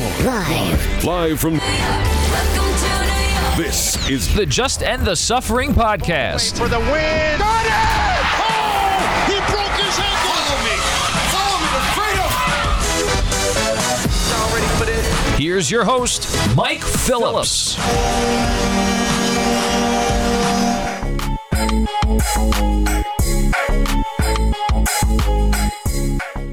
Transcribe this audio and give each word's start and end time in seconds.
Live. 0.00 1.04
Live 1.04 1.38
from 1.40 1.58
Welcome 1.58 2.72
to 2.78 2.88
New 3.04 3.20
York. 3.44 3.56
this 3.58 4.08
is 4.08 4.32
The 4.34 4.46
Just 4.46 4.82
End 4.82 5.04
the 5.06 5.14
Suffering 5.14 5.74
podcast. 5.74 6.56
for 6.56 6.68
the 6.68 6.78
win. 6.78 7.38
Got 7.38 7.66
it! 7.66 7.72
Oh, 8.40 9.26
he 9.26 9.36
broke 9.52 9.76
his 9.76 9.98
ankle. 9.98 10.32
Follow 10.32 10.56
me. 10.64 10.76
Follow 11.28 11.58
me 11.60 11.68
to 11.76 11.82
freedom. 11.92 12.30
Y'all 14.30 14.48
ready 14.54 14.70
for 14.78 14.86
this? 14.86 15.38
Here's 15.38 15.70
your 15.70 15.84
host, 15.84 16.34
Mike 16.56 16.82
Phillips. 16.82 17.76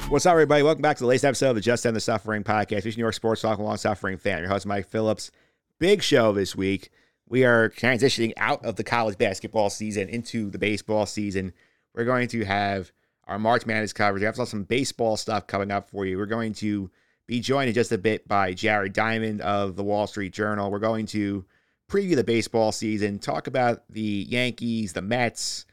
What's 0.10 0.26
up, 0.26 0.32
everybody? 0.32 0.64
Welcome 0.64 0.82
back 0.82 0.96
to 0.98 1.04
the 1.04 1.08
latest 1.08 1.26
episode 1.26 1.50
of 1.50 1.56
the 1.56 1.62
Just 1.62 1.86
End 1.86 1.94
the 1.94 2.00
Suffering 2.00 2.42
podcast. 2.42 2.70
This 2.70 2.86
is 2.86 2.98
New 2.98 3.02
York 3.02 3.14
Sports 3.14 3.42
Talk, 3.42 3.60
long 3.60 3.76
suffering 3.76 4.18
fan. 4.18 4.40
Your 4.40 4.48
host, 4.48 4.66
Mike 4.66 4.88
Phillips. 4.88 5.32
Big 5.80 6.02
show 6.02 6.32
this 6.32 6.56
week. 6.56 6.92
We 7.28 7.44
are 7.44 7.70
transitioning 7.70 8.32
out 8.38 8.64
of 8.64 8.78
the 8.78 8.86
college 8.86 9.18
basketball 9.18 9.70
season 9.70 10.08
into 10.08 10.50
the 10.50 10.58
baseball 10.58 11.06
season. 11.06 11.52
We're 11.94 12.06
going 12.06 12.30
to 12.30 12.46
have 12.46 12.94
our 13.28 13.38
March 13.38 13.66
Madness 13.66 13.92
coverage. 13.92 14.22
We 14.22 14.26
have 14.28 14.38
some 14.38 14.64
baseball 14.64 15.18
stuff 15.18 15.46
coming 15.46 15.72
up 15.72 15.90
for 15.90 16.06
you. 16.06 16.18
We're 16.18 16.26
going 16.26 16.54
to 16.54 16.90
be 17.28 17.42
joined 17.42 17.68
in 17.68 17.76
just 17.76 17.92
a 17.92 17.98
bit 17.98 18.30
by 18.30 18.54
Jared 18.54 18.94
Diamond 18.94 19.42
of 19.42 19.76
the 19.76 19.84
Wall 19.84 20.08
Street 20.08 20.32
Journal. 20.32 20.72
We're 20.72 20.80
going 20.80 21.06
to 21.08 21.44
preview 21.92 22.16
the 22.16 22.24
baseball 22.24 22.72
season, 22.72 23.20
talk 23.20 23.48
about 23.48 23.84
the 23.90 24.26
Yankees, 24.30 24.94
the 24.94 25.02
Mets, 25.02 25.66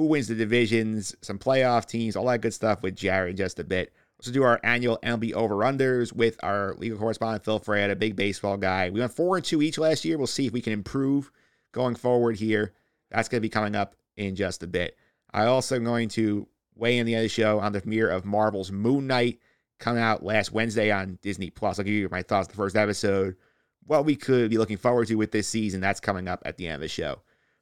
who 0.00 0.06
wins 0.06 0.28
the 0.28 0.34
divisions, 0.34 1.14
some 1.20 1.38
playoff 1.38 1.84
teams, 1.84 2.16
all 2.16 2.24
that 2.24 2.40
good 2.40 2.54
stuff 2.54 2.82
with 2.82 2.96
Jared 2.96 3.32
in 3.32 3.36
just 3.36 3.58
a 3.58 3.64
bit. 3.64 3.92
Also 4.18 4.32
do 4.32 4.42
our 4.42 4.58
annual 4.64 4.98
MLB 5.02 5.34
over-unders 5.34 6.10
with 6.10 6.42
our 6.42 6.74
legal 6.78 6.98
correspondent 6.98 7.44
Phil 7.44 7.58
Fred, 7.58 7.90
a 7.90 7.96
big 7.96 8.16
baseball 8.16 8.56
guy. 8.56 8.88
We 8.88 9.00
went 9.00 9.12
four 9.12 9.36
and 9.36 9.44
two 9.44 9.60
each 9.60 9.76
last 9.76 10.06
year. 10.06 10.16
We'll 10.16 10.26
see 10.26 10.46
if 10.46 10.54
we 10.54 10.62
can 10.62 10.72
improve 10.72 11.30
going 11.72 11.96
forward 11.96 12.36
here. 12.36 12.72
That's 13.10 13.28
going 13.28 13.40
to 13.40 13.42
be 13.42 13.50
coming 13.50 13.76
up 13.76 13.94
in 14.16 14.36
just 14.36 14.62
a 14.62 14.66
bit. 14.66 14.96
I 15.34 15.44
also 15.44 15.76
am 15.76 15.84
going 15.84 16.08
to 16.10 16.48
weigh 16.74 16.96
in 16.96 17.04
the 17.04 17.16
other 17.16 17.28
show 17.28 17.60
on 17.60 17.72
the 17.72 17.82
premiere 17.82 18.08
of 18.08 18.24
Marvel's 18.24 18.72
Moon 18.72 19.06
Knight 19.06 19.38
coming 19.78 20.02
out 20.02 20.24
last 20.24 20.50
Wednesday 20.50 20.90
on 20.90 21.18
Disney 21.20 21.50
Plus. 21.50 21.78
I'll 21.78 21.84
give 21.84 21.92
you 21.92 22.08
my 22.10 22.22
thoughts 22.22 22.48
the 22.48 22.54
first 22.54 22.76
episode. 22.76 23.36
What 23.84 24.06
we 24.06 24.16
could 24.16 24.48
be 24.48 24.56
looking 24.56 24.78
forward 24.78 25.08
to 25.08 25.16
with 25.16 25.30
this 25.30 25.48
season. 25.48 25.82
That's 25.82 26.00
coming 26.00 26.26
up 26.26 26.42
at 26.46 26.56
the 26.56 26.68
end 26.68 26.76
of 26.76 26.80
the 26.80 26.88
show. 26.88 27.20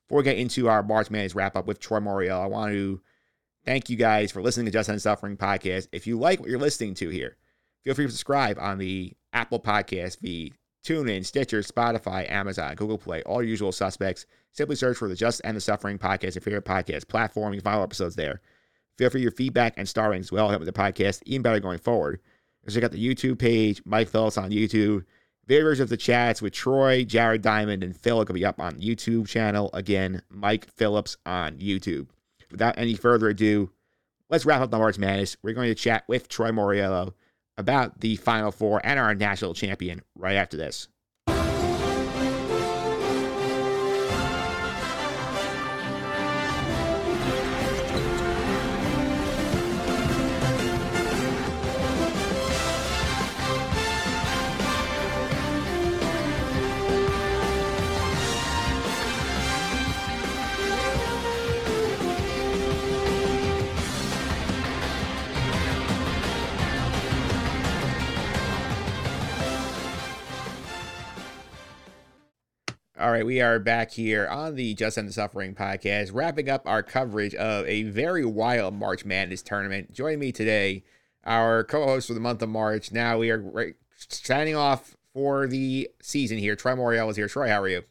Before 0.09 0.21
we 0.21 0.25
get 0.25 0.39
into 0.39 0.69
our 0.69 0.83
March 0.83 1.11
Madness 1.11 1.35
wrap 1.35 1.55
up 1.55 1.67
with 1.67 1.81
Troy 1.81 1.99
Moriel, 2.01 2.41
I 2.41 2.47
want 2.47 2.73
to 2.73 2.99
thank 3.67 3.91
you 3.91 3.97
guys 3.97 4.33
for 4.33 4.41
listening 4.41 4.65
to 4.65 4.73
Just 4.73 4.89
End 4.89 5.03
Suffering 5.03 5.37
podcast. 5.37 5.89
If 5.93 6.07
you 6.07 6.19
like 6.19 6.41
what 6.41 6.49
you're 6.49 6.59
listening 6.59 6.95
to 6.95 7.11
here, 7.11 7.37
feel 7.85 7.93
free 7.95 8.07
to 8.07 8.11
subscribe 8.11 8.59
on 8.59 8.79
the 8.79 9.13
Apple 9.35 9.61
Podcast 9.61 10.21
feed, 10.21 10.55
TuneIn, 10.83 11.27
Stitcher, 11.27 11.61
Spotify, 11.61 12.31
Amazon, 12.31 12.75
Google 12.75 12.97
Play, 12.97 13.23
all 13.25 13.43
usual 13.43 13.71
suspects. 13.71 14.25
Simply 14.53 14.77
search 14.77 14.97
for 14.97 15.09
the 15.09 15.15
Just 15.15 15.43
and 15.45 15.55
the 15.55 15.61
Suffering 15.61 15.99
podcast, 15.99 16.37
your 16.37 16.41
favorite 16.41 16.65
podcast 16.65 17.07
platform. 17.09 17.53
You 17.53 17.61
can 17.61 17.65
find 17.65 17.77
all 17.77 17.85
episodes 17.85 18.17
there. 18.17 18.41
Feel 18.97 19.11
free 19.11 19.21
your 19.21 19.31
feedback 19.31 19.75
and 19.77 19.87
star 19.87 20.09
ratings 20.09 20.33
will 20.33 20.49
help 20.49 20.61
with 20.61 20.75
the 20.75 20.81
podcast 20.81 21.23
even 21.27 21.43
better 21.43 21.61
going 21.61 21.81
forward. 21.81 22.21
Check 22.67 22.83
out 22.83 22.93
the 22.93 23.15
YouTube 23.15 23.39
page, 23.39 23.83
Mike 23.85 24.09
Phillips 24.09 24.39
on 24.39 24.53
YouTube. 24.53 25.05
Videos 25.49 25.81
of 25.81 25.89
the 25.89 25.97
chats 25.97 26.43
with 26.43 26.53
Troy, 26.53 27.05
Jared 27.05 27.41
Diamond, 27.41 27.83
and 27.83 27.97
Phil 27.97 28.19
will 28.19 28.27
be 28.27 28.45
up 28.45 28.61
on 28.61 28.75
YouTube 28.81 29.27
channel. 29.27 29.71
Again, 29.73 30.21
Mike 30.29 30.71
Phillips 30.73 31.17
on 31.25 31.57
YouTube. 31.57 32.09
Without 32.51 32.77
any 32.77 32.95
further 32.95 33.31
ado, 33.31 33.71
let's 34.29 34.45
wrap 34.45 34.61
up 34.61 34.71
the 34.71 34.77
March 34.77 34.99
Madness. 34.99 35.39
We're 35.43 35.55
going 35.55 35.71
to 35.71 35.75
chat 35.75 36.05
with 36.07 36.29
Troy 36.29 36.51
Moriello 36.51 37.15
about 37.57 38.01
the 38.01 38.17
Final 38.17 38.53
Four 38.53 38.83
and 38.85 39.01
our 39.01 39.15
national 39.15 39.55
champion 39.55 40.03
right 40.15 40.37
after 40.37 40.59
this. 40.59 40.87
All 73.01 73.13
right, 73.13 73.25
we 73.25 73.41
are 73.41 73.61
back 73.61 73.93
here 73.93 74.27
on 74.27 74.57
the 74.57 74.75
Just 74.75 74.99
End 74.99 75.07
the 75.07 75.13
Suffering 75.13 75.55
podcast, 75.55 76.11
wrapping 76.13 76.51
up 76.51 76.67
our 76.67 76.83
coverage 76.83 77.33
of 77.33 77.65
a 77.69 77.85
very 77.85 78.25
wild 78.25 78.75
March 78.75 79.05
Madness 79.05 79.41
tournament. 79.41 79.93
Joining 79.93 80.19
me 80.19 80.33
today, 80.33 80.83
our 81.23 81.63
co-host 81.63 82.09
for 82.09 82.15
the 82.15 82.19
month 82.21 82.43
of 82.43 82.49
March. 82.49 82.91
Now 82.91 83.19
we 83.19 83.31
are 83.31 83.77
signing 84.09 84.57
off 84.57 84.97
for 85.15 85.47
the 85.47 85.89
season 86.03 86.39
here. 86.39 86.57
Troy 86.57 86.73
Moriel 86.73 87.09
is 87.09 87.15
here. 87.15 87.29
Troy, 87.29 87.49
how 87.49 87.63
are 87.63 87.69
you? 87.69 87.83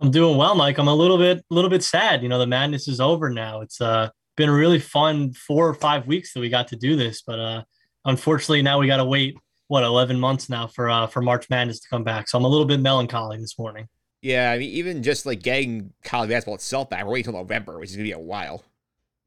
I'm 0.00 0.12
doing 0.12 0.36
well, 0.36 0.54
Mike. 0.54 0.78
I'm 0.78 0.86
a 0.86 0.94
little 0.94 1.18
bit, 1.18 1.38
a 1.38 1.54
little 1.54 1.70
bit 1.70 1.82
sad. 1.82 2.22
You 2.22 2.28
know, 2.28 2.38
the 2.38 2.46
madness 2.46 2.86
is 2.86 3.00
over 3.00 3.28
now. 3.28 3.60
It's 3.60 3.80
uh 3.80 4.10
been 4.36 4.48
a 4.48 4.54
really 4.54 4.78
fun 4.78 5.32
four 5.32 5.68
or 5.68 5.74
five 5.74 6.06
weeks 6.06 6.32
that 6.32 6.40
we 6.40 6.48
got 6.48 6.68
to 6.68 6.76
do 6.76 6.94
this, 6.94 7.22
but 7.22 7.40
uh, 7.40 7.64
unfortunately 8.04 8.62
now 8.62 8.78
we 8.78 8.86
got 8.86 8.98
to 8.98 9.04
wait 9.04 9.34
what 9.66 9.82
11 9.82 10.20
months 10.20 10.48
now 10.48 10.68
for 10.68 10.88
uh 10.88 11.08
for 11.08 11.22
March 11.22 11.50
Madness 11.50 11.80
to 11.80 11.88
come 11.88 12.04
back. 12.04 12.28
So 12.28 12.38
I'm 12.38 12.44
a 12.44 12.48
little 12.48 12.66
bit 12.66 12.78
melancholy 12.78 13.38
this 13.38 13.58
morning. 13.58 13.88
Yeah, 14.22 14.52
I 14.52 14.58
mean, 14.58 14.70
even 14.70 15.02
just 15.02 15.26
like 15.26 15.42
getting 15.42 15.92
college 16.04 16.30
basketball 16.30 16.54
itself 16.54 16.88
back, 16.88 17.04
we're 17.04 17.12
waiting 17.12 17.28
until 17.28 17.40
November, 17.42 17.78
which 17.78 17.90
is 17.90 17.96
gonna 17.96 18.04
be 18.04 18.12
a 18.12 18.18
while. 18.18 18.64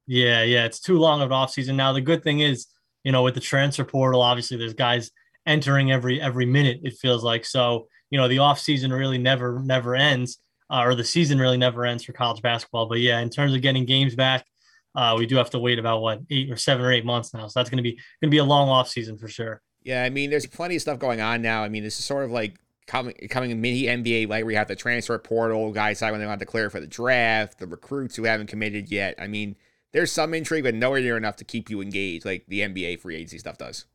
Yeah, 0.07 0.44
yeah, 0.44 0.66
it's 0.66 0.79
too 0.79 0.97
long 0.97 1.22
of 1.22 1.28
an 1.28 1.33
off 1.33 1.51
season 1.51 1.75
now. 1.75 1.91
The 1.91 2.01
good 2.01 2.23
thing 2.23 2.39
is, 2.39 2.67
you 3.03 3.11
know, 3.11 3.22
with 3.22 3.34
the 3.34 3.41
transfer 3.41 3.84
portal, 3.84 4.22
obviously 4.22 4.57
there's 4.57 4.73
guys 4.73 5.11
entering 5.45 5.91
every 5.91 6.22
every 6.22 6.45
minute. 6.45 6.79
It 6.84 6.94
feels 6.94 7.23
like 7.23 7.45
so. 7.45 7.88
You 8.09 8.19
know, 8.19 8.28
the 8.28 8.39
off 8.39 8.59
season 8.59 8.94
really 8.94 9.17
never 9.17 9.59
never 9.59 9.95
ends, 9.95 10.38
uh, 10.69 10.84
or 10.85 10.95
the 10.95 11.03
season 11.03 11.39
really 11.39 11.57
never 11.57 11.85
ends 11.85 12.03
for 12.05 12.13
college 12.13 12.41
basketball. 12.41 12.85
But 12.88 13.00
yeah, 13.00 13.19
in 13.19 13.29
terms 13.29 13.53
of 13.53 13.61
getting 13.61 13.85
games 13.85 14.16
back, 14.16 14.45
uh, 14.95 15.16
we 15.17 15.25
do 15.25 15.35
have 15.35 15.50
to 15.50 15.59
wait 15.59 15.78
about 15.78 16.01
what 16.01 16.22
eight 16.29 16.50
or 16.50 16.55
seven 16.55 16.85
or 16.85 16.91
eight 16.94 17.05
months 17.05 17.34
now. 17.34 17.47
So 17.47 17.59
that's 17.59 17.69
going 17.69 17.78
to 17.78 17.84
be 17.84 17.94
going 17.94 18.01
to 18.23 18.29
be 18.29 18.38
a 18.38 18.45
long 18.45 18.69
off 18.69 18.88
season 18.88 19.17
for 19.17 19.28
sure. 19.28 19.61
Yeah, 19.84 20.03
I 20.03 20.09
mean, 20.09 20.29
there's 20.29 20.45
plenty 20.45 20.78
of 20.78 20.81
stuff 20.81 21.00
going 21.00 21.19
on 21.19 21.41
now. 21.41 21.63
I 21.63 21.69
mean, 21.69 21.84
this 21.84 22.00
is 22.00 22.05
sort 22.05 22.23
of 22.23 22.31
like 22.31 22.55
coming 22.88 23.16
coming 23.29 23.59
mini 23.62 23.88
NBA 23.88 24.28
like 24.28 24.44
where 24.44 24.51
you 24.51 24.57
have 24.57 24.68
the 24.68 24.75
transfer 24.75 25.18
portal, 25.19 25.72
guys 25.72 26.01
when 26.01 26.19
they 26.19 26.25
want 26.25 26.40
to 26.40 26.46
declare 26.46 26.69
for 26.69 26.79
the 26.79 26.88
draft, 26.88 27.59
the 27.59 27.68
recruits 27.68 28.16
who 28.16 28.23
haven't 28.23 28.47
committed 28.47 28.91
yet. 28.91 29.16
I 29.19 29.28
mean, 29.28 29.56
there's 29.94 30.12
some 30.12 30.34
intrigue, 30.34 30.63
but 30.63 30.75
nowhere 30.75 31.01
near 31.01 31.18
enough 31.18 31.35
to 31.38 31.46
keep 31.46 31.69
you 31.69 31.81
engaged 31.81 32.25
like 32.25 32.46
the 32.47 32.62
NBA 32.63 32.96
free 32.97 33.16
agency 33.16 33.40
stuff 33.40 33.57
does. 33.57 33.85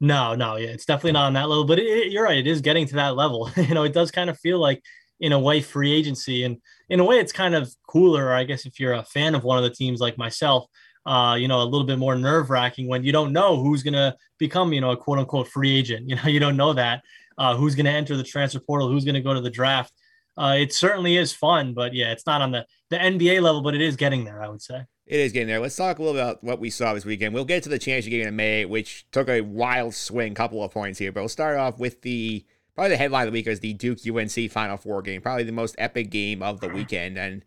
No, 0.00 0.34
no, 0.34 0.56
yeah, 0.56 0.68
it's 0.68 0.84
definitely 0.84 1.12
not 1.12 1.26
on 1.26 1.32
that 1.34 1.48
level. 1.48 1.64
But 1.64 1.78
it, 1.80 1.86
it- 1.86 2.12
you're 2.12 2.24
right; 2.24 2.38
it 2.38 2.46
is 2.46 2.60
getting 2.60 2.86
to 2.88 2.94
that 2.96 3.16
level. 3.16 3.50
you 3.56 3.74
know, 3.74 3.84
it 3.84 3.92
does 3.92 4.10
kind 4.10 4.30
of 4.30 4.38
feel 4.38 4.58
like, 4.60 4.82
in 5.20 5.32
a 5.32 5.38
way, 5.40 5.60
free 5.60 5.92
agency, 5.92 6.44
and 6.44 6.58
in 6.88 7.00
a 7.00 7.04
way, 7.04 7.18
it's 7.18 7.32
kind 7.32 7.54
of 7.54 7.72
cooler. 7.88 8.32
I 8.32 8.44
guess 8.44 8.64
if 8.66 8.78
you're 8.78 8.92
a 8.94 9.02
fan 9.04 9.34
of 9.34 9.42
one 9.44 9.58
of 9.58 9.64
the 9.64 9.70
teams 9.74 10.00
like 10.00 10.16
myself, 10.16 10.66
uh, 11.06 11.36
you 11.38 11.48
know, 11.48 11.62
a 11.62 11.64
little 11.64 11.86
bit 11.86 11.98
more 11.98 12.14
nerve 12.16 12.50
wracking 12.50 12.86
when 12.88 13.02
you 13.04 13.10
don't 13.12 13.32
know 13.32 13.56
who's 13.60 13.82
gonna 13.82 14.14
become, 14.38 14.72
you 14.72 14.80
know, 14.80 14.92
a 14.92 14.96
quote 14.96 15.18
unquote 15.18 15.48
free 15.48 15.76
agent. 15.76 16.08
You 16.08 16.16
know, 16.16 16.26
you 16.26 16.38
don't 16.40 16.56
know 16.56 16.72
that 16.74 17.02
uh, 17.38 17.56
who's 17.56 17.74
gonna 17.74 17.90
enter 17.90 18.16
the 18.16 18.24
transfer 18.24 18.60
portal, 18.60 18.88
who's 18.88 19.04
gonna 19.04 19.22
go 19.22 19.32
to 19.32 19.40
the 19.40 19.50
draft. 19.50 19.92
Uh, 20.36 20.56
it 20.58 20.72
certainly 20.72 21.16
is 21.16 21.32
fun, 21.32 21.74
but 21.74 21.94
yeah, 21.94 22.12
it's 22.12 22.26
not 22.26 22.42
on 22.42 22.50
the 22.50 22.66
the 22.90 22.96
NBA 22.96 23.40
level, 23.42 23.62
but 23.62 23.74
it 23.74 23.80
is 23.80 23.96
getting 23.96 24.24
there. 24.24 24.42
I 24.42 24.48
would 24.48 24.62
say. 24.62 24.84
It 25.06 25.20
is 25.20 25.32
getting 25.32 25.48
there. 25.48 25.58
Let's 25.58 25.74
talk 25.74 25.98
a 25.98 26.02
little 26.02 26.20
about 26.20 26.44
what 26.44 26.60
we 26.60 26.68
saw 26.68 26.92
this 26.92 27.06
weekend. 27.06 27.32
We'll 27.32 27.46
get 27.46 27.62
to 27.62 27.70
the 27.70 27.78
championship 27.78 28.10
game 28.10 28.28
in 28.28 28.36
May, 28.36 28.66
which 28.66 29.06
took 29.10 29.30
a 29.30 29.40
wild 29.40 29.94
swing, 29.94 30.34
couple 30.34 30.62
of 30.62 30.70
points 30.70 30.98
here. 30.98 31.12
But 31.12 31.22
we'll 31.22 31.30
start 31.30 31.56
off 31.56 31.78
with 31.78 32.02
the 32.02 32.44
probably 32.74 32.90
the 32.90 32.98
headline 32.98 33.26
of 33.26 33.32
the 33.32 33.38
week 33.38 33.46
is 33.46 33.60
the 33.60 33.72
Duke 33.72 33.98
UNC 34.06 34.50
Final 34.50 34.76
Four 34.76 35.00
game, 35.00 35.22
probably 35.22 35.44
the 35.44 35.52
most 35.52 35.74
epic 35.78 36.10
game 36.10 36.42
of 36.42 36.60
the 36.60 36.68
weekend, 36.68 37.16
and 37.16 37.42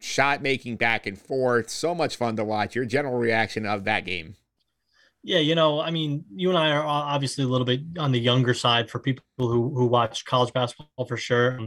shot 0.00 0.42
making 0.42 0.76
back 0.76 1.06
and 1.06 1.18
forth. 1.18 1.70
So 1.70 1.94
much 1.94 2.16
fun 2.16 2.36
to 2.36 2.44
watch. 2.44 2.74
Your 2.74 2.84
general 2.84 3.16
reaction 3.16 3.64
of 3.64 3.84
that 3.84 4.04
game? 4.04 4.34
Yeah, 5.22 5.38
you 5.38 5.54
know, 5.54 5.80
I 5.80 5.90
mean, 5.90 6.24
you 6.34 6.48
and 6.48 6.58
I 6.58 6.70
are 6.70 6.84
obviously 6.84 7.44
a 7.44 7.48
little 7.48 7.66
bit 7.66 7.80
on 7.98 8.12
the 8.12 8.20
younger 8.20 8.54
side 8.54 8.88
for 8.88 8.98
people 8.98 9.24
who 9.36 9.74
who 9.74 9.86
watch 9.86 10.24
college 10.24 10.52
basketball 10.52 11.06
for 11.06 11.16
sure. 11.16 11.58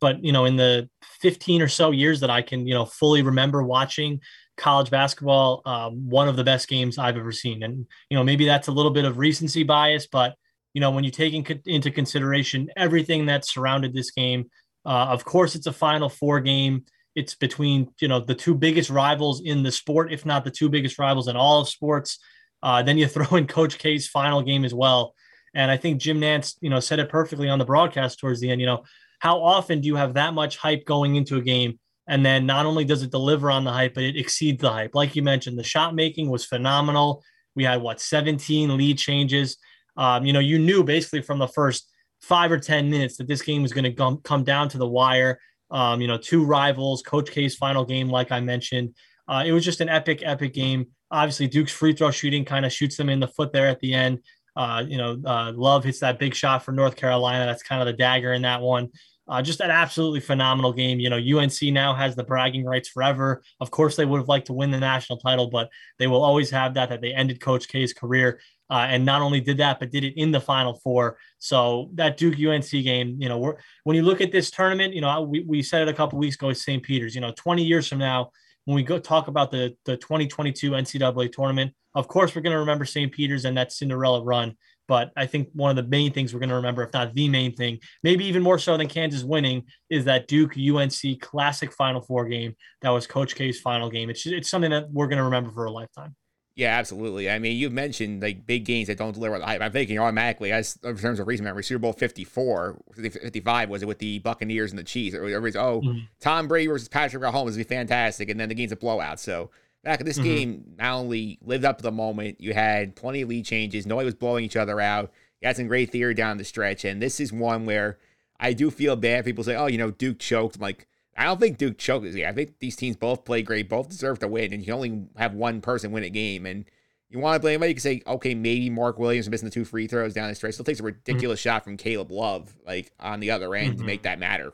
But 0.00 0.24
you 0.24 0.32
know, 0.32 0.44
in 0.44 0.56
the 0.56 0.88
15 1.20 1.62
or 1.62 1.68
so 1.68 1.92
years 1.92 2.20
that 2.20 2.30
I 2.30 2.42
can, 2.42 2.66
you 2.66 2.74
know, 2.74 2.84
fully 2.84 3.22
remember 3.22 3.62
watching 3.62 4.20
college 4.56 4.90
basketball, 4.90 5.62
um, 5.64 6.08
one 6.08 6.28
of 6.28 6.36
the 6.36 6.44
best 6.44 6.68
games 6.68 6.98
I've 6.98 7.16
ever 7.16 7.32
seen. 7.32 7.62
And 7.62 7.86
you 8.10 8.16
know, 8.16 8.24
maybe 8.24 8.44
that's 8.44 8.68
a 8.68 8.72
little 8.72 8.90
bit 8.90 9.04
of 9.04 9.18
recency 9.18 9.62
bias, 9.62 10.06
but 10.06 10.34
you 10.74 10.80
know, 10.80 10.90
when 10.90 11.04
you 11.04 11.10
take 11.10 11.32
in, 11.32 11.60
into 11.66 11.90
consideration 11.90 12.68
everything 12.76 13.26
that 13.26 13.46
surrounded 13.46 13.94
this 13.94 14.10
game, 14.10 14.50
uh, 14.84 15.06
of 15.10 15.24
course, 15.24 15.54
it's 15.54 15.68
a 15.68 15.72
Final 15.72 16.08
Four 16.08 16.40
game. 16.40 16.84
It's 17.14 17.34
between 17.34 17.88
you 18.00 18.08
know 18.08 18.20
the 18.20 18.34
two 18.34 18.54
biggest 18.54 18.90
rivals 18.90 19.40
in 19.40 19.62
the 19.62 19.72
sport, 19.72 20.12
if 20.12 20.26
not 20.26 20.44
the 20.44 20.50
two 20.50 20.68
biggest 20.68 20.98
rivals 20.98 21.28
in 21.28 21.36
all 21.36 21.60
of 21.60 21.68
sports. 21.68 22.18
Uh, 22.64 22.82
then 22.82 22.98
you 22.98 23.06
throw 23.06 23.36
in 23.36 23.46
Coach 23.46 23.78
K's 23.78 24.08
final 24.08 24.42
game 24.42 24.64
as 24.64 24.74
well. 24.74 25.14
And 25.54 25.70
I 25.70 25.76
think 25.76 26.00
Jim 26.00 26.20
Nantz, 26.20 26.56
you 26.60 26.70
know, 26.70 26.80
said 26.80 26.98
it 26.98 27.08
perfectly 27.08 27.48
on 27.48 27.60
the 27.60 27.64
broadcast 27.64 28.18
towards 28.18 28.40
the 28.40 28.50
end. 28.50 28.60
You 28.60 28.66
know, 28.66 28.84
how 29.20 29.40
often 29.40 29.80
do 29.80 29.86
you 29.86 29.94
have 29.96 30.14
that 30.14 30.34
much 30.34 30.56
hype 30.56 30.84
going 30.84 31.14
into 31.14 31.36
a 31.36 31.42
game? 31.42 31.78
And 32.08 32.26
then 32.26 32.44
not 32.44 32.66
only 32.66 32.84
does 32.84 33.02
it 33.02 33.10
deliver 33.10 33.50
on 33.50 33.64
the 33.64 33.72
hype, 33.72 33.94
but 33.94 34.02
it 34.02 34.16
exceeds 34.16 34.60
the 34.60 34.70
hype. 34.70 34.94
Like 34.94 35.14
you 35.14 35.22
mentioned, 35.22 35.58
the 35.58 35.62
shot 35.62 35.94
making 35.94 36.28
was 36.28 36.44
phenomenal. 36.44 37.22
We 37.54 37.64
had 37.64 37.80
what 37.80 38.00
17 38.00 38.76
lead 38.76 38.98
changes. 38.98 39.56
Um, 39.96 40.26
you 40.26 40.32
know, 40.32 40.40
you 40.40 40.58
knew 40.58 40.82
basically 40.82 41.22
from 41.22 41.38
the 41.38 41.48
first 41.48 41.88
five 42.20 42.50
or 42.50 42.58
10 42.58 42.90
minutes 42.90 43.16
that 43.18 43.28
this 43.28 43.42
game 43.42 43.62
was 43.62 43.72
going 43.72 43.84
to 43.84 44.18
come, 44.24 44.44
down 44.44 44.68
to 44.70 44.78
the 44.78 44.88
wire. 44.88 45.38
Um, 45.70 46.00
you 46.00 46.08
know, 46.08 46.18
two 46.18 46.44
rivals, 46.44 47.02
Coach 47.02 47.30
K's 47.30 47.54
final 47.54 47.84
game, 47.84 48.08
like 48.08 48.32
I 48.32 48.40
mentioned. 48.40 48.94
Uh, 49.28 49.44
it 49.46 49.52
was 49.52 49.64
just 49.64 49.80
an 49.80 49.88
epic, 49.88 50.20
epic 50.22 50.52
game. 50.52 50.88
Obviously, 51.14 51.46
Duke's 51.46 51.72
free 51.72 51.92
throw 51.92 52.10
shooting 52.10 52.44
kind 52.44 52.66
of 52.66 52.72
shoots 52.72 52.96
them 52.96 53.08
in 53.08 53.20
the 53.20 53.28
foot 53.28 53.52
there 53.52 53.68
at 53.68 53.78
the 53.78 53.94
end. 53.94 54.18
Uh, 54.56 54.84
you 54.86 54.98
know, 54.98 55.20
uh, 55.24 55.52
Love 55.54 55.84
hits 55.84 56.00
that 56.00 56.18
big 56.18 56.34
shot 56.34 56.64
for 56.64 56.72
North 56.72 56.96
Carolina. 56.96 57.46
That's 57.46 57.62
kind 57.62 57.80
of 57.80 57.86
the 57.86 57.92
dagger 57.92 58.32
in 58.32 58.42
that 58.42 58.60
one. 58.60 58.90
Uh, 59.26 59.40
just 59.40 59.60
an 59.60 59.70
absolutely 59.70 60.20
phenomenal 60.20 60.72
game. 60.72 61.00
You 61.00 61.08
know, 61.08 61.38
UNC 61.38 61.62
now 61.62 61.94
has 61.94 62.14
the 62.14 62.24
bragging 62.24 62.64
rights 62.64 62.88
forever. 62.88 63.42
Of 63.60 63.70
course, 63.70 63.96
they 63.96 64.04
would 64.04 64.18
have 64.18 64.28
liked 64.28 64.48
to 64.48 64.52
win 64.52 64.70
the 64.70 64.80
national 64.80 65.18
title, 65.18 65.48
but 65.48 65.70
they 65.98 66.06
will 66.06 66.22
always 66.22 66.50
have 66.50 66.74
that, 66.74 66.90
that 66.90 67.00
they 67.00 67.14
ended 67.14 67.40
Coach 67.40 67.68
K's 67.68 67.92
career. 67.94 68.40
Uh, 68.68 68.86
and 68.88 69.04
not 69.04 69.22
only 69.22 69.40
did 69.40 69.58
that, 69.58 69.78
but 69.78 69.90
did 69.90 70.04
it 70.04 70.14
in 70.16 70.30
the 70.30 70.40
Final 70.40 70.74
Four. 70.74 71.18
So 71.38 71.90
that 71.94 72.16
Duke 72.16 72.38
UNC 72.38 72.70
game, 72.70 73.16
you 73.20 73.28
know, 73.28 73.54
when 73.84 73.96
you 73.96 74.02
look 74.02 74.20
at 74.20 74.32
this 74.32 74.50
tournament, 74.50 74.94
you 74.94 75.00
know, 75.00 75.22
we, 75.22 75.40
we 75.40 75.62
said 75.62 75.82
it 75.82 75.88
a 75.88 75.94
couple 75.94 76.18
weeks 76.18 76.36
ago 76.36 76.48
with 76.48 76.58
St. 76.58 76.82
Peter's, 76.82 77.14
you 77.14 77.20
know, 77.20 77.32
20 77.36 77.62
years 77.62 77.86
from 77.86 77.98
now, 77.98 78.30
when 78.64 78.74
we 78.76 78.82
go 78.82 78.98
talk 78.98 79.28
about 79.28 79.50
the, 79.50 79.76
the 79.84 79.96
2022 79.96 80.72
NCAA 80.72 81.32
tournament, 81.32 81.72
of 81.94 82.08
course, 82.08 82.34
we're 82.34 82.42
going 82.42 82.54
to 82.54 82.58
remember 82.58 82.84
St. 82.84 83.12
Peter's 83.12 83.44
and 83.44 83.56
that 83.56 83.72
Cinderella 83.72 84.22
run. 84.22 84.56
But 84.86 85.12
I 85.16 85.26
think 85.26 85.48
one 85.54 85.70
of 85.70 85.76
the 85.76 85.88
main 85.88 86.12
things 86.12 86.34
we're 86.34 86.40
going 86.40 86.50
to 86.50 86.56
remember, 86.56 86.82
if 86.82 86.92
not 86.92 87.14
the 87.14 87.28
main 87.28 87.54
thing, 87.54 87.78
maybe 88.02 88.26
even 88.26 88.42
more 88.42 88.58
so 88.58 88.76
than 88.76 88.88
Kansas 88.88 89.24
winning, 89.24 89.64
is 89.88 90.04
that 90.04 90.28
Duke 90.28 90.56
UNC 90.58 91.20
classic 91.20 91.72
Final 91.72 92.02
Four 92.02 92.26
game. 92.26 92.54
That 92.82 92.90
was 92.90 93.06
Coach 93.06 93.34
K's 93.34 93.60
final 93.60 93.88
game. 93.88 94.10
It's, 94.10 94.26
it's 94.26 94.50
something 94.50 94.72
that 94.72 94.90
we're 94.90 95.06
going 95.06 95.18
to 95.18 95.24
remember 95.24 95.50
for 95.52 95.64
a 95.64 95.70
lifetime. 95.70 96.14
Yeah, 96.56 96.78
absolutely. 96.78 97.28
I 97.28 97.40
mean, 97.40 97.56
you've 97.56 97.72
mentioned 97.72 98.22
like 98.22 98.46
big 98.46 98.64
games 98.64 98.86
that 98.86 98.96
don't 98.96 99.12
deliver 99.12 99.38
the 99.40 99.44
hype. 99.44 99.60
I'm 99.60 99.72
thinking 99.72 99.98
automatically, 99.98 100.52
as 100.52 100.78
in 100.84 100.96
terms 100.96 101.18
of 101.18 101.26
recent 101.26 101.44
memory, 101.44 101.64
Super 101.64 101.80
Bowl 101.80 101.92
54, 101.92 102.80
55 102.94 103.68
was 103.68 103.82
it 103.82 103.86
with 103.86 103.98
the 103.98 104.20
Buccaneers 104.20 104.70
and 104.70 104.78
the 104.78 104.84
Chiefs? 104.84 105.16
Everybody's, 105.16 105.56
oh, 105.56 105.80
mm-hmm. 105.80 105.98
Tom 106.20 106.46
Brady 106.46 106.68
versus 106.68 106.88
Patrick 106.88 107.24
Mahomes 107.24 107.46
would 107.46 107.56
be 107.56 107.64
fantastic. 107.64 108.28
And 108.28 108.38
then 108.38 108.48
the 108.48 108.54
game's 108.54 108.70
a 108.70 108.76
blowout. 108.76 109.18
So 109.18 109.50
back 109.82 109.98
this 110.04 110.16
mm-hmm. 110.16 110.24
game, 110.24 110.64
not 110.78 110.94
only 110.94 111.38
lived 111.42 111.64
up 111.64 111.78
to 111.78 111.82
the 111.82 111.90
moment, 111.90 112.40
you 112.40 112.54
had 112.54 112.94
plenty 112.94 113.22
of 113.22 113.28
lead 113.28 113.44
changes. 113.44 113.84
Nobody 113.84 114.06
was 114.06 114.14
blowing 114.14 114.44
each 114.44 114.56
other 114.56 114.80
out. 114.80 115.10
You 115.40 115.48
had 115.48 115.56
some 115.56 115.66
great 115.66 115.90
theory 115.90 116.14
down 116.14 116.36
the 116.36 116.44
stretch. 116.44 116.84
And 116.84 117.02
this 117.02 117.18
is 117.18 117.32
one 117.32 117.66
where 117.66 117.98
I 118.38 118.52
do 118.52 118.70
feel 118.70 118.94
bad. 118.94 119.24
People 119.24 119.42
say, 119.42 119.56
oh, 119.56 119.66
you 119.66 119.78
know, 119.78 119.90
Duke 119.90 120.20
choked. 120.20 120.54
I'm 120.54 120.62
like, 120.62 120.86
I 121.16 121.24
don't 121.24 121.40
think 121.40 121.58
Duke 121.58 121.78
choked 121.78 122.04
this. 122.04 122.16
I 122.16 122.32
think 122.32 122.58
these 122.58 122.76
teams 122.76 122.96
both 122.96 123.24
play 123.24 123.42
great, 123.42 123.68
both 123.68 123.88
deserve 123.88 124.18
to 124.20 124.28
win, 124.28 124.52
and 124.52 124.60
you 124.60 124.66
can 124.66 124.74
only 124.74 125.02
have 125.16 125.34
one 125.34 125.60
person 125.60 125.92
win 125.92 126.04
a 126.04 126.10
game. 126.10 126.46
And 126.46 126.64
you 127.08 127.18
want 127.18 127.36
to 127.36 127.40
blame 127.40 127.62
anybody, 127.62 127.70
you 127.70 127.74
can 127.74 127.80
say, 127.82 128.02
okay, 128.06 128.34
maybe 128.34 128.70
Mark 128.70 128.98
Williams 128.98 129.28
missing 129.28 129.46
the 129.46 129.54
two 129.54 129.64
free 129.64 129.86
throws 129.86 130.14
down 130.14 130.28
the 130.28 130.34
stretch. 130.34 130.54
Still 130.54 130.64
takes 130.64 130.80
a 130.80 130.84
ridiculous 130.84 131.40
mm-hmm. 131.40 131.48
shot 131.48 131.64
from 131.64 131.76
Caleb 131.76 132.10
Love, 132.10 132.54
like 132.66 132.92
on 132.98 133.20
the 133.20 133.30
other 133.30 133.54
end, 133.54 133.74
mm-hmm. 133.74 133.80
to 133.80 133.84
make 133.84 134.02
that 134.02 134.18
matter. 134.18 134.52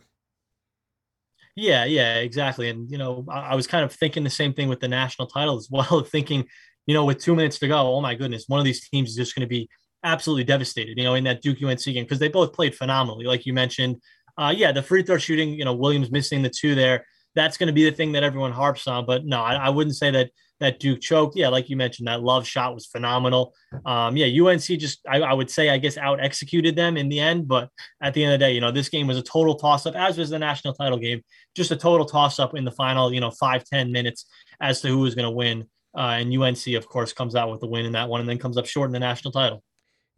Yeah, 1.56 1.84
yeah, 1.84 2.16
exactly. 2.16 2.68
And 2.68 2.90
you 2.90 2.98
know, 2.98 3.24
I, 3.28 3.50
I 3.50 3.54
was 3.54 3.66
kind 3.66 3.84
of 3.84 3.92
thinking 3.92 4.24
the 4.24 4.30
same 4.30 4.52
thing 4.52 4.68
with 4.68 4.80
the 4.80 4.88
national 4.88 5.28
title 5.28 5.56
as 5.56 5.68
well, 5.70 6.02
thinking, 6.02 6.44
you 6.86 6.94
know, 6.94 7.04
with 7.04 7.20
two 7.22 7.34
minutes 7.34 7.58
to 7.60 7.68
go, 7.68 7.94
oh 7.94 8.00
my 8.00 8.14
goodness, 8.14 8.44
one 8.48 8.58
of 8.58 8.64
these 8.64 8.88
teams 8.88 9.10
is 9.10 9.16
just 9.16 9.34
going 9.34 9.46
to 9.46 9.48
be 9.48 9.68
absolutely 10.02 10.44
devastated, 10.44 10.96
you 10.96 11.04
know, 11.04 11.14
in 11.14 11.24
that 11.24 11.42
Duke 11.42 11.62
UNC 11.62 11.84
game 11.84 12.04
because 12.04 12.18
they 12.18 12.28
both 12.28 12.52
played 12.52 12.74
phenomenally, 12.74 13.24
like 13.24 13.46
you 13.46 13.52
mentioned. 13.52 13.96
Uh, 14.40 14.54
yeah, 14.56 14.72
the 14.72 14.82
free 14.82 15.02
throw 15.02 15.18
shooting, 15.18 15.50
you 15.50 15.66
know, 15.66 15.74
Williams 15.74 16.10
missing 16.10 16.40
the 16.40 16.48
two 16.48 16.74
there. 16.74 17.04
That's 17.34 17.58
going 17.58 17.66
to 17.66 17.74
be 17.74 17.84
the 17.84 17.94
thing 17.94 18.12
that 18.12 18.22
everyone 18.22 18.52
harps 18.52 18.88
on. 18.88 19.04
But 19.04 19.26
no, 19.26 19.40
I, 19.40 19.54
I, 19.54 19.68
wouldn't 19.68 19.96
say 19.96 20.10
that 20.12 20.30
that 20.60 20.80
Duke 20.80 21.00
choked. 21.00 21.36
Yeah, 21.36 21.48
like 21.48 21.68
you 21.68 21.76
mentioned, 21.76 22.08
that 22.08 22.22
love 22.22 22.46
shot 22.46 22.74
was 22.74 22.86
phenomenal. 22.86 23.54
Um, 23.84 24.16
yeah, 24.16 24.42
UNC 24.42 24.62
just, 24.62 25.00
I, 25.06 25.20
I, 25.20 25.34
would 25.34 25.50
say, 25.50 25.68
I 25.68 25.76
guess, 25.76 25.98
out 25.98 26.20
executed 26.20 26.74
them 26.74 26.96
in 26.96 27.10
the 27.10 27.20
end. 27.20 27.48
But 27.48 27.68
at 28.00 28.14
the 28.14 28.24
end 28.24 28.32
of 28.32 28.40
the 28.40 28.46
day, 28.46 28.52
you 28.52 28.62
know, 28.62 28.72
this 28.72 28.88
game 28.88 29.06
was 29.06 29.18
a 29.18 29.22
total 29.22 29.56
toss 29.56 29.84
up, 29.84 29.94
as 29.94 30.16
was 30.16 30.30
the 30.30 30.38
national 30.38 30.72
title 30.72 30.98
game, 30.98 31.22
just 31.54 31.70
a 31.70 31.76
total 31.76 32.06
toss 32.06 32.38
up 32.38 32.56
in 32.56 32.64
the 32.64 32.72
final, 32.72 33.12
you 33.12 33.20
know, 33.20 33.30
five 33.30 33.62
ten 33.64 33.92
minutes 33.92 34.24
as 34.58 34.80
to 34.80 34.88
who 34.88 34.98
was 35.00 35.14
going 35.14 35.28
to 35.28 35.30
win. 35.30 35.68
Uh, 35.94 36.16
and 36.18 36.34
UNC, 36.34 36.66
of 36.68 36.88
course, 36.88 37.12
comes 37.12 37.36
out 37.36 37.50
with 37.50 37.60
the 37.60 37.68
win 37.68 37.84
in 37.84 37.92
that 37.92 38.08
one 38.08 38.20
and 38.20 38.28
then 38.28 38.38
comes 38.38 38.56
up 38.56 38.64
short 38.64 38.88
in 38.88 38.92
the 38.92 39.00
national 39.00 39.32
title. 39.32 39.62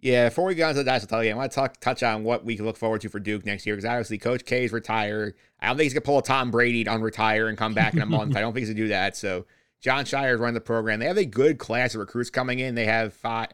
Yeah, 0.02 0.30
before 0.30 0.46
we 0.46 0.56
get 0.56 0.64
on 0.64 0.74
to 0.74 0.82
the 0.82 0.90
title 0.90 1.22
game, 1.22 1.36
I 1.36 1.38
want 1.38 1.52
to 1.52 1.54
talk 1.54 1.78
touch 1.78 2.02
on 2.02 2.24
what 2.24 2.44
we 2.44 2.56
can 2.56 2.64
look 2.64 2.76
forward 2.76 3.00
to 3.02 3.08
for 3.08 3.20
Duke 3.20 3.46
next 3.46 3.64
year 3.64 3.76
because 3.76 3.88
obviously 3.88 4.18
Coach 4.18 4.44
K 4.44 4.64
is 4.64 4.72
retired. 4.72 5.34
I 5.60 5.68
don't 5.68 5.76
think 5.76 5.84
he's 5.84 5.94
gonna 5.94 6.00
pull 6.00 6.18
a 6.18 6.22
Tom 6.22 6.50
Brady 6.50 6.82
to 6.82 6.90
unretire 6.90 7.48
and 7.48 7.56
come 7.56 7.72
back 7.72 7.94
in 7.94 8.02
a 8.02 8.06
month. 8.06 8.36
I 8.36 8.40
don't 8.40 8.52
think 8.52 8.66
he's 8.66 8.74
gonna 8.74 8.82
do 8.82 8.88
that. 8.88 9.16
So 9.16 9.46
Jon 9.80 10.04
Scheyer 10.04 10.34
is 10.34 10.40
running 10.40 10.54
the 10.54 10.60
program. 10.60 10.98
They 10.98 11.06
have 11.06 11.18
a 11.18 11.24
good 11.24 11.58
class 11.58 11.94
of 11.94 12.00
recruits 12.00 12.30
coming 12.30 12.58
in. 12.58 12.74
They 12.74 12.86
have 12.86 13.14
five 13.14 13.50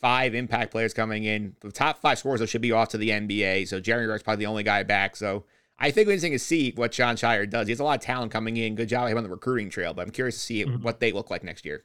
five 0.00 0.36
impact 0.36 0.70
players 0.70 0.94
coming 0.94 1.24
in. 1.24 1.56
The 1.60 1.72
top 1.72 2.00
five 2.00 2.20
scores 2.20 2.48
should 2.48 2.62
be 2.62 2.70
off 2.70 2.90
to 2.90 2.98
the 2.98 3.10
NBA. 3.10 3.66
So 3.66 3.80
Jeremy 3.80 4.06
Roach's 4.06 4.22
probably 4.22 4.44
the 4.44 4.50
only 4.50 4.62
guy 4.62 4.84
back. 4.84 5.16
So 5.16 5.46
I 5.80 5.90
think 5.90 6.06
we're 6.06 6.12
interesting 6.12 6.32
to 6.32 6.38
see 6.38 6.72
what 6.76 6.92
Jon 6.92 7.16
Scheyer 7.16 7.50
does. 7.50 7.66
He 7.66 7.72
has 7.72 7.80
a 7.80 7.84
lot 7.84 7.98
of 7.98 8.04
talent 8.04 8.30
coming 8.30 8.56
in. 8.56 8.76
Good 8.76 8.88
job 8.88 9.08
him 9.08 9.16
on 9.16 9.24
the 9.24 9.30
recruiting 9.30 9.68
trail, 9.68 9.94
but 9.94 10.02
I'm 10.02 10.12
curious 10.12 10.36
to 10.36 10.40
see 10.40 10.64
mm-hmm. 10.64 10.84
what 10.84 11.00
they 11.00 11.10
look 11.10 11.28
like 11.28 11.42
next 11.42 11.64
year 11.64 11.82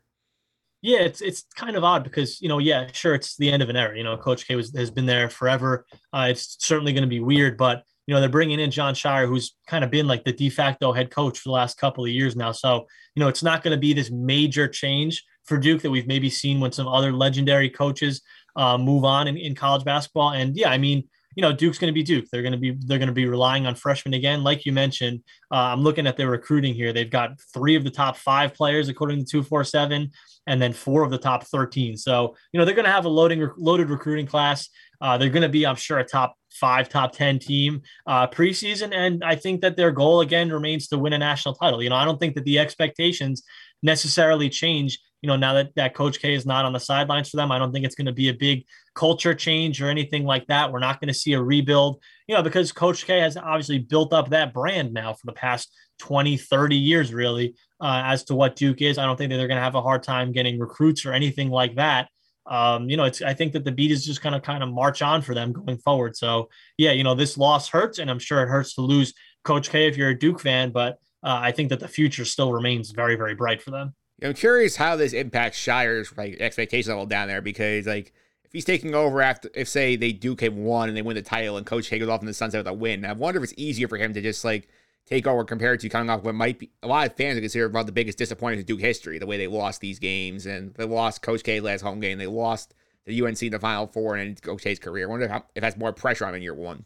yeah, 0.84 1.00
it's 1.00 1.22
it's 1.22 1.46
kind 1.56 1.78
of 1.78 1.86
odd 1.86 2.04
because 2.04 2.42
you 2.42 2.50
know, 2.50 2.60
yeah, 2.60 2.88
sure, 2.92 3.16
it's 3.16 3.38
the 3.38 3.50
end 3.50 3.64
of 3.64 3.70
an 3.70 3.78
era. 3.78 3.98
You 3.98 4.04
know, 4.04 4.18
Coach 4.18 4.46
K 4.46 4.56
was 4.56 4.76
has 4.76 4.92
been 4.92 5.06
there 5.06 5.30
forever. 5.30 5.86
Uh, 6.12 6.28
it's 6.30 6.58
certainly 6.60 6.92
going 6.92 7.04
to 7.04 7.10
be 7.10 7.22
weird, 7.22 7.58
but 7.58 7.84
you 8.06 8.14
know, 8.14 8.20
they're 8.20 8.28
bringing 8.28 8.60
in 8.60 8.70
Jon 8.70 8.94
Scheyer, 8.94 9.26
who's 9.26 9.56
kind 9.66 9.86
of 9.86 9.90
been 9.90 10.08
like 10.08 10.26
the 10.26 10.34
de 10.34 10.50
facto 10.50 10.92
head 10.92 11.10
coach 11.10 11.40
for 11.40 11.48
the 11.48 11.54
last 11.54 11.78
couple 11.78 12.04
of 12.04 12.12
years 12.12 12.36
now. 12.36 12.52
So 12.52 12.86
you 13.16 13.22
know, 13.22 13.30
it's 13.30 13.42
not 13.42 13.64
going 13.64 13.72
to 13.72 13.80
be 13.80 13.94
this 13.94 14.12
major 14.12 14.68
change 14.68 15.24
for 15.46 15.58
Duke 15.58 15.82
that 15.84 15.90
we've 15.90 16.06
maybe 16.06 16.30
seen 16.30 16.60
when 16.60 16.74
some 16.74 16.90
other 16.90 17.14
legendary 17.14 17.70
coaches 17.70 18.22
uh, 18.58 18.78
move 18.78 19.06
on 19.06 19.30
in, 19.30 19.38
in 19.38 19.56
college 19.56 19.86
basketball. 19.86 20.32
And 20.32 20.54
yeah, 20.58 20.70
I 20.70 20.78
mean, 20.78 21.08
you 21.36 21.42
know, 21.42 21.54
Duke's 21.54 21.78
going 21.78 21.92
to 21.92 21.94
be 21.94 22.04
Duke. 22.04 22.26
They're 22.32 22.42
going 22.42 22.54
to 22.54 22.58
be 22.58 22.72
they're 22.72 23.00
going 23.00 23.08
to 23.08 23.14
be 23.14 23.28
relying 23.28 23.66
on 23.66 23.76
freshmen 23.76 24.14
again, 24.14 24.44
like 24.44 24.66
you 24.66 24.72
mentioned. 24.72 25.24
Uh, 25.52 25.72
I'm 25.74 25.82
looking 25.82 26.08
at 26.08 26.18
their 26.18 26.30
recruiting 26.30 26.74
here. 26.74 26.94
They've 26.94 27.10
got 27.10 27.40
three 27.54 27.76
of 27.76 27.84
the 27.84 27.92
top 27.92 28.18
five 28.18 28.54
players 28.54 28.90
according 28.90 29.20
to 29.20 29.26
two 29.26 29.44
four 29.44 29.64
seven, 29.64 30.12
and 30.48 30.62
then 30.62 30.74
four 30.74 31.04
of 31.04 31.12
the 31.12 31.18
top 31.18 31.44
thirteen. 31.46 31.98
So 31.98 32.36
you 32.52 32.60
know 32.60 32.66
they're 32.66 32.76
going 32.76 32.86
to 32.86 32.92
have 32.92 33.06
a 33.06 33.10
loading 33.10 33.50
loaded 33.58 33.90
recruiting 33.90 34.26
class. 34.26 34.70
Uh, 35.02 35.18
they're 35.18 35.30
going 35.30 35.44
to 35.44 35.50
be, 35.50 35.68
I'm 35.68 35.76
sure, 35.76 36.00
a 36.00 36.04
top 36.06 36.38
five, 36.50 36.88
top 36.88 37.12
10 37.12 37.38
team 37.38 37.82
uh, 38.08 38.26
preseason. 38.28 38.94
And 38.96 39.22
I 39.22 39.36
think 39.36 39.60
that 39.60 39.76
their 39.76 39.92
goal, 39.92 40.22
again, 40.22 40.50
remains 40.50 40.88
to 40.88 40.98
win 40.98 41.12
a 41.12 41.18
national 41.18 41.56
title. 41.56 41.84
You 41.84 41.90
know, 41.90 41.98
I 41.98 42.06
don't 42.06 42.20
think 42.20 42.36
that 42.36 42.46
the 42.46 42.58
expectations 42.58 43.44
necessarily 43.82 44.50
change 44.50 45.00
you 45.24 45.28
know, 45.28 45.38
now 45.38 45.54
that, 45.54 45.74
that 45.76 45.96
Coach 45.96 46.20
K 46.20 46.34
is 46.34 46.46
not 46.46 46.66
on 46.66 46.74
the 46.74 46.80
sidelines 46.80 47.30
for 47.30 47.38
them, 47.38 47.50
I 47.50 47.58
don't 47.58 47.72
think 47.72 47.86
it's 47.86 47.96
going 47.96 48.08
to 48.08 48.12
be 48.12 48.28
a 48.28 48.34
big 48.34 48.66
culture 48.94 49.34
change 49.34 49.82
or 49.82 49.88
anything 49.88 50.26
like 50.26 50.46
that. 50.48 50.70
We're 50.70 50.80
not 50.80 51.00
going 51.00 51.08
to 51.08 51.14
see 51.14 51.32
a 51.32 51.42
rebuild, 51.42 52.04
you 52.28 52.36
know, 52.36 52.44
because 52.44 52.74
Coach 52.74 53.08
K 53.08 53.20
has 53.20 53.38
obviously 53.38 53.80
built 53.80 54.12
up 54.12 54.30
that 54.30 54.54
brand 54.54 54.94
now 54.94 55.14
for 55.14 55.26
the 55.26 55.32
past 55.32 55.74
20, 56.00 56.36
30 56.36 56.76
years, 56.76 57.14
really, 57.14 57.56
uh, 57.80 58.02
as 58.06 58.26
to 58.26 58.36
what 58.36 58.58
Duke 58.58 58.82
is. 58.82 58.98
I 58.98 59.06
don't 59.06 59.16
think 59.16 59.32
that 59.32 59.38
they're 59.38 59.48
going 59.48 59.58
to 59.58 59.64
have 59.64 59.76
a 59.76 59.82
hard 59.82 60.04
time 60.04 60.34
getting 60.34 60.60
recruits 60.60 61.06
or 61.06 61.14
anything 61.14 61.50
like 61.50 61.76
that. 61.76 62.10
Um, 62.46 62.90
you 62.90 62.98
know, 62.98 63.06
it's 63.06 63.22
I 63.22 63.34
think 63.34 63.54
that 63.54 63.64
the 63.64 63.72
beat 63.72 63.92
is 63.92 64.06
just 64.06 64.22
going 64.22 64.34
to 64.34 64.42
kind 64.42 64.62
of 64.62 64.74
march 64.74 65.02
on 65.02 65.22
for 65.22 65.34
them 65.34 65.54
going 65.54 65.78
forward. 65.78 66.18
So 66.18 66.50
yeah, 66.78 66.92
you 66.92 67.06
know, 67.06 67.16
this 67.16 67.38
loss 67.38 67.70
hurts, 67.70 67.98
and 67.98 68.12
I'm 68.12 68.20
sure 68.20 68.44
it 68.44 68.50
hurts 68.50 68.76
to 68.76 68.82
lose 68.82 69.14
Coach 69.46 69.70
K 69.70 69.88
if 69.88 69.96
you're 69.96 70.10
a 70.10 70.20
Duke 70.20 70.42
fan, 70.42 70.72
but 70.72 70.98
uh, 71.24 71.40
I 71.42 71.54
think 71.54 71.70
that 71.70 71.80
the 71.80 71.88
future 71.88 72.26
still 72.26 72.52
remains 72.52 72.92
very, 72.92 73.16
very 73.16 73.36
bright 73.36 73.62
for 73.62 73.72
them. 73.72 73.96
I'm 74.22 74.34
curious 74.34 74.76
how 74.76 74.96
this 74.96 75.14
impacts 75.14 75.58
Scheyer's 75.58 76.16
like 76.18 76.40
expectation 76.40 76.92
level 76.92 77.06
down 77.06 77.28
there 77.28 77.42
because 77.42 77.88
like 77.88 78.14
if 78.44 78.52
he's 78.52 78.66
taking 78.66 78.94
over 78.94 79.22
after 79.22 79.50
if 79.56 79.68
say 79.68 79.96
they 79.96 80.12
Duke 80.12 80.42
have 80.42 80.54
won 80.54 80.88
and 80.88 80.98
they 80.98 81.02
win 81.02 81.16
the 81.16 81.22
title 81.22 81.58
and 81.58 81.66
Coach 81.66 81.90
K 81.90 82.00
goes 82.00 82.10
off 82.10 82.22
in 82.22 82.28
the 82.28 82.34
sunset 82.34 82.60
with 82.60 82.68
a 82.68 82.74
win, 82.74 83.06
I 83.06 83.14
wonder 83.14 83.40
if 83.40 83.44
it's 83.44 83.54
easier 83.58 83.88
for 83.88 83.98
him 83.98 84.14
to 84.14 84.22
just 84.22 84.46
like 84.46 84.70
take 85.06 85.28
over 85.28 85.44
compared 85.44 85.80
to 85.82 85.90
coming 85.90 86.10
off 86.10 86.24
what 86.24 86.36
might 86.36 86.60
be 86.60 86.70
a 86.82 86.88
lot 86.88 87.08
of 87.08 87.16
fans 87.16 87.40
consider 87.40 87.68
one 87.68 87.82
of 87.82 87.86
the 87.86 87.92
biggest 87.92 88.18
disappointments 88.18 88.62
in 88.62 88.76
Duke 88.76 88.86
history, 88.86 89.20
the 89.20 89.26
way 89.26 89.38
they 89.38 89.48
lost 89.48 89.82
these 89.82 90.00
games 90.00 90.46
and 90.46 90.74
they 90.76 90.86
lost 90.86 91.22
Coach 91.22 91.44
K 91.44 91.60
last 91.60 91.82
home 91.82 92.00
game, 92.00 92.18
they 92.18 92.28
lost 92.28 92.74
the 93.06 93.22
UNC 93.22 93.42
in 93.44 93.52
the 93.52 93.60
Final 93.60 93.88
Four 93.88 94.16
and 94.16 94.42
Coach 94.42 94.64
K's 94.64 94.80
career. 94.80 95.08
I 95.08 95.10
wonder 95.10 95.26
if, 95.26 95.42
if 95.56 95.62
that's 95.62 95.78
more 95.78 95.92
pressure 95.92 96.26
on 96.26 96.30
him 96.30 96.36
in 96.38 96.42
year 96.44 96.54
one. 96.54 96.86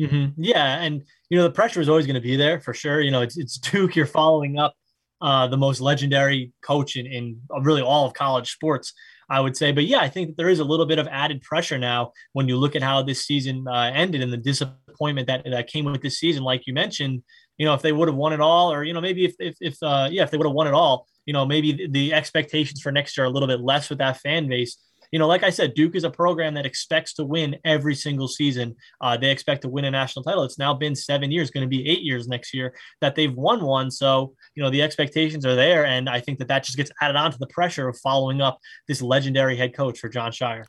Mm-hmm. 0.00 0.42
Yeah, 0.42 0.80
and 0.82 1.04
you 1.28 1.36
know 1.36 1.44
the 1.44 1.50
pressure 1.50 1.80
is 1.80 1.88
always 1.88 2.06
going 2.06 2.14
to 2.14 2.20
be 2.20 2.36
there 2.36 2.60
for 2.60 2.72
sure. 2.72 3.00
You 3.00 3.10
know 3.10 3.20
it's 3.20 3.36
it's 3.36 3.58
Duke. 3.70 3.94
You're 3.96 4.06
following 4.06 4.58
up 4.58 4.74
uh, 5.22 5.46
the 5.46 5.56
most 5.56 5.80
legendary 5.80 6.52
coach 6.62 6.96
in, 6.96 7.06
in 7.06 7.40
really 7.62 7.80
all 7.80 8.04
of 8.06 8.12
college 8.12 8.52
sports, 8.52 8.92
I 9.30 9.40
would 9.40 9.56
say. 9.56 9.72
But 9.72 9.84
yeah, 9.84 10.00
I 10.00 10.08
think 10.08 10.28
that 10.28 10.36
there 10.36 10.50
is 10.50 10.58
a 10.58 10.64
little 10.64 10.84
bit 10.84 10.98
of 10.98 11.06
added 11.06 11.40
pressure 11.40 11.78
now 11.78 12.12
when 12.32 12.48
you 12.48 12.56
look 12.56 12.74
at 12.76 12.82
how 12.82 13.02
this 13.02 13.24
season 13.24 13.66
uh, 13.66 13.90
ended 13.94 14.20
and 14.20 14.32
the 14.32 14.36
disappointment 14.36 15.28
that, 15.28 15.44
that 15.44 15.68
came 15.68 15.84
with 15.84 16.02
this 16.02 16.18
season. 16.18 16.42
Like 16.42 16.66
you 16.66 16.74
mentioned, 16.74 17.22
you 17.56 17.64
know, 17.64 17.74
if 17.74 17.82
they 17.82 17.92
would 17.92 18.08
have 18.08 18.16
won 18.16 18.32
it 18.32 18.40
all, 18.40 18.72
or, 18.72 18.82
you 18.82 18.92
know, 18.92 19.00
maybe 19.00 19.24
if, 19.24 19.34
if, 19.38 19.56
if 19.60 19.76
uh, 19.82 20.08
yeah, 20.10 20.24
if 20.24 20.30
they 20.30 20.36
would 20.36 20.46
have 20.46 20.54
won 20.54 20.66
it 20.66 20.74
all, 20.74 21.06
you 21.24 21.32
know, 21.32 21.46
maybe 21.46 21.72
the, 21.72 21.88
the 21.88 22.12
expectations 22.12 22.80
for 22.80 22.90
next 22.90 23.16
year 23.16 23.24
are 23.24 23.28
a 23.28 23.30
little 23.30 23.48
bit 23.48 23.60
less 23.60 23.88
with 23.88 23.98
that 23.98 24.18
fan 24.18 24.48
base. 24.48 24.76
You 25.12 25.18
know, 25.18 25.28
like 25.28 25.42
I 25.42 25.50
said, 25.50 25.74
Duke 25.74 25.94
is 25.94 26.04
a 26.04 26.10
program 26.10 26.54
that 26.54 26.64
expects 26.66 27.12
to 27.14 27.24
win 27.24 27.56
every 27.64 27.94
single 27.94 28.26
season. 28.28 28.74
Uh, 29.00 29.16
they 29.16 29.30
expect 29.30 29.62
to 29.62 29.68
win 29.68 29.84
a 29.84 29.90
national 29.90 30.24
title. 30.24 30.42
It's 30.42 30.58
now 30.58 30.72
been 30.74 30.94
seven 30.96 31.30
years, 31.30 31.50
going 31.50 31.62
to 31.64 31.68
be 31.68 31.86
eight 31.88 32.00
years 32.00 32.26
next 32.28 32.54
year 32.54 32.74
that 33.02 33.14
they've 33.14 33.34
won 33.34 33.62
one. 33.62 33.90
So, 33.90 34.34
you 34.54 34.62
know, 34.62 34.70
the 34.70 34.80
expectations 34.82 35.44
are 35.44 35.54
there. 35.54 35.84
And 35.84 36.08
I 36.08 36.18
think 36.18 36.38
that 36.38 36.48
that 36.48 36.64
just 36.64 36.76
gets 36.78 36.90
added 37.02 37.16
on 37.16 37.30
to 37.30 37.38
the 37.38 37.46
pressure 37.48 37.88
of 37.88 37.98
following 37.98 38.40
up 38.40 38.58
this 38.88 39.02
legendary 39.02 39.56
head 39.56 39.76
coach 39.76 39.98
for 40.00 40.08
Jon 40.08 40.32
Scheyer. 40.32 40.64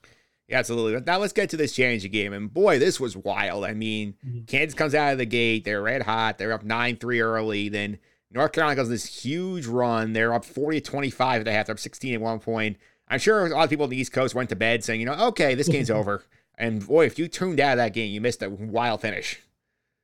Yeah, 0.50 0.60
absolutely. 0.60 1.00
Now 1.08 1.20
let's 1.20 1.32
get 1.32 1.50
to 1.52 1.58
this 1.58 1.74
championship 1.74 2.12
game. 2.12 2.34
And 2.34 2.54
boy, 2.54 2.78
this 2.78 3.00
was 3.00 3.16
wild. 3.16 3.64
I 3.64 3.74
mean, 3.74 4.16
Mhm. 4.28 4.46
Kansas 4.46 4.74
comes 4.78 4.94
out 4.94 5.14
of 5.14 5.18
the 5.20 5.26
gate. 5.26 5.64
They're 5.64 5.82
red 5.82 6.02
hot. 6.02 6.38
They're 6.38 6.52
up 6.52 6.66
9 6.66 6.98
3 6.98 7.22
early. 7.22 7.70
Then 7.70 7.98
North 8.30 8.52
Carolina 8.52 8.76
goes 8.76 8.88
on 8.88 8.92
this 8.92 9.24
huge 9.24 9.68
run. 9.68 10.12
They're 10.12 10.34
up 10.34 10.44
40 10.44 10.82
25 10.82 11.42
at 11.42 11.46
the 11.46 11.54
half. 11.54 11.68
They're 11.68 11.74
up 11.76 11.80
16 11.80 12.14
at 12.16 12.20
one 12.20 12.40
point. 12.40 12.76
I'm 13.14 13.20
sure 13.20 13.46
a 13.46 13.50
lot 13.50 13.64
of 13.64 13.70
people 13.70 13.84
on 13.84 13.90
the 13.92 13.98
East 13.98 14.12
Coast 14.12 14.34
went 14.34 14.50
to 14.50 14.56
bed 14.56 14.84
saying, 14.84 15.00
you 15.00 15.06
know, 15.06 15.28
okay, 15.28 15.54
this 15.54 15.70
game's 15.70 15.92
over. 16.00 16.24
And 16.58 16.86
boy, 16.86 17.06
if 17.06 17.20
you 17.20 17.28
tuned 17.28 17.60
out 17.60 17.74
of 17.74 17.78
that 17.78 17.94
game, 17.94 18.12
you 18.12 18.20
missed 18.20 18.42
a 18.42 18.50
wild 18.50 19.02
finish. 19.02 19.40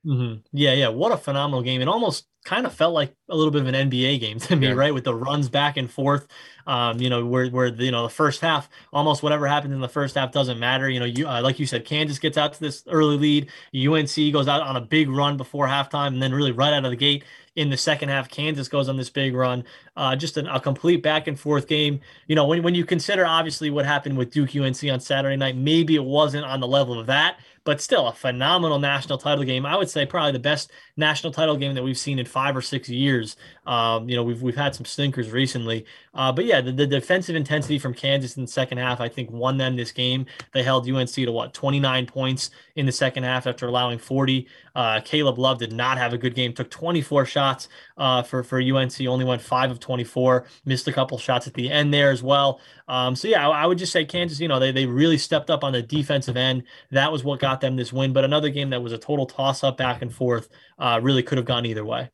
hmm 0.04 0.36
Yeah, 0.52 0.74
yeah. 0.74 0.90
What 0.90 1.12
a 1.12 1.18
phenomenal 1.18 1.62
game. 1.64 1.82
It 1.82 1.88
almost 1.88 2.28
kind 2.46 2.66
of 2.66 2.74
felt 2.74 2.94
like 2.94 3.14
a 3.30 3.36
little 3.36 3.52
bit 3.52 3.62
of 3.62 3.68
an 3.68 3.90
NBA 3.90 4.20
game 4.20 4.40
to 4.40 4.56
me, 4.56 4.68
Yeah. 4.68 4.74
right? 4.74 4.94
With 4.94 5.04
the 5.04 5.14
runs 5.16 5.50
back 5.50 5.78
and 5.78 5.90
forth. 5.92 6.28
Um, 6.66 7.00
you 7.02 7.10
know, 7.10 7.26
where 7.26 7.48
where 7.50 7.72
the, 7.72 7.86
you 7.86 7.92
know 7.92 8.04
the 8.04 8.10
first 8.14 8.42
half, 8.42 8.70
almost 8.94 9.24
whatever 9.24 9.48
happens 9.48 9.74
in 9.74 9.82
the 9.82 9.90
first 9.90 10.16
half 10.16 10.32
doesn't 10.32 10.60
matter. 10.60 10.88
You 10.90 11.00
know, 11.00 11.06
you 11.06 11.28
uh, 11.28 11.42
like 11.42 11.60
you 11.60 11.66
said, 11.66 11.84
Kansas 11.86 12.20
gets 12.20 12.38
out 12.38 12.54
to 12.54 12.60
this 12.60 12.84
early 12.88 13.18
lead. 13.18 13.50
UNC 13.76 14.32
goes 14.32 14.48
out 14.48 14.62
on 14.62 14.76
a 14.76 14.82
big 14.82 15.10
run 15.10 15.36
before 15.36 15.68
halftime, 15.68 16.08
and 16.08 16.22
then 16.22 16.32
really 16.34 16.52
right 16.52 16.72
out 16.74 16.86
of 16.86 16.92
the 16.92 16.98
gate 16.98 17.24
in 17.56 17.70
the 17.72 17.78
second 17.78 18.10
half, 18.10 18.30
Kansas 18.30 18.68
goes 18.68 18.88
on 18.88 18.96
this 18.98 19.10
big 19.10 19.34
run. 19.34 19.64
Uh, 19.98 20.16
just 20.16 20.38
an, 20.38 20.48
a 20.48 20.60
complete 20.60 21.02
back 21.02 21.28
and 21.28 21.40
forth 21.40 21.68
game. 21.68 22.00
You 22.28 22.36
know, 22.36 22.46
when 22.46 22.62
when 22.62 22.76
you 22.76 22.86
consider 22.86 23.26
obviously 23.26 23.72
what 23.72 23.86
happened 23.86 24.18
with 24.18 24.30
Duke 24.32 24.56
UNC 24.56 24.84
on 24.92 25.00
Saturday 25.00 25.36
night, 25.38 25.58
maybe 25.58 25.96
it 25.96 26.04
wasn't 26.06 26.46
on 26.46 26.60
the 26.60 26.68
level 26.68 27.00
of 27.00 27.08
that, 27.08 27.40
but 27.70 27.80
still 27.80 28.08
a 28.08 28.14
phenomenal 28.14 28.80
national 28.80 29.20
title 29.20 29.44
game. 29.44 29.64
I 29.64 29.78
would 29.78 29.92
say 29.92 30.04
probably 30.04 30.32
the 30.32 30.40
best 30.40 30.72
national 30.98 31.32
title 31.32 31.56
game 31.56 31.76
that 31.76 31.84
we've 31.84 32.00
seen 32.00 32.18
in 32.18 32.26
five 32.26 32.58
or 32.58 32.64
six 32.64 32.90
years. 32.90 33.36
Um, 33.68 34.10
you 34.10 34.16
know, 34.16 34.24
we've 34.24 34.42
we've 34.42 34.56
had 34.56 34.74
some 34.74 34.86
stinkers 34.86 35.30
recently, 35.30 35.86
uh, 36.16 36.32
but 36.32 36.46
yeah, 36.46 36.62
the, 36.62 36.72
the 36.72 36.88
defensive 36.88 37.36
intensity 37.36 37.78
from 37.78 37.94
Kansas 37.94 38.38
in 38.38 38.42
the 38.42 38.52
second 38.52 38.80
half, 38.80 39.00
I 39.00 39.08
think, 39.08 39.30
won 39.30 39.58
them 39.58 39.76
this 39.76 39.92
game. 39.92 40.26
They 40.52 40.64
held 40.64 40.90
UNC 40.90 41.12
to 41.12 41.32
what 41.32 41.54
29 41.54 42.08
points 42.08 42.50
in 42.76 42.88
the 42.88 42.92
second 42.92 43.24
half 43.24 43.46
after 43.46 43.68
allowing 43.68 44.00
40. 44.00 44.48
Uh, 44.74 45.02
Caleb 45.02 45.38
Love 45.38 45.60
did 45.60 45.72
not 45.72 45.98
have 46.00 46.14
a 46.14 46.18
good 46.18 46.34
game. 46.34 46.54
Took 46.54 46.72
24 46.72 47.26
shots 47.26 47.68
uh, 47.98 48.24
for 48.24 48.42
for 48.42 48.60
UNC. 48.60 49.00
Only 49.02 49.26
went 49.26 49.42
five 49.42 49.70
of 49.70 49.80
24. 49.80 50.46
Missed 50.66 50.88
a 50.88 50.94
couple 50.94 51.20
shots 51.20 51.46
at 51.46 51.54
the 51.54 51.70
end 51.70 51.94
there 51.94 52.10
as 52.10 52.24
well. 52.24 52.62
Um, 52.88 53.16
so 53.16 53.28
yeah, 53.28 53.48
I, 53.48 53.64
I 53.64 53.66
would 53.68 53.78
just 53.78 53.92
say 53.92 54.06
Kansas. 54.06 54.40
You 54.40 54.48
know, 54.48 54.60
they 54.60 54.72
they 54.72 54.88
really 54.88 55.18
stepped 55.18 55.52
up 55.52 55.64
on 55.64 55.74
the 55.74 55.82
defensive 55.82 56.38
end. 56.38 56.64
That 56.92 57.12
was 57.12 57.24
what 57.24 57.40
got 57.40 57.59
them 57.62 57.76
this 57.76 57.94
win. 57.94 58.14
But 58.14 58.24
another 58.24 58.50
game 58.50 58.70
that 58.72 58.82
was 58.82 58.92
a 58.92 58.98
total 58.98 59.26
toss 59.26 59.64
up 59.64 59.78
back 59.78 60.02
and 60.02 60.14
forth. 60.14 60.50
Uh, 60.78 61.00
really 61.02 61.24
could 61.24 61.38
have 61.38 61.46
gone 61.46 61.66
either 61.66 61.86
way. 61.86 62.10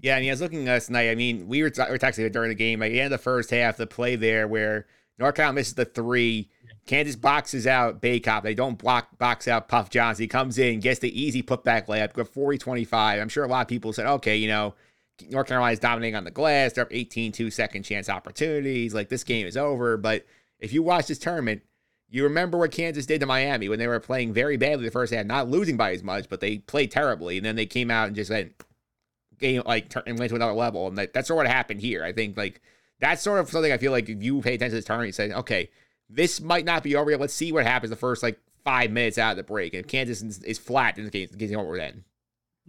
Yeah, 0.00 0.16
and 0.18 0.26
I 0.26 0.30
was 0.30 0.42
looking 0.42 0.66
last 0.66 0.86
tonight. 0.86 1.10
I 1.10 1.14
mean, 1.14 1.48
we 1.48 1.62
were, 1.62 1.72
we 1.74 1.90
were 1.90 1.98
texting 1.98 2.30
during 2.30 2.50
the 2.50 2.54
game. 2.54 2.80
Like, 2.80 2.92
the 2.92 3.00
end 3.00 3.12
of 3.12 3.18
the 3.18 3.22
first 3.22 3.50
half, 3.50 3.78
the 3.78 3.86
play 3.86 4.16
there 4.16 4.46
where 4.46 4.86
North 5.18 5.34
Carolina 5.34 5.54
misses 5.54 5.74
the 5.74 5.86
three. 5.86 6.50
Kansas 6.86 7.16
boxes 7.16 7.66
out 7.66 8.02
Bacot. 8.02 8.42
They 8.42 8.54
don't 8.54 8.76
block 8.76 9.16
box 9.18 9.48
out 9.48 9.68
Puff 9.68 9.88
Johnson. 9.88 10.22
He 10.24 10.28
comes 10.28 10.58
in, 10.58 10.80
gets 10.80 11.00
the 11.00 11.18
easy 11.18 11.42
putback 11.42 11.86
layup, 11.86 12.12
go 12.12 12.24
40 12.24 12.58
25. 12.58 13.20
I'm 13.20 13.28
sure 13.30 13.44
a 13.44 13.48
lot 13.48 13.62
of 13.62 13.68
people 13.68 13.92
said, 13.94 14.06
okay, 14.06 14.36
you 14.36 14.48
know, 14.48 14.74
North 15.30 15.46
Carolina's 15.46 15.78
dominating 15.78 16.16
on 16.16 16.24
the 16.24 16.30
glass. 16.30 16.74
They're 16.74 16.84
up 16.84 16.92
18 16.92 17.32
2 17.32 17.50
second 17.50 17.84
chance 17.84 18.10
opportunities. 18.10 18.92
Like, 18.92 19.08
this 19.08 19.24
game 19.24 19.46
is 19.46 19.56
over. 19.56 19.96
But 19.96 20.26
if 20.58 20.72
you 20.72 20.82
watch 20.82 21.06
this 21.06 21.18
tournament, 21.18 21.62
you 22.10 22.24
remember 22.24 22.58
what 22.58 22.70
Kansas 22.70 23.06
did 23.06 23.20
to 23.20 23.26
Miami 23.26 23.68
when 23.68 23.78
they 23.78 23.86
were 23.86 24.00
playing 24.00 24.32
very 24.32 24.56
badly 24.56 24.84
the 24.84 24.90
first 24.90 25.12
half, 25.12 25.26
not 25.26 25.48
losing 25.48 25.76
by 25.76 25.92
as 25.92 26.02
much, 26.02 26.28
but 26.28 26.40
they 26.40 26.58
played 26.58 26.90
terribly. 26.90 27.36
And 27.36 27.44
then 27.44 27.56
they 27.56 27.66
came 27.66 27.90
out 27.90 28.06
and 28.06 28.16
just 28.16 28.30
went, 28.30 28.52
game 29.38 29.62
like 29.66 29.88
turn 29.88 30.04
and 30.06 30.18
went 30.18 30.30
to 30.30 30.36
another 30.36 30.52
level. 30.52 30.86
And 30.86 30.96
that, 30.98 31.12
that's 31.12 31.28
sort 31.28 31.36
of 31.38 31.48
what 31.48 31.54
happened 31.54 31.80
here. 31.80 32.04
I 32.04 32.12
think 32.12 32.36
like 32.36 32.60
that's 33.00 33.22
sort 33.22 33.40
of 33.40 33.50
something 33.50 33.72
I 33.72 33.78
feel 33.78 33.92
like 33.92 34.08
if 34.08 34.22
you 34.22 34.40
pay 34.40 34.54
attention 34.54 34.70
to 34.70 34.76
this 34.76 34.84
tournament, 34.84 35.08
you 35.08 35.12
say, 35.12 35.32
okay, 35.32 35.70
this 36.08 36.40
might 36.40 36.64
not 36.64 36.82
be 36.82 36.96
over 36.96 37.10
yet. 37.10 37.20
Let's 37.20 37.34
see 37.34 37.52
what 37.52 37.66
happens 37.66 37.90
the 37.90 37.96
first 37.96 38.22
like 38.22 38.38
five 38.64 38.90
minutes 38.90 39.18
out 39.18 39.32
of 39.32 39.36
the 39.36 39.42
break. 39.42 39.74
And 39.74 39.84
if 39.84 39.90
Kansas 39.90 40.22
is, 40.22 40.38
is 40.44 40.58
flat, 40.58 40.96
then 40.96 41.04
the 41.04 41.10
game 41.10 41.28
game's 41.36 41.52
over 41.54 41.76
then. 41.76 42.04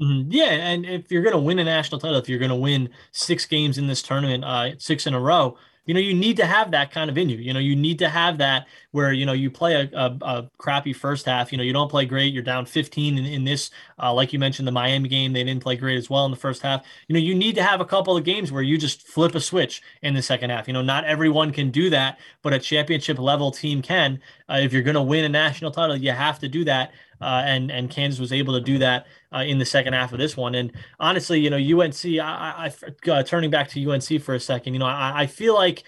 Mhm. 0.02 0.28
Yeah, 0.30 0.52
and 0.52 0.86
if 0.86 1.10
you're 1.10 1.24
going 1.24 1.36
to 1.36 1.42
win 1.42 1.60
a 1.60 1.64
national 1.64 2.02
title, 2.02 2.18
if 2.18 2.28
you're 2.28 2.40
going 2.40 2.50
to 2.50 2.56
win 2.56 2.90
six 3.12 3.46
games 3.46 3.78
in 3.78 3.88
this 3.88 4.02
tournament, 4.02 4.44
uh, 4.44 4.78
six 4.78 5.08
in 5.08 5.14
a 5.14 5.20
row, 5.20 5.58
you 5.86 5.94
know 5.94 6.00
you 6.00 6.14
need 6.14 6.38
to 6.38 6.46
have 6.46 6.72
that 6.72 6.92
kind 6.92 7.10
of 7.10 7.18
in 7.18 7.30
you. 7.30 7.38
You 7.38 7.54
know 7.54 7.60
you 7.60 7.76
need 7.76 8.00
to 8.00 8.10
have 8.10 8.38
that 8.40 8.68
where 8.92 9.14
you 9.14 9.26
know 9.26 9.34
you 9.34 9.50
play 9.52 9.76
a, 9.76 9.90
a, 9.98 10.18
a 10.22 10.50
crappy 10.58 10.94
first 10.94 11.26
half. 11.26 11.52
You 11.52 11.58
know 11.58 11.64
you 11.64 11.74
don't 11.74 11.90
play 11.90 12.06
great. 12.06 12.34
You're 12.34 12.44
down 12.44 12.66
15 12.66 13.18
in, 13.18 13.26
in 13.26 13.44
this, 13.44 13.72
uh, 14.02 14.14
like 14.14 14.34
you 14.34 14.40
mentioned, 14.40 14.68
the 14.68 14.72
Miami 14.72 15.10
game. 15.10 15.34
They 15.34 15.44
didn't 15.44 15.64
play 15.64 15.76
great 15.76 15.98
as 15.98 16.10
well 16.10 16.26
in 16.26 16.32
the 16.32 16.38
first 16.38 16.62
half. 16.62 16.86
You 17.08 17.14
know 17.14 17.20
you 17.20 17.36
need 17.36 17.56
to 17.56 17.64
have 17.64 17.82
a 17.82 17.86
couple 17.86 18.18
of 18.18 18.24
games 18.24 18.52
where 18.52 18.64
you 18.64 18.78
just 18.78 19.08
flip 19.08 19.36
a 19.36 19.40
switch 19.40 19.82
in 20.02 20.14
the 20.14 20.22
second 20.22 20.50
half. 20.50 20.68
You 20.68 20.74
know 20.74 20.82
not 20.82 21.06
everyone 21.06 21.52
can 21.52 21.72
do 21.72 21.90
that, 21.90 22.20
but 22.42 22.54
a 22.54 22.60
championship 22.60 23.20
level 23.20 23.52
team 23.52 23.82
can. 23.82 24.20
Uh, 24.50 24.60
if 24.62 24.74
you're 24.74 24.84
going 24.84 24.96
to 24.96 25.02
win 25.02 25.26
a 25.26 25.30
national 25.30 25.72
title, 25.72 25.96
you 25.96 26.12
have 26.12 26.40
to 26.40 26.48
do 26.48 26.64
that. 26.66 26.92
Uh, 27.22 27.44
and 27.46 27.72
and 27.72 27.90
Kansas 27.90 28.20
was 28.20 28.34
able 28.34 28.54
to 28.54 28.62
do 28.62 28.78
that 28.80 29.08
uh, 29.34 29.40
in 29.40 29.58
the 29.58 29.66
second 29.66 29.94
half 29.94 30.12
of 30.14 30.20
this 30.20 30.36
one. 30.36 30.56
And 30.56 30.72
honestly, 31.00 31.40
you 31.40 31.50
know, 31.50 31.58
UNC. 31.58 32.06
I, 32.20 32.72
I 33.08 33.12
uh, 33.12 33.24
turning 33.24 33.50
back 33.50 33.70
to 33.70 33.92
UNC 33.92 34.22
for 34.22 34.36
a 34.36 34.40
second. 34.40 34.74
You 34.74 34.80
know, 34.80 34.86
I, 34.86 35.22
I 35.22 35.28
feel 35.28 35.54
like 35.54 35.84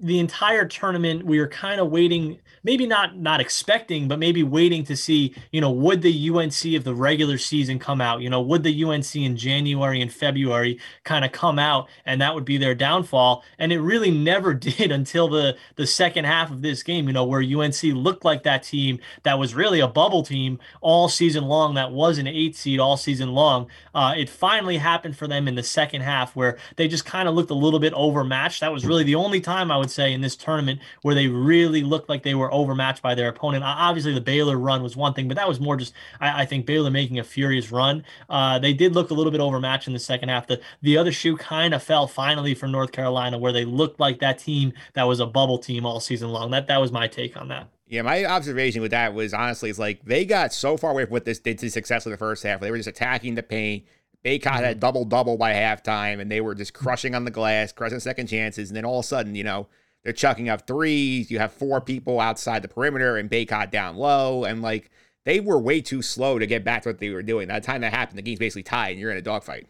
the 0.00 0.18
entire 0.18 0.66
tournament 0.66 1.24
we 1.24 1.38
were 1.38 1.48
kind 1.48 1.80
of 1.80 1.90
waiting 1.90 2.40
maybe 2.62 2.86
not 2.86 3.16
not 3.16 3.40
expecting 3.40 4.08
but 4.08 4.18
maybe 4.18 4.42
waiting 4.42 4.84
to 4.84 4.96
see 4.96 5.34
you 5.52 5.60
know 5.60 5.70
would 5.70 6.02
the 6.02 6.30
UNC 6.30 6.76
of 6.76 6.84
the 6.84 6.94
regular 6.94 7.38
season 7.38 7.78
come 7.78 8.00
out? 8.00 8.20
You 8.20 8.30
know 8.30 8.40
would 8.40 8.62
the 8.62 8.84
UNC 8.84 9.16
in 9.16 9.36
January 9.36 10.00
and 10.00 10.12
February 10.12 10.78
kind 11.04 11.24
of 11.24 11.32
come 11.32 11.58
out 11.58 11.88
and 12.04 12.20
that 12.20 12.34
would 12.34 12.44
be 12.44 12.56
their 12.56 12.74
downfall? 12.74 13.44
And 13.58 13.72
it 13.72 13.80
really 13.80 14.10
never 14.10 14.54
did 14.70 14.92
until 14.92 15.28
the 15.28 15.56
the 15.76 15.86
second 15.86 16.24
half 16.24 16.50
of 16.50 16.62
this 16.62 16.82
game 16.82 17.06
you 17.06 17.12
know 17.12 17.24
where 17.24 17.42
UNC 17.42 17.82
looked 17.82 18.24
like 18.24 18.42
that 18.44 18.62
team 18.62 18.98
that 19.22 19.38
was 19.38 19.54
really 19.54 19.80
a 19.80 19.88
bubble 19.88 20.22
team 20.22 20.58
all 20.80 21.08
season 21.08 21.44
long 21.44 21.74
that 21.74 21.92
was 21.92 22.18
an 22.18 22.26
8 22.26 22.56
seed 22.56 22.80
all 22.80 22.96
season 22.96 23.32
long. 23.32 23.68
Uh, 23.94 24.14
it 24.16 24.28
finally 24.28 24.76
happened 24.76 25.16
for 25.16 25.26
them 25.26 25.48
in 25.48 25.54
the 25.54 25.62
second 25.62 26.02
half 26.02 26.36
where 26.36 26.58
they 26.76 26.88
just 26.88 27.04
kind 27.04 27.28
of 27.28 27.34
looked 27.34 27.50
a 27.50 27.54
little 27.54 27.80
bit 27.80 27.92
overmatched. 27.94 28.60
That 28.60 28.72
was 28.72 28.86
really 28.86 29.04
the 29.04 29.14
only 29.14 29.40
time 29.40 29.70
I 29.70 29.76
would 29.76 29.90
say 29.90 30.12
in 30.12 30.20
this 30.20 30.36
tournament 30.36 30.80
where 31.02 31.14
they 31.14 31.28
really 31.28 31.82
looked 31.82 32.08
like 32.08 32.22
they 32.22 32.34
were 32.34 32.49
overmatched 32.52 33.02
by 33.02 33.14
their 33.14 33.28
opponent. 33.28 33.64
Obviously, 33.64 34.12
the 34.12 34.20
Baylor 34.20 34.58
run 34.58 34.82
was 34.82 34.96
one 34.96 35.14
thing, 35.14 35.28
but 35.28 35.36
that 35.36 35.48
was 35.48 35.60
more 35.60 35.76
just 35.76 35.92
I, 36.20 36.42
I 36.42 36.46
think 36.46 36.66
Baylor 36.66 36.90
making 36.90 37.18
a 37.18 37.24
furious 37.24 37.70
run. 37.70 38.04
Uh, 38.28 38.58
they 38.58 38.72
did 38.72 38.94
look 38.94 39.10
a 39.10 39.14
little 39.14 39.32
bit 39.32 39.40
overmatched 39.40 39.86
in 39.86 39.92
the 39.92 39.98
second 39.98 40.28
half. 40.28 40.46
The 40.46 40.60
the 40.82 40.96
other 40.96 41.12
shoe 41.12 41.36
kind 41.36 41.74
of 41.74 41.82
fell 41.82 42.06
finally 42.06 42.54
for 42.54 42.66
North 42.66 42.92
Carolina, 42.92 43.38
where 43.38 43.52
they 43.52 43.64
looked 43.64 44.00
like 44.00 44.20
that 44.20 44.38
team 44.38 44.72
that 44.94 45.04
was 45.04 45.20
a 45.20 45.26
bubble 45.26 45.58
team 45.58 45.86
all 45.86 46.00
season 46.00 46.30
long. 46.30 46.50
That 46.50 46.66
that 46.68 46.80
was 46.80 46.92
my 46.92 47.08
take 47.08 47.36
on 47.36 47.48
that. 47.48 47.68
Yeah, 47.90 48.02
my 48.02 48.24
observation 48.24 48.82
with 48.82 48.92
that 48.92 49.14
was 49.14 49.34
honestly, 49.34 49.68
it's 49.68 49.78
like 49.78 50.04
they 50.04 50.24
got 50.24 50.52
so 50.52 50.76
far 50.76 50.92
away 50.92 51.04
from 51.04 51.12
what 51.12 51.24
this 51.24 51.40
did 51.40 51.58
to 51.58 51.70
success 51.70 52.06
in 52.06 52.12
the 52.12 52.18
first 52.18 52.44
half. 52.44 52.60
They 52.60 52.70
were 52.70 52.76
just 52.76 52.88
attacking 52.88 53.34
the 53.34 53.42
paint. 53.42 53.84
Bacot 54.24 54.60
had 54.60 54.78
double 54.78 55.04
double 55.04 55.36
by 55.36 55.52
halftime, 55.54 56.20
and 56.20 56.30
they 56.30 56.40
were 56.40 56.54
just 56.54 56.72
crushing 56.72 57.14
on 57.14 57.24
the 57.24 57.30
glass, 57.32 57.72
crushing 57.72 57.98
second 57.98 58.28
chances. 58.28 58.70
And 58.70 58.76
then 58.76 58.84
all 58.84 59.00
of 59.00 59.04
a 59.04 59.08
sudden, 59.08 59.34
you 59.34 59.42
know, 59.42 59.66
they're 60.04 60.12
chucking 60.12 60.48
up 60.48 60.66
threes. 60.66 61.30
You 61.30 61.38
have 61.38 61.52
four 61.52 61.80
people 61.80 62.20
outside 62.20 62.62
the 62.62 62.68
perimeter 62.68 63.16
and 63.16 63.30
Bacot 63.30 63.70
down 63.70 63.96
low. 63.96 64.44
And 64.44 64.62
like 64.62 64.90
they 65.24 65.40
were 65.40 65.58
way 65.58 65.80
too 65.80 66.02
slow 66.02 66.38
to 66.38 66.46
get 66.46 66.64
back 66.64 66.82
to 66.82 66.88
what 66.90 66.98
they 66.98 67.10
were 67.10 67.22
doing. 67.22 67.48
The 67.48 67.60
time 67.60 67.82
that 67.82 67.92
happened, 67.92 68.18
the 68.18 68.22
game's 68.22 68.38
basically 68.38 68.62
tied 68.62 68.92
and 68.92 69.00
you're 69.00 69.10
in 69.10 69.18
a 69.18 69.22
dogfight. 69.22 69.66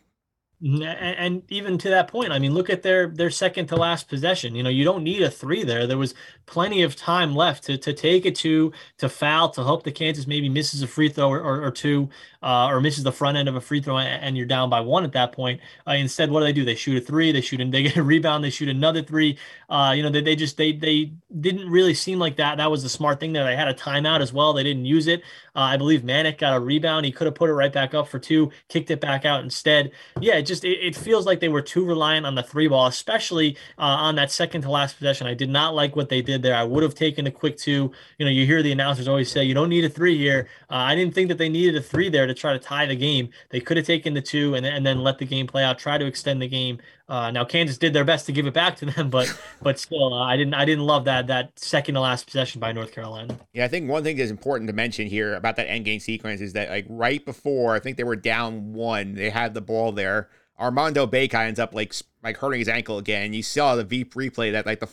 And, 0.63 0.83
and 0.85 1.43
even 1.49 1.79
to 1.79 1.89
that 1.89 2.09
point, 2.09 2.33
I 2.33 2.39
mean, 2.39 2.53
look 2.53 2.69
at 2.69 2.83
their 2.83 3.09
their 3.09 3.31
second 3.31 3.69
to 3.69 3.77
last 3.77 4.09
possession. 4.09 4.55
You 4.55 4.63
know, 4.63 4.69
you 4.69 4.85
don't 4.85 5.03
need 5.03 5.23
a 5.23 5.31
three 5.31 5.65
there. 5.65 5.87
There 5.87 5.97
was 5.97 6.15
plenty 6.45 6.83
of 6.83 6.97
time 6.97 7.35
left 7.35 7.65
to 7.65 7.79
to 7.79 7.95
take 7.95 8.27
a 8.27 8.31
two, 8.31 8.73
to 8.99 9.09
foul, 9.09 9.49
to 9.51 9.63
hope 9.63 9.85
the 9.85 9.93
Kansas 9.93 10.27
maybe 10.27 10.51
misses 10.51 10.83
a 10.83 10.87
free 10.87 11.09
throw 11.09 11.31
or, 11.31 11.41
or, 11.41 11.65
or 11.65 11.71
two, 11.71 12.11
uh, 12.43 12.67
or 12.67 12.81
misses 12.83 13.05
the 13.05 13.13
front 13.13 13.39
end 13.39 13.49
of 13.49 13.57
a 13.57 13.61
free 13.61 13.81
throw, 13.81 13.97
and, 13.97 14.23
and 14.23 14.37
you're 14.37 14.45
down 14.45 14.69
by 14.69 14.81
one 14.81 15.05
at 15.05 15.13
that 15.13 15.33
point. 15.33 15.63
Uh, 15.87 15.93
instead, 15.93 16.31
what 16.31 16.41
do 16.41 16.47
they 16.47 16.53
do? 16.53 16.65
They 16.67 16.75
shoot 16.75 17.03
a 17.03 17.07
three, 17.07 17.33
they 17.33 17.41
shoot 17.41 17.63
and 17.63 17.73
they 17.73 17.83
get 17.83 17.97
a 17.97 18.03
rebound, 18.03 18.45
they 18.45 18.51
shoot 18.51 18.69
another 18.69 19.03
three. 19.03 19.39
Uh, 19.71 19.95
you 19.97 20.03
know, 20.03 20.11
they, 20.11 20.21
they 20.21 20.37
just 20.37 20.59
they 20.59 20.73
they 20.73 21.13
didn't 21.41 21.71
really 21.71 21.95
seem 21.95 22.19
like 22.19 22.37
that. 22.37 22.59
That 22.59 22.71
was 22.71 22.83
the 22.83 22.91
smart 22.91 23.19
thing 23.19 23.33
there. 23.33 23.45
They 23.45 23.57
had 23.57 23.69
a 23.69 23.75
timeout 23.75 24.21
as 24.21 24.31
well. 24.31 24.53
They 24.53 24.65
didn't 24.65 24.85
use 24.85 25.07
it. 25.07 25.23
Uh, 25.57 25.61
I 25.61 25.77
believe 25.79 26.03
Manek 26.03 26.39
got 26.39 26.55
a 26.55 26.61
rebound. 26.61 27.07
He 27.07 27.13
could 27.13 27.27
have 27.27 27.35
put 27.35 27.49
it 27.49 27.55
right 27.55 27.73
back 27.73 27.95
up 27.95 28.09
for 28.09 28.19
two, 28.19 28.51
kicked 28.69 28.91
it 28.91 29.01
back 29.01 29.25
out 29.25 29.43
instead. 29.43 29.93
Yeah, 30.21 30.35
it 30.35 30.50
just 30.51 30.65
it, 30.65 30.79
it, 30.81 30.97
feels 30.97 31.25
like 31.25 31.41
they 31.41 31.49
were 31.49 31.63
too 31.63 31.85
reliant 31.85 32.27
on 32.27 32.35
the 32.35 32.43
three 32.43 32.69
ball, 32.69 32.87
especially 32.87 33.57
uh, 33.79 33.83
on 33.83 34.17
that 34.17 34.31
second 34.31 34.63
to 34.63 34.71
last 34.71 34.99
possession. 34.99 35.27
I 35.27 35.35
did 35.35 35.49
not 35.49 35.75
like 35.75 35.97
what 35.97 36.09
they 36.09 36.21
did 36.21 36.43
there. 36.43 36.55
I 36.55 36.65
would 36.65 36.83
have 36.83 36.95
taken 36.95 37.27
a 37.27 37.31
quick 37.31 37.57
two. 37.57 37.93
You 38.19 38.27
know, 38.27 38.31
you 38.31 38.45
hear 38.45 38.63
the 38.63 38.73
announcers 38.73 39.09
always 39.09 39.31
say 39.31 39.45
you 39.45 39.55
don't 39.55 39.69
need 39.69 39.85
a 39.85 39.89
three 39.89 40.19
here. 40.19 40.49
Uh, 40.69 40.75
I 40.75 40.95
didn't 40.95 41.15
think 41.15 41.29
that 41.29 41.39
they 41.39 41.49
needed 41.49 41.77
a 41.77 41.83
three 41.83 42.11
there 42.11 42.27
to 42.27 42.35
try 42.35 42.53
to 42.53 42.59
tie 42.59 42.87
the 42.87 42.97
game. 42.97 43.31
They 43.51 43.61
could 43.61 43.77
have 43.77 43.87
taken 43.87 44.13
the 44.13 44.21
two 44.21 44.55
and, 44.55 44.67
and 44.67 44.85
then 44.85 45.03
let 45.03 45.19
the 45.19 45.25
game 45.25 45.47
play 45.47 45.65
out, 45.65 45.79
try 45.79 45.97
to 45.97 46.05
extend 46.05 46.43
the 46.43 46.49
game. 46.49 46.81
Uh, 47.11 47.29
now 47.33 47.45
Kansas 47.45 47.77
did 47.77 47.93
their 47.93 48.05
best 48.05 48.27
to 48.27 48.33
give 48.33 48.47
it 48.47 48.55
back 48.55 48.77
to 48.77 48.87
them, 48.87 49.11
but 49.11 49.37
but 49.61 49.79
still, 49.81 50.15
uh, 50.15 50.25
I 50.25 50.37
didn't 50.37 50.55
I 50.55 50.65
didn't 50.65 50.85
love 50.85 51.05
that 51.07 51.27
that 51.27 51.59
second 51.59 51.95
to 51.97 52.01
last 52.01 52.27
possession 52.27 52.61
by 52.61 52.71
North 52.71 52.93
Carolina. 52.93 53.37
Yeah, 53.53 53.65
I 53.65 53.69
think 53.69 53.91
one 53.91 54.05
thing 54.05 54.17
that's 54.17 54.31
important 54.31 54.69
to 54.69 54.73
mention 54.73 55.09
here 55.09 55.35
about 55.35 55.57
that 55.57 55.69
end 55.69 55.85
game 55.85 55.99
sequence 55.99 56.41
is 56.41 56.53
that 56.53 56.71
like 56.71 56.87
right 56.89 57.25
before 57.25 57.75
I 57.75 57.81
think 57.81 57.97
they 57.97 58.05
were 58.05 58.17
down 58.17 58.73
one, 58.73 59.15
they 59.15 59.29
had 59.29 59.55
the 59.55 59.61
ball 59.61 59.91
there. 59.91 60.29
Armando 60.61 61.07
Bacot 61.07 61.47
ends 61.47 61.59
up 61.59 61.75
like 61.75 61.95
like 62.23 62.37
hurting 62.37 62.59
his 62.59 62.69
ankle 62.69 62.99
again. 62.99 63.33
You 63.33 63.43
saw 63.43 63.77
the 63.77 63.85
V 63.85 64.05
replay 64.05 64.53
that 64.53 64.67
like 64.67 64.81
the 64.81 64.89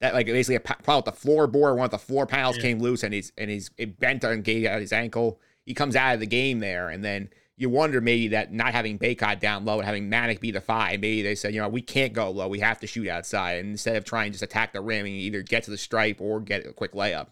that 0.00 0.14
like 0.14 0.26
basically 0.26 0.56
a 0.56 0.60
problem 0.60 1.04
with 1.06 1.14
the 1.14 1.28
floorboard, 1.28 1.76
one 1.76 1.84
of 1.84 1.90
the 1.90 1.98
floor 1.98 2.26
panels 2.26 2.56
yeah. 2.56 2.62
came 2.62 2.80
loose 2.80 3.02
and 3.02 3.14
he's 3.14 3.32
and 3.38 3.50
he's 3.50 3.70
it 3.78 3.98
bent 3.98 4.24
and 4.24 4.42
gave 4.42 4.66
out 4.66 4.80
his 4.80 4.92
ankle. 4.92 5.40
He 5.64 5.74
comes 5.74 5.94
out 5.94 6.14
of 6.14 6.20
the 6.20 6.26
game 6.26 6.58
there, 6.58 6.88
and 6.88 7.04
then 7.04 7.28
you 7.56 7.70
wonder 7.70 8.00
maybe 8.00 8.28
that 8.28 8.52
not 8.52 8.72
having 8.72 8.98
Bacot 8.98 9.38
down 9.38 9.64
low 9.64 9.78
and 9.78 9.84
having 9.84 10.10
Manek 10.10 10.40
be 10.40 10.50
the 10.50 10.60
five, 10.60 11.00
maybe 11.00 11.22
they 11.22 11.36
said, 11.36 11.54
you 11.54 11.60
know, 11.60 11.68
we 11.68 11.82
can't 11.82 12.12
go 12.12 12.30
low. 12.30 12.48
We 12.48 12.58
have 12.60 12.80
to 12.80 12.88
shoot 12.88 13.06
outside. 13.06 13.60
And 13.60 13.70
instead 13.70 13.94
of 13.94 14.04
trying 14.04 14.30
to 14.30 14.32
just 14.32 14.42
attack 14.42 14.72
the 14.72 14.80
rim 14.80 15.06
and 15.06 15.14
either 15.14 15.42
get 15.42 15.62
to 15.64 15.70
the 15.70 15.78
stripe 15.78 16.20
or 16.20 16.40
get 16.40 16.66
a 16.66 16.72
quick 16.72 16.92
layup. 16.92 17.28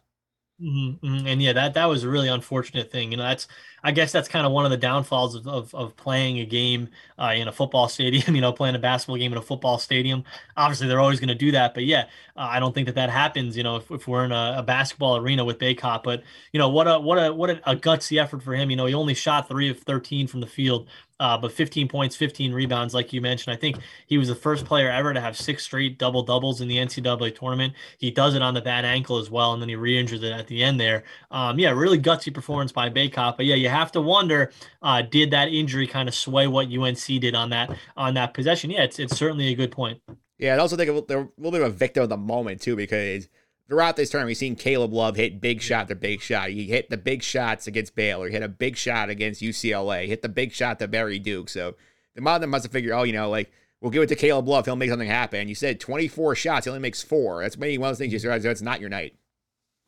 Mm-hmm, 0.63 1.07
mm-hmm. 1.07 1.27
And 1.27 1.43
yeah, 1.43 1.55
that 1.55 1.75
that 1.75 1.87
was 1.87 2.05
a 2.05 2.09
really 2.09 2.29
unfortunate 2.29 2.93
thing. 2.93 3.11
You 3.11 3.17
know, 3.17 3.23
that's 3.23 3.49
I 3.83 3.93
guess 3.93 4.13
that's 4.13 4.29
kind 4.29 4.45
of 4.45 4.53
one 4.53 4.67
of 4.67 4.71
the 4.71 4.77
downfalls 4.77 5.35
of 5.35 5.47
of, 5.47 5.75
of 5.75 5.97
playing 5.97 6.39
a 6.39 6.45
game 6.45 6.89
uh, 7.19 7.33
in 7.35 7.49
a 7.49 7.53
football 7.53 7.89
stadium. 7.89 8.35
You 8.35 8.43
know, 8.43 8.53
playing 8.53 8.75
a 8.75 8.79
basketball 8.79 9.17
game 9.17 9.33
in 9.33 9.39
a 9.39 9.43
football 9.43 9.79
stadium. 9.79 10.23
Obviously, 10.59 10.87
they're 10.87 11.01
always 11.01 11.19
going 11.19 11.29
to 11.29 11.35
do 11.35 11.51
that, 11.53 11.73
but 11.73 11.85
yeah, 11.85 12.03
uh, 12.37 12.49
I 12.51 12.61
don't 12.61 12.75
think 12.75 12.87
that 12.87 12.95
that 12.97 13.09
happens. 13.09 13.57
You 13.57 13.63
know, 13.63 13.77
if, 13.77 13.91
if 13.91 14.07
we're 14.07 14.25
in 14.25 14.33
a, 14.33 14.57
a, 14.59 14.63
basketball 14.63 15.17
arena 15.17 15.45
with 15.47 15.59
Bacot, 15.59 16.03
but 16.03 16.23
you 16.53 16.59
know, 16.59 16.69
what 16.69 16.87
a 16.87 17.01
what 17.01 17.17
a 17.17 17.33
what 17.33 17.49
a, 17.49 17.71
a 17.71 17.75
gutsy 17.75 18.23
effort 18.23 18.43
for 18.43 18.55
him. 18.55 18.69
You 18.71 18.77
know, 18.77 18.87
he 18.87 18.93
only 18.93 19.15
shot 19.15 19.49
three 19.49 19.71
of 19.71 19.79
thirteen 19.79 20.27
from 20.27 20.41
the 20.41 20.47
field. 20.47 20.89
Uh, 21.21 21.39
but 21.39 21.53
15 21.53 21.87
points, 21.87 22.17
15 22.17 22.53
rebounds, 22.53 22.95
like 22.95 23.13
you 23.13 23.21
mentioned. 23.21 23.55
I 23.55 23.57
think 23.57 23.77
he 24.07 24.19
was 24.19 24.27
the 24.27 24.35
first 24.35 24.65
player 24.65 24.91
ever 24.91 25.15
to 25.15 25.21
have 25.21 25.37
six 25.37 25.63
straight 25.63 25.99
double 25.99 26.23
doubles 26.23 26.61
in 26.61 26.67
the 26.67 26.79
NCAA 26.79 27.39
tournament. 27.39 27.75
He 27.99 28.11
does 28.11 28.35
it 28.35 28.43
on 28.43 28.55
the 28.55 28.61
bad 28.61 28.85
ankle 28.85 29.19
as 29.19 29.31
well, 29.31 29.53
and 29.53 29.63
then 29.63 29.69
he 29.69 29.77
re-injures 29.77 30.23
it 30.23 30.33
at 30.33 30.49
the 30.49 30.65
end 30.65 30.81
there. 30.81 31.05
Um, 31.31 31.59
yeah, 31.59 31.71
really 31.71 32.01
gutsy 32.01 32.35
performance 32.35 32.73
by 32.73 32.91
Bacot. 32.91 33.37
But 33.37 33.47
yeah, 33.47 33.55
you 33.55 33.69
have 33.69 33.93
to 33.93 34.01
wonder, 34.01 34.51
uh, 34.83 35.03
did 35.03 35.31
that 35.31 35.49
injury 35.49 35.87
kind 35.87 36.09
of 36.09 36.15
sway 36.15 36.47
what 36.47 36.67
UNC 36.73 37.05
did 37.07 37.35
on 37.35 37.51
that 37.51 37.77
on 37.97 38.15
that 38.15 38.35
possession? 38.35 38.71
Yeah, 38.71 38.83
it's 38.83 38.99
it's 38.99 39.17
certainly 39.17 39.49
a 39.49 39.55
good 39.55 39.71
point. 39.71 40.01
Yeah, 40.39 40.55
I 40.55 40.59
also 40.59 40.75
think 40.75 40.89
a 40.89 40.93
little 40.93 41.27
bit 41.39 41.61
of 41.61 41.67
a 41.67 41.71
victim 41.71 42.03
of 42.03 42.09
the 42.09 42.17
moment 42.17 42.63
too, 42.63 42.75
because 42.75 43.29
throughout 43.71 43.95
this 43.95 44.11
tournament, 44.11 44.31
we've 44.31 44.37
seen 44.37 44.57
Caleb 44.57 44.93
Love 44.93 45.15
hit 45.15 45.41
big 45.41 45.63
shot 45.63 45.89
to 45.89 45.95
big 45.95 46.21
shot. 46.21 46.51
He 46.51 46.67
hit 46.67 46.91
the 46.91 46.97
big 46.97 47.23
shots 47.23 47.69
against 47.69 47.95
Baylor, 47.95 48.27
he 48.27 48.33
hit 48.33 48.43
a 48.43 48.49
big 48.49 48.77
shot 48.77 49.09
against 49.09 49.41
UCLA, 49.41 50.09
hit 50.09 50.23
the 50.23 50.29
big 50.29 50.53
shot 50.53 50.81
to 50.81 50.89
bury 50.89 51.19
Duke. 51.21 51.49
So 51.49 51.77
the 52.17 52.21
mother 52.21 52.49
must 52.49 52.65
have 52.65 52.73
figured, 52.73 52.93
oh, 52.93 53.05
you 53.05 53.13
know, 53.13 53.31
like 53.31 53.51
we'll 53.81 53.93
give 53.93 54.03
it 54.03 54.09
to 54.09 54.17
Caleb 54.17 54.49
Love, 54.49 54.67
he'll 54.67 54.77
make 54.77 54.91
something 54.91 55.09
happen. 55.09 55.49
You 55.49 55.55
said 55.55 55.79
24 55.79 56.35
shots, 56.35 56.67
he 56.67 56.71
only 56.71 56.81
makes 56.81 57.03
four. 57.03 57.43
That's 57.43 57.57
maybe 57.57 57.79
one 57.79 57.89
of 57.89 57.93
those 57.93 57.99
things 57.99 58.13
you 58.13 58.29
realize 58.29 58.43
that's 58.43 58.61
not 58.61 58.81
your 58.81 58.91
night. 58.91 59.15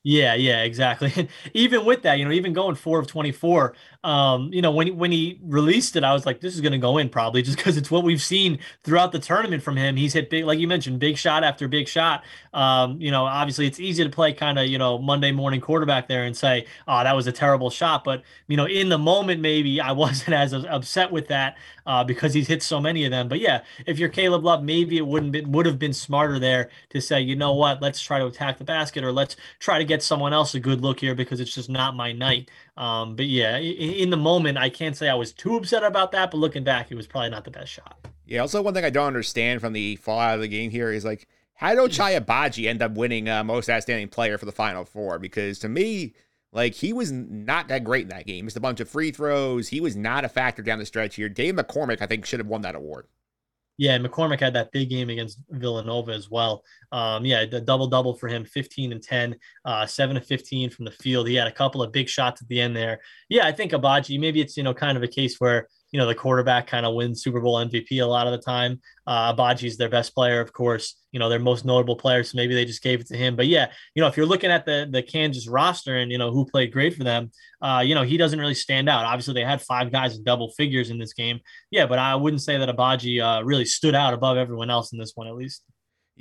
Yeah, 0.04 0.34
yeah, 0.34 0.62
exactly. 0.62 1.28
Even 1.54 1.84
with 1.84 2.02
that, 2.02 2.18
you 2.18 2.24
know, 2.24 2.32
even 2.32 2.52
going 2.52 2.74
four 2.74 2.98
of 2.98 3.06
24, 3.06 3.74
um, 4.04 4.52
you 4.52 4.60
know, 4.60 4.72
when 4.72 4.96
when 4.96 5.12
he 5.12 5.38
released 5.44 5.94
it, 5.94 6.02
I 6.02 6.12
was 6.12 6.26
like, 6.26 6.40
this 6.40 6.54
is 6.54 6.60
going 6.60 6.72
to 6.72 6.78
go 6.78 6.98
in 6.98 7.08
probably 7.08 7.40
just 7.40 7.56
because 7.56 7.76
it's 7.76 7.90
what 7.90 8.02
we've 8.02 8.20
seen 8.20 8.58
throughout 8.82 9.12
the 9.12 9.20
tournament 9.20 9.62
from 9.62 9.76
him. 9.76 9.94
He's 9.94 10.12
hit 10.12 10.28
big, 10.28 10.44
like 10.44 10.58
you 10.58 10.66
mentioned, 10.66 10.98
big 10.98 11.16
shot 11.16 11.44
after 11.44 11.68
big 11.68 11.86
shot. 11.86 12.24
Um, 12.52 13.00
you 13.00 13.12
know, 13.12 13.24
obviously 13.24 13.66
it's 13.66 13.78
easy 13.78 14.02
to 14.02 14.10
play 14.10 14.32
kind 14.32 14.58
of, 14.58 14.66
you 14.66 14.76
know, 14.76 14.98
Monday 14.98 15.30
morning 15.30 15.60
quarterback 15.60 16.08
there 16.08 16.24
and 16.24 16.36
say, 16.36 16.66
oh, 16.88 17.04
that 17.04 17.14
was 17.14 17.28
a 17.28 17.32
terrible 17.32 17.70
shot. 17.70 18.02
But, 18.02 18.22
you 18.48 18.56
know, 18.56 18.66
in 18.66 18.88
the 18.88 18.98
moment, 18.98 19.40
maybe 19.40 19.80
I 19.80 19.92
wasn't 20.02 20.34
as 20.34 20.52
upset 20.52 21.12
with 21.12 21.28
that 21.28 21.56
uh, 21.86 22.02
because 22.02 22.34
he's 22.34 22.48
hit 22.48 22.62
so 22.62 22.80
many 22.80 23.04
of 23.04 23.12
them. 23.12 23.28
But 23.28 23.38
yeah, 23.38 23.62
if 23.86 24.00
you're 24.00 24.08
Caleb 24.08 24.44
Love, 24.44 24.64
maybe 24.64 24.96
it 24.96 25.06
wouldn't 25.06 25.32
be, 25.32 25.42
would 25.42 25.66
have 25.66 25.78
been 25.78 25.92
smarter 25.92 26.40
there 26.40 26.70
to 26.90 27.00
say, 27.00 27.20
you 27.20 27.36
know 27.36 27.54
what, 27.54 27.80
let's 27.80 28.00
try 28.00 28.18
to 28.18 28.26
attack 28.26 28.58
the 28.58 28.64
basket 28.64 29.04
or 29.04 29.12
let's 29.12 29.36
try 29.60 29.78
to 29.78 29.84
get 29.84 30.02
someone 30.02 30.32
else 30.32 30.54
a 30.54 30.60
good 30.60 30.80
look 30.80 31.00
here 31.00 31.14
because 31.14 31.40
it's 31.40 31.54
just 31.54 31.70
not 31.70 31.94
my 31.94 32.12
night. 32.12 32.50
Um, 32.76 33.16
but 33.16 33.26
yeah, 33.26 33.58
in, 33.58 34.10
the 34.10 34.16
moment, 34.16 34.56
I 34.56 34.70
can't 34.70 34.96
say 34.96 35.08
I 35.08 35.14
was 35.14 35.32
too 35.32 35.56
upset 35.56 35.84
about 35.84 36.12
that, 36.12 36.30
but 36.30 36.38
looking 36.38 36.64
back, 36.64 36.90
it 36.90 36.94
was 36.94 37.06
probably 37.06 37.30
not 37.30 37.44
the 37.44 37.50
best 37.50 37.70
shot. 37.70 37.98
Yeah. 38.24 38.40
Also, 38.40 38.62
one 38.62 38.72
thing 38.72 38.84
I 38.84 38.90
don't 38.90 39.08
understand 39.08 39.60
from 39.60 39.74
the 39.74 39.96
fallout 39.96 40.36
of 40.36 40.40
the 40.40 40.48
game 40.48 40.70
here 40.70 40.90
is 40.90 41.04
like, 41.04 41.28
how 41.54 41.74
did 41.74 41.78
Ochai 41.78 42.18
Agbaji 42.18 42.66
end 42.66 42.82
up 42.82 42.92
winning 42.92 43.28
uh, 43.28 43.44
most 43.44 43.68
outstanding 43.68 44.08
player 44.08 44.38
for 44.38 44.46
the 44.46 44.52
Final 44.52 44.84
Four? 44.84 45.18
Because 45.18 45.58
to 45.60 45.68
me, 45.68 46.14
like 46.50 46.74
he 46.74 46.92
was 46.92 47.12
not 47.12 47.68
that 47.68 47.84
great 47.84 48.02
in 48.04 48.08
that 48.08 48.26
game. 48.26 48.46
Missed 48.46 48.56
a 48.56 48.60
bunch 48.60 48.80
of 48.80 48.88
free 48.88 49.10
throws. 49.10 49.68
He 49.68 49.80
was 49.80 49.94
not 49.94 50.24
a 50.24 50.28
factor 50.28 50.62
down 50.62 50.78
the 50.78 50.86
stretch 50.86 51.16
here. 51.16 51.28
Dave 51.28 51.54
McCormack, 51.54 52.00
I 52.00 52.06
think, 52.06 52.24
should 52.24 52.40
have 52.40 52.46
won 52.46 52.62
that 52.62 52.74
award. 52.74 53.06
Yeah, 53.78 53.98
McCormack 53.98 54.40
had 54.40 54.54
that 54.54 54.70
big 54.70 54.90
game 54.90 55.08
against 55.08 55.38
Villanova 55.50 56.12
as 56.12 56.30
well. 56.30 56.62
Um, 56.92 57.24
yeah, 57.24 57.46
the 57.46 57.60
double 57.60 57.86
double 57.86 58.14
for 58.14 58.28
him, 58.28 58.44
15 58.44 58.92
and 58.92 59.02
10, 59.02 59.34
uh, 59.64 59.86
7 59.86 60.14
to 60.14 60.20
15 60.20 60.70
from 60.70 60.84
the 60.84 60.90
field. 60.90 61.26
He 61.26 61.34
had 61.34 61.46
a 61.46 61.52
couple 61.52 61.82
of 61.82 61.90
big 61.90 62.08
shots 62.08 62.42
at 62.42 62.48
the 62.48 62.60
end 62.60 62.76
there. 62.76 63.00
Yeah, 63.28 63.46
I 63.46 63.52
think 63.52 63.72
Agbaji, 63.72 64.20
maybe 64.20 64.40
it's, 64.40 64.56
you 64.56 64.62
know, 64.62 64.74
kind 64.74 64.96
of 64.96 65.02
a 65.02 65.08
case 65.08 65.40
where 65.40 65.68
you 65.92 65.98
know 65.98 66.06
the 66.06 66.14
quarterback 66.14 66.66
kind 66.66 66.84
of 66.84 66.94
wins 66.94 67.22
Super 67.22 67.40
Bowl 67.40 67.64
MVP 67.64 68.02
a 68.02 68.06
lot 68.06 68.26
of 68.26 68.32
the 68.32 68.38
time. 68.38 68.80
Uh, 69.06 69.34
Agbaji's 69.34 69.76
their 69.76 69.90
best 69.90 70.14
player, 70.14 70.40
of 70.40 70.52
course. 70.52 70.96
You 71.12 71.20
know 71.20 71.28
their 71.28 71.38
most 71.38 71.64
notable 71.64 71.96
player, 71.96 72.24
so 72.24 72.36
maybe 72.36 72.54
they 72.54 72.64
just 72.64 72.82
gave 72.82 73.00
it 73.00 73.06
to 73.08 73.16
him. 73.16 73.36
But 73.36 73.46
yeah, 73.46 73.70
you 73.94 74.00
know 74.00 74.08
if 74.08 74.16
you're 74.16 74.26
looking 74.26 74.50
at 74.50 74.64
the 74.64 74.88
the 74.90 75.02
Kansas 75.02 75.46
roster 75.46 75.98
and 75.98 76.10
you 76.10 76.18
know 76.18 76.32
who 76.32 76.46
played 76.46 76.72
great 76.72 76.96
for 76.96 77.04
them, 77.04 77.30
uh, 77.60 77.82
you 77.84 77.94
know 77.94 78.02
he 78.02 78.16
doesn't 78.16 78.38
really 78.38 78.54
stand 78.54 78.88
out. 78.88 79.04
Obviously 79.04 79.34
they 79.34 79.44
had 79.44 79.60
five 79.60 79.92
guys 79.92 80.16
in 80.16 80.24
double 80.24 80.50
figures 80.52 80.90
in 80.90 80.98
this 80.98 81.12
game. 81.12 81.40
Yeah, 81.70 81.86
but 81.86 81.98
I 81.98 82.14
wouldn't 82.16 82.42
say 82.42 82.56
that 82.56 82.68
Agbaji 82.68 83.22
uh, 83.22 83.44
really 83.44 83.66
stood 83.66 83.94
out 83.94 84.14
above 84.14 84.38
everyone 84.38 84.70
else 84.70 84.92
in 84.92 84.98
this 84.98 85.12
one 85.14 85.26
at 85.26 85.34
least. 85.34 85.62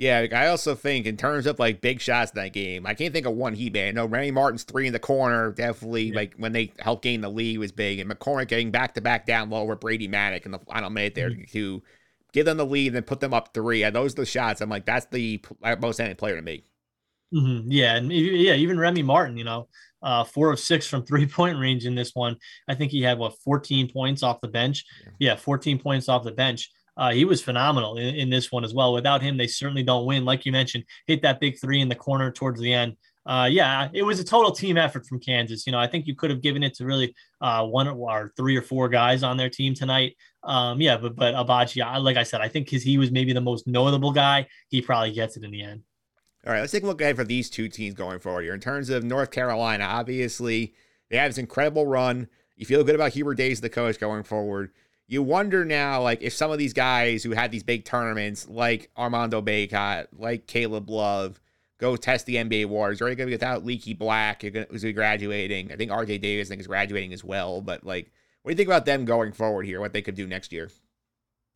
Yeah, 0.02 0.26
I 0.32 0.48
also 0.48 0.74
think 0.74 1.06
in 1.06 1.16
terms 1.16 1.46
of 1.46 1.60
like 1.60 1.80
big 1.80 2.00
shots 2.00 2.32
in 2.32 2.42
that 2.42 2.52
game, 2.52 2.86
I 2.86 2.94
can't 2.94 3.14
think 3.14 3.24
of 3.24 3.34
one 3.34 3.54
he 3.54 3.70
made. 3.70 3.94
No, 3.94 4.04
Remy 4.04 4.32
Martin's 4.32 4.64
three 4.64 4.88
in 4.88 4.92
the 4.92 4.98
corner 4.98 5.52
definitely 5.52 6.06
yeah. 6.06 6.16
like 6.16 6.34
when 6.38 6.50
they 6.50 6.72
helped 6.80 7.04
gain 7.04 7.20
the 7.20 7.28
lead 7.28 7.58
was 7.58 7.70
big, 7.70 8.00
and 8.00 8.10
McCormack 8.10 8.48
getting 8.48 8.72
back 8.72 8.94
to 8.94 9.00
back 9.00 9.26
down 9.26 9.48
low 9.48 9.62
with 9.62 9.78
Brady 9.78 10.08
Manek 10.08 10.44
in 10.44 10.50
the 10.50 10.58
final 10.58 10.90
minute 10.90 11.14
there 11.14 11.30
mm-hmm. 11.30 11.44
to 11.52 11.84
give 12.32 12.46
them 12.46 12.56
the 12.56 12.66
lead 12.66 12.88
and 12.88 12.96
then 12.96 13.04
put 13.04 13.20
them 13.20 13.32
up 13.32 13.54
three. 13.54 13.84
And 13.84 13.94
those 13.94 14.14
are 14.14 14.22
the 14.22 14.26
shots. 14.26 14.60
I'm 14.60 14.68
like, 14.68 14.86
that's 14.86 15.06
the 15.06 15.40
most 15.80 16.00
any 16.00 16.14
player 16.14 16.34
to 16.34 16.42
me. 16.42 16.64
Mm-hmm. 17.32 17.70
Yeah, 17.70 17.94
and 17.94 18.12
yeah, 18.12 18.54
even 18.54 18.80
Remy 18.80 19.04
Martin, 19.04 19.36
you 19.36 19.44
know, 19.44 19.68
uh, 20.02 20.24
four 20.24 20.50
of 20.50 20.58
six 20.58 20.84
from 20.84 21.06
three 21.06 21.26
point 21.28 21.60
range 21.60 21.86
in 21.86 21.94
this 21.94 22.10
one. 22.12 22.36
I 22.66 22.74
think 22.74 22.90
he 22.90 23.02
had 23.02 23.20
what 23.20 23.38
14 23.44 23.88
points 23.92 24.24
off 24.24 24.40
the 24.40 24.48
bench. 24.48 24.84
Yeah, 25.20 25.34
yeah 25.34 25.36
14 25.36 25.78
points 25.78 26.08
off 26.08 26.24
the 26.24 26.32
bench. 26.32 26.72
Uh, 26.96 27.12
he 27.12 27.24
was 27.24 27.42
phenomenal 27.42 27.96
in, 27.96 28.14
in, 28.14 28.30
this 28.30 28.52
one 28.52 28.64
as 28.64 28.74
well. 28.74 28.92
Without 28.92 29.22
him, 29.22 29.36
they 29.36 29.46
certainly 29.46 29.82
don't 29.82 30.04
win. 30.04 30.24
Like 30.24 30.44
you 30.44 30.52
mentioned, 30.52 30.84
hit 31.06 31.22
that 31.22 31.40
big 31.40 31.58
three 31.58 31.80
in 31.80 31.88
the 31.88 31.94
corner 31.94 32.30
towards 32.30 32.60
the 32.60 32.72
end. 32.72 32.96
Uh, 33.24 33.48
yeah, 33.50 33.88
it 33.92 34.02
was 34.02 34.18
a 34.18 34.24
total 34.24 34.50
team 34.50 34.76
effort 34.76 35.06
from 35.06 35.20
Kansas. 35.20 35.66
You 35.66 35.72
know, 35.72 35.78
I 35.78 35.86
think 35.86 36.06
you 36.06 36.14
could 36.14 36.30
have 36.30 36.42
given 36.42 36.62
it 36.62 36.74
to 36.74 36.84
really 36.84 37.14
uh, 37.40 37.64
one 37.64 37.86
or 37.88 38.32
three 38.36 38.56
or 38.56 38.62
four 38.62 38.88
guys 38.88 39.22
on 39.22 39.36
their 39.36 39.48
team 39.48 39.74
tonight. 39.74 40.16
Um, 40.42 40.80
yeah, 40.80 40.96
but 40.96 41.14
but 41.14 41.34
Agbaji, 41.34 42.02
like 42.02 42.16
I 42.16 42.24
said, 42.24 42.40
I 42.40 42.48
think 42.48 42.66
because 42.66 42.82
he 42.82 42.98
was 42.98 43.12
maybe 43.12 43.32
the 43.32 43.40
most 43.40 43.66
notable 43.66 44.12
guy, 44.12 44.46
he 44.68 44.82
probably 44.82 45.12
gets 45.12 45.36
it 45.36 45.44
in 45.44 45.52
the 45.52 45.62
end. 45.62 45.82
All 46.44 46.52
right, 46.52 46.60
let's 46.60 46.72
take 46.72 46.82
a 46.82 46.86
look 46.86 47.00
ahead 47.00 47.14
for 47.14 47.24
these 47.24 47.48
two 47.48 47.68
teams 47.68 47.94
going 47.94 48.18
forward 48.18 48.42
here. 48.42 48.54
In 48.54 48.60
terms 48.60 48.90
of 48.90 49.04
North 49.04 49.30
Carolina, 49.30 49.84
obviously 49.84 50.74
they 51.08 51.16
have 51.16 51.30
this 51.30 51.38
incredible 51.38 51.86
run. 51.86 52.28
You 52.56 52.66
feel 52.66 52.82
good 52.82 52.96
about 52.96 53.12
Hubert 53.12 53.36
Davis, 53.36 53.60
the 53.60 53.68
coach, 53.68 54.00
going 54.00 54.24
forward 54.24 54.72
you 55.12 55.22
wonder 55.22 55.62
now, 55.62 56.00
like, 56.00 56.22
if 56.22 56.32
some 56.32 56.50
of 56.50 56.56
these 56.56 56.72
guys 56.72 57.22
who 57.22 57.32
had 57.32 57.50
these 57.50 57.62
big 57.62 57.84
tournaments, 57.84 58.48
like 58.48 58.90
Armando 58.96 59.42
Bacot, 59.42 60.06
like 60.16 60.46
Caleb 60.46 60.88
Love, 60.88 61.38
go 61.76 61.96
test 61.96 62.24
the 62.24 62.36
NBA 62.36 62.64
waters. 62.66 63.02
Are 63.02 63.10
they 63.10 63.14
going 63.14 63.26
to 63.26 63.30
be 63.30 63.34
without 63.34 63.62
Leaky 63.62 63.92
Black, 63.92 64.40
who's 64.40 64.52
going 64.52 64.66
to 64.66 64.78
be 64.78 64.92
graduating? 64.94 65.70
I 65.70 65.76
think 65.76 65.90
RJ 65.90 66.22
Davis, 66.22 66.48
I 66.48 66.50
think, 66.50 66.60
is 66.60 66.66
graduating 66.66 67.12
as 67.12 67.22
well. 67.22 67.60
But, 67.60 67.84
like, 67.84 68.10
what 68.40 68.48
do 68.48 68.52
you 68.52 68.56
think 68.56 68.68
about 68.68 68.86
them 68.86 69.04
going 69.04 69.32
forward 69.32 69.66
here, 69.66 69.80
what 69.80 69.92
they 69.92 70.00
could 70.00 70.14
do 70.14 70.26
next 70.26 70.50
year? 70.50 70.70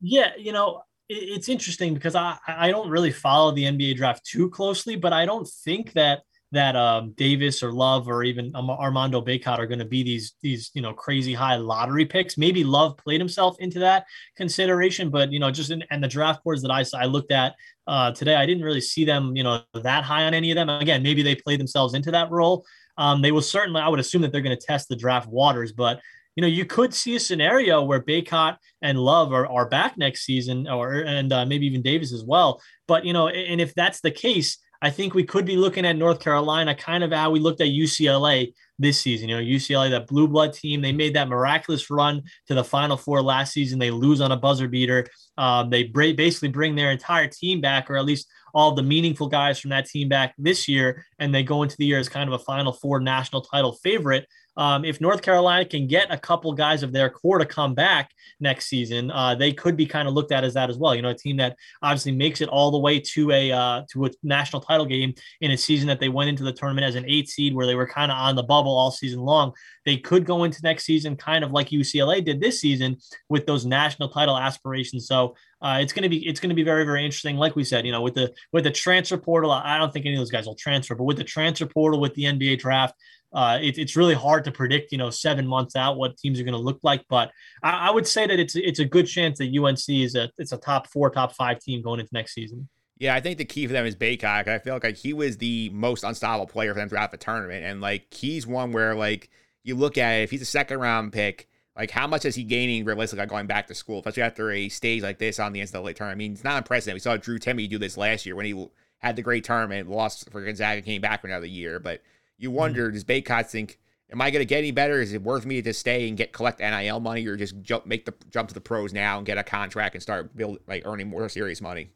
Yeah, 0.02 0.32
you 0.36 0.52
know, 0.52 0.82
it's 1.08 1.48
interesting 1.48 1.94
because 1.94 2.14
I, 2.14 2.36
I 2.46 2.70
don't 2.70 2.90
really 2.90 3.10
follow 3.10 3.52
the 3.52 3.64
NBA 3.64 3.96
draft 3.96 4.26
too 4.26 4.50
closely, 4.50 4.96
but 4.96 5.14
I 5.14 5.24
don't 5.24 5.48
think 5.48 5.94
that– 5.94 6.24
that 6.52 6.76
um, 6.76 7.12
Davis 7.16 7.62
or 7.62 7.72
Love 7.72 8.08
or 8.08 8.22
even 8.22 8.54
Armando 8.54 9.20
Bacot 9.20 9.58
are 9.58 9.66
going 9.66 9.78
to 9.78 9.84
be 9.84 10.02
these 10.02 10.34
these 10.42 10.70
you 10.74 10.82
know 10.82 10.92
crazy 10.92 11.34
high 11.34 11.56
lottery 11.56 12.04
picks. 12.04 12.38
Maybe 12.38 12.64
Love 12.64 12.96
played 12.96 13.20
himself 13.20 13.56
into 13.58 13.78
that 13.80 14.06
consideration, 14.36 15.10
but 15.10 15.32
you 15.32 15.38
know 15.38 15.50
just 15.50 15.70
in 15.70 15.82
and 15.90 16.02
the 16.02 16.08
draft 16.08 16.44
boards 16.44 16.62
that 16.62 16.70
I 16.70 16.84
I 16.96 17.06
looked 17.06 17.32
at 17.32 17.54
uh, 17.86 18.12
today, 18.12 18.36
I 18.36 18.46
didn't 18.46 18.64
really 18.64 18.80
see 18.80 19.04
them 19.04 19.36
you 19.36 19.42
know 19.42 19.62
that 19.74 20.04
high 20.04 20.24
on 20.24 20.34
any 20.34 20.50
of 20.50 20.56
them. 20.56 20.68
Again, 20.68 21.02
maybe 21.02 21.22
they 21.22 21.34
played 21.34 21.60
themselves 21.60 21.94
into 21.94 22.10
that 22.12 22.30
role. 22.30 22.64
Um, 22.98 23.20
they 23.20 23.32
will 23.32 23.42
certainly, 23.42 23.82
I 23.82 23.88
would 23.88 24.00
assume 24.00 24.22
that 24.22 24.32
they're 24.32 24.40
going 24.40 24.56
to 24.56 24.66
test 24.66 24.88
the 24.88 24.96
draft 24.96 25.28
waters, 25.28 25.72
but 25.72 26.00
you 26.36 26.42
know, 26.42 26.48
you 26.48 26.66
could 26.66 26.92
see 26.92 27.16
a 27.16 27.20
scenario 27.20 27.82
where 27.82 28.00
Bacot 28.00 28.58
and 28.82 28.98
Love 28.98 29.32
are, 29.32 29.46
are 29.46 29.68
back 29.68 29.96
next 29.96 30.24
season, 30.24 30.68
or 30.68 30.92
and 30.92 31.32
uh, 31.32 31.46
maybe 31.46 31.66
even 31.66 31.80
Davis 31.80 32.12
as 32.12 32.24
well. 32.24 32.60
But 32.86 33.06
you 33.06 33.14
know, 33.14 33.28
and 33.28 33.60
if 33.60 33.74
that's 33.74 34.00
the 34.02 34.10
case, 34.10 34.58
I 34.86 34.90
think 34.90 35.14
we 35.14 35.24
could 35.24 35.44
be 35.44 35.56
looking 35.56 35.84
at 35.84 35.96
North 35.96 36.20
Carolina, 36.20 36.72
kind 36.72 37.02
of 37.02 37.10
how 37.12 37.32
we 37.32 37.40
looked 37.40 37.60
at 37.60 37.66
UCLA 37.66 38.52
this 38.78 39.00
season. 39.00 39.28
You 39.28 39.36
know, 39.36 39.42
UCLA, 39.42 39.90
that 39.90 40.06
blue 40.06 40.28
blood 40.28 40.52
team, 40.52 40.80
they 40.80 40.92
made 40.92 41.16
that 41.16 41.28
miraculous 41.28 41.90
run 41.90 42.22
to 42.46 42.54
the 42.54 42.62
Final 42.62 42.96
Four 42.96 43.20
last 43.20 43.52
season. 43.52 43.80
They 43.80 43.90
lose 43.90 44.20
on 44.20 44.30
a 44.30 44.36
buzzer 44.36 44.68
beater. 44.68 45.08
Um, 45.36 45.70
they 45.70 45.82
basically 45.82 46.50
bring 46.50 46.76
their 46.76 46.92
entire 46.92 47.26
team 47.26 47.60
back, 47.60 47.90
or 47.90 47.96
at 47.96 48.04
least 48.04 48.28
all 48.54 48.76
the 48.76 48.82
meaningful 48.84 49.26
guys 49.26 49.58
from 49.58 49.70
that 49.70 49.86
team 49.86 50.08
back 50.08 50.34
this 50.38 50.68
year, 50.68 51.04
and 51.18 51.34
they 51.34 51.42
go 51.42 51.64
into 51.64 51.76
the 51.78 51.86
year 51.86 51.98
as 51.98 52.08
kind 52.08 52.32
of 52.32 52.40
a 52.40 52.44
Final 52.44 52.72
Four 52.72 53.00
national 53.00 53.42
title 53.42 53.72
favorite. 53.72 54.28
Um, 54.56 54.84
if 54.84 55.00
North 55.00 55.22
Carolina 55.22 55.64
can 55.64 55.86
get 55.86 56.12
a 56.12 56.18
couple 56.18 56.52
guys 56.52 56.82
of 56.82 56.92
their 56.92 57.10
core 57.10 57.38
to 57.38 57.46
come 57.46 57.74
back 57.74 58.10
next 58.40 58.66
season, 58.66 59.10
uh, 59.10 59.34
they 59.34 59.52
could 59.52 59.76
be 59.76 59.86
kind 59.86 60.08
of 60.08 60.14
looked 60.14 60.32
at 60.32 60.44
as 60.44 60.54
that 60.54 60.70
as 60.70 60.78
well. 60.78 60.94
You 60.94 61.02
know, 61.02 61.10
a 61.10 61.14
team 61.14 61.36
that 61.38 61.56
obviously 61.82 62.12
makes 62.12 62.40
it 62.40 62.48
all 62.48 62.70
the 62.70 62.78
way 62.78 62.98
to 63.00 63.30
a 63.30 63.52
uh, 63.52 63.82
to 63.90 64.06
a 64.06 64.10
national 64.22 64.62
title 64.62 64.86
game 64.86 65.14
in 65.40 65.50
a 65.50 65.56
season 65.56 65.86
that 65.88 66.00
they 66.00 66.08
went 66.08 66.30
into 66.30 66.44
the 66.44 66.52
tournament 66.52 66.86
as 66.86 66.94
an 66.94 67.04
eight 67.06 67.28
seed, 67.28 67.54
where 67.54 67.66
they 67.66 67.74
were 67.74 67.86
kind 67.86 68.10
of 68.10 68.18
on 68.18 68.36
the 68.36 68.42
bubble 68.42 68.76
all 68.76 68.90
season 68.90 69.20
long. 69.20 69.52
They 69.84 69.96
could 69.96 70.24
go 70.24 70.44
into 70.44 70.60
next 70.62 70.84
season 70.84 71.16
kind 71.16 71.44
of 71.44 71.52
like 71.52 71.68
UCLA 71.68 72.24
did 72.24 72.40
this 72.40 72.60
season 72.60 72.96
with 73.28 73.46
those 73.46 73.64
national 73.64 74.08
title 74.08 74.36
aspirations. 74.36 75.06
So 75.06 75.36
uh, 75.62 75.78
it's 75.80 75.92
going 75.92 76.02
to 76.02 76.08
be 76.08 76.26
it's 76.26 76.40
going 76.40 76.50
to 76.50 76.54
be 76.54 76.62
very 76.62 76.84
very 76.84 77.04
interesting. 77.04 77.36
Like 77.36 77.56
we 77.56 77.64
said, 77.64 77.86
you 77.86 77.92
know, 77.92 78.02
with 78.02 78.14
the 78.14 78.32
with 78.52 78.64
the 78.64 78.70
transfer 78.70 79.16
portal, 79.16 79.50
I 79.50 79.78
don't 79.78 79.92
think 79.92 80.06
any 80.06 80.14
of 80.14 80.20
those 80.20 80.30
guys 80.30 80.46
will 80.46 80.54
transfer, 80.54 80.94
but 80.94 81.04
with 81.04 81.16
the 81.16 81.24
transfer 81.24 81.66
portal, 81.66 82.00
with 82.00 82.14
the 82.14 82.24
NBA 82.24 82.58
draft, 82.58 82.94
uh, 83.32 83.58
it, 83.60 83.78
it's 83.78 83.96
really 83.96 84.14
hard 84.14 84.44
to 84.44 84.52
predict, 84.52 84.92
you 84.92 84.98
know, 84.98 85.10
seven 85.10 85.46
months 85.46 85.76
out 85.76 85.96
what 85.96 86.16
teams 86.16 86.40
are 86.40 86.44
going 86.44 86.54
to 86.54 86.60
look 86.60 86.78
like. 86.82 87.04
But 87.08 87.30
I, 87.62 87.88
I, 87.88 87.90
would 87.90 88.06
say 88.06 88.26
that 88.26 88.38
it's 88.38 88.56
it's 88.56 88.78
a 88.78 88.84
good 88.84 89.06
chance 89.06 89.38
that 89.38 89.56
UNC 89.56 89.88
is 89.88 90.14
a 90.14 90.30
it's 90.38 90.52
a 90.52 90.56
top 90.56 90.88
four, 90.88 91.10
top 91.10 91.34
five 91.34 91.58
team 91.60 91.82
going 91.82 92.00
into 92.00 92.10
next 92.12 92.34
season. 92.34 92.68
Yeah, 92.98 93.14
I 93.14 93.20
think 93.20 93.36
the 93.36 93.44
key 93.44 93.66
for 93.66 93.74
them 93.74 93.84
is 93.84 93.94
Bacot. 93.94 94.48
I 94.48 94.58
feel 94.58 94.78
like, 94.82 94.96
he 94.96 95.12
was 95.12 95.36
the 95.36 95.68
most 95.70 96.02
unstoppable 96.02 96.46
player 96.46 96.72
for 96.72 96.80
them 96.80 96.88
throughout 96.88 97.10
the 97.10 97.18
tournament, 97.18 97.64
and 97.64 97.80
like 97.80 98.12
he's 98.12 98.46
one 98.46 98.72
where 98.72 98.94
like 98.94 99.28
you 99.64 99.74
look 99.74 99.98
at 99.98 100.12
it, 100.12 100.22
if 100.22 100.30
he's 100.30 100.42
a 100.42 100.46
second 100.46 100.78
round 100.78 101.12
pick. 101.12 101.48
Like, 101.76 101.90
how 101.90 102.06
much 102.06 102.24
is 102.24 102.34
he 102.34 102.42
gaining 102.42 102.86
realistically 102.86 103.26
going 103.26 103.46
back 103.46 103.66
to 103.66 103.74
school, 103.74 103.98
especially 103.98 104.22
after 104.22 104.50
a 104.50 104.70
stage 104.70 105.02
like 105.02 105.18
this 105.18 105.38
on 105.38 105.52
the 105.52 105.60
NCAA 105.60 105.94
tournament? 105.94 106.12
I 106.12 106.14
mean, 106.14 106.32
it's 106.32 106.42
not 106.42 106.56
impressive. 106.56 106.94
We 106.94 107.00
saw 107.00 107.18
Drew 107.18 107.38
Timme 107.38 107.68
do 107.68 107.76
this 107.76 107.98
last 107.98 108.24
year 108.24 108.34
when 108.34 108.46
he 108.46 108.66
had 108.98 109.14
the 109.14 109.20
great 109.20 109.44
tournament, 109.44 109.90
lost 109.90 110.30
for 110.30 110.42
Gonzaga, 110.42 110.80
came 110.80 111.02
back 111.02 111.20
for 111.20 111.26
another 111.26 111.44
year. 111.44 111.78
But 111.78 112.00
you 112.38 112.48
mm-hmm. 112.48 112.58
wonder, 112.58 112.90
does 112.90 113.04
Bacot 113.04 113.46
think 113.46 113.78
am 114.12 114.20
I 114.20 114.30
going 114.30 114.40
to 114.40 114.46
get 114.46 114.58
any 114.58 114.70
better? 114.70 115.00
Is 115.00 115.12
it 115.12 115.22
worth 115.22 115.46
me 115.46 115.62
to 115.62 115.72
stay 115.72 116.08
and 116.08 116.16
get 116.16 116.32
collect 116.32 116.60
NIL 116.60 117.00
money, 117.00 117.26
or 117.26 117.36
just 117.36 117.60
jump 117.62 117.86
make 117.86 118.04
the 118.04 118.14
jump 118.30 118.48
to 118.48 118.54
the 118.54 118.60
pros 118.60 118.92
now 118.92 119.18
and 119.18 119.26
get 119.26 119.38
a 119.38 119.44
contract 119.44 119.94
and 119.94 120.02
start 120.02 120.36
build 120.36 120.58
like 120.66 120.82
earning 120.86 121.08
more 121.08 121.28
serious 121.28 121.60
money? 121.60 121.90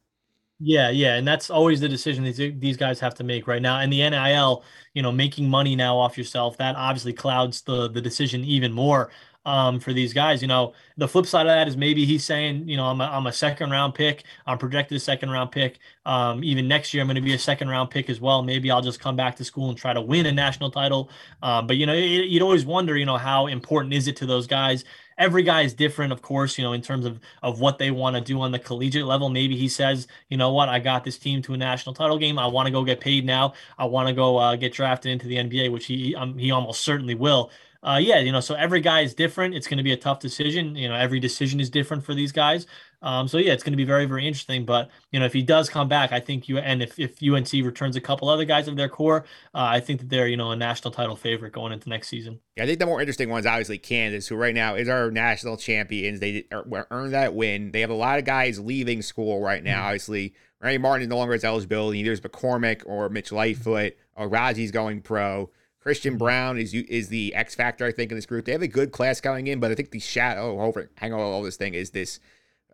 Yeah, 0.63 0.91
yeah, 0.91 1.15
and 1.15 1.27
that's 1.27 1.49
always 1.49 1.81
the 1.81 1.89
decision 1.89 2.25
these 2.25 2.37
these 2.37 2.77
guys 2.77 3.01
have 3.01 3.15
to 3.17 3.25
make 3.25 3.47
right 3.47 3.63
now. 3.63 3.81
And 3.81 3.93
the 3.93 4.09
NIL, 4.09 4.63
you 4.93 5.03
know, 5.03 5.11
making 5.13 5.49
money 5.49 5.75
now 5.75 5.97
off 5.97 6.19
yourself, 6.19 6.59
that 6.59 6.77
obviously 6.77 7.13
clouds 7.13 7.63
the 7.63 7.89
the 7.89 8.01
decision 8.01 8.45
even 8.45 8.73
more 8.73 9.11
um, 9.47 9.81
for 9.81 9.93
these 9.93 10.13
guys. 10.13 10.43
You 10.43 10.49
know, 10.49 10.75
the 10.97 11.09
flip 11.09 11.27
side 11.27 11.47
of 11.47 11.51
that 11.51 11.69
is 11.69 11.77
maybe 11.77 12.05
he's 12.05 12.25
saying, 12.25 12.69
you 12.69 12.77
know, 12.77 12.85
I'm 12.85 13.01
a, 13.01 13.05
I'm 13.05 13.27
a 13.27 13.33
second 13.33 13.71
round 13.71 13.95
pick. 13.95 14.25
I'm 14.47 14.59
projected 14.59 14.97
a 14.97 15.01
second 15.01 15.31
round 15.31 15.51
pick. 15.51 15.79
Um, 16.05 16.45
even 16.45 16.69
next 16.69 16.93
year, 16.93 17.03
I'm 17.03 17.07
going 17.07 17.17
to 17.17 17.23
be 17.23 17.35
a 17.35 17.39
second 17.39 17.69
round 17.69 17.91
pick 17.91 18.11
as 18.11 18.21
well. 18.21 18.43
Maybe 18.43 18.71
I'll 18.71 18.83
just 18.83 19.01
come 19.01 19.17
back 19.17 19.37
to 19.37 19.45
school 19.45 19.71
and 19.71 19.79
try 19.79 19.93
to 19.93 20.01
win 20.01 20.27
a 20.27 20.33
national 20.33 20.71
title. 20.71 21.11
Um, 21.43 21.67
but, 21.67 21.77
you 21.77 21.87
know, 21.87 21.95
you'd 21.95 22.43
always 22.43 22.67
wonder, 22.67 22.97
you 22.97 23.07
know, 23.07 23.17
how 23.17 23.47
important 23.47 23.95
is 23.95 24.09
it 24.09 24.17
to 24.17 24.27
those 24.27 24.47
guys? 24.47 24.85
Every 25.19 25.43
guy 25.43 25.63
is 25.63 25.75
different, 25.75 26.15
of 26.15 26.23
course, 26.23 26.57
you 26.57 26.65
know, 26.65 26.73
in 26.73 26.81
terms 26.81 27.05
of, 27.05 27.21
of 27.43 27.61
what 27.61 27.77
they 27.77 27.91
want 27.91 28.17
to 28.17 28.23
do 28.23 28.41
on 28.41 28.53
the 28.53 28.59
collegiate 28.59 29.05
level. 29.05 29.29
Maybe 29.29 29.55
he 29.55 29.69
says, 29.69 30.07
you 30.31 30.39
know 30.39 30.51
what, 30.51 30.71
I 30.71 30.79
got 30.79 31.05
this 31.05 31.19
team 31.19 31.43
to 31.43 31.53
a 31.53 31.59
national 31.59 31.95
title 31.95 32.17
game. 32.17 32.39
I 32.39 32.47
want 32.47 32.67
to 32.67 32.73
go 32.73 32.85
get 32.85 33.01
paid 33.01 33.27
now. 33.27 33.53
I 33.77 33.85
want 33.85 34.09
to 34.09 34.15
go 34.15 34.39
uh, 34.39 34.57
get 34.57 34.73
drafted 34.73 35.13
into 35.13 35.27
the 35.27 35.37
NBA, 35.37 35.71
which 35.73 35.85
he 35.85 36.15
um, 36.15 36.39
he 36.39 36.51
almost 36.51 36.81
certainly 36.81 37.15
will 37.15 37.51
uh, 37.83 37.99
yeah, 38.01 38.19
you 38.19 38.31
know, 38.31 38.41
so 38.41 38.55
every 38.55 38.81
guy 38.81 39.01
is 39.01 39.15
different. 39.15 39.55
It's 39.55 39.67
going 39.67 39.79
to 39.79 39.85
be 39.85 39.93
a 39.93 39.97
tough 39.97 40.21
decision. 40.21 40.77
You 40.77 40.89
know, 40.89 40.95
every 40.95 41.19
decision 41.19 41.61
is 41.61 41.71
different 41.71 42.05
for 42.05 42.15
these 42.15 42.31
guys. 42.31 42.67
Um, 43.03 43.27
so 43.27 43.39
yeah, 43.39 43.55
it's 43.55 43.63
going 43.63 43.73
to 43.73 43.79
be 43.79 43.85
very, 43.85 44.05
very 44.05 44.27
interesting. 44.27 44.67
But 44.67 44.91
you 45.11 45.19
know, 45.19 45.25
if 45.25 45.33
he 45.33 45.43
does 45.43 45.71
come 45.71 45.89
back, 45.89 46.13
I 46.13 46.21
think 46.21 46.47
you 46.47 46.59
and 46.59 46.83
if, 46.83 46.99
if 46.99 47.23
UNC 47.23 47.51
returns 47.65 47.97
a 47.97 48.01
couple 48.01 48.29
other 48.29 48.45
guys 48.45 48.69
of 48.69 48.77
their 48.77 48.91
core, 48.91 49.25
uh, 49.55 49.65
I 49.71 49.81
think 49.81 50.01
that 50.01 50.11
they're 50.11 50.29
you 50.29 50.37
know 50.37 50.51
a 50.51 50.57
national 50.57 50.93
title 50.93 51.17
favorite 51.17 51.55
going 51.55 51.73
into 51.73 51.89
next 51.89 52.09
season. 52.09 52.41
Yeah, 52.57 52.65
I 52.65 52.67
think 52.67 52.79
the 52.79 52.87
more 52.87 53.01
interesting 53.01 53.31
ones, 53.31 53.47
obviously 53.47 53.79
Kansas, 53.79 54.29
who 54.29 54.37
right 54.37 54.55
now 54.55 54.75
is 54.75 54.89
our 54.89 55.11
national 55.11 55.57
champions. 55.57 56.21
They 56.21 56.45
earned 56.53 57.15
that 57.15 57.35
win. 57.35 57.71
They 57.73 57.81
have 57.81 57.91
a 57.91 57.95
lot 57.95 58.19
of 58.19 58.27
guys 58.27 58.61
leaving 58.61 59.01
school 59.01 59.41
right 59.41 59.65
now. 59.65 59.79
Mm-hmm. 59.79 59.87
Obviously, 59.87 60.35
Remy 60.61 60.79
Martin 60.79 61.03
is 61.03 61.09
no 61.09 61.17
longer 61.17 61.33
has 61.33 61.45
eligibility. 61.45 62.03
There's 62.03 62.21
McCormack 62.21 62.83
or 62.85 63.09
Mitch 63.09 63.33
Lightfoot 63.33 63.97
or 64.15 64.29
Raji's 64.29 64.71
going 64.71 65.01
pro. 65.01 65.49
Christian 65.81 66.19
Braun 66.19 66.59
is 66.59 66.75
is 66.75 67.09
the 67.09 67.35
X 67.35 67.55
factor, 67.55 67.87
I 67.87 67.93
think, 67.93 68.13
in 68.13 68.17
this 68.17 68.27
group. 68.27 68.45
They 68.45 68.53
have 68.53 68.63
a 68.63 68.69
good 68.69 68.93
class 68.93 69.21
coming 69.21 69.47
in, 69.47 69.61
but 69.61 69.71
I 69.71 69.75
think 69.75 69.91
the 69.91 69.99
shadow 69.99 70.61
over 70.61 70.91
hang 70.97 71.13
on 71.13 71.21
all 71.21 71.43
this 71.43 71.57
thing 71.57 71.75
is 71.75 71.91
this 71.91 72.21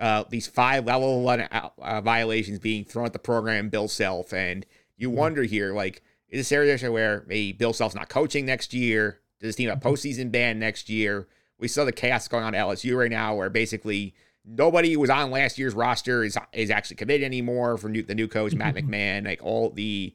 uh, 0.01 0.25
these 0.29 0.47
five 0.47 0.87
level 0.87 1.23
one 1.23 1.40
uh, 1.40 1.71
uh, 1.79 2.01
violations 2.01 2.59
being 2.59 2.85
thrown 2.85 3.07
at 3.07 3.12
the 3.12 3.19
program 3.19 3.69
Bill 3.69 3.88
Self, 3.88 4.33
and 4.33 4.66
you 4.97 5.09
mm-hmm. 5.09 5.19
wonder 5.19 5.42
here, 5.45 5.73
like, 5.73 6.03
is 6.29 6.40
this 6.40 6.53
area 6.53 6.90
where 6.90 7.25
maybe 7.29 7.53
Bill 7.53 7.73
Self's 7.73 7.95
not 7.95 8.09
coaching 8.09 8.45
next 8.45 8.75
year? 8.75 9.21
Does 9.40 9.49
this 9.49 9.57
team 9.57 9.69
have 9.69 9.79
mm-hmm. 9.79 9.88
postseason 9.88 10.33
ban 10.33 10.59
next 10.59 10.90
year? 10.90 11.29
We 11.59 11.69
saw 11.69 11.85
the 11.85 11.92
chaos 11.92 12.29
going 12.29 12.45
on 12.45 12.55
at 12.55 12.66
LSU 12.66 12.99
right 12.99 13.11
now, 13.11 13.37
where 13.37 13.51
basically 13.51 14.14
nobody 14.45 14.92
who 14.92 15.01
was 15.01 15.11
on 15.11 15.31
last 15.31 15.59
year's 15.59 15.75
roster 15.75 16.25
is 16.25 16.37
is 16.53 16.71
actually 16.71 16.97
committed 16.97 17.25
anymore 17.25 17.79
for 17.79 17.88
new, 17.88 18.03
the 18.03 18.16
new 18.16 18.27
coach 18.27 18.55
Matt 18.55 18.75
mm-hmm. 18.75 18.90
McMahon. 18.90 19.25
Like 19.25 19.45
all 19.45 19.71
the 19.71 20.12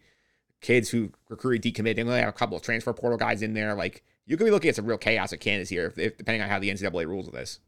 kids 0.62 0.90
who 0.90 1.12
recruited 1.30 1.74
decommitted. 1.74 1.96
They 1.96 2.02
only 2.04 2.20
have 2.20 2.30
a 2.30 2.34
couple 2.34 2.56
of 2.56 2.64
transfer 2.64 2.94
portal 2.94 3.18
guys 3.18 3.42
in 3.42 3.54
there. 3.54 3.74
Like 3.76 4.04
you 4.26 4.38
could 4.38 4.46
be 4.46 4.52
looking 4.52 4.70
at 4.70 4.76
some 4.76 4.86
real 4.86 4.98
chaos 4.98 5.34
at 5.34 5.40
Kansas 5.40 5.70
here, 5.70 5.88
if, 5.88 5.98
if 5.98 6.18
depending 6.18 6.42
on 6.42 6.50
how 6.50 6.60
the 6.60 6.70
NCAA 6.70 7.08
rules 7.08 7.28
of 7.28 7.34
this. 7.34 7.60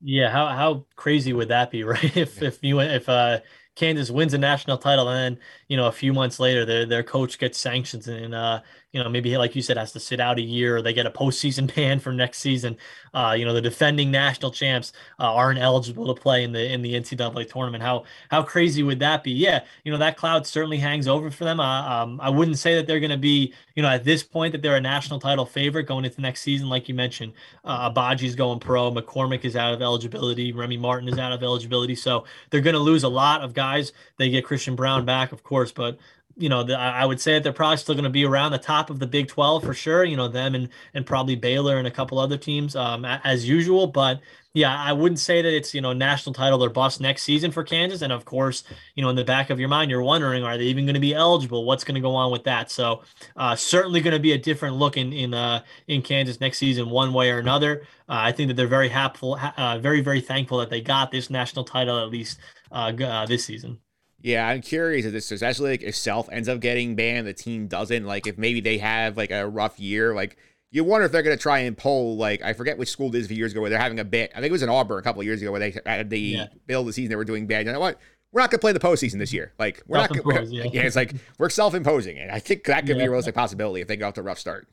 Yeah, 0.00 0.30
how 0.30 0.48
how 0.48 0.86
crazy 0.96 1.32
would 1.32 1.48
that 1.48 1.70
be, 1.70 1.84
right? 1.84 2.16
If 2.16 2.42
if 2.42 2.62
you 2.62 2.80
if 2.80 3.08
uh 3.08 3.40
Kansas 3.76 4.10
wins 4.10 4.34
a 4.34 4.38
national 4.38 4.78
title 4.78 5.08
and 5.08 5.36
then 5.36 5.42
you 5.68 5.76
know 5.76 5.86
a 5.86 5.92
few 5.92 6.12
months 6.12 6.40
later 6.40 6.64
their 6.64 6.86
their 6.86 7.02
coach 7.02 7.38
gets 7.38 7.58
sanctions 7.58 8.08
and 8.08 8.34
uh 8.34 8.60
you 8.92 9.02
know, 9.02 9.08
maybe 9.08 9.36
like 9.36 9.54
you 9.54 9.62
said, 9.62 9.76
has 9.76 9.92
to 9.92 10.00
sit 10.00 10.20
out 10.20 10.38
a 10.38 10.42
year, 10.42 10.76
or 10.76 10.82
they 10.82 10.92
get 10.92 11.06
a 11.06 11.10
postseason 11.10 11.72
ban 11.74 12.00
for 12.00 12.12
next 12.12 12.38
season. 12.38 12.76
Uh, 13.14 13.34
you 13.36 13.44
know, 13.44 13.52
the 13.52 13.60
defending 13.60 14.10
national 14.10 14.50
champs 14.50 14.92
uh, 15.18 15.32
aren't 15.32 15.58
eligible 15.58 16.12
to 16.12 16.20
play 16.20 16.42
in 16.44 16.52
the 16.52 16.72
in 16.72 16.82
the 16.82 16.94
NCAA 16.94 17.48
tournament. 17.48 17.82
How 17.82 18.04
how 18.30 18.42
crazy 18.42 18.82
would 18.82 18.98
that 19.00 19.22
be? 19.22 19.32
Yeah, 19.32 19.64
you 19.84 19.92
know, 19.92 19.98
that 19.98 20.16
cloud 20.16 20.46
certainly 20.46 20.78
hangs 20.78 21.06
over 21.06 21.30
for 21.30 21.44
them. 21.44 21.60
Uh, 21.60 22.02
um, 22.02 22.20
I 22.20 22.30
wouldn't 22.30 22.58
say 22.58 22.74
that 22.76 22.86
they're 22.86 23.00
going 23.00 23.10
to 23.10 23.16
be, 23.16 23.54
you 23.74 23.82
know, 23.82 23.88
at 23.88 24.04
this 24.04 24.22
point 24.22 24.52
that 24.52 24.62
they're 24.62 24.76
a 24.76 24.80
national 24.80 25.20
title 25.20 25.46
favorite 25.46 25.84
going 25.84 26.04
into 26.04 26.20
next 26.20 26.42
season, 26.42 26.68
like 26.68 26.88
you 26.88 26.94
mentioned. 26.94 27.32
Uh, 27.64 27.90
Agbaji's 27.90 28.34
going 28.34 28.58
pro, 28.58 28.90
McCormack 28.90 29.44
is 29.44 29.56
out 29.56 29.72
of 29.72 29.82
eligibility, 29.82 30.52
Remy 30.52 30.76
Martin 30.76 31.08
is 31.08 31.18
out 31.18 31.32
of 31.32 31.42
eligibility, 31.42 31.94
so 31.94 32.24
they're 32.50 32.60
going 32.60 32.74
to 32.74 32.80
lose 32.80 33.04
a 33.04 33.08
lot 33.08 33.42
of 33.42 33.54
guys. 33.54 33.92
They 34.16 34.30
get 34.30 34.44
Christian 34.44 34.74
Braun 34.74 35.04
back, 35.04 35.32
of 35.32 35.42
course, 35.42 35.72
but 35.72 35.98
you 36.40 36.48
know, 36.48 36.62
the, 36.62 36.78
I 36.78 37.04
would 37.04 37.20
say 37.20 37.34
that 37.34 37.42
they're 37.42 37.52
probably 37.52 37.76
still 37.76 37.94
going 37.94 38.04
to 38.04 38.10
be 38.10 38.24
around 38.24 38.52
the 38.52 38.58
top 38.58 38.90
of 38.90 38.98
the 38.98 39.06
Big 39.06 39.28
12 39.28 39.62
for 39.62 39.74
sure. 39.74 40.04
You 40.04 40.16
know, 40.16 40.28
them 40.28 40.54
and 40.54 40.68
and 40.94 41.04
probably 41.04 41.36
Baylor 41.36 41.78
and 41.78 41.86
a 41.86 41.90
couple 41.90 42.18
other 42.18 42.38
teams 42.38 42.74
um, 42.74 43.04
as 43.04 43.48
usual. 43.48 43.86
But 43.86 44.20
yeah, 44.52 44.76
I 44.76 44.92
wouldn't 44.92 45.20
say 45.20 45.42
that 45.42 45.54
it's 45.54 45.74
you 45.74 45.80
know 45.80 45.92
national 45.92 46.32
title 46.32 46.64
or 46.64 46.70
bust 46.70 47.00
next 47.00 47.22
season 47.22 47.52
for 47.52 47.62
Kansas. 47.62 48.02
And 48.02 48.12
of 48.12 48.24
course, 48.24 48.64
you 48.94 49.02
know, 49.02 49.10
in 49.10 49.16
the 49.16 49.24
back 49.24 49.50
of 49.50 49.60
your 49.60 49.68
mind, 49.68 49.90
you're 49.90 50.02
wondering, 50.02 50.42
are 50.42 50.58
they 50.58 50.64
even 50.64 50.86
going 50.86 50.94
to 50.94 51.00
be 51.00 51.14
eligible? 51.14 51.64
What's 51.64 51.84
going 51.84 51.94
to 51.94 52.00
go 52.00 52.14
on 52.14 52.32
with 52.32 52.44
that? 52.44 52.70
So 52.70 53.02
uh, 53.36 53.54
certainly 53.54 54.00
going 54.00 54.14
to 54.14 54.20
be 54.20 54.32
a 54.32 54.38
different 54.38 54.76
look 54.76 54.96
in 54.96 55.12
in 55.12 55.34
uh, 55.34 55.62
in 55.86 56.02
Kansas 56.02 56.40
next 56.40 56.58
season, 56.58 56.90
one 56.90 57.12
way 57.12 57.30
or 57.30 57.38
another. 57.38 57.82
Uh, 58.08 58.18
I 58.18 58.32
think 58.32 58.48
that 58.48 58.54
they're 58.54 58.66
very 58.66 58.88
happy, 58.88 59.18
uh, 59.22 59.78
very 59.78 60.00
very 60.00 60.20
thankful 60.20 60.58
that 60.58 60.70
they 60.70 60.80
got 60.80 61.10
this 61.10 61.30
national 61.30 61.64
title 61.64 61.98
at 61.98 62.10
least 62.10 62.40
uh, 62.72 62.92
uh, 63.04 63.26
this 63.26 63.44
season. 63.44 63.78
Yeah, 64.22 64.46
I'm 64.46 64.60
curious 64.60 65.06
if 65.06 65.12
this, 65.12 65.30
especially 65.30 65.70
like 65.70 65.82
if 65.82 65.96
Self 65.96 66.28
ends 66.30 66.48
up 66.48 66.60
getting 66.60 66.94
banned, 66.94 67.26
the 67.26 67.32
team 67.32 67.68
doesn't. 67.68 68.04
Like 68.04 68.26
if 68.26 68.36
maybe 68.36 68.60
they 68.60 68.78
have 68.78 69.16
like 69.16 69.30
a 69.30 69.46
rough 69.46 69.78
year, 69.80 70.14
like 70.14 70.36
you 70.70 70.84
wonder 70.84 71.06
if 71.06 71.12
they're 71.12 71.22
going 71.22 71.36
to 71.36 71.42
try 71.42 71.60
and 71.60 71.76
pull 71.76 72.16
like 72.16 72.42
I 72.42 72.52
forget 72.52 72.78
which 72.78 72.90
school 72.90 73.14
it 73.14 73.18
is 73.18 73.26
a 73.26 73.28
few 73.28 73.36
years 73.36 73.52
ago 73.52 73.60
where 73.60 73.70
they're 73.70 73.78
having 73.78 73.98
a 73.98 74.04
bit. 74.04 74.30
I 74.32 74.40
think 74.40 74.50
it 74.50 74.52
was 74.52 74.62
in 74.62 74.68
Auburn 74.68 74.98
a 74.98 75.02
couple 75.02 75.20
of 75.20 75.26
years 75.26 75.40
ago 75.40 75.50
where 75.50 75.60
they 75.60 75.74
had 75.86 76.10
the 76.10 76.20
yeah. 76.20 76.46
middle 76.68 76.82
of 76.82 76.86
the 76.86 76.92
season 76.92 77.08
they 77.08 77.16
were 77.16 77.24
doing 77.24 77.46
bad. 77.46 77.66
You 77.66 77.72
know 77.72 77.80
what? 77.80 77.98
We're 78.32 78.42
not 78.42 78.50
going 78.50 78.58
to 78.58 78.62
play 78.62 78.72
the 78.72 78.78
postseason 78.78 79.18
this 79.18 79.32
year. 79.32 79.52
Like 79.58 79.82
we're 79.88 79.98
not. 79.98 80.10
Gonna, 80.10 80.44
yeah. 80.44 80.64
yeah, 80.72 80.82
it's 80.82 80.96
like 80.96 81.14
we're 81.38 81.50
self-imposing 81.50 82.16
it. 82.16 82.30
I 82.30 82.38
think 82.38 82.64
that 82.64 82.80
could 82.80 82.90
yeah. 82.90 83.02
be 83.02 83.04
a 83.06 83.10
realistic 83.10 83.34
possibility 83.34 83.80
if 83.80 83.88
they 83.88 83.96
go 83.96 84.08
off 84.08 84.14
to 84.14 84.20
a 84.20 84.24
rough 84.24 84.38
start. 84.38 84.68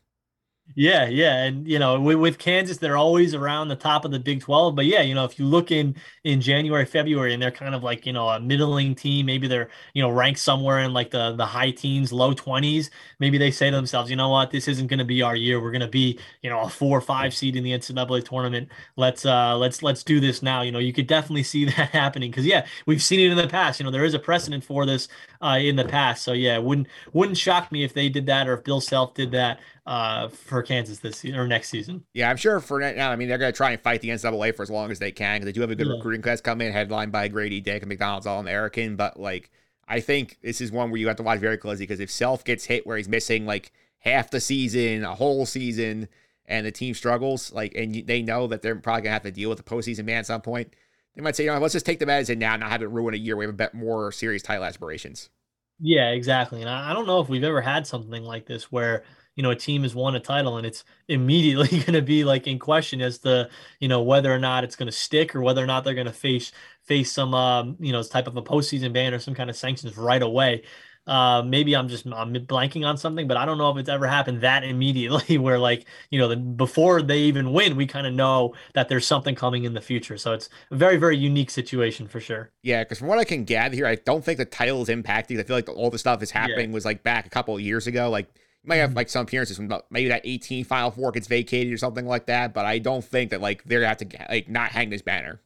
Yeah, 0.75 1.07
yeah, 1.07 1.45
and 1.45 1.67
you 1.67 1.79
know, 1.79 1.99
with, 1.99 2.17
with 2.17 2.37
Kansas, 2.37 2.77
they're 2.77 2.97
always 2.97 3.33
around 3.33 3.69
the 3.69 3.75
top 3.75 4.05
of 4.05 4.11
the 4.11 4.19
Big 4.19 4.41
Twelve. 4.41 4.75
But 4.75 4.85
yeah, 4.85 5.01
you 5.01 5.15
know, 5.15 5.25
if 5.25 5.39
you 5.39 5.45
look 5.45 5.71
in 5.71 5.95
in 6.23 6.39
January, 6.39 6.85
February, 6.85 7.33
and 7.33 7.41
they're 7.41 7.49
kind 7.51 7.73
of 7.73 7.81
like 7.83 8.05
you 8.05 8.13
know 8.13 8.29
a 8.29 8.39
middling 8.39 8.93
team, 8.93 9.25
maybe 9.25 9.47
they're 9.47 9.69
you 9.95 10.03
know 10.03 10.09
ranked 10.11 10.39
somewhere 10.39 10.79
in 10.79 10.93
like 10.93 11.09
the 11.09 11.31
the 11.35 11.45
high 11.45 11.71
teens, 11.71 12.13
low 12.13 12.31
twenties. 12.33 12.91
Maybe 13.19 13.39
they 13.39 13.49
say 13.49 13.71
to 13.71 13.75
themselves, 13.75 14.11
you 14.11 14.17
know 14.17 14.29
what, 14.29 14.51
this 14.51 14.67
isn't 14.67 14.85
going 14.87 14.99
to 14.99 15.05
be 15.05 15.23
our 15.23 15.35
year. 15.35 15.59
We're 15.59 15.71
going 15.71 15.81
to 15.81 15.87
be 15.87 16.19
you 16.43 16.49
know 16.51 16.59
a 16.61 16.69
four 16.69 16.95
or 16.95 17.01
five 17.01 17.33
seed 17.33 17.55
in 17.55 17.63
the 17.63 17.73
NCAA 17.73 18.21
tournament. 18.21 18.69
Let's 18.97 19.25
uh 19.25 19.57
let's 19.57 19.81
let's 19.81 20.03
do 20.03 20.19
this 20.19 20.43
now. 20.43 20.61
You 20.61 20.71
know, 20.71 20.79
you 20.79 20.93
could 20.93 21.07
definitely 21.07 21.43
see 21.43 21.65
that 21.77 21.89
happening 21.89 22.29
because 22.29 22.45
yeah, 22.45 22.67
we've 22.85 23.01
seen 23.01 23.19
it 23.19 23.31
in 23.31 23.37
the 23.37 23.47
past. 23.47 23.79
You 23.79 23.85
know, 23.85 23.91
there 23.91 24.05
is 24.05 24.13
a 24.13 24.19
precedent 24.19 24.63
for 24.63 24.85
this 24.85 25.07
uh, 25.41 25.57
in 25.61 25.75
the 25.75 25.85
past. 25.85 26.23
So 26.23 26.33
yeah, 26.33 26.57
wouldn't 26.57 26.87
wouldn't 27.13 27.37
shock 27.37 27.71
me 27.71 27.83
if 27.83 27.93
they 27.93 28.09
did 28.09 28.25
that 28.27 28.47
or 28.47 28.53
if 28.53 28.63
Bill 28.63 28.81
Self 28.81 29.13
did 29.13 29.31
that 29.31 29.59
uh, 29.85 30.27
for 30.29 30.61
Kansas 30.63 30.99
this 30.99 31.17
season 31.17 31.37
or 31.39 31.47
next 31.47 31.69
season. 31.69 32.03
Yeah, 32.13 32.29
I'm 32.29 32.37
sure 32.37 32.59
for 32.59 32.79
now. 32.79 33.11
I 33.11 33.15
mean, 33.15 33.27
they're 33.27 33.37
going 33.37 33.51
to 33.53 33.57
try 33.57 33.71
and 33.71 33.81
fight 33.81 34.01
the 34.01 34.09
NCAA 34.09 34.55
for 34.55 34.63
as 34.63 34.69
long 34.69 34.91
as 34.91 34.99
they 34.99 35.11
can 35.11 35.37
because 35.39 35.45
they 35.45 35.51
do 35.53 35.61
have 35.61 35.71
a 35.71 35.75
good 35.75 35.87
Yeah. 35.87 35.93
recruiting 35.93 36.21
class 36.21 36.41
coming, 36.41 36.71
headlined 36.71 37.11
by 37.11 37.27
Grady 37.27 37.61
Dick 37.61 37.81
and 37.81 37.89
McDonald's 37.89 38.27
All 38.27 38.39
American. 38.39 38.95
But 38.95 39.19
like, 39.19 39.49
I 39.87 39.99
think 40.01 40.37
this 40.41 40.59
is 40.61 40.71
one 40.71 40.91
where 40.91 40.99
you 40.99 41.07
have 41.07 41.17
to 41.17 41.23
watch 41.23 41.39
very 41.39 41.57
closely 41.57 41.83
because 41.85 41.99
if 41.99 42.11
Self 42.11 42.43
gets 42.43 42.65
hit 42.65 42.85
where 42.85 42.97
he's 42.97 43.07
missing 43.09 43.45
like 43.45 43.71
half 43.99 44.29
the 44.29 44.39
season, 44.41 45.03
a 45.03 45.15
whole 45.15 45.45
season, 45.45 46.07
and 46.49 46.65
the 46.65 46.71
team 46.71 46.93
struggles, 46.93 47.51
like, 47.51 47.75
and 47.75 48.07
they 48.07 48.21
know 48.21 48.47
that 48.47 48.61
they're 48.61 48.75
probably 48.75 49.01
going 49.01 49.09
to 49.09 49.13
have 49.13 49.23
to 49.23 49.31
deal 49.31 49.49
with 49.49 49.57
the 49.57 49.63
postseason 49.65 50.05
man 50.05 50.19
at 50.19 50.25
some 50.25 50.39
point, 50.41 50.73
they 51.17 51.23
might 51.23 51.35
say, 51.35 51.45
you 51.45 51.51
know, 51.51 51.57
let's 51.57 51.73
just 51.73 51.85
take 51.85 51.97
the 51.97 52.05
medicine 52.05 52.37
now, 52.37 52.53
and 52.53 52.61
not 52.61 52.69
have 52.69 52.83
it 52.83 52.91
ruin 52.91 53.15
a 53.15 53.17
year. 53.17 53.35
We 53.35 53.45
have 53.45 53.53
a 53.53 53.57
bit 53.57 53.73
more 53.73 54.11
serious 54.11 54.43
title 54.43 54.63
aspirations. 54.63 55.31
Yeah, 55.79 56.11
exactly. 56.11 56.61
And 56.61 56.69
I, 56.69 56.91
I 56.91 56.93
don't 56.93 57.07
know 57.07 57.19
if 57.19 57.27
we've 57.27 57.43
ever 57.43 57.59
had 57.59 57.87
something 57.87 58.23
like 58.23 58.45
this 58.45 58.71
where, 58.71 59.03
you 59.35 59.41
know, 59.41 59.49
a 59.49 59.55
team 59.55 59.81
has 59.81 59.95
won 59.95 60.15
a 60.15 60.19
title 60.19 60.57
and 60.57 60.65
it's 60.65 60.83
immediately 61.07 61.67
going 61.79 61.93
to 61.93 62.03
be 62.03 62.23
like 62.23 62.45
in 62.45 62.59
question 62.59 63.01
as 63.01 63.17
to, 63.19 63.49
you 63.79 63.87
know, 63.87 64.03
whether 64.03 64.31
or 64.31 64.37
not 64.37 64.63
it's 64.63 64.75
going 64.75 64.87
to 64.87 64.95
stick 64.95 65.35
or 65.35 65.41
whether 65.41 65.63
or 65.63 65.65
not 65.65 65.83
they're 65.83 65.95
going 65.95 66.05
to 66.05 66.13
face 66.13 66.51
face 66.83 67.11
some, 67.11 67.33
um, 67.33 67.75
you 67.79 67.91
know, 67.91 68.03
type 68.03 68.27
of 68.27 68.37
a 68.37 68.43
postseason 68.43 68.93
ban 68.93 69.13
or 69.13 69.19
some 69.19 69.33
kind 69.33 69.49
of 69.49 69.55
sanctions 69.55 69.97
right 69.97 70.21
away. 70.21 70.63
Uh, 71.07 71.41
maybe 71.41 71.75
I'm 71.75 71.87
just 71.87 72.05
I'm 72.05 72.33
blanking 72.33 72.85
on 72.85 72.97
something, 72.97 73.27
but 73.27 73.37
I 73.37 73.45
don't 73.45 73.57
know 73.57 73.71
if 73.71 73.77
it's 73.77 73.89
ever 73.89 74.05
happened 74.05 74.41
that 74.41 74.63
immediately 74.63 75.37
where 75.39 75.57
like, 75.57 75.85
you 76.11 76.19
know, 76.19 76.27
the, 76.27 76.35
before 76.35 77.01
they 77.01 77.19
even 77.19 77.53
win, 77.53 77.75
we 77.77 77.87
kind 77.87 78.05
of 78.05 78.13
know 78.13 78.53
that 78.73 78.89
there's 78.89 79.07
something 79.07 79.33
coming 79.33 79.63
in 79.63 79.73
the 79.73 79.81
future. 79.81 80.17
So 80.17 80.33
it's 80.33 80.49
a 80.69 80.75
very, 80.75 80.97
very 80.97 81.17
unique 81.17 81.49
situation 81.49 82.07
for 82.07 82.19
sure. 82.19 82.51
Yeah, 82.61 82.83
because 82.83 82.99
from 82.99 83.07
what 83.07 83.19
I 83.19 83.23
can 83.23 83.45
gather 83.45 83.75
here, 83.75 83.87
I 83.87 83.95
don't 83.95 84.23
think 84.23 84.37
the 84.37 84.45
title 84.45 84.81
is 84.81 84.89
impacting. 84.89 85.39
I 85.39 85.43
feel 85.43 85.55
like 85.55 85.69
all 85.69 85.89
the 85.89 85.97
stuff 85.97 86.21
is 86.21 86.31
happening 86.31 86.71
was 86.73 86.85
like 86.85 87.03
back 87.03 87.25
a 87.25 87.29
couple 87.29 87.55
of 87.55 87.61
years 87.61 87.87
ago. 87.87 88.09
Like 88.09 88.27
you 88.63 88.67
might 88.67 88.77
have 88.77 88.93
like 88.93 89.09
some 89.09 89.23
appearances 89.23 89.55
from 89.55 89.71
maybe 89.89 90.09
that 90.09 90.21
18 90.25 90.65
Final 90.65 90.91
Four 90.91 91.11
gets 91.13 91.27
vacated 91.27 91.71
or 91.71 91.77
something 91.77 92.05
like 92.05 92.25
that. 92.25 92.53
But 92.53 92.65
I 92.65 92.79
don't 92.79 93.03
think 93.03 93.31
that 93.31 93.39
like 93.39 93.63
they're 93.63 93.79
gonna 93.79 93.87
have 93.87 93.97
to 93.97 94.25
like 94.29 94.49
not 94.49 94.71
hang 94.71 94.89
this 94.89 95.01
banner. 95.01 95.39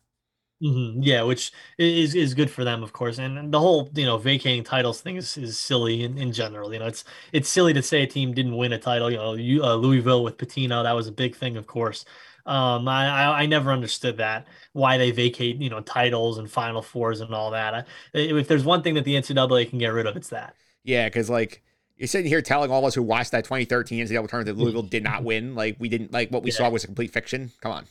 Hmm 0.62 1.02
Yeah, 1.02 1.24
which 1.24 1.52
is 1.80 2.14
is 2.14 2.36
good 2.36 2.52
for 2.52 2.64
them, 2.64 2.84
of 2.84 2.94
course. 2.94 3.18
And, 3.18 3.38
and 3.40 3.52
the 3.52 3.60
whole 3.60 3.90
you 3.96 4.06
know 4.06 4.18
vacating 4.20 4.64
titles 4.64 5.02
thing 5.02 5.16
is, 5.16 5.36
is 5.38 5.58
silly 5.60 6.04
in, 6.04 6.18
in 6.20 6.32
general. 6.32 6.72
You 6.72 6.80
know, 6.80 6.86
it's 6.88 7.04
it's 7.32 7.50
silly 7.50 7.74
to 7.74 7.82
say 7.82 8.04
a 8.04 8.08
team 8.08 8.34
didn't 8.34 8.56
win 8.56 8.72
a 8.74 8.78
title. 8.78 9.10
You 9.10 9.18
know, 9.18 9.34
you, 9.34 9.64
uh, 9.64 9.74
Louisville 9.76 10.24
with 10.24 10.38
Pitino, 10.38 10.84
that 10.84 10.92
was 10.92 11.08
a 11.08 11.12
big 11.12 11.36
thing, 11.36 11.58
of 11.58 11.66
course. 11.66 12.06
Um, 12.46 12.88
I, 12.88 13.08
I 13.08 13.42
I 13.42 13.46
never 13.48 13.72
understood 13.72 14.18
that 14.18 14.48
why 14.74 14.98
they 15.00 15.10
vacate 15.12 15.58
you 15.58 15.70
know 15.72 15.82
titles 15.82 16.38
and 16.38 16.50
Final 16.50 16.84
Fours 16.84 17.22
and 17.22 17.34
all 17.34 17.50
that. 17.52 17.74
I, 17.74 17.86
if 18.14 18.48
there's 18.48 18.64
one 18.64 18.84
thing 18.84 18.94
that 18.96 19.06
the 19.06 19.16
NCAA 19.16 19.66
can 19.66 19.80
get 19.80 19.88
rid 19.90 20.06
of, 20.06 20.16
it's 20.16 20.30
that. 20.30 20.56
Yeah, 20.84 21.08
because 21.08 21.30
like 21.30 21.62
you're 21.98 22.08
sitting 22.08 22.28
here 22.28 22.42
telling 22.42 22.72
all 22.72 22.80
of 22.80 22.86
us 22.86 22.96
who 22.96 23.04
watched 23.04 23.32
that 23.32 23.46
2013 23.46 24.00
NCAA 24.00 24.28
tournament 24.28 24.58
that 24.58 24.62
Louisville 24.62 24.84
did 24.84 25.04
not 25.04 25.24
win. 25.24 25.56
Like 25.56 25.78
we 25.80 25.90
didn't 25.90 26.12
like 26.12 26.30
what 26.32 26.44
we 26.44 26.50
Yeah. 26.50 26.52
saw 26.52 26.70
was 26.70 26.84
a 26.84 26.88
complete 26.88 27.12
fiction. 27.12 27.52
Come 27.62 27.72
on. 27.72 27.86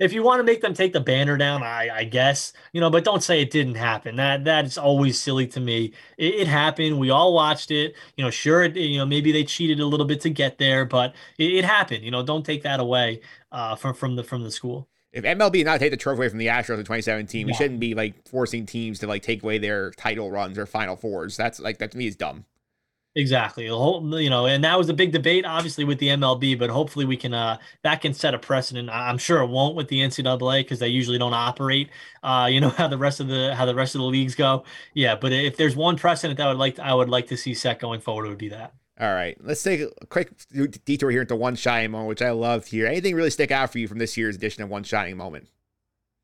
If 0.00 0.12
you 0.12 0.22
want 0.22 0.40
to 0.40 0.44
make 0.44 0.60
them 0.60 0.74
take 0.74 0.92
the 0.92 1.00
banner 1.00 1.36
down, 1.36 1.62
I, 1.62 1.88
I 1.90 2.04
guess 2.04 2.52
you 2.72 2.80
know, 2.80 2.90
but 2.90 3.04
don't 3.04 3.22
say 3.22 3.40
it 3.40 3.50
didn't 3.50 3.76
happen. 3.76 4.16
That 4.16 4.44
that's 4.44 4.76
always 4.78 5.20
silly 5.20 5.46
to 5.48 5.60
me. 5.60 5.92
It, 6.18 6.34
it 6.34 6.48
happened. 6.48 6.98
We 6.98 7.10
all 7.10 7.32
watched 7.32 7.70
it. 7.70 7.94
You 8.16 8.24
know, 8.24 8.30
sure, 8.30 8.64
it, 8.64 8.76
you 8.76 8.98
know, 8.98 9.06
maybe 9.06 9.32
they 9.32 9.44
cheated 9.44 9.80
a 9.80 9.86
little 9.86 10.06
bit 10.06 10.20
to 10.22 10.30
get 10.30 10.58
there, 10.58 10.84
but 10.84 11.14
it, 11.38 11.52
it 11.54 11.64
happened. 11.64 12.04
You 12.04 12.10
know, 12.10 12.22
don't 12.24 12.44
take 12.44 12.62
that 12.64 12.80
away 12.80 13.20
uh, 13.52 13.76
from 13.76 13.94
from 13.94 14.16
the 14.16 14.24
from 14.24 14.42
the 14.42 14.50
school. 14.50 14.88
If 15.12 15.24
MLB 15.24 15.52
did 15.52 15.64
not 15.64 15.80
take 15.80 15.92
the 15.92 15.96
trophy 15.96 16.18
away 16.18 16.28
from 16.28 16.38
the 16.38 16.48
Astros 16.48 16.74
in 16.78 16.84
2017, 16.84 17.46
we 17.46 17.52
Yeah. 17.52 17.56
shouldn't 17.58 17.80
be 17.80 17.94
like 17.94 18.28
forcing 18.28 18.66
teams 18.66 18.98
to 18.98 19.06
like 19.06 19.22
take 19.22 19.42
away 19.42 19.56
their 19.56 19.92
title 19.92 20.30
runs 20.30 20.58
or 20.58 20.66
Final 20.66 20.94
Fours. 20.96 21.36
That's 21.38 21.58
like 21.58 21.78
that 21.78 21.92
to 21.92 21.98
me 21.98 22.06
is 22.06 22.16
dumb. 22.16 22.44
Exactly. 23.16 23.66
The 23.66 23.74
whole, 23.74 24.20
you 24.20 24.28
know, 24.28 24.44
and 24.44 24.62
that 24.62 24.76
was 24.76 24.90
a 24.90 24.94
big 24.94 25.10
debate, 25.10 25.46
obviously, 25.46 25.84
with 25.84 25.98
the 25.98 26.08
MLB. 26.08 26.58
But 26.58 26.68
hopefully, 26.68 27.06
we 27.06 27.16
can 27.16 27.32
uh 27.32 27.56
that 27.82 28.02
can 28.02 28.12
set 28.12 28.34
a 28.34 28.38
precedent. 28.38 28.90
I'm 28.90 29.16
sure 29.16 29.40
it 29.40 29.46
won't 29.46 29.74
with 29.74 29.88
the 29.88 30.00
NCAA 30.00 30.60
because 30.60 30.80
they 30.80 30.88
usually 30.88 31.16
don't 31.16 31.32
operate. 31.32 31.88
Uh, 32.22 32.46
you 32.52 32.60
know 32.60 32.68
how 32.76 32.88
the 32.88 32.98
rest 32.98 33.20
of 33.20 33.28
the 33.28 33.54
how 33.54 33.64
the 33.64 33.74
rest 33.74 33.94
of 33.94 34.00
the 34.00 34.06
leagues 34.06 34.34
go. 34.34 34.64
Yeah, 34.92 35.16
but 35.16 35.32
if 35.32 35.56
there's 35.56 35.74
one 35.74 35.96
precedent 35.96 36.36
that 36.36 36.46
I 36.46 36.50
would 36.50 36.58
like 36.58 36.78
I 36.78 36.92
would 36.92 37.08
like 37.08 37.28
to 37.28 37.38
see 37.38 37.54
set 37.54 37.80
going 37.80 38.00
forward, 38.00 38.26
it 38.26 38.28
would 38.28 38.38
be 38.38 38.50
that. 38.50 38.74
All 39.00 39.12
right, 39.12 39.36
let's 39.42 39.62
take 39.62 39.80
a 39.80 40.06
quick 40.06 40.30
detour 40.84 41.10
here 41.10 41.22
into 41.22 41.36
one 41.36 41.54
shining 41.54 41.92
moment, 41.92 42.08
which 42.08 42.22
I 42.22 42.30
loved 42.30 42.68
here. 42.68 42.86
Anything 42.86 43.14
really 43.14 43.30
stick 43.30 43.50
out 43.50 43.72
for 43.72 43.78
you 43.78 43.88
from 43.88 43.98
this 43.98 44.16
year's 44.16 44.36
edition 44.36 44.62
of 44.62 44.70
One 44.70 44.84
Shining 44.84 45.18
Moment? 45.18 45.48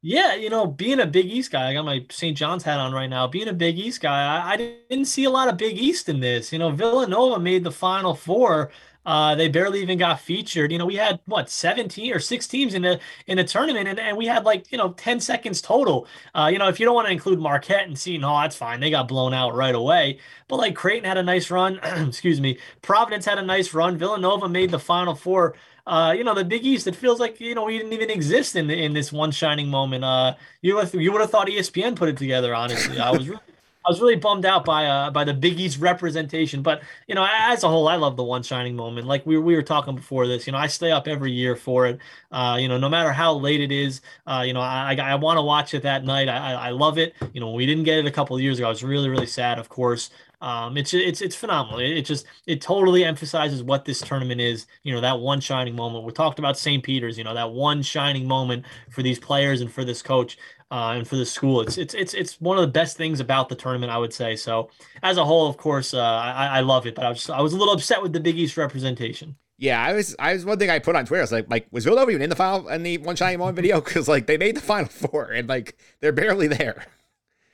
Yeah, 0.05 0.35
you 0.35 0.51
know, 0.51 0.67
being 0.67 0.99
a 0.99 1.07
Big 1.07 1.27
East 1.27 1.53
guy, 1.53 1.71
I 1.71 1.75
got 1.75 1.85
my 1.85 2.05
St. 2.11 2.37
John's 2.37 2.65
hat 2.65 2.81
on 2.81 2.93
right 2.93 3.07
now. 3.07 3.29
Being 3.29 3.47
a 3.47 3.53
Big 3.53 3.79
East 3.79 4.01
guy, 4.01 4.37
I, 4.37 4.55
I 4.55 4.57
didn't 4.57 5.05
see 5.05 5.25
a 5.25 5.31
lot 5.31 5.47
of 5.49 5.57
Big 5.57 5.79
East 5.79 6.09
in 6.09 6.19
this. 6.19 6.53
You 6.53 6.59
know, 6.59 6.73
Villanova 6.73 7.39
made 7.39 7.63
the 7.63 7.71
Final 7.71 8.13
Four. 8.13 8.73
Uh, 9.07 9.35
they 9.37 9.49
barely 9.49 9.81
even 9.81 9.99
got 9.99 10.21
featured. 10.21 10.73
You 10.73 10.79
know, 10.79 10.87
we 10.87 10.97
had 10.97 11.21
what 11.27 11.49
17 11.49 12.13
or 12.13 12.19
six 12.19 12.49
teams 12.49 12.75
in 12.75 12.83
the 12.83 12.99
in 13.29 13.37
the 13.37 13.45
tournament, 13.45 13.87
and, 13.89 13.99
and 14.01 14.17
we 14.17 14.27
had 14.27 14.45
like 14.45 14.71
you 14.73 14.79
know 14.79 14.93
10 14.95 15.21
seconds 15.21 15.63
total. 15.63 16.09
Uh, 16.35 16.49
you 16.53 16.59
know, 16.59 16.69
if 16.69 16.81
you 16.81 16.87
don't 16.87 16.97
want 16.97 17.07
to 17.07 17.13
include 17.13 17.39
Marquette 17.39 17.87
and 17.87 17.97
Seton 17.97 18.23
Hall, 18.23 18.41
that's 18.43 18.57
fine. 18.57 18.81
They 18.81 18.91
got 18.91 19.07
blown 19.07 19.33
out 19.35 19.55
right 19.55 19.75
away. 19.75 20.19
But 20.49 20.57
like 20.57 20.75
Creighton 20.75 21.05
had 21.05 21.19
a 21.19 21.23
nice 21.23 21.49
run. 21.49 21.79
excuse 22.09 22.41
me. 22.41 22.59
Providence 22.81 23.25
had 23.25 23.39
a 23.39 23.43
nice 23.43 23.73
run. 23.73 23.99
Villanova 23.99 24.49
made 24.49 24.73
the 24.73 24.81
Final 24.81 25.15
Four 25.15 25.55
uh, 25.87 26.15
you 26.17 26.23
know, 26.23 26.35
the 26.35 26.45
Big 26.45 26.65
East, 26.65 26.87
it 26.87 26.95
feels 26.95 27.19
like, 27.19 27.41
you 27.41 27.55
know, 27.55 27.65
we 27.65 27.77
didn't 27.77 27.93
even 27.93 28.11
exist 28.11 28.55
in 28.57 28.71
in 28.71 28.93
this 28.93 29.13
one 29.13 29.31
shining 29.33 29.69
moment. 29.69 30.05
Uh, 30.05 30.35
you 30.61 30.77
would 30.77 30.93
you 30.95 31.11
would 31.13 31.21
have 31.21 31.31
thought 31.31 31.49
ESPN 31.49 31.97
put 31.97 32.09
it 32.09 32.17
together, 32.17 32.55
honestly. 32.55 33.01
I 33.01 33.11
was 33.11 33.29
really, 33.29 33.41
I 33.85 33.91
was 33.91 34.01
really 34.01 34.15
bummed 34.15 34.47
out 34.47 34.65
by 34.65 34.87
uh 34.87 35.11
by 35.11 35.25
the 35.25 35.35
Big 35.35 35.59
East 35.59 35.81
representation. 35.81 36.63
But, 36.63 36.83
you 37.09 37.17
know, 37.17 37.27
as 37.29 37.65
a 37.65 37.69
whole, 37.69 37.89
I 37.89 37.97
love 37.97 38.17
the 38.17 38.23
one 38.23 38.45
shining 38.45 38.77
moment. 38.77 39.09
Like 39.09 39.27
we, 39.27 39.37
we 39.39 39.57
were 39.57 39.63
talking 39.63 39.97
before 39.97 40.29
this, 40.29 40.47
you 40.47 40.53
know, 40.53 40.59
I 40.59 40.69
stay 40.69 40.93
up 40.93 41.09
every 41.09 41.33
year 41.33 41.57
for 41.57 41.87
it. 41.87 41.99
Uh, 42.31 42.59
you 42.61 42.69
know, 42.69 42.79
no 42.79 42.89
matter 42.89 43.11
how 43.11 43.35
late 43.35 43.61
it 43.61 43.73
is, 43.73 44.03
uh, 44.29 44.45
you 44.47 44.53
know, 44.53 44.61
I 44.61 44.95
I, 44.95 45.13
I 45.13 45.15
want 45.17 45.39
to 45.39 45.43
watch 45.43 45.75
it 45.75 45.83
that 45.83 46.05
night. 46.05 46.29
I, 46.29 46.53
I 46.53 46.69
I 46.69 46.71
love 46.71 46.97
it. 46.97 47.15
You 47.33 47.41
know, 47.41 47.51
we 47.51 47.67
didn't 47.67 47.85
get 47.85 47.99
it 47.99 48.07
a 48.07 48.13
couple 48.13 48.37
of 48.37 48.43
years 48.43 48.59
ago. 48.59 48.67
I 48.67 48.71
was 48.71 48.85
really, 48.85 49.09
really 49.09 49.27
sad, 49.27 49.59
of 49.59 49.69
course. 49.69 50.11
Um, 50.43 50.77
it's 50.77 50.93
it's 50.93 51.21
it's 51.21 51.37
phenomenal. 51.37 51.79
It, 51.79 51.99
it 51.99 52.03
just 52.05 52.27
it 52.47 52.61
totally 52.61 53.05
emphasizes 53.05 53.63
what 53.63 53.85
this 53.85 54.01
tournament 54.01 54.41
is. 54.41 54.67
You 54.83 54.93
know 54.93 55.01
that 55.01 55.21
one 55.21 55.41
shining 55.41 55.77
moment. 55.77 56.05
We 56.05 56.13
talked 56.13 56.41
about 56.41 56.59
St. 56.59 56.83
Peter's. 56.83 57.17
You 57.17 57.23
know 57.23 57.33
that 57.33 57.53
one 57.53 57.81
shining 57.81 58.27
moment 58.27 58.65
for 58.91 59.03
these 59.05 59.21
players 59.21 59.61
and 59.61 59.73
for 59.73 59.85
this 59.85 60.03
coach 60.03 60.37
uh, 60.73 60.95
and 60.97 61.07
for 61.07 61.15
the 61.15 61.25
school. 61.25 61.61
It's 61.61 61.79
it's 61.79 61.95
it's 61.95 62.13
it's 62.13 62.41
one 62.41 62.59
of 62.59 62.63
the 62.63 62.73
best 62.73 62.97
things 62.97 63.21
about 63.21 63.49
the 63.49 63.55
tournament, 63.55 63.93
I 63.93 63.99
would 63.99 64.13
say. 64.13 64.35
So 64.35 64.69
as 65.05 65.17
a 65.17 65.25
whole, 65.25 65.49
of 65.49 65.59
course, 65.59 65.95
uh, 65.95 66.01
I 66.01 66.47
I 66.47 66.61
love 66.61 66.87
it. 66.87 66.97
But 66.97 67.07
I 67.07 67.11
was 67.11 67.31
I 67.31 67.41
was 67.41 67.53
a 67.53 67.57
little 67.57 67.75
upset 67.75 68.03
with 68.03 68.13
the 68.13 68.21
Big 68.21 68.37
East 68.37 68.57
representation. 68.57 69.37
Yeah, 69.59 69.81
I 69.81 69.93
was. 69.93 70.17
I 70.19 70.33
was 70.33 70.45
one 70.45 70.59
thing 70.59 70.71
I 70.71 70.81
put 70.81 70.97
on 70.97 71.07
Twitter. 71.07 71.21
I 71.21 71.23
was 71.23 71.31
like, 71.31 71.49
like 71.49 71.69
was 71.71 71.85
Villanova 71.85 72.11
even 72.11 72.23
in 72.23 72.31
the 72.31 72.37
final 72.37 72.69
in 72.69 72.83
the 72.83 72.99
One 72.99 73.15
Shining 73.15 73.39
Moment 73.39 73.55
video? 73.55 73.81
Because 73.85 74.09
like 74.09 74.27
they 74.27 74.37
made 74.37 74.57
the 74.57 74.61
Final 74.61 74.89
Four 74.89 75.31
and 75.31 75.49
like 75.49 75.77
they're 76.01 76.11
barely 76.11 76.49
there. 76.49 76.87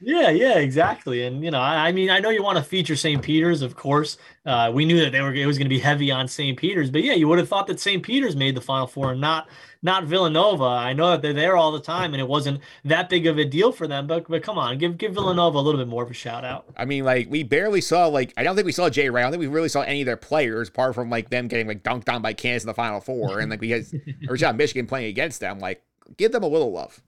Yeah, 0.01 0.31
yeah, 0.31 0.59
exactly. 0.59 1.25
And 1.25 1.43
you 1.43 1.51
know, 1.51 1.59
I, 1.59 1.89
I 1.89 1.93
mean, 1.93 2.09
I 2.09 2.21
know 2.21 2.31
you 2.31 2.43
want 2.43 2.57
to 2.59 2.63
feature 2.65 2.95
St. 2.95 3.21
Peter's, 3.21 3.63
of 3.63 3.75
course. 3.75 4.17
Uh, 4.47 4.71
we 4.73 4.85
knew 4.85 5.01
that 5.01 5.11
they 5.11 5.21
were 5.21 5.35
it 5.35 5.47
was 5.47 5.59
going 5.59 5.67
to 5.67 5.75
be 5.75 5.81
heavy 5.81 6.11
on 6.11 6.29
St. 6.29 6.57
Peter's, 6.57 6.91
but 6.91 7.03
yeah, 7.03 7.15
you 7.15 7.27
would 7.27 7.39
have 7.39 7.49
thought 7.49 7.67
that 7.67 7.81
St. 7.81 8.03
Peter's 8.03 8.37
made 8.37 8.55
the 8.55 8.61
Final 8.61 8.87
Four 8.87 9.13
and 9.13 9.21
not 9.21 9.49
not 9.83 10.05
Villanova. 10.05 10.65
I 10.65 10.93
know 10.93 11.11
that 11.11 11.23
they're 11.23 11.33
there 11.33 11.57
all 11.57 11.73
the 11.73 11.81
time, 11.81 12.15
and 12.15 12.21
it 12.21 12.29
wasn't 12.29 12.61
that 12.85 13.09
big 13.09 13.27
of 13.27 13.39
a 13.39 13.45
deal 13.45 13.73
for 13.73 13.89
them. 13.89 14.07
But 14.07 14.29
but 14.29 14.43
come 14.43 14.57
on, 14.57 14.79
give 14.79 14.99
give 14.99 15.15
Villanova 15.15 15.59
a 15.59 15.61
little 15.61 15.81
bit 15.81 15.89
more 15.89 16.05
of 16.05 16.11
a 16.11 16.15
shout 16.15 16.45
out. 16.45 16.67
I 16.77 16.85
mean, 16.85 17.05
like 17.05 17.29
we 17.29 17.43
barely 17.43 17.81
saw 17.81 18.07
like 18.07 18.33
I 18.37 18.45
don't 18.45 18.55
think 18.55 18.67
we 18.67 18.73
saw 18.73 18.89
Jay 18.89 19.11
Wright. 19.11 19.23
I 19.23 19.25
don't 19.25 19.33
think 19.33 19.41
we 19.41 19.55
really 19.55 19.69
saw 19.69 19.81
any 19.83 20.03
of 20.03 20.07
their 20.07 20.17
players 20.17 20.69
apart 20.69 20.95
from 20.95 21.11
like 21.11 21.31
them 21.31 21.49
getting 21.49 21.67
like 21.67 21.83
dunked 21.83 22.13
on 22.13 22.23
by 22.23 22.35
Kansas 22.35 22.63
in 22.63 22.69
the 22.69 22.75
Final 22.75 23.01
Four, 23.01 23.41
and 23.41 23.51
like 23.51 23.61
we 23.61 23.71
had 23.71 23.85
or 24.29 24.33
we 24.33 24.39
saw 24.39 24.53
Michigan 24.53 24.87
playing 24.87 25.09
against 25.09 25.41
them. 25.41 25.59
Like 25.59 25.83
give 26.17 26.31
them 26.31 26.45
a 26.45 26.49
little 26.49 26.71
love. 26.71 27.03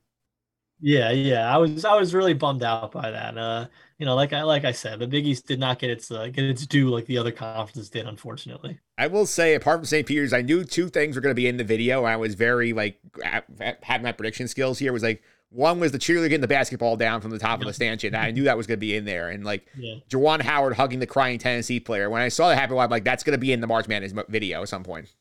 Yeah, 0.83 1.11
yeah, 1.11 1.55
I 1.55 1.59
was 1.59 1.85
I 1.85 1.95
was 1.95 2.15
really 2.15 2.33
bummed 2.33 2.63
out 2.63 2.93
by 2.93 3.11
that. 3.11 3.37
Uh, 3.37 3.67
you 3.99 4.07
know, 4.07 4.15
like 4.15 4.33
I 4.33 4.43
like 4.43 4.65
I 4.65 4.73
said, 4.73 4.99
the 4.99 5.07
Big 5.07 5.27
East 5.27 5.47
did 5.47 5.61
not 5.61 5.79
get 5.79 5.91
its 5.91 6.11
uh, 6.11 6.29
get 6.29 6.45
its 6.45 6.67
due 6.67 6.89
like 6.89 7.05
the 7.07 7.19
other 7.19 7.33
conferences 7.33 7.91
did, 7.91 8.07
unfortunately. 8.07 8.81
I 8.97 9.07
will 9.07 9.27
say, 9.27 9.55
apart 9.55 9.81
from 9.81 9.85
St. 9.87 10.07
Peter's, 10.07 10.33
I 10.33 10.43
knew 10.43 10.65
two 10.65 10.89
things 10.89 11.17
were 11.17 11.23
going 11.23 11.31
to 11.33 11.37
be 11.37 11.47
in 11.47 11.57
the 11.59 11.65
video. 11.65 12.05
I 12.05 12.17
was 12.17 12.35
very 12.35 12.73
like 12.73 12.99
ha- 13.23 13.43
ha- 13.61 13.77
having 13.83 14.05
my 14.05 14.13
prediction 14.13 14.49
skills 14.49 14.79
here. 14.79 14.93
Was 14.93 15.03
like 15.03 15.23
one 15.51 15.81
was 15.81 15.93
the 15.93 15.99
cheerleader 15.99 16.25
getting 16.31 16.41
the 16.41 16.49
basketball 16.49 16.97
down 16.97 17.21
from 17.21 17.31
the 17.31 17.39
top 17.39 17.61
of 17.61 17.67
the 17.67 17.75
stanchion. 17.75 18.15
I 18.15 18.31
knew 18.31 18.45
that 18.45 18.57
was 18.57 18.67
going 18.67 18.79
to 18.79 18.81
be 18.81 18.97
in 18.97 19.05
there, 19.05 19.29
and 19.29 19.45
like 19.45 19.67
Yeah. 19.77 19.97
Juwan 20.09 20.41
Howard 20.41 20.77
hugging 20.77 20.99
the 21.01 21.07
crying 21.07 21.39
Tennessee 21.39 21.81
player. 21.81 22.09
When 22.09 22.23
I 22.23 22.29
saw 22.29 22.49
that 22.49 22.57
happen, 22.59 22.79
I'm 22.79 22.89
like, 22.91 23.05
that's 23.05 23.23
going 23.23 23.33
to 23.33 23.39
be 23.39 23.53
in 23.53 23.61
the 23.61 23.67
March 23.67 23.87
Madness 23.87 24.15
video 24.29 24.63
at 24.63 24.69
some 24.69 24.83
point. 24.83 25.13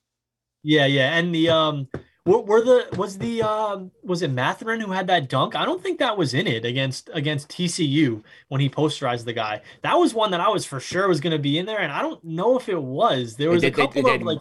Yeah, 0.63 0.86
yeah, 0.86 1.17
and 1.17 1.34
the 1.34 1.50
um, 1.50 1.88
were, 2.26 2.42
were 2.42 2.62
the 2.62 2.98
was 2.98 3.18
the 3.18 3.42
um 3.42 3.92
was 4.04 4.22
it 4.22 4.32
Mathurin 4.32 4.82
who 4.82 4.92
had 4.92 5.08
that 5.08 5.30
dunk? 5.30 5.56
I 5.56 5.66
don't 5.66 5.82
think 5.82 6.00
that 6.00 6.18
was 6.18 6.34
in 6.34 6.48
it 6.48 6.66
against 6.66 7.10
against 7.14 7.50
TCU 7.50 8.24
when 8.50 8.62
he 8.62 8.70
posterized 8.70 9.26
the 9.26 9.34
guy. 9.34 9.62
That 9.84 9.96
was 9.96 10.14
one 10.14 10.32
that 10.32 10.42
I 10.42 10.50
was 10.50 10.66
for 10.66 10.80
sure 10.80 11.08
was 11.08 11.20
going 11.22 11.32
to 11.32 11.40
be 11.40 11.58
in 11.58 11.66
there, 11.66 11.80
and 11.80 11.92
I 11.92 12.02
don't 12.02 12.24
know 12.24 12.58
if 12.58 12.70
it 12.70 12.82
was. 12.82 13.36
There 13.36 13.50
was 13.50 13.62
did- 13.62 13.74
a 13.74 13.76
couple 13.76 14.08
of 14.08 14.22
like, 14.22 14.40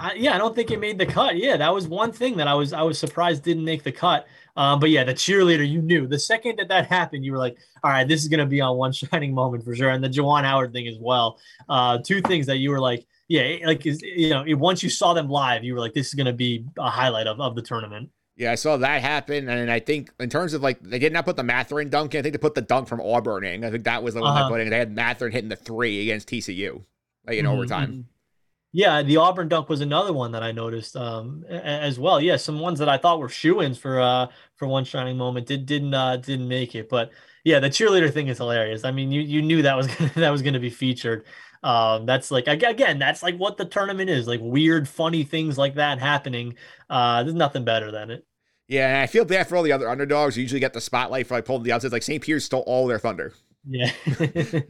I, 0.00 0.14
yeah, 0.14 0.34
I 0.34 0.38
don't 0.38 0.54
think 0.54 0.70
it 0.70 0.80
made 0.80 0.98
the 0.98 1.06
cut. 1.06 1.36
Yeah, 1.36 1.56
that 1.56 1.72
was 1.72 1.88
one 1.88 2.12
thing 2.12 2.36
that 2.36 2.48
I 2.48 2.54
was 2.54 2.72
I 2.72 2.82
was 2.82 2.98
surprised 2.98 3.42
didn't 3.42 3.64
make 3.64 3.82
the 3.84 3.92
cut. 3.92 4.26
Um, 4.56 4.80
but 4.80 4.90
yeah, 4.90 5.04
the 5.04 5.14
cheerleader, 5.14 5.68
you 5.68 5.80
knew 5.80 6.08
the 6.08 6.18
second 6.18 6.58
that 6.58 6.66
that 6.68 6.86
happened, 6.86 7.24
you 7.24 7.30
were 7.30 7.38
like, 7.38 7.56
all 7.84 7.92
right, 7.92 8.08
this 8.08 8.22
is 8.22 8.28
going 8.28 8.40
to 8.40 8.46
be 8.46 8.60
on 8.60 8.76
one 8.76 8.92
shining 8.92 9.32
moment 9.32 9.64
for 9.64 9.74
sure, 9.74 9.90
and 9.90 10.02
the 10.02 10.08
Juwan 10.08 10.42
Howard 10.42 10.72
thing 10.72 10.88
as 10.88 10.96
well. 11.00 11.38
Uh, 11.68 11.98
two 11.98 12.20
things 12.20 12.46
that 12.46 12.56
you 12.58 12.70
were 12.70 12.80
like 12.80 13.06
yeah, 13.28 13.58
like 13.66 13.86
is 13.86 14.02
you 14.02 14.30
know, 14.30 14.44
once 14.56 14.82
you 14.82 14.90
saw 14.90 15.14
them 15.14 15.28
live, 15.28 15.64
you 15.64 15.74
were 15.74 15.80
like, 15.80 15.94
this 15.94 16.08
is 16.08 16.14
going 16.14 16.26
to 16.26 16.32
be 16.32 16.66
a 16.78 16.90
highlight 16.90 17.26
of, 17.26 17.40
of 17.40 17.54
the 17.54 17.62
tournament. 17.62 18.10
Yeah, 18.36 18.52
I 18.52 18.54
saw 18.54 18.76
that 18.76 19.02
happen, 19.02 19.48
and 19.48 19.68
I 19.70 19.80
think 19.80 20.12
in 20.20 20.30
terms 20.30 20.54
of 20.54 20.62
like 20.62 20.80
they 20.80 21.00
did 21.00 21.12
not 21.12 21.24
put 21.24 21.36
the 21.36 21.42
Mathurin 21.42 21.90
dunk 21.90 22.14
in. 22.14 22.20
I 22.20 22.22
think 22.22 22.34
they 22.34 22.38
put 22.38 22.54
the 22.54 22.62
dunk 22.62 22.86
from 22.86 23.00
Auburn 23.00 23.44
in. 23.44 23.64
I 23.64 23.70
think 23.70 23.82
that 23.84 24.02
was 24.02 24.14
the 24.14 24.22
one 24.22 24.32
Uh-huh. 24.32 24.34
they 24.34 24.44
put 24.44 24.60
in. 24.60 24.70
They 24.70 24.78
had 24.78 24.94
Mathurin 24.94 25.32
hitting 25.32 25.48
the 25.48 25.56
three 25.56 26.02
against 26.02 26.28
TCU, 26.28 26.84
like 27.26 27.36
in 27.38 27.46
Mhm, 27.46 27.46
overtime. 27.46 27.96
mhm. 28.00 28.04
Yeah, 28.72 29.02
the 29.02 29.18
Auburn 29.18 29.48
dunk 29.48 29.68
was 29.68 29.80
another 29.80 30.12
one 30.12 30.32
that 30.32 30.42
I 30.44 30.52
noticed 30.52 30.96
um, 30.96 31.44
as 31.48 31.98
well. 31.98 32.20
Yeah, 32.20 32.36
some 32.36 32.60
ones 32.60 32.78
that 32.80 32.88
I 32.88 32.98
thought 32.98 33.20
were 33.20 33.28
shoe-ins 33.30 33.78
for 33.78 34.00
uh 34.00 34.28
for 34.56 34.68
one 34.68 34.84
shining 34.84 35.16
moment 35.18 35.46
did 35.46 35.66
didn't 35.66 35.94
uh, 35.94 36.18
didn't 36.18 36.48
make 36.48 36.74
it. 36.76 36.88
But 36.88 37.12
yeah, 37.44 37.60
the 37.60 37.70
cheerleader 37.70 38.12
thing 38.12 38.28
is 38.28 38.38
hilarious. 38.38 38.84
I 38.84 38.92
mean, 38.92 39.12
you 39.12 39.22
you 39.22 39.42
knew 39.42 39.62
that 39.62 39.76
was 39.76 39.88
gonna, 39.88 40.12
that 40.16 40.30
was 40.30 40.42
going 40.42 40.54
to 40.54 40.60
be 40.60 40.70
featured. 40.70 41.26
Um, 41.62 42.06
that's 42.06 42.30
like 42.30 42.46
again, 42.46 42.98
that's 42.98 43.22
like 43.22 43.36
what 43.36 43.56
the 43.56 43.64
tournament 43.64 44.10
is 44.10 44.26
like 44.26 44.40
weird, 44.42 44.88
funny 44.88 45.24
things 45.24 45.58
like 45.58 45.74
that 45.74 45.98
happening. 45.98 46.56
Uh, 46.88 47.22
there's 47.22 47.34
nothing 47.34 47.64
better 47.64 47.90
than 47.90 48.10
it. 48.10 48.24
Yeah, 48.68 48.88
and 48.88 48.98
I 48.98 49.06
feel 49.06 49.24
bad 49.24 49.48
for 49.48 49.56
all 49.56 49.62
the 49.62 49.72
other 49.72 49.88
underdogs. 49.88 50.34
who 50.34 50.42
usually 50.42 50.60
get 50.60 50.74
the 50.74 50.80
spotlight 50.80 51.26
for 51.26 51.34
like 51.34 51.44
pulling 51.46 51.62
the 51.62 51.72
upsets. 51.72 51.92
Like 51.92 52.02
St. 52.02 52.22
Peter's 52.22 52.44
stole 52.44 52.62
all 52.66 52.86
their 52.86 52.98
thunder. 52.98 53.32
Yeah. 53.66 53.92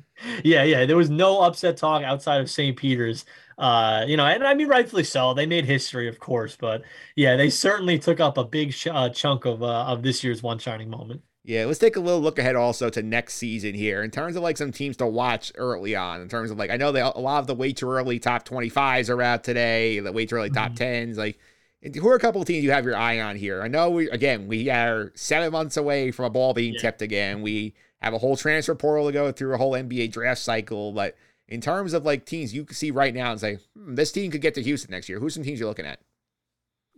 yeah, 0.44 0.62
yeah. 0.64 0.86
There 0.86 0.96
was 0.96 1.10
no 1.10 1.40
upset 1.42 1.76
talk 1.76 2.02
outside 2.02 2.40
of 2.40 2.50
St. 2.50 2.76
Peter's. 2.76 3.24
Uh, 3.56 4.04
you 4.06 4.16
know, 4.16 4.24
and 4.24 4.44
I 4.44 4.54
mean 4.54 4.68
rightfully 4.68 5.04
so. 5.04 5.34
They 5.34 5.46
made 5.46 5.64
history, 5.64 6.08
of 6.08 6.18
course, 6.20 6.56
but 6.56 6.82
yeah, 7.16 7.36
they 7.36 7.50
certainly 7.50 7.98
took 7.98 8.20
up 8.20 8.38
a 8.38 8.44
big 8.44 8.72
ch- 8.72 8.86
uh, 8.88 9.08
chunk 9.10 9.44
of 9.46 9.62
uh, 9.62 9.84
of 9.86 10.02
this 10.02 10.22
year's 10.24 10.42
one 10.42 10.58
shining 10.58 10.90
moment. 10.90 11.22
Yeah, 11.48 11.64
let's 11.64 11.78
take 11.78 11.96
a 11.96 12.00
little 12.00 12.20
look 12.20 12.38
ahead 12.38 12.56
also 12.56 12.90
to 12.90 13.02
next 13.02 13.36
season 13.36 13.72
here 13.72 14.02
in 14.02 14.10
terms 14.10 14.36
of 14.36 14.42
like 14.42 14.58
some 14.58 14.70
teams 14.70 14.98
to 14.98 15.06
watch 15.06 15.50
early 15.54 15.96
on. 15.96 16.20
In 16.20 16.28
terms 16.28 16.50
of 16.50 16.58
like, 16.58 16.70
I 16.70 16.76
know 16.76 16.92
they 16.92 17.00
a 17.00 17.08
lot 17.08 17.38
of 17.38 17.46
the 17.46 17.54
way 17.54 17.72
too 17.72 17.88
early 17.90 18.18
top 18.18 18.46
25s 18.46 19.08
are 19.08 19.22
out 19.22 19.44
today, 19.44 19.98
the 19.98 20.12
way 20.12 20.26
too 20.26 20.34
early 20.34 20.50
top 20.50 20.72
10s. 20.72 21.16
Like, 21.16 21.38
who 21.94 22.06
are 22.06 22.16
a 22.16 22.20
couple 22.20 22.42
of 22.42 22.46
teams 22.46 22.64
you 22.64 22.72
have 22.72 22.84
your 22.84 22.96
eye 22.96 23.18
on 23.22 23.36
here? 23.36 23.62
I 23.62 23.68
know 23.68 23.88
we, 23.88 24.10
again, 24.10 24.46
we 24.46 24.68
are 24.68 25.10
seven 25.14 25.50
months 25.50 25.78
away 25.78 26.10
from 26.10 26.26
a 26.26 26.30
ball 26.30 26.52
being 26.52 26.74
Yeah. 26.74 26.80
tipped 26.80 27.00
again. 27.00 27.40
We 27.40 27.72
have 28.02 28.12
a 28.12 28.18
whole 28.18 28.36
transfer 28.36 28.74
portal 28.74 29.06
to 29.06 29.12
go 29.12 29.32
through, 29.32 29.54
a 29.54 29.56
whole 29.56 29.72
NBA 29.72 30.08
draft 30.08 30.42
cycle. 30.42 30.92
But 30.92 31.16
in 31.48 31.62
terms 31.62 31.94
of 31.94 32.04
like 32.04 32.26
teams 32.26 32.52
you 32.52 32.66
can 32.66 32.76
see 32.76 32.90
right 32.90 33.14
now 33.14 33.30
and 33.30 33.40
say, 33.40 33.58
hmm, 33.74 33.94
this 33.94 34.12
team 34.12 34.30
could 34.30 34.42
get 34.42 34.52
to 34.56 34.62
Houston 34.62 34.90
next 34.90 35.08
year, 35.08 35.18
who's 35.18 35.32
some 35.32 35.44
teams 35.44 35.60
you're 35.60 35.68
looking 35.70 35.86
at? 35.86 35.98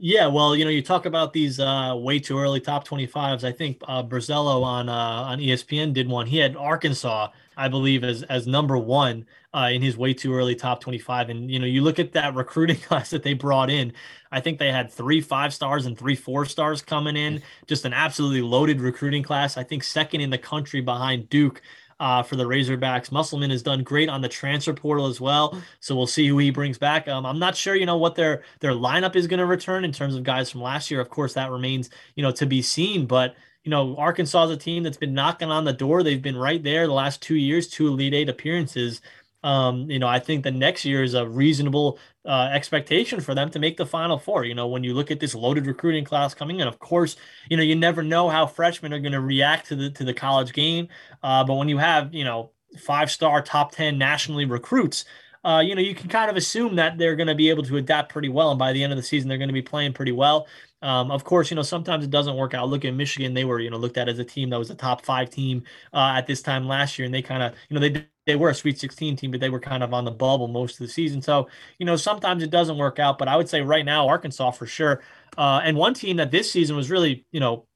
Yeah, 0.02 0.28
well, 0.28 0.56
you 0.56 0.64
know, 0.64 0.70
you 0.70 0.80
talk 0.80 1.04
about 1.04 1.34
these 1.34 1.60
uh, 1.60 1.94
way 1.94 2.18
too 2.18 2.38
early 2.38 2.58
top 2.58 2.88
25s. 2.88 3.44
I 3.44 3.52
think 3.52 3.82
uh, 3.86 4.02
Borzello 4.02 4.62
on 4.62 4.88
uh, 4.88 4.92
on 4.94 5.38
ESPN 5.40 5.92
did 5.92 6.08
one. 6.08 6.26
He 6.26 6.38
had 6.38 6.56
Arkansas, 6.56 7.28
I 7.54 7.68
believe, 7.68 8.02
as 8.02 8.22
as 8.22 8.46
number 8.46 8.78
one 8.78 9.26
uh, 9.52 9.68
in 9.70 9.82
his 9.82 9.98
way 9.98 10.14
too 10.14 10.34
early 10.34 10.54
top 10.54 10.80
25. 10.80 11.28
And 11.28 11.50
you 11.50 11.58
know, 11.58 11.66
you 11.66 11.82
look 11.82 11.98
at 11.98 12.12
that 12.12 12.34
recruiting 12.34 12.78
class 12.78 13.10
that 13.10 13.22
they 13.22 13.34
brought 13.34 13.68
in. 13.68 13.92
I 14.32 14.40
think 14.40 14.58
they 14.58 14.72
had 14.72 14.90
three 14.90 15.20
five 15.20 15.52
stars 15.52 15.84
and 15.84 15.98
three 15.98 16.16
four 16.16 16.46
stars 16.46 16.80
coming 16.80 17.16
in. 17.16 17.42
Just 17.66 17.84
an 17.84 17.92
absolutely 17.92 18.40
loaded 18.40 18.80
recruiting 18.80 19.22
class. 19.22 19.58
I 19.58 19.64
think 19.64 19.84
second 19.84 20.22
in 20.22 20.30
the 20.30 20.38
country 20.38 20.80
behind 20.80 21.28
Duke. 21.28 21.60
Uh, 22.00 22.22
for 22.22 22.36
the 22.36 22.44
Razorbacks, 22.44 23.12
Musselman 23.12 23.50
has 23.50 23.62
done 23.62 23.82
great 23.82 24.08
on 24.08 24.22
the 24.22 24.28
transfer 24.28 24.72
portal 24.72 25.06
as 25.06 25.20
well. 25.20 25.60
So 25.80 25.94
we'll 25.94 26.06
see 26.06 26.26
who 26.26 26.38
he 26.38 26.50
brings 26.50 26.78
back. 26.78 27.06
Um, 27.08 27.26
I'm 27.26 27.38
not 27.38 27.54
sure, 27.54 27.74
you 27.74 27.84
know, 27.84 27.98
what 27.98 28.14
their 28.14 28.42
their 28.60 28.72
lineup 28.72 29.16
is 29.16 29.26
going 29.26 29.38
to 29.38 29.46
return 29.46 29.84
in 29.84 29.92
terms 29.92 30.16
of 30.16 30.22
guys 30.22 30.50
from 30.50 30.62
last 30.62 30.90
year. 30.90 31.00
Of 31.00 31.10
course, 31.10 31.34
that 31.34 31.50
remains, 31.50 31.90
you 32.14 32.22
know, 32.22 32.32
to 32.32 32.46
be 32.46 32.62
seen. 32.62 33.04
But 33.06 33.36
you 33.64 33.70
know, 33.70 33.94
Arkansas 33.96 34.44
is 34.44 34.50
a 34.50 34.56
team 34.56 34.82
that's 34.82 34.96
been 34.96 35.12
knocking 35.12 35.50
on 35.50 35.64
the 35.64 35.72
door. 35.72 36.02
They've 36.02 36.22
been 36.22 36.36
right 36.36 36.62
there 36.62 36.86
the 36.86 36.94
last 36.94 37.20
two 37.20 37.36
years, 37.36 37.68
two 37.68 37.88
Elite 37.88 38.14
Eight 38.14 38.28
appearances. 38.30 39.02
Um, 39.42 39.90
you 39.90 39.98
know, 39.98 40.06
I 40.06 40.18
think 40.18 40.44
the 40.44 40.50
next 40.50 40.84
year 40.84 41.02
is 41.02 41.14
a 41.14 41.26
reasonable 41.26 41.98
uh, 42.26 42.50
expectation 42.52 43.20
for 43.20 43.34
them 43.34 43.50
to 43.50 43.58
make 43.58 43.76
the 43.76 43.86
Final 43.86 44.18
Four. 44.18 44.44
You 44.44 44.54
know, 44.54 44.66
when 44.68 44.84
you 44.84 44.94
look 44.94 45.10
at 45.10 45.20
this 45.20 45.34
loaded 45.34 45.66
recruiting 45.66 46.04
class 46.04 46.34
coming 46.34 46.60
in, 46.60 46.68
of 46.68 46.78
course, 46.78 47.16
you 47.48 47.56
know 47.56 47.62
you 47.62 47.74
never 47.74 48.02
know 48.02 48.28
how 48.28 48.46
freshmen 48.46 48.92
are 48.92 49.00
going 49.00 49.12
to 49.12 49.20
react 49.20 49.68
to 49.68 49.76
the 49.76 49.90
to 49.90 50.04
the 50.04 50.14
college 50.14 50.52
game. 50.52 50.88
Uh, 51.22 51.44
but 51.44 51.54
when 51.54 51.68
you 51.68 51.78
have 51.78 52.14
you 52.14 52.24
know 52.24 52.50
five 52.78 53.10
star 53.10 53.42
top 53.42 53.72
ten 53.72 53.96
nationally 53.98 54.44
recruits, 54.44 55.04
uh, 55.44 55.62
you 55.64 55.74
know, 55.74 55.80
you 55.80 55.94
can 55.94 56.08
kind 56.08 56.30
of 56.30 56.36
assume 56.36 56.76
that 56.76 56.98
they're 56.98 57.16
going 57.16 57.26
to 57.26 57.34
be 57.34 57.48
able 57.48 57.62
to 57.62 57.76
adapt 57.78 58.12
pretty 58.12 58.28
well. 58.28 58.50
And 58.50 58.58
by 58.58 58.72
the 58.72 58.82
end 58.82 58.92
of 58.92 58.96
the 58.96 59.02
season, 59.02 59.28
they're 59.28 59.38
going 59.38 59.48
to 59.48 59.54
be 59.54 59.62
playing 59.62 59.94
pretty 59.94 60.12
well. 60.12 60.46
Um, 60.82 61.10
of 61.10 61.24
course, 61.24 61.50
you 61.50 61.54
know, 61.56 61.62
sometimes 61.62 62.04
it 62.04 62.10
doesn't 62.10 62.36
work 62.36 62.54
out. 62.54 62.68
Look 62.68 62.84
at 62.84 62.94
Michigan. 62.94 63.34
They 63.34 63.44
were, 63.44 63.60
you 63.60 63.70
know, 63.70 63.76
looked 63.76 63.98
at 63.98 64.08
as 64.08 64.18
a 64.18 64.24
team 64.24 64.50
that 64.50 64.58
was 64.58 64.70
a 64.70 64.74
top 64.74 65.04
five 65.04 65.28
team 65.30 65.62
uh, 65.92 66.14
at 66.16 66.26
this 66.26 66.40
time 66.42 66.66
last 66.66 66.98
year. 66.98 67.06
And 67.06 67.14
they 67.14 67.22
kind 67.22 67.42
of, 67.42 67.54
you 67.68 67.74
know, 67.78 67.80
they, 67.86 68.06
they 68.26 68.36
were 68.36 68.48
a 68.50 68.54
Sweet 68.54 68.78
16 68.78 69.16
team, 69.16 69.30
but 69.30 69.40
they 69.40 69.50
were 69.50 69.60
kind 69.60 69.82
of 69.82 69.92
on 69.92 70.04
the 70.04 70.10
bubble 70.10 70.48
most 70.48 70.80
of 70.80 70.86
the 70.86 70.92
season. 70.92 71.20
So, 71.20 71.48
you 71.78 71.86
know, 71.86 71.96
sometimes 71.96 72.42
it 72.42 72.50
doesn't 72.50 72.78
work 72.78 72.98
out. 72.98 73.18
But 73.18 73.28
I 73.28 73.36
would 73.36 73.48
say 73.48 73.60
right 73.60 73.84
now, 73.84 74.08
Arkansas 74.08 74.52
for 74.52 74.66
sure. 74.66 75.02
Uh, 75.36 75.60
and 75.64 75.76
one 75.76 75.94
team 75.94 76.16
that 76.16 76.30
this 76.30 76.50
season 76.50 76.76
was 76.76 76.90
really, 76.90 77.24
you 77.32 77.40
know, 77.40 77.66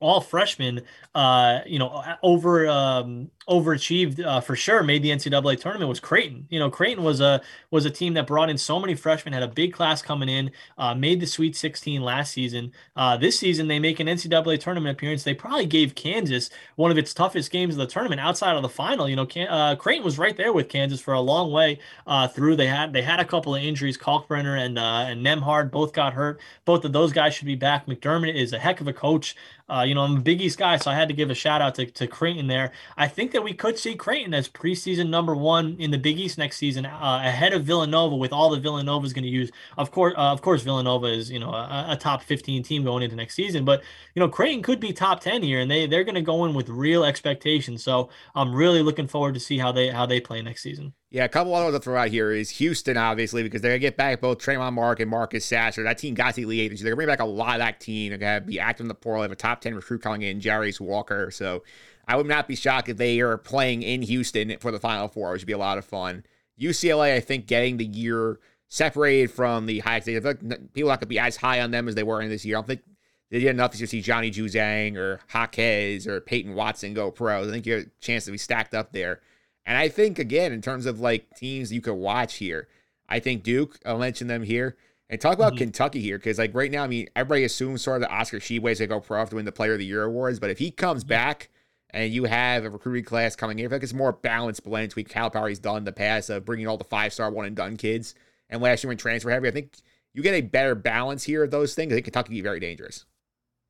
all 0.00 0.20
freshmen, 0.20 0.82
uh, 1.14 1.60
you 1.66 1.78
know, 1.78 2.02
over 2.22 2.68
um, 2.68 3.30
overachieved 3.48 4.24
uh, 4.24 4.40
for 4.40 4.56
sure. 4.56 4.82
Made 4.82 5.02
the 5.02 5.10
NCAA 5.10 5.60
tournament 5.60 5.88
was 5.88 6.00
Creighton. 6.00 6.46
You 6.50 6.58
know, 6.58 6.70
Creighton 6.70 7.04
was 7.04 7.20
a 7.20 7.40
was 7.70 7.86
a 7.86 7.90
team 7.90 8.14
that 8.14 8.26
brought 8.26 8.50
in 8.50 8.58
so 8.58 8.80
many 8.80 8.94
freshmen, 8.94 9.32
had 9.32 9.42
a 9.42 9.48
big 9.48 9.72
class 9.72 10.02
coming 10.02 10.28
in, 10.28 10.50
uh, 10.78 10.94
made 10.94 11.20
the 11.20 11.26
Sweet 11.26 11.56
16 11.56 12.02
last 12.02 12.32
season. 12.32 12.72
Uh, 12.96 13.16
this 13.16 13.38
season 13.38 13.68
they 13.68 13.78
make 13.78 14.00
an 14.00 14.06
NCAA 14.06 14.60
tournament 14.60 14.96
appearance. 14.96 15.22
They 15.22 15.34
probably 15.34 15.66
gave 15.66 15.94
Kansas 15.94 16.50
one 16.76 16.90
of 16.90 16.98
its 16.98 17.14
toughest 17.14 17.50
games 17.50 17.74
of 17.74 17.78
the 17.78 17.86
tournament 17.86 18.20
outside 18.20 18.56
of 18.56 18.62
the 18.62 18.68
final. 18.68 19.08
You 19.08 19.16
know, 19.16 19.26
Can- 19.26 19.48
uh, 19.48 19.76
Creighton 19.76 20.04
was 20.04 20.18
right 20.18 20.36
there 20.36 20.52
with 20.52 20.68
Kansas 20.68 21.00
for 21.00 21.14
a 21.14 21.20
long 21.20 21.52
way 21.52 21.78
uh, 22.06 22.28
through. 22.28 22.56
They 22.56 22.66
had 22.66 22.92
they 22.92 23.02
had 23.02 23.20
a 23.20 23.24
couple 23.24 23.54
of 23.54 23.62
injuries. 23.62 23.96
Kalkbrenner 23.96 24.58
and 24.58 24.78
and 24.78 25.24
Nembhard 25.24 25.70
both 25.70 25.92
got 25.92 26.12
hurt. 26.14 26.40
Both 26.64 26.84
of 26.84 26.92
those 26.92 27.12
guys 27.12 27.34
should 27.34 27.46
be 27.46 27.54
back. 27.54 27.86
McDermott 27.86 28.34
is 28.34 28.52
a 28.52 28.58
heck 28.58 28.80
of 28.80 28.88
a 28.88 28.92
coach. 28.92 29.36
Uh, 29.66 29.82
you 29.86 29.94
know, 29.94 30.02
I'm 30.02 30.18
a 30.18 30.20
Big 30.20 30.42
East 30.42 30.58
guy, 30.58 30.76
so 30.76 30.90
I 30.90 30.94
had 30.94 31.08
to 31.08 31.14
give 31.14 31.30
a 31.30 31.34
shout 31.34 31.62
out 31.62 31.74
to, 31.76 31.86
to 31.86 32.06
Creighton 32.06 32.48
there. 32.48 32.72
I 32.98 33.08
think 33.08 33.32
that 33.32 33.42
we 33.42 33.54
could 33.54 33.78
see 33.78 33.94
Creighton 33.94 34.34
as 34.34 34.46
preseason 34.46 35.08
number 35.08 35.34
one 35.34 35.76
in 35.78 35.90
the 35.90 35.96
Big 35.96 36.18
East 36.18 36.36
next 36.36 36.58
season, 36.58 36.84
uh, 36.84 37.22
ahead 37.24 37.54
of 37.54 37.64
Villanova, 37.64 38.14
with 38.14 38.30
all 38.30 38.50
the 38.50 38.60
Villanova 38.60 39.06
is 39.06 39.14
going 39.14 39.24
to 39.24 39.30
use. 39.30 39.50
Of 39.78 39.90
course, 39.90 40.12
uh, 40.18 40.32
of 40.32 40.42
course, 40.42 40.62
Villanova 40.62 41.06
is 41.06 41.30
you 41.30 41.38
know 41.38 41.50
a, 41.50 41.86
a 41.90 41.96
top 41.96 42.22
15 42.22 42.62
team 42.62 42.84
going 42.84 43.02
into 43.02 43.16
next 43.16 43.34
season, 43.36 43.64
but 43.64 43.82
you 44.14 44.20
know 44.20 44.28
Creighton 44.28 44.62
could 44.62 44.80
be 44.80 44.92
top 44.92 45.20
10 45.20 45.42
here, 45.42 45.60
and 45.60 45.70
they 45.70 45.86
they're 45.86 46.04
going 46.04 46.14
to 46.14 46.22
go 46.22 46.44
in 46.44 46.52
with 46.52 46.68
real 46.68 47.04
expectations. 47.04 47.82
So 47.82 48.10
I'm 48.34 48.54
really 48.54 48.82
looking 48.82 49.08
forward 49.08 49.32
to 49.34 49.40
see 49.40 49.56
how 49.56 49.72
they 49.72 49.88
how 49.88 50.04
they 50.04 50.20
play 50.20 50.42
next 50.42 50.62
season. 50.62 50.92
Yeah, 51.14 51.22
a 51.22 51.28
couple 51.28 51.54
other 51.54 51.66
ones 51.66 51.76
to 51.76 51.80
throw 51.80 51.96
out 51.96 52.08
here 52.08 52.32
is 52.32 52.50
Houston, 52.50 52.96
obviously, 52.96 53.44
because 53.44 53.60
they're 53.62 53.70
going 53.70 53.80
to 53.80 53.86
get 53.86 53.96
back 53.96 54.20
both 54.20 54.38
Tramon 54.38 54.72
Mark 54.72 54.98
and 54.98 55.08
Marcus 55.08 55.44
Sasser. 55.44 55.84
That 55.84 55.96
team 55.96 56.14
got 56.14 56.34
to 56.34 56.42
Elite 56.42 56.72
Eight. 56.72 56.76
So 56.76 56.82
they're 56.82 56.96
going 56.96 57.06
to 57.06 57.06
bring 57.06 57.16
back 57.16 57.20
a 57.20 57.24
lot 57.24 57.54
of 57.54 57.60
that 57.60 57.78
team. 57.78 58.08
They're 58.08 58.18
going 58.18 58.40
to 58.40 58.44
be 58.44 58.58
active 58.58 58.82
in 58.82 58.88
the 58.88 58.96
portal. 58.96 59.20
They 59.20 59.26
have 59.26 59.30
a 59.30 59.36
top 59.36 59.60
10 59.60 59.76
recruit 59.76 60.02
coming 60.02 60.22
in, 60.22 60.40
Jarace 60.40 60.80
Walker. 60.80 61.30
So 61.30 61.62
I 62.08 62.16
would 62.16 62.26
not 62.26 62.48
be 62.48 62.56
shocked 62.56 62.88
if 62.88 62.96
they 62.96 63.20
are 63.20 63.38
playing 63.38 63.84
in 63.84 64.02
Houston 64.02 64.58
for 64.58 64.72
the 64.72 64.80
Final 64.80 65.06
Four, 65.06 65.30
which 65.30 65.42
would 65.42 65.46
be 65.46 65.52
a 65.52 65.58
lot 65.58 65.78
of 65.78 65.84
fun. 65.84 66.24
UCLA, 66.60 67.14
I 67.14 67.20
think, 67.20 67.46
getting 67.46 67.76
the 67.76 67.86
year 67.86 68.40
separated 68.68 69.30
from 69.30 69.66
the 69.66 69.78
high. 69.78 70.02
Like 70.04 70.40
people 70.72 70.88
not 70.88 70.98
going 70.98 70.98
to 70.98 71.06
be 71.06 71.20
as 71.20 71.36
high 71.36 71.60
on 71.60 71.70
them 71.70 71.86
as 71.86 71.94
they 71.94 72.02
were 72.02 72.22
in 72.22 72.28
this 72.28 72.44
year. 72.44 72.56
I 72.56 72.58
don't 72.58 72.66
think 72.66 72.82
they 73.30 73.38
did 73.38 73.50
enough 73.50 73.70
to 73.70 73.86
see 73.86 74.00
Johnny 74.00 74.32
Juzang 74.32 74.96
or 74.96 75.20
Jaquez 75.32 76.08
or 76.08 76.20
Peyton 76.20 76.56
Watson 76.56 76.92
go 76.92 77.12
pro. 77.12 77.46
I 77.46 77.50
think 77.52 77.66
you 77.66 77.74
have 77.74 77.82
a 77.84 77.90
chance 78.00 78.24
to 78.24 78.32
be 78.32 78.38
stacked 78.38 78.74
up 78.74 78.90
there. 78.90 79.20
And 79.66 79.78
I 79.78 79.88
think 79.88 80.18
again, 80.18 80.52
in 80.52 80.60
terms 80.60 80.86
of 80.86 81.00
like 81.00 81.34
teams 81.36 81.72
you 81.72 81.80
could 81.80 81.94
watch 81.94 82.34
here, 82.36 82.68
I 83.08 83.20
think 83.20 83.42
Duke. 83.42 83.78
I'll 83.84 83.98
mention 83.98 84.26
them 84.26 84.42
here. 84.42 84.76
And 85.10 85.20
talk 85.20 85.34
about 85.34 85.52
Mhm. 85.54 85.58
Kentucky 85.58 86.00
here, 86.00 86.18
because 86.18 86.38
like 86.38 86.54
right 86.54 86.70
now, 86.70 86.82
I 86.82 86.86
mean, 86.86 87.08
everybody 87.14 87.44
assumes 87.44 87.82
sort 87.82 87.96
of 87.96 88.08
that 88.08 88.14
Oscar 88.14 88.38
Tshiebwe's 88.40 88.78
gonna 88.78 88.88
go 88.88 89.00
pro 89.00 89.20
after 89.20 89.36
win 89.36 89.44
the 89.44 89.52
Player 89.52 89.74
of 89.74 89.78
the 89.78 89.84
Year 89.84 90.02
awards. 90.04 90.38
But 90.40 90.50
if 90.50 90.58
he 90.58 90.70
comes 90.70 91.04
back 91.04 91.50
and 91.90 92.12
you 92.12 92.24
have 92.24 92.64
a 92.64 92.70
recruiting 92.70 93.04
class 93.04 93.36
coming 93.36 93.58
in, 93.58 93.66
I 93.66 93.68
feel 93.68 93.76
like 93.76 93.82
it's 93.84 93.92
more 93.92 94.12
balanced 94.12 94.64
blend 94.64 94.88
between 94.88 95.04
Calipari's 95.04 95.58
done 95.58 95.78
in 95.78 95.84
the 95.84 95.92
past 95.92 96.30
of 96.30 96.44
bringing 96.44 96.66
all 96.66 96.78
the 96.78 96.84
five 96.84 97.12
star 97.12 97.30
one 97.30 97.46
and 97.46 97.54
done 97.54 97.76
kids, 97.76 98.14
and 98.48 98.60
last 98.62 98.82
year 98.82 98.88
when 98.88 98.96
transfer 98.96 99.30
heavy. 99.30 99.46
I 99.46 99.50
think 99.50 99.74
you 100.14 100.22
get 100.22 100.34
a 100.34 100.40
better 100.40 100.74
balance 100.74 101.24
here 101.24 101.44
of 101.44 101.50
those 101.50 101.74
things. 101.74 101.92
I 101.92 101.96
think 101.96 102.06
Kentucky 102.06 102.28
can 102.28 102.34
be 102.34 102.40
very 102.40 102.58
dangerous. 102.60 103.04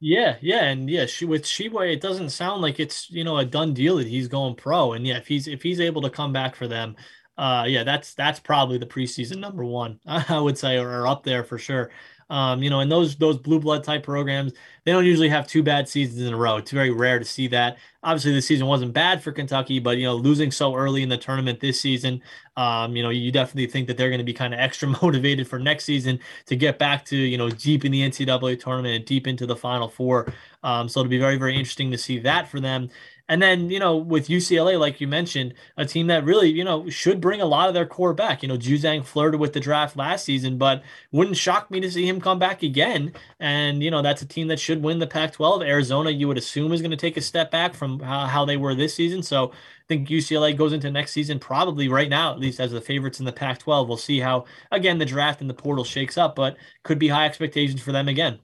Yeah, 0.07 0.37
yeah, 0.43 0.65
and 0.65 0.91
yeah, 0.91 1.07
she 1.07 1.25
with 1.25 1.45
Tshiebwe, 1.45 1.91
it 1.95 2.01
doesn't 2.03 2.29
sound 2.31 2.61
like 2.61 2.79
it's 2.79 3.11
you 3.11 3.25
know 3.25 3.39
a 3.39 3.45
done 3.45 3.73
deal 3.73 3.97
that 3.97 4.07
he's 4.07 4.29
going 4.29 4.55
pro. 4.55 4.93
And 4.93 5.07
yeah, 5.07 5.17
if 5.17 5.27
he's 5.27 5.49
if 5.49 5.63
he's 5.63 5.81
able 5.81 6.03
to 6.03 6.11
come 6.11 6.31
back 6.33 6.55
for 6.57 6.69
them, 6.69 6.97
uh, 7.39 7.65
yeah, 7.67 7.85
that's 7.85 8.13
that's 8.15 8.39
probably 8.39 8.77
the 8.77 8.85
preseason 8.87 9.39
number 9.39 9.65
one, 9.65 10.01
I 10.07 10.39
would 10.39 10.59
say, 10.59 10.77
or, 10.79 10.91
or 10.91 11.07
up 11.07 11.23
there 11.25 11.43
for 11.43 11.57
sure. 11.59 11.91
Um, 12.31 12.63
you 12.63 12.71
know, 12.71 12.81
and 12.81 12.91
those 12.91 13.17
those 13.17 13.37
blue 13.37 13.61
blood 13.61 13.85
type 13.85 14.03
programs, 14.03 14.53
they 14.85 14.93
don't 14.93 15.05
usually 15.05 15.29
have 15.29 15.47
two 15.47 15.63
bad 15.63 15.89
seasons 15.89 16.21
in 16.27 16.33
a 16.33 16.37
row. 16.37 16.57
It's 16.57 16.71
very 16.71 16.91
rare 16.91 17.19
to 17.19 17.25
see 17.25 17.49
that. 17.49 17.79
Obviously, 18.03 18.33
the 18.33 18.43
season 18.43 18.67
wasn't 18.67 18.93
bad 18.93 19.23
for 19.23 19.33
Kentucky, 19.33 19.79
but 19.79 19.99
you 19.99 20.05
know, 20.05 20.15
losing 20.15 20.51
so 20.51 20.75
early 20.75 21.03
in 21.03 21.09
the 21.09 21.17
tournament 21.17 21.61
this 21.61 21.81
season, 21.81 22.23
um, 22.57 22.97
you 22.97 23.03
know, 23.03 23.11
you 23.11 23.33
definitely 23.33 23.67
think 23.67 23.87
that 23.87 23.97
they're 23.97 24.11
going 24.11 24.19
to 24.19 24.25
be 24.25 24.33
kind 24.33 24.55
of 24.55 24.61
extra 24.61 24.89
motivated 25.03 25.49
for 25.49 25.59
next 25.59 25.85
season 25.85 26.19
to 26.47 26.57
get 26.57 26.79
back 26.79 27.05
to 27.07 27.17
you 27.17 27.39
know 27.39 27.51
deep 27.51 27.85
in 27.85 27.93
the 27.93 28.01
NCAA 28.01 28.59
tournament 28.61 28.95
and 28.95 29.05
deep 29.05 29.27
into 29.27 29.47
the 29.47 29.57
Final 29.57 29.89
Four. 29.89 30.33
Um, 30.63 30.89
so 30.89 31.01
it'll 31.01 31.11
be 31.11 31.19
very 31.19 31.37
very 31.37 31.55
interesting 31.55 31.91
to 31.91 31.99
see 31.99 32.19
that 32.21 32.49
for 32.49 32.61
them. 32.61 32.91
And 33.27 33.41
then, 33.41 33.71
you 33.71 33.79
know, 33.79 33.97
with 33.97 34.29
UCLA, 34.29 34.79
like 34.79 35.01
you 35.01 35.09
mentioned, 35.09 35.55
a 35.79 35.87
team 35.87 36.09
that 36.09 36.25
really, 36.25 36.51
you 36.51 36.63
know, 36.63 36.91
should 36.91 37.23
bring 37.23 37.41
a 37.41 37.47
lot 37.47 37.69
of 37.69 37.75
their 37.75 37.87
core 37.87 38.13
back. 38.13 38.43
You 38.43 38.49
know, 38.49 38.59
Juzang 38.59 39.03
flirted 39.03 39.41
with 39.41 39.55
the 39.55 39.61
draft 39.61 39.97
last 39.97 40.27
season, 40.27 40.59
but 40.59 40.83
wouldn't 41.11 41.39
shock 41.39 41.71
me 41.71 41.81
to 41.81 41.91
see 41.91 42.07
him 42.07 42.21
come 42.21 42.39
back 42.39 42.63
again. 42.63 43.15
And, 43.41 43.83
you 43.83 43.91
know, 43.91 44.03
that's 44.03 44.21
a 44.21 44.27
team 44.27 44.49
that 44.49 44.61
should 44.61 44.83
win 44.83 44.99
the 44.99 45.07
Pac 45.07 45.33
12. 45.33 45.63
Arizona, 45.63 46.11
you 46.11 46.29
would 46.29 46.37
assume, 46.37 46.73
is 46.73 46.83
going 46.83 46.91
to 46.91 46.99
take 46.99 47.17
a 47.17 47.23
step 47.23 47.51
back 47.51 47.73
from 47.73 47.99
how, 48.01 48.27
how 48.27 48.45
they 48.45 48.59
were 48.59 48.75
this 48.75 48.95
season. 48.95 49.23
So 49.23 49.53
I 49.53 49.87
think 49.89 50.09
UCLA 50.09 50.55
goes 50.55 50.75
into 50.75 50.91
next 50.91 51.13
season 51.13 51.39
probably 51.39 51.89
right 51.89 52.11
now, 52.11 52.33
at 52.33 52.41
least 52.41 52.61
as 52.61 52.73
the 52.73 52.81
favorites 52.83 53.21
in 53.21 53.25
the 53.25 53.33
Pac 53.33 53.59
12. 53.61 53.89
We'll 53.89 53.97
see 53.97 54.21
how, 54.21 54.45
again, 54.71 54.99
the 54.99 55.07
draft 55.07 55.41
and 55.41 55.49
the 55.49 55.55
portal 55.55 55.85
shakes 55.85 56.19
up, 56.19 56.37
but 56.37 56.59
could 56.83 56.99
be 56.99 57.09
high 57.09 57.25
expectations 57.25 57.81
for 57.81 57.93
them 57.93 58.09
again. 58.09 58.39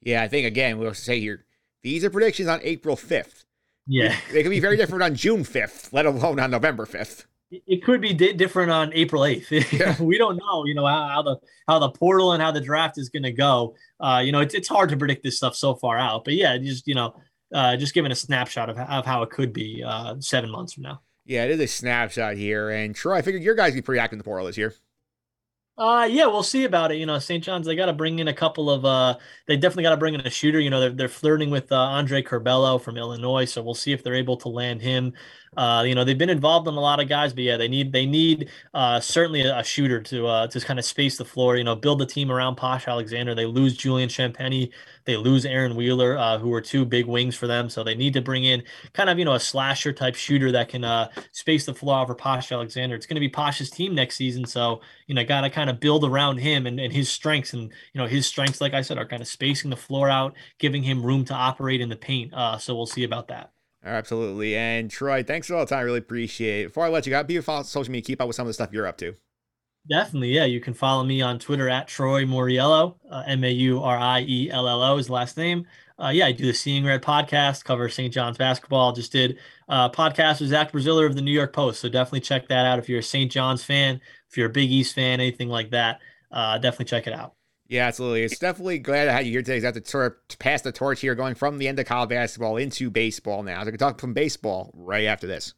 Yeah, 0.00 0.24
I 0.24 0.28
think, 0.28 0.44
again, 0.44 0.78
we'll 0.78 0.92
say 0.92 1.20
here, 1.20 1.44
these 1.84 2.04
are 2.04 2.10
predictions 2.10 2.48
on 2.48 2.58
April 2.64 2.96
5th. 2.96 3.44
Yeah. 3.86 4.16
They 4.32 4.42
could 4.42 4.50
be 4.50 4.60
very 4.60 4.76
different 4.76 5.02
on 5.02 5.14
June 5.14 5.44
5th, 5.44 5.92
let 5.92 6.06
alone 6.06 6.40
on 6.40 6.50
November 6.50 6.86
5th. 6.86 7.26
it 7.50 7.84
could 7.84 8.00
be 8.00 8.12
di- 8.14 8.32
different 8.32 8.70
on 8.70 8.92
April 8.94 9.22
8th. 9.22 9.72
Yeah. 9.78 10.00
we 10.02 10.18
don't 10.18 10.36
know, 10.36 10.64
you 10.64 10.74
know, 10.74 10.86
how, 10.86 11.08
how 11.08 11.22
the 11.22 11.36
how 11.68 11.78
the 11.78 11.90
portal 11.90 12.32
and 12.32 12.42
how 12.42 12.50
the 12.50 12.60
draft 12.60 12.98
is 12.98 13.08
going 13.08 13.22
to 13.24 13.32
go. 13.32 13.74
Uh, 14.00 14.22
you 14.24 14.32
know, 14.32 14.40
it's, 14.40 14.54
it's 14.54 14.68
hard 14.68 14.88
to 14.90 14.96
predict 14.96 15.22
this 15.22 15.36
stuff 15.36 15.54
so 15.54 15.74
far 15.74 15.98
out. 15.98 16.24
But 16.24 16.34
yeah, 16.34 16.56
just 16.58 16.86
you 16.86 16.94
know, 16.94 17.14
uh, 17.52 17.76
just 17.76 17.94
giving 17.94 18.10
a 18.12 18.14
snapshot 18.16 18.70
of, 18.70 18.78
of 18.78 19.04
how 19.06 19.22
it 19.22 19.30
could 19.30 19.52
be 19.52 19.82
uh, 19.86 20.16
seven 20.20 20.50
months 20.50 20.72
from 20.74 20.82
now. 20.84 21.00
Yeah, 21.26 21.44
it 21.44 21.52
is 21.52 21.60
a 21.60 21.66
snapshot 21.66 22.36
here. 22.36 22.70
And 22.70 22.94
Troy, 22.94 23.14
I 23.16 23.22
figured 23.22 23.42
your 23.42 23.54
guys 23.54 23.72
would 23.72 23.76
be 23.78 23.82
pretty 23.82 24.00
active 24.00 24.14
in 24.14 24.18
the 24.18 24.24
portal 24.24 24.46
this 24.46 24.58
year. 24.58 24.74
Uh 25.76 26.06
yeah, 26.08 26.26
we'll 26.26 26.44
see 26.44 26.62
about 26.64 26.92
it. 26.92 26.98
You 26.98 27.06
know, 27.06 27.18
St. 27.18 27.42
John's 27.42 27.66
they 27.66 27.74
got 27.74 27.86
to 27.86 27.92
bring 27.92 28.20
in 28.20 28.28
a 28.28 28.32
couple 28.34 28.70
of 28.70 28.84
uh 28.84 29.16
they 29.48 29.56
definitely 29.56 29.82
got 29.82 29.90
to 29.90 29.96
bring 29.96 30.14
in 30.14 30.20
a 30.20 30.30
shooter. 30.30 30.60
You 30.60 30.70
know, 30.70 30.78
they're 30.78 30.90
they're 30.90 31.08
flirting 31.08 31.50
with 31.50 31.72
uh, 31.72 31.76
Andre 31.76 32.22
Curbelo 32.22 32.80
from 32.80 32.96
Illinois, 32.96 33.44
so 33.46 33.60
we'll 33.60 33.74
see 33.74 33.90
if 33.92 34.04
they're 34.04 34.14
able 34.14 34.36
to 34.38 34.48
land 34.48 34.82
him. 34.82 35.14
Uh, 35.56 35.82
you 35.86 35.94
know, 35.96 36.04
they've 36.04 36.18
been 36.18 36.30
involved 36.30 36.68
in 36.68 36.74
a 36.74 36.80
lot 36.80 37.00
of 37.00 37.08
guys, 37.08 37.32
but 37.32 37.42
yeah, 37.42 37.56
they 37.56 37.66
need 37.68 37.90
they 37.92 38.06
need 38.06 38.50
uh 38.72 39.00
certainly 39.00 39.40
a, 39.42 39.64
shooter 39.64 40.00
to 40.02 40.26
uh 40.28 40.46
to 40.46 40.60
kind 40.60 40.78
of 40.78 40.84
space 40.84 41.18
the 41.18 41.24
floor, 41.24 41.56
you 41.56 41.64
know, 41.64 41.74
build 41.74 41.98
the 41.98 42.06
team 42.06 42.30
around 42.30 42.54
Posh 42.54 42.86
Alexander. 42.86 43.34
They 43.34 43.46
lose 43.46 43.76
Julian 43.76 44.08
Champagnie, 44.08 44.70
they 45.04 45.16
lose 45.16 45.44
Aaron 45.44 45.74
Wheeler, 45.76 46.16
uh, 46.16 46.38
who 46.38 46.52
are 46.54 46.60
two 46.60 46.84
big 46.84 47.06
wings 47.06 47.36
for 47.36 47.46
them. 47.46 47.68
So 47.68 47.82
they 47.84 47.94
need 47.94 48.12
to 48.14 48.20
bring 48.22 48.44
in 48.44 48.62
kind 48.92 49.10
of, 49.10 49.18
you 49.18 49.24
know, 49.24 49.34
a 49.34 49.40
slasher 49.40 49.92
type 49.92 50.14
shooter 50.14 50.52
that 50.52 50.68
can 50.68 50.84
uh 50.84 51.08
space 51.32 51.66
the 51.66 51.74
floor 51.74 52.00
over 52.00 52.14
Posh 52.14 52.50
Alexander. 52.52 52.96
It's 52.96 53.06
gonna 53.06 53.20
be 53.20 53.28
Posh's 53.28 53.70
team 53.70 53.94
next 53.94 54.16
season. 54.16 54.44
So, 54.46 54.80
you 55.06 55.14
know, 55.14 55.24
gotta 55.24 55.50
kind 55.50 55.63
of 55.70 55.80
build 55.80 56.04
around 56.04 56.38
him 56.38 56.66
and, 56.66 56.78
and 56.78 56.92
his 56.92 57.10
strengths. 57.10 57.52
And, 57.52 57.72
you 57.92 58.00
know, 58.00 58.06
his 58.06 58.26
strengths, 58.26 58.60
like 58.60 58.74
I 58.74 58.82
said, 58.82 58.98
are 58.98 59.06
kind 59.06 59.22
of 59.22 59.28
spacing 59.28 59.70
the 59.70 59.76
floor 59.76 60.08
out, 60.08 60.34
giving 60.58 60.82
him 60.82 61.04
room 61.04 61.24
to 61.26 61.34
operate 61.34 61.80
in 61.80 61.88
the 61.88 61.96
paint. 61.96 62.32
Uh, 62.34 62.58
so 62.58 62.74
we'll 62.74 62.86
see 62.86 63.04
about 63.04 63.28
that. 63.28 63.52
Absolutely. 63.84 64.56
And 64.56 64.90
Troy, 64.90 65.22
thanks 65.22 65.48
for 65.48 65.54
all 65.54 65.64
the 65.64 65.70
time. 65.70 65.80
I 65.80 65.82
really 65.82 65.98
appreciate 65.98 66.62
it. 66.62 66.68
Before 66.68 66.84
I 66.84 66.88
let 66.88 67.06
you 67.06 67.10
go, 67.10 67.22
be 67.22 67.36
a 67.36 67.42
follow 67.42 67.62
social 67.64 67.92
media, 67.92 68.06
keep 68.06 68.20
up 68.20 68.26
with 68.26 68.36
some 68.36 68.46
of 68.46 68.48
the 68.48 68.54
stuff 68.54 68.72
you're 68.72 68.86
up 68.86 68.96
to. 68.98 69.14
Definitely, 69.88 70.30
yeah. 70.30 70.46
You 70.46 70.60
can 70.60 70.72
follow 70.72 71.04
me 71.04 71.20
on 71.20 71.38
Twitter 71.38 71.68
at 71.68 71.88
Troy 71.88 72.24
Mauriello. 72.24 72.96
Uh, 73.10 73.22
M 73.26 73.44
A 73.44 73.50
U 73.50 73.82
R 73.82 73.98
I 73.98 74.22
E 74.22 74.50
L 74.50 74.66
L 74.66 74.82
O 74.82 74.96
is 74.96 75.08
the 75.08 75.12
last 75.12 75.36
name. 75.36 75.66
Uh, 76.02 76.08
yeah, 76.08 76.26
I 76.26 76.32
do 76.32 76.46
the 76.46 76.54
Seeing 76.54 76.84
Red 76.84 77.02
podcast, 77.02 77.64
cover 77.64 77.88
St. 77.88 78.12
John's 78.12 78.38
basketball. 78.38 78.92
Just 78.92 79.12
did 79.12 79.38
uh, 79.68 79.90
podcast 79.90 80.40
with 80.40 80.48
Zach 80.48 80.72
Braziller 80.72 81.06
of 81.06 81.14
the 81.14 81.22
New 81.22 81.30
York 81.30 81.52
Post. 81.52 81.80
So 81.80 81.88
definitely 81.88 82.20
check 82.20 82.48
that 82.48 82.66
out 82.66 82.78
if 82.78 82.88
you're 82.88 82.98
a 82.98 83.02
St. 83.02 83.30
John's 83.30 83.62
fan, 83.62 84.00
if 84.34 84.38
you're 84.38 84.48
a 84.48 84.52
Big 84.52 84.72
East 84.72 84.96
fan, 84.96 85.20
anything 85.20 85.48
like 85.48 85.70
that. 85.70 86.00
Uh, 86.28 86.58
definitely 86.58 86.86
check 86.86 87.06
it 87.06 87.12
out. 87.12 87.34
Yeah, 87.68 87.86
absolutely. 87.86 88.24
It's 88.24 88.40
definitely 88.40 88.80
glad 88.80 89.04
to 89.04 89.12
have 89.12 89.24
you 89.24 89.30
here 89.30 89.42
today. 89.42 89.58
I 89.58 89.66
have 89.66 89.80
to 89.80 89.88
sort 89.88 90.36
pass 90.40 90.62
the 90.62 90.72
torch 90.72 91.00
here, 91.00 91.14
going 91.14 91.36
from 91.36 91.58
the 91.58 91.68
end 91.68 91.78
of 91.78 91.86
college 91.86 92.08
basketball 92.08 92.56
into 92.56 92.90
baseball 92.90 93.44
now. 93.44 93.62
So 93.62 93.68
I 93.68 93.70
can 93.70 93.78
talk 93.78 94.00
from 94.00 94.12
baseball 94.12 94.72
right 94.74 95.04
after 95.04 95.28
this. 95.28 95.54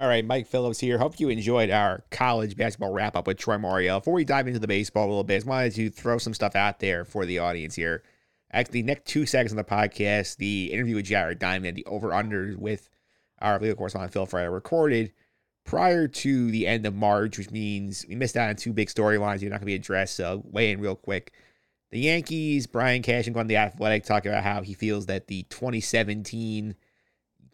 All 0.00 0.08
right, 0.08 0.24
Mike 0.24 0.46
Phillips 0.46 0.80
here. 0.80 0.96
Hope 0.96 1.20
you 1.20 1.28
enjoyed 1.28 1.68
our 1.68 2.02
college 2.10 2.56
basketball 2.56 2.94
wrap 2.94 3.14
up 3.14 3.26
with 3.26 3.36
Troy 3.36 3.58
Moriel. 3.58 4.00
Before 4.00 4.14
we 4.14 4.24
dive 4.24 4.46
into 4.46 4.58
the 4.58 4.66
baseball 4.66 5.04
a 5.04 5.08
little 5.08 5.22
bit, 5.22 5.44
I 5.46 5.48
wanted 5.50 5.74
to 5.74 5.90
throw 5.90 6.16
some 6.16 6.32
stuff 6.32 6.56
out 6.56 6.80
there 6.80 7.04
for 7.04 7.26
the 7.26 7.40
audience 7.40 7.74
here. 7.74 8.02
Actually, 8.50 8.84
next 8.84 9.04
two 9.04 9.26
seconds 9.26 9.52
on 9.52 9.58
the 9.58 9.64
podcast, 9.64 10.38
the 10.38 10.72
interview 10.72 10.96
with 10.96 11.04
Jared 11.04 11.38
Diamond, 11.38 11.76
the 11.76 11.84
over 11.84 12.14
under 12.14 12.54
with 12.56 12.88
our 13.42 13.58
legal 13.58 13.76
correspondent 13.76 14.14
Phil 14.14 14.24
Fryer 14.24 14.50
recorded 14.50 15.12
prior 15.64 16.08
to 16.08 16.50
the 16.50 16.66
end 16.66 16.86
of 16.86 16.94
March, 16.94 17.38
which 17.38 17.50
means 17.50 18.04
we 18.08 18.14
missed 18.14 18.36
out 18.36 18.48
on 18.48 18.56
two 18.56 18.72
big 18.72 18.88
storylines. 18.88 19.40
You're 19.40 19.50
not 19.50 19.60
going 19.60 19.66
to 19.66 19.66
be 19.66 19.74
addressed, 19.74 20.16
so 20.16 20.42
weigh 20.46 20.72
in 20.72 20.80
real 20.80 20.96
quick. 20.96 21.32
The 21.90 22.00
Yankees, 22.00 22.66
Brian 22.66 23.02
Cashman 23.02 23.34
going 23.34 23.46
to 23.46 23.48
the 23.48 23.58
Athletic, 23.58 24.04
talking 24.04 24.32
about 24.32 24.44
how 24.44 24.62
he 24.62 24.74
feels 24.74 25.06
that 25.06 25.26
the 25.26 25.42
2017 25.44 26.74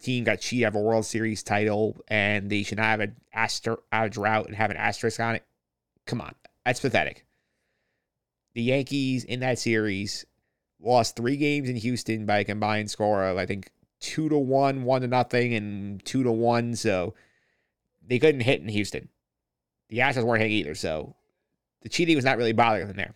team 0.01 0.25
got 0.25 0.41
cheated 0.41 0.69
of 0.69 0.77
a 0.77 0.81
World 0.81 1.05
Series 1.05 1.43
title 1.43 1.97
and 2.07 2.49
they 2.49 2.63
should 2.63 2.79
not 2.79 2.85
have 2.85 3.01
an 3.01 3.17
aster- 3.33 3.81
a 3.91 4.09
drought 4.09 4.47
and 4.47 4.55
have 4.55 4.71
an 4.71 4.77
asterisk 4.77 5.19
on 5.19 5.35
it. 5.35 5.45
Come 6.07 6.21
on, 6.21 6.35
that's 6.65 6.81
pathetic. 6.81 7.27
The 8.55 8.63
Yankees 8.63 9.25
in 9.25 9.41
that 9.41 9.59
series 9.59 10.25
lost 10.81 11.17
three 11.17 11.37
games 11.37 11.69
in 11.69 11.77
Houston 11.77 12.27
by 12.27 12.39
a 12.39 12.45
combined 12.45 12.91
score 12.91 13.25
of 13.25 13.37
I 13.37 13.47
think 13.47 13.71
two 14.01 14.29
to 14.29 14.39
one, 14.39 14.85
one 14.85 15.03
to 15.03 15.09
nothing, 15.09 15.55
and 15.55 16.05
two 16.05 16.23
to 16.23 16.33
one. 16.33 16.77
So 16.77 17.15
they 18.09 18.19
couldn't 18.19 18.41
hit 18.41 18.61
in 18.61 18.69
Houston. 18.69 19.09
The 19.91 19.99
Astros 19.99 20.25
weren't 20.25 20.43
hitting 20.43 20.57
either, 20.57 20.75
so 20.75 21.15
the 21.83 21.89
cheating 21.89 22.17
was 22.17 22.25
not 22.25 22.39
really 22.39 22.53
bothering 22.53 22.89
them 22.89 22.97
there. 22.97 23.15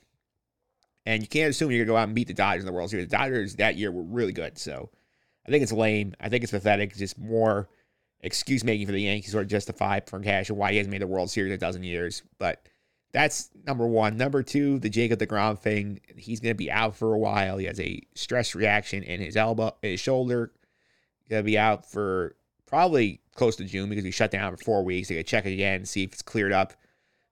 And 1.04 1.22
you 1.22 1.28
can't 1.28 1.50
assume 1.50 1.70
you're 1.70 1.84
gonna 1.84 1.94
go 1.94 2.00
out 2.00 2.06
and 2.06 2.14
beat 2.14 2.28
the 2.28 2.34
Dodgers 2.34 2.62
in 2.62 2.66
the 2.66 2.72
World 2.72 2.90
Series. 2.90 3.08
The 3.08 3.16
Dodgers 3.16 3.56
that 3.56 3.76
year 3.76 3.90
were 3.90 4.04
really 4.04 4.32
good, 4.32 4.56
so 4.58 4.90
I 5.46 5.50
think 5.50 5.62
it's 5.62 5.72
lame. 5.72 6.14
I 6.20 6.28
think 6.28 6.44
it's 6.44 6.52
pathetic. 6.52 6.96
Just 6.96 7.18
more 7.18 7.68
excuse 8.20 8.62
making 8.62 8.86
for 8.86 8.92
the 8.92 9.02
Yankees 9.02 9.34
or 9.34 9.44
justify 9.44 10.00
for 10.06 10.20
cash 10.20 10.48
and 10.48 10.58
why 10.58 10.70
he 10.70 10.76
hasn't 10.76 10.92
made 10.92 11.02
the 11.02 11.06
World 11.06 11.30
Series 11.30 11.50
in 11.50 11.56
a 11.56 11.58
dozen 11.58 11.82
years. 11.82 12.22
But 12.38 12.68
that's 13.12 13.50
number 13.66 13.86
one. 13.86 14.16
Number 14.16 14.42
two, 14.42 14.78
the 14.78 14.88
Jacob 14.88 15.18
DeGrom 15.18 15.58
thing. 15.58 16.00
He's 16.16 16.40
going 16.40 16.54
to 16.54 16.58
be 16.58 16.70
out 16.70 16.96
for 16.96 17.12
a 17.12 17.18
while. 17.18 17.58
He 17.58 17.66
has 17.66 17.80
a 17.80 18.00
stress 18.14 18.54
reaction 18.54 19.02
in 19.02 19.20
his 19.20 19.36
elbow, 19.36 19.72
his 19.82 20.00
shoulder. 20.00 20.52
Going 21.28 21.42
to 21.42 21.46
be 21.46 21.58
out 21.58 21.90
for 21.90 22.36
probably 22.66 23.20
close 23.34 23.56
to 23.56 23.64
June 23.64 23.88
because 23.88 24.04
we 24.04 24.10
shut 24.10 24.30
down 24.30 24.56
for 24.56 24.62
four 24.62 24.84
weeks. 24.84 25.08
They 25.08 25.14
to 25.16 25.22
check 25.22 25.46
again 25.46 25.84
see 25.84 26.04
if 26.04 26.12
it's 26.12 26.22
cleared 26.22 26.52
up. 26.52 26.74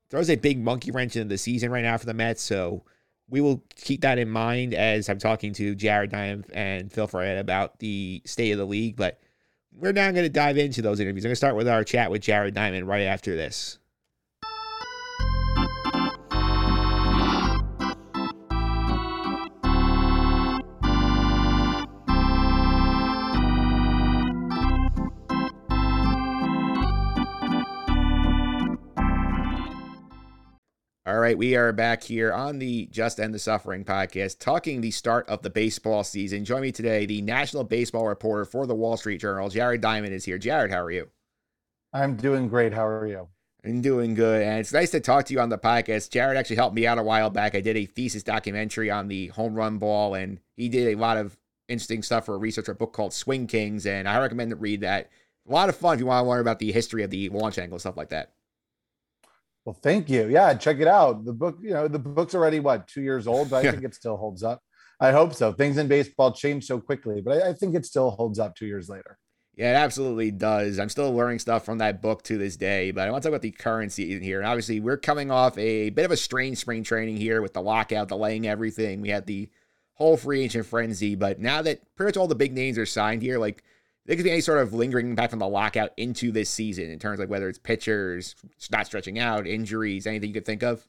Throws 0.09 0.31
a 0.31 0.37
big 0.37 0.59
monkey 0.59 0.91
wrench 0.91 1.17
into 1.17 1.29
the 1.29 1.39
season 1.39 1.71
right 1.71 1.85
now 1.85 1.97
for 1.97 2.07
the 2.07 2.15
Mets. 2.15 2.43
So 2.43 2.85
we 3.29 3.41
will 3.41 3.63
keep 3.77 4.01
that 4.01 4.19
in 4.19 4.29
mind 4.29 4.75
as 4.75 5.09
I'm 5.09 5.19
talking 5.19 5.53
to 5.55 5.75
Jared 5.75 6.11
Dime 6.11 6.45
and 6.53 6.93
Phil 6.93 7.07
Ferret 7.07 7.39
about 7.39 7.79
the 7.79 8.23
state 8.27 8.51
of 8.51 8.59
the 8.59 8.67
league. 8.67 8.97
But 8.97 9.21
we're 9.73 9.93
now 9.93 10.11
going 10.11 10.25
to 10.25 10.29
dive 10.29 10.59
into 10.59 10.83
those 10.83 10.99
interviews. 10.99 11.25
I'm 11.25 11.29
going 11.29 11.33
to 11.33 11.37
start 11.37 11.57
with 11.57 11.69
our 11.69 11.85
chat 11.85 12.11
with 12.11 12.23
Jared 12.23 12.55
Diamond 12.55 12.89
right 12.89 13.03
after 13.03 13.37
this. 13.37 13.79
All 31.11 31.19
right, 31.19 31.37
we 31.37 31.57
are 31.57 31.73
back 31.73 32.05
here 32.05 32.33
on 32.33 32.61
the 32.61 32.87
Just 32.87 33.19
End 33.19 33.35
the 33.35 33.41
Suffering 33.41 33.85
podcast, 33.85 34.39
talking 34.39 34.81
the 34.81 34.93
start 34.93 35.29
of 35.29 35.43
the 35.43 35.51
baseball 35.51 36.05
season. 36.05 36.45
Join 36.45 36.63
me 36.63 36.71
today, 36.71 37.05
the 37.05 37.21
national 37.21 37.65
baseball 37.65 38.07
reporter 38.07 38.45
for 38.45 38.65
the 38.65 38.77
Wall 38.77 38.97
Street 38.97 39.21
Journal, 39.21 39.49
Jared 39.49 39.81
Diamond, 39.81 40.15
is 40.15 40.25
here. 40.25 40.39
Jared, 40.39 40.71
how 40.71 40.81
are 40.81 40.91
you? 40.93 41.11
I'm 41.93 42.15
doing 42.15 42.47
great. 42.47 42.73
How 42.73 42.87
are 42.87 43.09
you? 43.09 43.27
I'm 43.65 43.81
doing 43.81 44.15
good, 44.15 44.41
and 44.41 44.61
it's 44.61 44.73
nice 44.73 44.93
to 44.93 45.01
talk 45.01 45.25
to 45.25 45.35
you 45.35 45.41
on 45.41 45.49
the 45.49 45.59
podcast. 45.59 46.11
Jared 46.11 46.37
actually 46.37 46.55
helped 46.55 46.77
me 46.77 46.87
out 46.87 46.97
a 46.97 47.03
while 47.03 47.29
back. 47.29 47.57
I 47.57 47.61
did 47.61 47.77
a 47.77 47.87
thesis 47.87 48.23
documentary 48.23 48.89
on 48.89 49.09
the 49.09 49.27
home 49.29 49.57
run 49.57 49.79
ball, 49.79 50.15
and 50.15 50.39
he 50.57 50.69
did 50.69 50.95
a 50.95 51.01
lot 51.01 51.17
of 51.17 51.37
interesting 51.67 52.05
stuff 52.05 52.27
for 52.27 52.37
a 52.37 52.39
researcher 52.39 52.73
book 52.73 52.93
called 52.93 53.13
Swing 53.13 53.49
Kings, 53.49 53.85
and 53.85 54.09
I 54.09 54.21
recommend 54.21 54.51
to 54.51 54.57
read 54.57 54.83
that. 54.83 55.11
A 55.49 55.53
lot 55.53 55.71
of 55.71 55.75
fun 55.75 55.95
if 55.95 55.99
you 55.99 56.07
want 56.07 56.25
to 56.25 56.31
learn 56.31 56.41
about 56.41 56.61
the 56.61 56.71
history 56.71 57.03
of 57.03 57.11
the 57.11 57.31
launch 57.31 57.59
angle, 57.59 57.75
and 57.75 57.81
stuff 57.81 57.97
like 57.97 58.11
that. 58.11 58.31
Well, 59.71 59.79
thank 59.81 60.11
you. 60.11 60.27
Yeah, 60.29 60.53
check 60.55 60.81
it 60.81 60.89
out. 60.89 61.25
The 61.25 61.33
book, 61.33 61.59
you 61.62 61.71
know, 61.71 61.87
the 61.87 61.97
book's 61.97 62.35
already 62.35 62.59
what 62.59 62.89
two 62.89 63.03
years 63.03 63.29
old, 63.29 63.51
but. 63.51 63.64
I 63.64 63.71
think 63.71 63.85
it 63.85 63.95
still 63.95 64.16
holds 64.16 64.43
up. 64.43 64.61
I 64.99 65.12
hope 65.12 65.33
so. 65.33 65.53
Things 65.53 65.79
in 65.79 65.87
baseball 65.87 66.33
change 66.33 66.64
so 66.64 66.81
quickly, 66.81 67.21
but 67.21 67.41
I, 67.41 67.51
I 67.51 67.53
think 67.53 67.77
it 67.77 67.87
still 67.87 68.11
holds 68.11 68.41
up 68.41 68.57
two 68.57 68.66
years 68.66 68.89
later. 68.89 69.16
Yeah, 69.55 69.71
it 69.71 69.77
absolutely 69.77 70.33
does. 70.33 70.81
I'm 70.81 70.89
still 70.89 71.14
learning 71.14 71.39
stuff 71.39 71.64
from 71.64 71.79
that 71.79 72.03
book 72.03 72.25
to 72.25 72.37
this 72.37 72.57
day, 72.57 72.91
but 72.91 73.07
I 73.07 73.12
want 73.12 73.23
to 73.23 73.29
talk 73.29 73.35
about 73.35 73.43
the 73.43 73.53
current 73.53 73.93
season 73.93 74.25
here. 74.25 74.41
And 74.41 74.49
obviously, 74.49 74.81
we're 74.81 74.97
coming 74.97 75.31
off 75.31 75.57
a 75.57 75.91
bit 75.91 76.05
of 76.05 76.11
a 76.11 76.16
strange 76.16 76.59
spring 76.59 76.83
training 76.83 77.18
here 77.18 77.41
with 77.41 77.53
the 77.53 77.62
lockout 77.62 78.09
delaying 78.09 78.49
everything. 78.49 79.01
We 79.01 79.11
had 79.11 79.27
the 79.27 79.51
whole 79.95 80.16
free 80.16 80.43
agent 80.43 80.66
frenzy, 80.66 81.14
but 81.14 81.39
now 81.39 81.62
that 81.62 81.95
pretty 81.95 82.09
much 82.09 82.16
all 82.16 82.27
the 82.27 82.35
big 82.35 82.55
names 82.55 82.77
are 82.77 82.87
signed 82.87 83.23
here, 83.23 83.39
like 83.39 83.62
there 84.07 84.17
could 84.17 84.25
be 84.25 84.31
any 84.31 84.41
sort 84.41 84.59
of 84.59 84.73
lingering 84.73 85.11
impact 85.11 85.31
from 85.31 85.39
the 85.39 85.49
lockout 85.49 85.91
into 85.97 86.33
this 86.33 86.51
season 86.51 86.91
in 86.91 86.99
terms 86.99 87.19
of 87.19 87.21
like 87.21 87.31
whether 87.31 87.49
it's 87.49 87.59
pitchers 87.59 88.35
not 88.71 88.87
stretching 88.87 89.19
out, 89.19 89.47
injuries, 89.47 90.07
anything 90.07 90.29
you 90.29 90.35
could 90.35 90.47
think 90.47 90.63
of. 90.63 90.85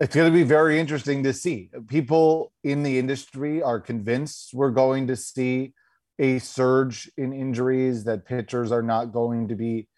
It's 0.00 0.14
going 0.14 0.30
to 0.30 0.36
be 0.36 0.44
very 0.44 0.78
interesting 0.78 1.24
to 1.24 1.32
see. 1.32 1.70
People 1.88 2.52
in 2.62 2.84
the 2.84 2.98
industry 2.98 3.62
are 3.62 3.80
convinced 3.80 4.54
we're 4.54 4.70
going 4.70 5.08
to 5.08 5.16
see 5.16 5.72
a 6.20 6.38
surge 6.38 7.10
in 7.16 7.32
injuries, 7.32 8.04
that 8.04 8.26
pitchers 8.26 8.72
are 8.72 8.82
not 8.82 9.06
going 9.06 9.48
to 9.48 9.54
be 9.54 9.88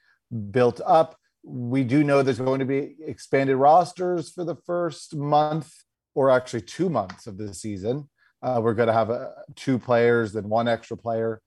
built 0.50 0.80
up. 0.86 1.16
We 1.42 1.84
do 1.84 2.04
know 2.04 2.22
there's 2.22 2.38
going 2.38 2.58
to 2.60 2.66
be 2.66 2.96
expanded 3.04 3.56
rosters 3.56 4.30
for 4.30 4.44
the 4.44 4.56
first 4.56 5.16
month 5.16 5.72
or 6.14 6.30
actually 6.30 6.62
two 6.62 6.90
months 6.90 7.26
of 7.26 7.38
the 7.38 7.54
season. 7.54 8.08
Uh, 8.42 8.60
we're 8.62 8.74
going 8.74 8.88
to 8.88 8.92
have 8.92 9.10
uh, 9.10 9.28
two 9.54 9.78
players 9.78 10.34
and 10.34 10.48
one 10.48 10.68
extra 10.68 10.96
player 10.96 11.40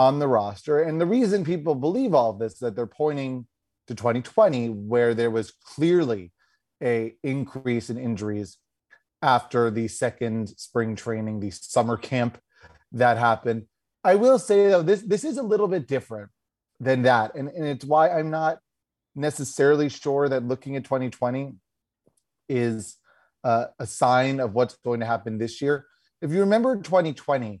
on 0.00 0.18
the 0.18 0.26
roster. 0.26 0.80
And 0.80 0.98
the 0.98 1.04
reason 1.04 1.44
people 1.44 1.74
believe 1.74 2.14
all 2.14 2.32
this 2.32 2.54
is 2.54 2.58
that 2.60 2.74
they're 2.74 2.86
pointing 2.86 3.46
to 3.86 3.94
2020, 3.94 4.70
where 4.70 5.12
there 5.12 5.30
was 5.30 5.50
clearly 5.50 6.32
a 6.82 7.14
increase 7.22 7.90
in 7.90 7.98
injuries 7.98 8.56
after 9.20 9.70
the 9.70 9.88
second 9.88 10.48
spring 10.56 10.96
training, 10.96 11.40
the 11.40 11.50
summer 11.50 11.98
camp 11.98 12.40
that 12.92 13.18
happened. 13.18 13.66
I 14.02 14.14
will 14.14 14.38
say 14.38 14.68
though, 14.68 14.80
this 14.82 15.02
this 15.02 15.22
is 15.22 15.36
a 15.36 15.42
little 15.42 15.68
bit 15.68 15.86
different 15.86 16.30
than 16.80 17.02
that, 17.02 17.34
and, 17.34 17.48
and 17.50 17.66
it's 17.66 17.84
why 17.84 18.08
I'm 18.08 18.30
not 18.30 18.58
necessarily 19.14 19.90
sure 19.90 20.30
that 20.30 20.48
looking 20.48 20.76
at 20.76 20.84
2020 20.84 21.56
is 22.48 22.96
uh, 23.44 23.66
a 23.78 23.86
sign 23.86 24.40
of 24.40 24.54
what's 24.54 24.76
going 24.82 25.00
to 25.00 25.06
happen 25.06 25.36
this 25.36 25.60
year. 25.60 25.84
If 26.22 26.30
you 26.30 26.40
remember 26.40 26.76
2020, 26.76 27.60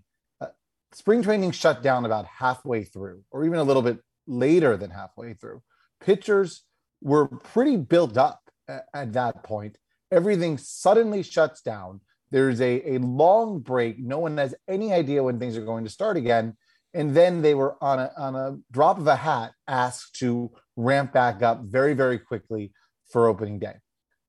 spring 0.92 1.22
training 1.22 1.52
shut 1.52 1.82
down 1.82 2.04
about 2.04 2.26
halfway 2.26 2.84
through, 2.84 3.22
or 3.30 3.44
even 3.44 3.58
a 3.58 3.64
little 3.64 3.82
bit 3.82 3.98
later 4.26 4.76
than 4.76 4.90
halfway 4.90 5.34
through. 5.34 5.62
Pitchers 6.00 6.64
were 7.00 7.26
pretty 7.26 7.76
built 7.76 8.16
up 8.16 8.40
at, 8.68 8.84
at 8.94 9.12
that 9.12 9.42
point. 9.42 9.78
Everything 10.12 10.58
suddenly 10.58 11.22
shuts 11.22 11.60
down 11.62 12.00
there's 12.30 12.60
a, 12.60 12.94
a 12.94 12.98
long 12.98 13.58
break. 13.58 13.98
No 13.98 14.18
one 14.18 14.36
has 14.38 14.54
any 14.68 14.92
idea 14.92 15.22
when 15.22 15.38
things 15.38 15.56
are 15.56 15.64
going 15.64 15.84
to 15.84 15.90
start 15.90 16.16
again. 16.16 16.56
And 16.94 17.14
then 17.14 17.42
they 17.42 17.54
were 17.54 17.76
on 17.82 17.98
a, 17.98 18.12
on 18.16 18.34
a 18.34 18.58
drop 18.70 18.98
of 18.98 19.06
a 19.06 19.16
hat 19.16 19.52
asked 19.68 20.16
to 20.16 20.50
ramp 20.76 21.12
back 21.12 21.42
up 21.42 21.62
very, 21.64 21.94
very 21.94 22.18
quickly 22.18 22.72
for 23.12 23.28
opening 23.28 23.58
day. 23.58 23.74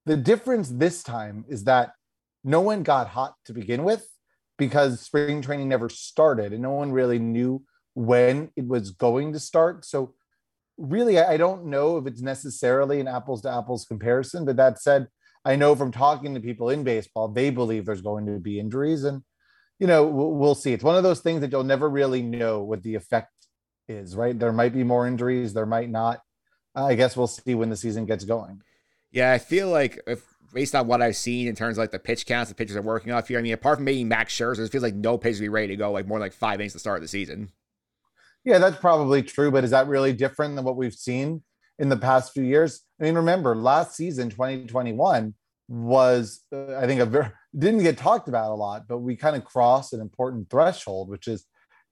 The 0.06 0.18
difference 0.18 0.70
this 0.70 1.04
time 1.04 1.46
is 1.48 1.64
that 1.66 1.94
no 2.44 2.62
one 2.62 2.84
got 2.84 3.08
hot 3.08 3.36
to 3.46 3.54
begin 3.54 3.84
with 3.84 4.08
because 4.62 5.00
spring 5.00 5.42
training 5.42 5.68
never 5.68 5.90
started 5.90 6.54
and 6.54 6.62
no 6.62 6.70
one 6.70 6.92
really 6.92 7.18
knew 7.18 7.64
when 7.96 8.52
it 8.56 8.68
was 8.68 8.92
going 8.92 9.34
to 9.34 9.40
start. 9.40 9.84
So, 9.86 10.14
really, 10.78 11.18
I 11.18 11.36
don't 11.36 11.66
know 11.66 11.98
if 11.98 12.06
it's 12.06 12.22
necessarily 12.22 13.00
an 13.00 13.08
apples 13.08 13.42
to 13.42 13.50
apples 13.50 13.86
comparison. 13.86 14.46
But 14.46 14.58
that 14.58 14.80
said, 14.80 15.08
I 15.44 15.56
know 15.56 15.76
from 15.76 15.92
talking 15.92 16.36
to 16.36 16.40
people 16.40 16.70
in 16.70 16.84
baseball, 16.84 17.28
they 17.28 17.50
believe 17.50 17.88
there's 17.88 18.04
going 18.04 18.28
to 18.28 18.38
be 18.38 18.60
injuries, 18.60 19.04
and 19.04 19.24
you 19.80 19.88
know 19.88 20.06
we'll, 20.06 20.54
see. 20.54 20.74
It's 20.74 20.84
one 20.84 20.96
of 20.96 21.02
those 21.02 21.22
things 21.22 21.42
that 21.42 21.52
you'll 21.52 21.64
never 21.64 21.90
really 21.90 22.22
know 22.22 22.62
what 22.62 22.84
the 22.84 22.94
effect 22.94 23.34
is. 23.88 24.16
Right? 24.16 24.38
There 24.38 24.54
might 24.54 24.74
be 24.74 24.84
more 24.84 25.08
injuries, 25.08 25.56
there 25.56 25.66
might 25.66 25.90
not. 25.90 26.22
I 26.76 26.94
guess 26.94 27.18
we'll 27.18 27.26
see 27.26 27.56
when 27.56 27.72
the 27.72 27.76
season 27.76 28.06
gets 28.06 28.26
going. 28.26 28.62
Yeah, 29.12 29.34
I 29.34 29.40
feel 29.40 29.70
like 29.70 30.00
if 30.06 30.24
based 30.54 30.76
on 30.76 30.88
what 30.88 31.02
I've 31.02 31.16
seen 31.16 31.48
in 31.48 31.56
terms 31.56 31.78
of 31.78 31.82
like 31.82 31.92
the 31.92 32.00
pitch 32.00 32.26
counts 32.26 32.50
the 32.50 32.56
pitchers 32.56 32.76
are 32.76 32.82
working 32.82 33.12
off 33.12 33.28
here, 33.28 33.40
I 33.40 33.42
mean, 33.42 33.54
apart 33.54 33.78
from 33.78 33.86
maybe 33.86 34.04
Max 34.04 34.34
Scherzer, 34.36 34.66
it 34.66 34.72
feels 34.72 34.84
like 34.84 34.96
no 34.96 35.18
pitch 35.18 35.36
will 35.36 35.42
be 35.42 35.50
ready 35.50 35.68
to 35.68 35.76
go 35.76 35.92
like 35.92 36.08
more 36.08 36.20
like 36.20 36.34
five 36.34 36.60
innings 36.60 36.74
to 36.74 36.80
start 36.80 36.98
of 36.98 37.02
the 37.04 37.08
season. 37.08 37.52
Yeah, 38.44 38.58
that's 38.58 38.78
probably 38.78 39.22
true, 39.22 39.52
but 39.52 39.64
is 39.64 39.72
that 39.72 39.88
really 39.88 40.14
different 40.14 40.56
than 40.56 40.66
what 40.66 40.76
we've 40.76 40.94
seen 40.94 41.44
in 41.78 41.90
the 41.90 41.98
past 41.98 42.34
few 42.34 42.44
years? 42.44 42.82
I 43.00 43.04
mean, 43.04 43.16
remember 43.16 43.56
last 43.56 43.96
season, 43.96 44.30
2021 44.30 45.36
was, 45.68 46.42
uh, 46.52 46.76
I 46.76 46.88
think, 46.88 47.02
a 47.02 47.06
very 47.06 47.28
didn't 47.58 47.84
get 47.84 47.98
talked 47.98 48.28
about 48.28 48.52
a 48.52 48.56
lot, 48.56 48.88
but 48.88 49.00
we 49.00 49.16
kind 49.16 49.36
of 49.36 49.44
crossed 49.44 49.94
an 49.94 50.02
important 50.02 50.50
threshold, 50.50 51.10
which 51.10 51.28
is 51.28 51.46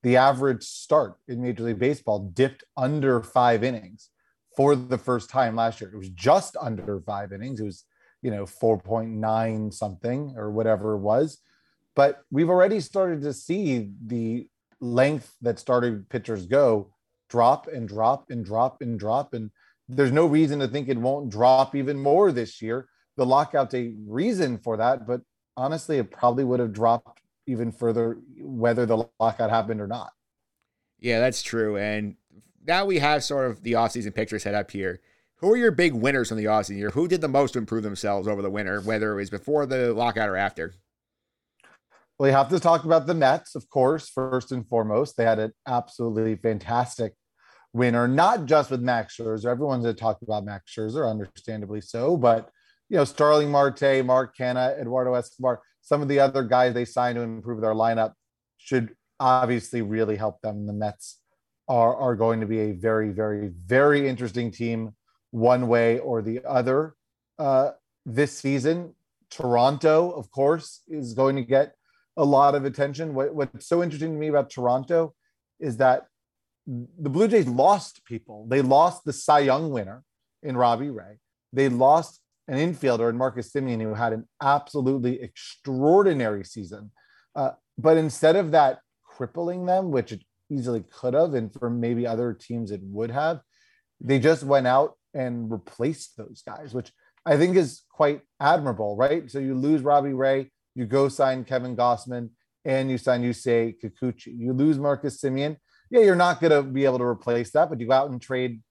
the 0.04 0.18
average 0.18 0.64
start 0.64 1.16
in 1.28 1.42
Major 1.42 1.64
League 1.64 1.80
Baseball 1.80 2.20
dipped 2.34 2.64
under 2.78 3.22
five 3.22 3.64
innings 3.64 4.10
for 4.56 4.76
the 4.76 4.98
first 4.98 5.30
time 5.30 5.56
last 5.56 5.82
year. 5.82 5.92
It 5.94 5.98
was 5.98 6.10
just 6.10 6.56
under 6.60 7.02
five 7.02 7.34
innings. 7.34 7.60
It 7.60 7.66
was, 7.66 7.84
you 8.22 8.32
know, 8.32 8.46
4.9 8.46 9.74
something 9.74 10.34
or 10.36 10.52
whatever 10.52 10.94
it 10.94 11.00
was. 11.00 11.40
But 11.96 12.22
we've 12.32 12.50
already 12.50 12.80
started 12.80 13.22
to 13.24 13.34
see 13.34 13.92
the 14.06 14.48
length 14.80 15.36
that 15.42 15.60
started 15.60 16.10
pitchers 16.10 16.46
go 16.46 16.94
drop 17.30 17.68
and 17.68 17.88
drop 17.88 18.30
and 18.30 18.44
drop 18.44 18.82
and 18.82 19.00
drop. 19.00 19.34
And 19.34 19.52
there's 19.88 20.12
no 20.12 20.26
reason 20.26 20.60
to 20.60 20.68
think 20.68 20.90
it 20.90 20.98
won't 20.98 21.30
drop 21.30 21.76
even 21.76 22.00
more 22.00 22.32
this 22.32 22.62
year. 22.62 22.88
The 23.18 23.26
lockout's 23.26 23.74
a 23.74 23.94
reason 24.08 24.58
for 24.58 24.78
that, 24.78 25.06
but 25.06 25.22
honestly, 25.58 25.98
it 25.98 26.10
probably 26.10 26.44
would 26.44 26.60
have 26.60 26.74
dropped 26.74 27.22
even 27.48 27.72
further 27.72 28.18
whether 28.38 28.86
the 28.86 29.10
lockout 29.20 29.50
happened 29.50 29.82
or 29.82 29.88
not. 29.88 30.12
Yeah, 31.00 31.20
that's 31.20 31.42
true. 31.42 31.78
And 31.78 32.16
now 32.66 32.86
we 32.86 33.00
have 33.00 33.24
sort 33.24 33.50
of 33.50 33.64
the 33.64 33.74
offseason 33.74 34.14
picture 34.14 34.40
set 34.40 34.54
up 34.54 34.72
here. 34.72 35.02
Who 35.42 35.54
are 35.54 35.58
your 35.58 35.72
big 35.72 35.94
winners 35.94 36.28
from 36.28 36.38
the 36.38 36.46
offseason 36.46 36.78
year? 36.78 36.90
Who 36.90 37.08
did 37.08 37.22
the 37.22 37.30
most 37.30 37.54
to 37.54 37.60
improve 37.60 37.84
themselves 37.84 38.28
over 38.28 38.42
the 38.42 38.50
winter, 38.50 38.82
whether 38.82 39.14
it 39.14 39.16
was 39.16 39.30
before 39.30 39.66
the 39.66 39.94
lockout 39.94 40.28
or 40.28 40.36
after? 40.36 40.74
Well, 42.18 42.30
you 42.30 42.36
have 42.36 42.50
to 42.50 42.60
talk 42.60 42.84
about 42.84 43.08
the 43.08 43.14
Mets, 43.14 43.56
of 43.56 43.70
course, 43.70 44.10
first 44.10 44.52
and 44.52 44.68
foremost. 44.68 45.16
They 45.16 45.24
had 45.24 45.40
an 45.40 45.54
absolutely 45.66 46.36
fantastic 46.36 47.14
winner, 47.72 48.06
not 48.06 48.48
just 48.48 48.70
with 48.70 48.82
Max 48.82 49.16
Scherzer. 49.16 49.46
Everyone's 49.46 49.84
going 49.84 49.96
to 49.96 50.00
talk 50.00 50.22
about 50.22 50.44
Max 50.44 50.74
Scherzer, 50.76 51.10
understandably 51.10 51.80
so, 51.80 52.18
but 52.18 52.50
you 52.90 52.98
know, 52.98 53.06
Starling 53.06 53.50
Marte, 53.50 54.04
Mark 54.04 54.36
Canha, 54.36 54.78
Eduardo 54.78 55.14
Escobar, 55.14 55.62
some 55.82 56.02
of 56.02 56.10
the 56.10 56.20
other 56.20 56.44
guys 56.44 56.74
they 56.74 56.84
signed 56.84 57.16
to 57.16 57.22
improve 57.22 57.62
their 57.62 57.74
lineup 57.74 58.12
should 58.58 58.94
obviously 59.22 59.82
really 59.82 60.18
help 60.18 60.42
them. 60.42 60.68
The 60.68 60.74
Mets 60.74 61.20
are, 61.70 61.96
are 61.96 62.16
going 62.16 62.42
to 62.42 62.46
be 62.46 62.60
a 62.60 62.72
very, 62.74 63.12
very, 63.12 63.52
very 63.66 64.10
interesting 64.10 64.52
team 64.52 64.96
one 65.32 65.68
way 65.68 66.00
or 66.00 66.22
the 66.22 66.44
other 66.46 66.96
uh, 67.38 67.72
this 68.06 68.38
season. 68.38 68.94
Toronto, 69.30 70.12
of 70.12 70.32
course, 70.32 70.82
is 70.88 71.14
going 71.14 71.36
to 71.36 71.44
get 71.44 71.76
a 72.18 72.26
lot 72.26 72.56
of 72.56 72.66
attention. 72.66 73.14
What, 73.14 73.34
what's 73.34 73.68
so 73.68 73.84
interesting 73.84 74.14
to 74.14 74.20
me 74.20 74.28
about 74.28 74.50
Toronto 74.50 75.14
is 75.60 75.78
that 75.78 76.08
the 76.68 77.10
Blue 77.10 77.28
Jays 77.28 77.48
lost 77.48 78.04
people. 78.06 78.46
They 78.48 78.62
lost 78.62 79.04
the 79.06 79.14
Cy 79.14 79.40
Young 79.40 79.72
winner 79.72 80.04
in 80.44 80.58
Robbie 80.58 80.90
Ray. 80.90 81.20
They 81.54 81.70
lost 81.70 82.22
an 82.48 82.58
infielder 82.58 83.10
in 83.10 83.18
Marcus 83.18 83.52
Semien 83.52 83.82
who 83.82 83.94
had 83.94 84.14
an 84.14 84.28
absolutely 84.42 85.22
extraordinary 85.22 86.44
season. 86.44 86.92
Uh, 87.36 87.52
but 87.78 87.98
instead 87.98 88.36
of 88.36 88.52
that 88.52 88.80
crippling 89.04 89.66
them, 89.66 89.92
which 89.92 90.12
it 90.12 90.22
easily 90.52 90.84
could 90.92 91.14
have, 91.14 91.34
and 91.34 91.54
for 91.54 91.70
maybe 91.70 92.06
other 92.06 92.34
teams 92.34 92.72
it 92.72 92.82
would 92.84 93.12
have, 93.12 93.42
they 94.02 94.20
just 94.20 94.44
went 94.44 94.68
out 94.68 94.98
and 95.14 95.52
replaced 95.52 96.18
those 96.18 96.42
guys, 96.46 96.74
which 96.74 96.92
I 97.26 97.38
think 97.38 97.56
is 97.56 97.84
quite 97.92 98.22
admirable, 98.40 98.96
right? 98.96 99.30
So 99.30 99.40
you 99.40 99.56
lose 99.56 99.82
Robbie 99.82 100.14
Ray, 100.14 100.52
you 100.76 100.86
go 100.86 101.10
sign 101.10 101.44
Kevin 101.44 101.76
Gausman, 101.76 102.30
and 102.66 102.90
you 102.90 102.98
sign 102.98 103.24
Yusei 103.24 103.76
Kikuchi. 103.82 104.34
You 104.38 104.54
lose 104.54 104.78
Marcus 104.78 105.22
Semien. 105.22 105.58
Yeah, 105.90 106.02
you're 106.02 106.16
not 106.16 106.40
going 106.40 106.52
to 106.52 106.64
be 106.64 106.86
able 106.86 107.00
to 107.00 107.06
replace 107.06 107.52
that, 107.52 107.70
but 107.70 107.80
you 107.80 107.88
go 107.88 107.94
out 107.94 108.12
and 108.12 108.22
trade 108.22 108.62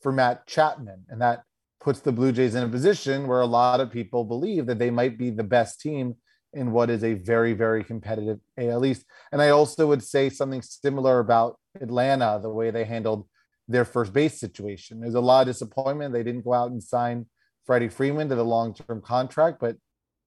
for 0.00 0.12
Matt 0.12 0.46
Chapman, 0.46 1.04
and 1.08 1.20
that 1.20 1.42
puts 1.80 2.00
the 2.00 2.12
Blue 2.12 2.32
Jays 2.32 2.54
in 2.54 2.62
a 2.62 2.68
position 2.68 3.26
where 3.26 3.40
a 3.40 3.46
lot 3.46 3.80
of 3.80 3.90
people 3.90 4.24
believe 4.24 4.66
that 4.66 4.78
they 4.78 4.90
might 4.90 5.18
be 5.18 5.30
the 5.30 5.44
best 5.44 5.80
team 5.80 6.16
in 6.52 6.72
what 6.72 6.90
is 6.90 7.04
a 7.04 7.14
very, 7.14 7.52
very 7.52 7.82
competitive 7.82 8.38
AL 8.58 8.84
East. 8.84 9.04
And 9.32 9.40
I 9.40 9.50
also 9.50 9.86
would 9.86 10.02
say 10.02 10.28
something 10.28 10.62
similar 10.62 11.20
about 11.20 11.58
Atlanta, 11.80 12.38
the 12.42 12.50
way 12.50 12.70
they 12.70 12.84
handled 12.84 13.26
their 13.70 13.84
first 13.84 14.12
base 14.12 14.38
situation. 14.38 15.00
There's 15.00 15.14
a 15.14 15.20
lot 15.20 15.42
of 15.42 15.46
disappointment. 15.46 16.12
They 16.12 16.24
didn't 16.24 16.44
go 16.44 16.52
out 16.52 16.72
and 16.72 16.82
sign 16.82 17.26
Freddie 17.64 17.88
Freeman 17.88 18.28
to 18.28 18.34
the 18.34 18.44
long 18.44 18.74
term 18.74 19.00
contract, 19.00 19.58
but, 19.60 19.76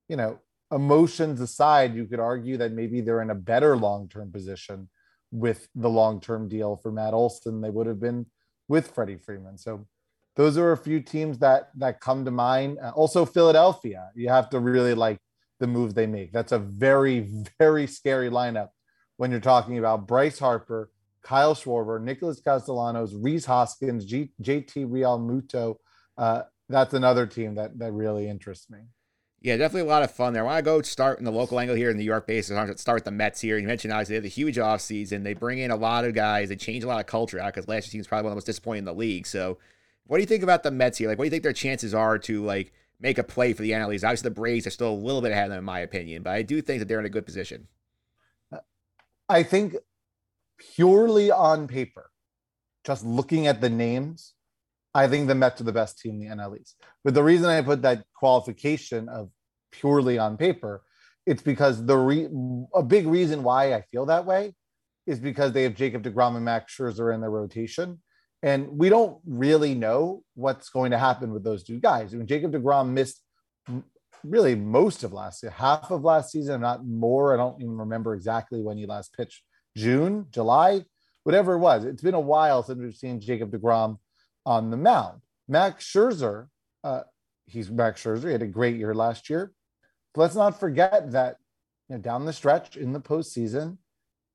you 0.07 0.15
know, 0.15 0.39
emotions 0.71 1.41
aside, 1.41 1.93
you 1.93 2.05
could 2.05 2.19
argue 2.19 2.57
that 2.57 2.71
maybe 2.71 3.01
they're 3.01 3.21
in 3.21 3.29
a 3.29 3.35
better 3.35 3.75
long 3.75 4.07
term 4.07 4.31
position 4.31 4.89
with 5.31 5.67
the 5.75 5.89
long 5.89 6.21
term 6.21 6.47
deal 6.47 6.77
for 6.77 6.91
Matt 6.91 7.13
Olson. 7.13 7.59
They 7.59 7.69
would 7.69 7.87
have 7.87 7.99
been 7.99 8.25
with 8.69 8.87
Freddie 8.87 9.17
Freeman. 9.17 9.57
So 9.57 9.85
those 10.35 10.57
are 10.57 10.71
a 10.71 10.77
few 10.77 11.01
teams 11.01 11.37
that 11.39 11.69
that 11.77 11.99
come 11.99 12.23
to 12.23 12.31
mind. 12.31 12.77
Uh, 12.81 12.91
also, 12.91 13.25
Philadelphia. 13.25 14.09
You 14.15 14.29
have 14.29 14.49
to 14.51 14.59
really 14.59 14.93
like 14.93 15.19
the 15.59 15.67
move 15.67 15.93
they 15.93 16.07
make. 16.07 16.31
That's 16.31 16.53
a 16.53 16.59
very 16.59 17.29
very 17.59 17.87
scary 17.87 18.29
lineup 18.29 18.69
when 19.17 19.31
you're 19.31 19.39
talking 19.41 19.77
about 19.77 20.07
Bryce 20.07 20.39
Harper, 20.39 20.89
Kyle 21.23 21.55
Schwarber, 21.55 22.01
Nicholas 22.01 22.41
Castellanos, 22.41 23.13
Rhys 23.15 23.45
Hoskins, 23.45 24.05
G- 24.05 24.31
JT 24.41 24.87
Realmuto. 24.89 25.77
Uh, 26.17 26.43
that's 26.69 26.93
another 26.93 27.25
team 27.25 27.55
that 27.55 27.79
that 27.79 27.91
really 27.93 28.27
interests 28.27 28.69
me. 28.69 28.79
Yeah, 29.41 29.57
definitely 29.57 29.89
a 29.89 29.91
lot 29.91 30.03
of 30.03 30.11
fun 30.11 30.31
there. 30.31 30.43
I 30.43 30.45
want 30.45 30.57
to 30.59 30.63
go 30.63 30.81
start 30.81 31.19
in 31.19 31.25
the 31.25 31.31
local 31.31 31.59
angle 31.59 31.75
here 31.75 31.89
in 31.89 31.97
the 31.97 32.03
New 32.03 32.09
York 32.09 32.25
base. 32.25 32.47
Start 32.47 32.77
with 32.77 33.03
the 33.03 33.11
Mets 33.11 33.41
here. 33.41 33.57
You 33.57 33.67
mentioned 33.67 33.91
obviously 33.91 34.13
they 34.13 34.17
had 34.17 34.25
a 34.25 34.29
huge 34.29 34.55
offseason. 34.55 35.23
They 35.23 35.33
bring 35.33 35.59
in 35.59 35.69
a 35.69 35.75
lot 35.75 36.05
of 36.05 36.13
guys. 36.13 36.47
They 36.47 36.55
change 36.55 36.85
a 36.85 36.87
lot 36.87 37.01
of 37.01 37.07
culture 37.07 37.41
out 37.41 37.53
because 37.53 37.67
last 37.67 37.85
year's 37.85 37.91
team 37.91 37.99
was 37.99 38.07
probably 38.07 38.23
one 38.23 38.31
of 38.31 38.35
the 38.35 38.37
most 38.37 38.45
disappointing 38.45 38.79
in 38.79 38.85
the 38.85 38.93
league. 38.93 39.27
So, 39.27 39.57
what 40.07 40.17
do 40.17 40.21
you 40.21 40.27
think 40.27 40.43
about 40.43 40.63
the 40.63 40.71
Mets 40.71 40.97
here? 40.97 41.09
Like, 41.09 41.17
what 41.17 41.25
do 41.25 41.27
you 41.27 41.31
think 41.31 41.43
their 41.43 41.51
chances 41.51 41.93
are 41.93 42.17
to 42.19 42.43
like 42.43 42.71
make 43.01 43.17
a 43.17 43.23
play 43.23 43.51
for 43.51 43.63
the 43.63 43.71
NL? 43.71 43.87
Obviously, 43.87 44.29
the 44.29 44.33
Braves 44.33 44.65
are 44.65 44.71
still 44.71 44.91
a 44.91 44.95
little 44.95 45.21
bit 45.21 45.33
ahead 45.33 45.45
of 45.45 45.49
them, 45.51 45.59
in 45.59 45.65
my 45.65 45.79
opinion, 45.79 46.23
but 46.23 46.31
I 46.31 46.41
do 46.41 46.61
think 46.61 46.79
that 46.79 46.87
they're 46.87 46.99
in 46.99 47.05
a 47.05 47.09
good 47.09 47.25
position. 47.25 47.67
I 49.27 49.43
think 49.43 49.75
purely 50.75 51.31
on 51.31 51.67
paper, 51.67 52.09
just 52.85 53.05
looking 53.05 53.47
at 53.47 53.61
the 53.61 53.69
names, 53.69 54.33
I 54.93 55.07
think 55.07 55.27
the 55.27 55.35
Mets 55.35 55.61
are 55.61 55.65
the 55.65 55.73
best 55.73 55.99
team 55.99 56.21
in 56.21 56.29
the 56.29 56.35
NL 56.35 56.59
East. 56.59 56.83
But 57.03 57.13
the 57.13 57.23
reason 57.23 57.45
I 57.47 57.61
put 57.61 57.81
that 57.81 58.05
qualification 58.15 59.09
of 59.09 59.29
purely 59.71 60.17
on 60.17 60.37
paper, 60.37 60.83
it's 61.25 61.41
because 61.41 61.85
the 61.85 61.97
re- 61.97 62.29
a 62.73 62.83
big 62.83 63.07
reason 63.07 63.43
why 63.43 63.73
I 63.73 63.81
feel 63.91 64.05
that 64.07 64.25
way 64.25 64.53
is 65.07 65.19
because 65.19 65.51
they 65.51 65.63
have 65.63 65.75
Jacob 65.75 66.03
DeGrom 66.03 66.35
and 66.35 66.45
Max 66.45 66.75
Scherzer 66.75 67.13
in 67.13 67.21
their 67.21 67.31
rotation. 67.31 68.01
And 68.41 68.77
we 68.77 68.89
don't 68.89 69.19
really 69.25 69.73
know 69.73 70.23
what's 70.35 70.69
going 70.69 70.91
to 70.91 70.97
happen 70.97 71.31
with 71.33 71.43
those 71.43 71.63
two 71.63 71.79
guys. 71.79 72.13
I 72.13 72.17
mean, 72.17 72.27
Jacob 72.27 72.51
DeGrom 72.51 72.89
missed 72.89 73.21
really 74.23 74.55
most 74.55 75.03
of 75.03 75.13
last 75.13 75.43
year, 75.43 75.51
half 75.51 75.91
of 75.91 76.03
last 76.03 76.31
season, 76.31 76.55
if 76.55 76.61
not 76.61 76.85
more. 76.85 77.33
I 77.33 77.37
don't 77.37 77.61
even 77.61 77.77
remember 77.77 78.13
exactly 78.13 78.61
when 78.61 78.77
he 78.77 78.85
last 78.85 79.15
pitched. 79.15 79.43
June, 79.75 80.27
July, 80.31 80.85
whatever 81.23 81.53
it 81.53 81.59
was. 81.59 81.85
It's 81.85 82.01
been 82.01 82.13
a 82.13 82.19
while 82.19 82.63
since 82.63 82.79
we've 82.79 82.95
seen 82.95 83.19
Jacob 83.19 83.51
DeGrom 83.51 83.97
on 84.45 84.69
the 84.69 84.77
mound. 84.77 85.21
Max 85.47 85.85
Scherzer, 85.85 86.47
uh, 86.83 87.01
he's 87.45 87.69
Max 87.69 88.03
Scherzer. 88.03 88.25
He 88.25 88.31
had 88.31 88.41
a 88.41 88.47
great 88.47 88.77
year 88.77 88.93
last 88.93 89.29
year. 89.29 89.53
But 90.13 90.21
let's 90.21 90.35
not 90.35 90.59
forget 90.59 91.11
that 91.11 91.37
you 91.89 91.95
know, 91.95 92.01
down 92.01 92.25
the 92.25 92.33
stretch 92.33 92.77
in 92.77 92.93
the 92.93 93.01
postseason, 93.01 93.77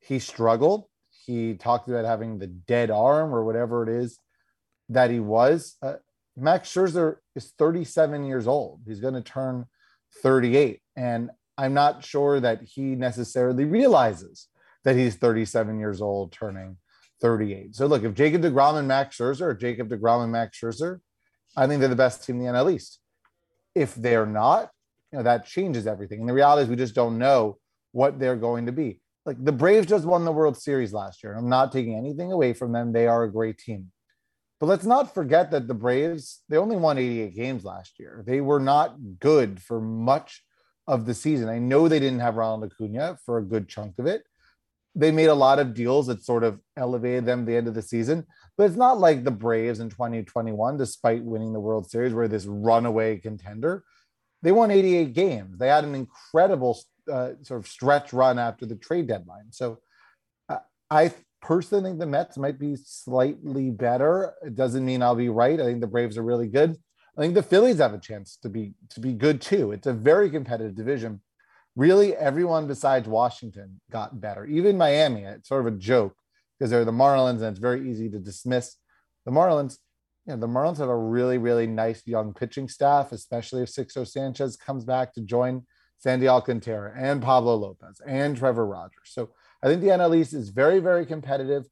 he 0.01 0.19
struggled. 0.19 0.87
He 1.11 1.55
talked 1.55 1.89
about 1.89 2.05
having 2.05 2.39
the 2.39 2.47
dead 2.47 2.91
arm 2.91 3.35
or 3.35 3.45
whatever 3.45 3.83
it 3.83 3.89
is 3.89 4.19
that 4.89 5.11
he 5.11 5.21
was. 5.21 5.77
Uh, 5.83 5.95
Max 6.37 6.73
Scherzer 6.73 7.17
is 7.35 7.53
37 7.59 8.25
years 8.25 8.47
old. 8.47 8.81
He's 8.87 9.01
going 9.01 9.15
to 9.15 9.23
turn 9.23 9.67
38. 10.23 10.81
And 10.97 11.31
I'm 11.57 11.75
not 11.75 12.05
sure 12.05 12.41
that 12.41 12.63
he 12.63 12.95
necessarily 12.95 13.65
realizes 13.65 14.49
that 14.85 14.97
he's 14.97 15.17
37 15.17 15.79
years 15.79 16.01
old, 16.01 16.33
turning 16.33 16.77
38. 17.21 17.75
So 17.75 17.87
look, 17.87 18.05
if 18.05 18.15
Jacob 18.15 18.43
DeGrom 18.43 18.79
and 18.79 18.89
Max 18.89 19.17
Scherzer, 19.17 19.43
or 19.43 19.55
Jacob 19.55 19.89
DeGrom 19.89 20.23
and 20.23 20.33
Max 20.33 20.59
Scherzer, 20.59 21.01
I 21.57 21.67
think 21.67 21.81
they're 21.81 21.89
the 21.89 21.97
best 21.97 22.25
team 22.25 22.37
in 22.37 22.47
the 22.47 22.53
NL 22.53 22.73
East. 22.73 23.01
If 23.75 23.95
they're 23.95 24.27
not, 24.27 24.71
you 25.13 25.19
know, 25.19 25.25
that 25.25 25.47
changes 25.47 25.87
everything. 25.87 26.21
And 26.21 26.29
the 26.29 26.35
reality 26.35 26.65
is 26.65 26.69
we 26.69 26.77
just 26.77 26.95
don't 26.95 27.19
know 27.19 27.59
what 27.93 28.19
they're 28.19 28.37
going 28.37 28.67
to 28.67 28.73
be. 28.73 29.01
Like 29.25 29.43
the 29.43 29.53
Braves 29.53 29.87
just 29.87 30.05
won 30.05 30.25
the 30.25 30.33
World 30.33 30.57
Series 30.57 30.93
last 30.93 31.23
year. 31.23 31.35
I'm 31.35 31.49
not 31.49 31.73
taking 31.73 31.97
anything 31.97 32.33
away 32.33 32.53
from 32.53 32.73
them. 32.73 32.93
They 32.93 33.07
are 33.07 33.25
a 33.25 33.33
great 33.33 33.59
team. 33.59 33.91
But 34.61 34.67
let's 34.67 34.87
not 34.87 35.15
forget 35.15 35.51
that 35.53 35.69
the 35.69 35.75
Braves, 35.75 36.43
they 36.49 36.57
only 36.57 36.77
won 36.77 36.99
88 36.99 37.35
games 37.35 37.65
last 37.65 37.99
year. 37.99 38.25
They 38.27 38.41
were 38.41 38.59
not 38.59 38.97
good 39.21 39.63
for 39.63 39.81
much 39.81 40.43
of 40.87 41.07
the 41.07 41.15
season. 41.15 41.49
I 41.49 41.59
know 41.59 41.87
they 41.87 42.01
didn't 42.01 42.21
have 42.21 42.37
Ronald 42.37 42.73
Acuna 42.73 43.19
for 43.25 43.39
a 43.39 43.45
good 43.45 43.69
chunk 43.69 43.99
of 43.99 44.07
it. 44.07 44.23
They 44.99 45.13
made 45.13 45.27
a 45.27 45.35
lot 45.35 45.61
of 45.61 45.75
deals 45.75 46.09
that 46.09 46.25
sort 46.25 46.43
of 46.43 46.59
elevated 46.77 47.25
them 47.25 47.41
at 47.41 47.47
the 47.47 47.57
end 47.57 47.69
of 47.69 47.75
the 47.75 47.83
season. 47.83 48.27
But 48.57 48.65
it's 48.65 48.77
not 48.77 48.99
like 48.99 49.23
the 49.23 49.31
Braves 49.31 49.79
in 49.79 49.91
2021, 49.91 50.77
despite 50.77 51.23
winning 51.23 51.53
the 51.53 51.61
World 51.61 51.89
Series, 51.89 52.13
were 52.13 52.27
this 52.27 52.47
runaway 52.47 53.19
contender. 53.19 53.85
They 54.43 54.51
won 54.51 54.73
88 54.73 55.13
games. 55.13 55.57
They 55.57 55.69
had 55.69 55.85
an 55.85 55.95
incredible 55.95 56.81
uh, 57.11 57.31
sort 57.43 57.61
of 57.61 57.69
stretch 57.69 58.13
run 58.13 58.41
after 58.41 58.67
the 58.67 58.75
trade 58.75 59.07
deadline. 59.07 59.53
So 59.53 59.79
uh, 60.49 60.59
I 60.91 61.13
personally 61.41 61.85
think 61.85 62.01
the 62.01 62.07
Mets 62.07 62.37
might 62.37 62.59
be 62.59 62.75
slightly 62.75 63.71
better. 63.71 64.35
It 64.43 64.57
doesn't 64.57 64.85
mean 64.85 65.03
I'll 65.03 65.15
be 65.15 65.29
right. 65.29 65.61
I 65.61 65.65
think 65.65 65.81
the 65.81 65.87
Braves 65.87 66.19
are 66.19 66.25
really 66.25 66.49
good. 66.49 66.77
I 67.17 67.21
think 67.21 67.35
the 67.35 67.43
Phillies 67.43 67.79
have 67.79 67.95
a 67.95 67.99
chance 67.99 68.37
to 68.43 68.49
be 68.49 68.75
to 68.91 69.01
be 69.01 69.13
good 69.13 69.41
too. 69.41 69.71
It's 69.71 69.87
a 69.87 69.93
very 69.93 70.29
competitive 70.29 70.75
division. 70.75 71.21
Really, 71.79 72.17
everyone 72.17 72.67
besides 72.67 73.07
Washington 73.07 73.81
got 73.93 74.21
better. 74.21 74.45
Even 74.45 74.77
Miami, 74.77 75.23
it's 75.23 75.49
sort 75.49 75.65
of 75.65 75.73
a 75.73 75.79
joke 75.79 76.17
because 76.59 76.73
they're 76.73 76.85
the 76.85 76.91
Marlins 76.91 77.37
and 77.37 77.45
it's 77.45 77.61
very 77.61 77.89
easy 77.89 78.11
to 78.11 78.19
dismiss 78.19 78.75
the 79.25 79.31
Marlins. 79.31 79.79
You 80.27 80.33
know, 80.33 80.41
the 80.41 80.49
Marlins 80.49 80.79
have 80.79 80.89
a 80.89 80.99
really, 80.99 81.39
really 81.39 81.69
nice 81.69 82.03
young 82.05 82.35
pitching 82.35 82.69
staff, 82.69 83.13
especially 83.13 83.63
if 83.63 83.69
Sixto 83.69 84.05
Sanchez 84.05 84.57
comes 84.57 84.85
back 84.85 85.15
to 85.15 85.21
join 85.21 85.67
Sandy 85.99 86.27
Alcantara 86.27 86.95
and 86.97 87.23
Pablo 87.23 87.55
Lopez 87.55 88.01
and 88.05 88.37
Trevor 88.37 88.67
Rogers. 88.67 89.05
So 89.05 89.31
I 89.63 89.69
think 89.69 89.81
the 89.81 89.91
NL 89.91 90.17
East 90.17 90.35
is 90.35 90.49
very, 90.49 90.81
very 90.81 91.07
competitive. 91.07 91.65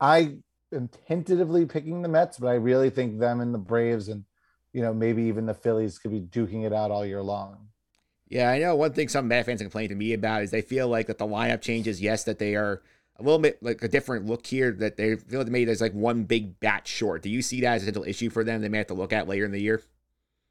I 0.00 0.38
am 0.74 0.90
tentatively 1.06 1.66
picking 1.66 2.02
the 2.02 2.08
Mets, 2.08 2.36
but 2.36 2.48
I 2.48 2.54
really 2.54 2.90
think 2.90 3.20
them 3.20 3.40
and 3.40 3.54
the 3.54 3.58
Braves 3.58 4.08
and 4.08 4.24
you 4.72 4.82
know 4.82 4.92
maybe 4.92 5.22
even 5.22 5.46
the 5.46 5.54
Phillies 5.54 6.00
could 6.00 6.10
be 6.10 6.20
duking 6.20 6.66
it 6.66 6.72
out 6.72 6.90
all 6.90 7.06
year 7.06 7.22
long. 7.22 7.68
Yeah, 8.30 8.48
I 8.48 8.60
know 8.60 8.76
one 8.76 8.92
thing 8.92 9.08
some 9.08 9.26
Met 9.26 9.44
fans 9.44 9.60
complain 9.60 9.88
to 9.88 9.94
me 9.96 10.12
about 10.12 10.42
is 10.42 10.52
they 10.52 10.62
feel 10.62 10.88
like 10.88 11.08
that 11.08 11.18
the 11.18 11.26
lineup 11.26 11.60
changes, 11.60 12.00
yes, 12.00 12.22
that 12.24 12.38
they 12.38 12.54
are 12.54 12.80
a 13.18 13.22
little 13.22 13.40
bit 13.40 13.60
like 13.60 13.82
a 13.82 13.88
different 13.88 14.26
look 14.26 14.46
here, 14.46 14.70
that 14.70 14.96
they 14.96 15.16
feel 15.16 15.40
like 15.40 15.48
maybe 15.48 15.64
there's 15.64 15.80
like 15.80 15.92
one 15.92 16.22
big 16.24 16.58
bat 16.60 16.86
short. 16.86 17.22
Do 17.22 17.28
you 17.28 17.42
see 17.42 17.60
that 17.60 17.74
as 17.74 17.82
a 17.82 17.86
potential 17.86 18.08
issue 18.08 18.30
for 18.30 18.44
them 18.44 18.62
they 18.62 18.68
may 18.68 18.78
have 18.78 18.86
to 18.86 18.94
look 18.94 19.12
at 19.12 19.28
later 19.28 19.44
in 19.44 19.50
the 19.50 19.60
year? 19.60 19.82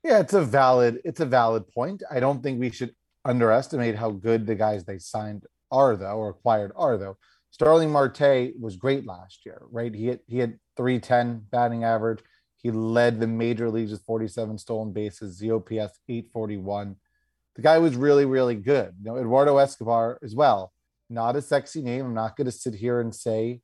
Yeah, 0.03 0.19
it's 0.19 0.33
a 0.33 0.43
valid 0.43 1.01
it's 1.05 1.21
a 1.21 1.25
valid 1.25 1.67
point. 1.69 2.03
I 2.11 2.19
don't 2.19 2.43
think 2.43 2.59
we 2.59 2.69
should 2.69 2.93
underestimate 3.23 3.95
how 3.95 4.11
good 4.11 4.45
the 4.45 4.55
guys 4.55 4.83
they 4.83 4.99
signed 4.99 5.45
are 5.71 5.95
though 5.95 6.17
or 6.17 6.29
acquired 6.29 6.73
are 6.75 6.97
though. 6.97 7.17
Starling 7.51 7.91
Marte 7.91 8.53
was 8.59 8.75
great 8.75 9.05
last 9.05 9.45
year, 9.45 9.61
right? 9.71 9.93
He 9.93 10.07
had, 10.07 10.19
he 10.27 10.37
had 10.37 10.59
310 10.77 11.45
batting 11.49 11.83
average. 11.83 12.19
He 12.57 12.71
led 12.71 13.19
the 13.19 13.27
major 13.27 13.69
leagues 13.69 13.91
with 13.91 14.03
47 14.03 14.57
stolen 14.57 14.91
bases, 14.91 15.41
ZOPS 15.41 15.99
841. 16.07 16.95
The 17.59 17.63
guy 17.63 17.77
was 17.79 17.97
really, 17.97 18.23
really 18.23 18.55
good. 18.55 18.93
You 19.03 19.11
know, 19.11 19.17
Eduardo 19.17 19.57
Escobar 19.57 20.17
as 20.23 20.33
well. 20.33 20.71
Not 21.09 21.35
a 21.35 21.41
sexy 21.41 21.81
name. 21.81 22.05
I'm 22.05 22.13
not 22.13 22.37
going 22.37 22.45
to 22.45 22.53
sit 22.53 22.73
here 22.73 23.01
and 23.01 23.13
say 23.13 23.59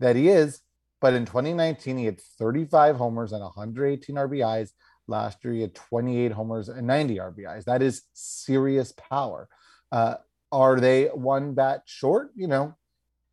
that 0.00 0.16
he 0.16 0.28
is, 0.30 0.62
but 1.00 1.14
in 1.14 1.26
2019, 1.26 1.96
he 1.96 2.06
had 2.06 2.20
35 2.20 2.96
homers 2.96 3.30
and 3.30 3.44
118 3.44 4.16
RBIs. 4.16 4.70
Last 5.06 5.44
year, 5.44 5.54
he 5.54 5.60
had 5.60 5.76
28 5.76 6.32
homers 6.32 6.68
and 6.68 6.88
90 6.88 7.18
RBIs. 7.18 7.62
That 7.66 7.82
is 7.82 8.02
serious 8.14 8.92
power. 8.98 9.48
Uh, 9.92 10.16
are 10.50 10.80
they 10.80 11.04
one 11.04 11.54
bat 11.54 11.82
short? 11.86 12.32
You 12.34 12.48
know, 12.48 12.74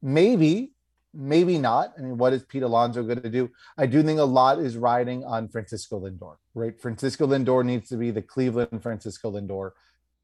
maybe, 0.04 0.74
maybe 1.12 1.58
not. 1.58 1.94
I 1.98 2.02
mean, 2.02 2.20
what 2.20 2.34
is 2.34 2.44
Pete 2.44 2.62
Alonso 2.62 3.02
going 3.02 3.24
to 3.24 3.32
do? 3.32 3.50
I 3.80 3.88
do 3.88 4.04
think 4.04 4.20
a 4.20 4.26
lot 4.26 4.60
is 4.60 4.78
riding 4.78 5.26
on 5.26 5.50
Francisco 5.50 6.00
Lindor, 6.00 6.36
right? 6.54 6.80
Francisco 6.80 7.26
Lindor 7.26 7.66
needs 7.66 7.90
to 7.90 7.98
be 7.98 8.12
the 8.12 8.22
Cleveland 8.22 8.84
Francisco 8.84 9.32
Lindor, 9.32 9.72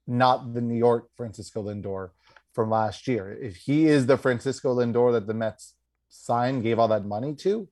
not 0.09 0.53
the 0.53 0.61
New 0.61 0.75
York 0.77 1.09
Francisco 1.15 1.63
Lindor 1.63 2.09
from 2.53 2.69
last 2.69 3.07
year. 3.07 3.31
If 3.31 3.55
he 3.55 3.87
is 3.87 4.05
the 4.05 4.17
Francisco 4.17 4.75
Lindor 4.75 5.13
that 5.13 5.27
the 5.27 5.33
Mets 5.33 5.75
signed, 6.09 6.63
gave 6.63 6.79
all 6.79 6.87
that 6.87 7.05
money 7.05 7.35
to, 7.35 7.67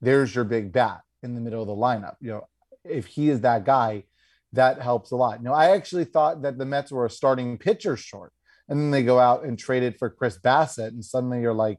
there's 0.00 0.34
your 0.34 0.44
big 0.44 0.72
bat 0.72 1.00
in 1.22 1.34
the 1.34 1.40
middle 1.40 1.62
of 1.62 1.68
the 1.68 1.74
lineup. 1.74 2.16
You 2.20 2.30
know, 2.32 2.48
if 2.84 3.06
he 3.06 3.30
is 3.30 3.40
that 3.42 3.64
guy, 3.64 4.04
that 4.52 4.80
helps 4.80 5.10
a 5.10 5.16
lot. 5.16 5.42
Now, 5.42 5.54
I 5.54 5.70
actually 5.70 6.04
thought 6.04 6.42
that 6.42 6.58
the 6.58 6.66
Mets 6.66 6.90
were 6.90 7.06
a 7.06 7.10
starting 7.10 7.58
pitcher 7.58 7.96
short, 7.96 8.32
and 8.68 8.78
then 8.78 8.90
they 8.90 9.02
go 9.02 9.18
out 9.18 9.44
and 9.44 9.58
traded 9.58 9.96
for 9.98 10.10
Chris 10.10 10.38
Bassitt, 10.38 10.88
and 10.88 11.04
suddenly 11.04 11.40
you're 11.40 11.54
like, 11.54 11.78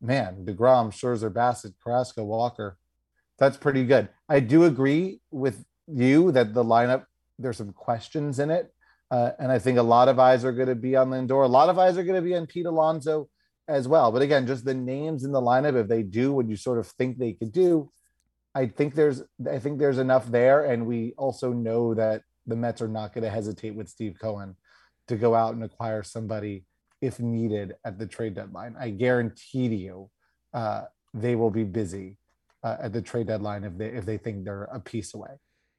man, 0.00 0.44
Degrom, 0.44 0.92
Scherzer, 0.92 1.32
Bassitt, 1.32 1.74
Carrasco, 1.82 2.24
Walker, 2.24 2.76
that's 3.38 3.56
pretty 3.56 3.84
good. 3.84 4.08
I 4.28 4.40
do 4.40 4.64
agree 4.64 5.20
with 5.30 5.64
you 5.86 6.32
that 6.32 6.54
the 6.54 6.64
lineup 6.64 7.04
there's 7.38 7.58
some 7.58 7.72
questions 7.72 8.38
in 8.38 8.50
it, 8.50 8.72
uh, 9.10 9.30
and 9.38 9.52
I 9.52 9.58
think 9.58 9.78
a 9.78 9.82
lot 9.82 10.08
of 10.08 10.18
eyes 10.18 10.44
are 10.44 10.52
going 10.52 10.68
to 10.68 10.74
be 10.74 10.96
on 10.96 11.10
Lindor. 11.10 11.44
A 11.44 11.48
lot 11.48 11.68
of 11.68 11.78
eyes 11.78 11.96
are 11.96 12.04
going 12.04 12.20
to 12.20 12.28
be 12.28 12.34
on 12.34 12.46
Pete 12.46 12.66
Alonso 12.66 13.28
as 13.68 13.88
well. 13.88 14.12
But 14.12 14.22
again, 14.22 14.46
just 14.46 14.64
the 14.64 14.74
names 14.74 15.24
in 15.24 15.32
the 15.32 15.40
lineup, 15.40 15.80
if 15.80 15.88
they 15.88 16.02
do 16.02 16.32
what 16.32 16.48
you 16.48 16.56
sort 16.56 16.78
of 16.78 16.86
think 16.86 17.18
they 17.18 17.32
could 17.32 17.52
do, 17.52 17.90
I 18.54 18.66
think 18.66 18.94
there's 18.94 19.22
I 19.50 19.58
think 19.58 19.78
there's 19.78 19.98
enough 19.98 20.26
there, 20.26 20.64
and 20.64 20.86
we 20.86 21.12
also 21.18 21.52
know 21.52 21.94
that 21.94 22.22
the 22.46 22.56
Mets 22.56 22.80
are 22.80 22.88
not 22.88 23.12
going 23.12 23.24
to 23.24 23.30
hesitate 23.30 23.74
with 23.74 23.88
Steve 23.88 24.16
Cohen 24.20 24.56
to 25.08 25.16
go 25.16 25.34
out 25.34 25.54
and 25.54 25.62
acquire 25.62 26.02
somebody 26.02 26.64
if 27.02 27.20
needed 27.20 27.74
at 27.84 27.98
the 27.98 28.06
trade 28.06 28.34
deadline. 28.34 28.74
I 28.80 28.90
guarantee 28.90 29.66
you, 29.66 30.10
uh, 30.54 30.84
they 31.12 31.36
will 31.36 31.50
be 31.50 31.64
busy 31.64 32.16
uh, 32.64 32.76
at 32.80 32.92
the 32.92 33.02
trade 33.02 33.26
deadline 33.26 33.64
if 33.64 33.76
they 33.76 33.88
if 33.88 34.06
they 34.06 34.16
think 34.16 34.44
they're 34.44 34.64
a 34.64 34.80
piece 34.80 35.14
away. 35.14 35.32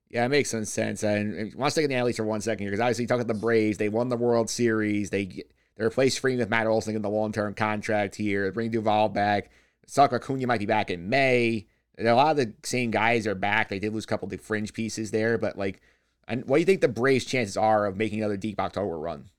Yeah, 0.09 0.25
it 0.25 0.29
makes 0.29 0.51
some 0.51 0.65
sense. 0.65 1.03
And 1.03 1.37
I 1.37 1.57
want 1.57 1.67
to 1.67 1.71
stick 1.71 1.83
in 1.83 1.89
the 1.89 2.07
East 2.07 2.17
for 2.17 2.23
one 2.23 2.41
second 2.41 2.63
here 2.63 2.71
because 2.71 2.81
obviously 2.81 3.03
you 3.03 3.07
talk 3.07 3.19
about 3.19 3.33
the 3.33 3.39
Braves. 3.39 3.77
They 3.77 3.89
won 3.89 4.09
the 4.09 4.17
World 4.17 4.49
Series. 4.49 5.09
They 5.09 5.43
they 5.75 5.83
replaced 5.83 6.19
Freeman 6.19 6.39
with 6.39 6.49
Matt 6.49 6.67
Olson 6.67 6.95
in 6.95 7.01
the 7.01 7.09
long 7.09 7.31
term 7.31 7.53
contract 7.53 8.15
here. 8.15 8.51
Bring 8.51 8.71
Duvall 8.71 9.09
back. 9.09 9.51
Suck 9.85 10.13
Acuna 10.13 10.47
might 10.47 10.59
be 10.59 10.65
back 10.65 10.89
in 10.89 11.09
May. 11.09 11.67
And 11.97 12.07
a 12.07 12.15
lot 12.15 12.31
of 12.31 12.37
the 12.37 12.53
same 12.63 12.91
guys 12.91 13.25
are 13.25 13.35
back. 13.35 13.69
They 13.69 13.79
did 13.79 13.93
lose 13.93 14.03
a 14.03 14.07
couple 14.07 14.27
of 14.27 14.31
the 14.31 14.37
fringe 14.37 14.73
pieces 14.73 15.11
there, 15.11 15.37
but 15.37 15.57
like, 15.57 15.81
and 16.27 16.45
what 16.45 16.57
do 16.57 16.59
you 16.59 16.65
think 16.65 16.81
the 16.81 16.87
Braves' 16.87 17.25
chances 17.25 17.57
are 17.57 17.85
of 17.85 17.95
making 17.97 18.19
another 18.19 18.37
deep 18.37 18.59
October 18.59 18.99
run? 18.99 19.29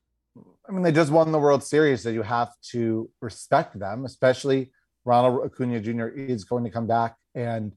I 0.67 0.71
mean, 0.71 0.81
they 0.81 0.91
just 0.91 1.11
won 1.11 1.31
the 1.31 1.39
World 1.39 1.63
Series, 1.63 2.01
so 2.01 2.09
you 2.09 2.21
have 2.21 2.51
to 2.71 3.09
respect 3.21 3.79
them, 3.79 4.05
especially 4.05 4.71
Ronald 5.05 5.45
Acuna 5.45 5.79
Jr. 5.79 6.07
is 6.07 6.43
going 6.43 6.63
to 6.63 6.69
come 6.69 6.87
back. 6.87 7.15
And, 7.33 7.73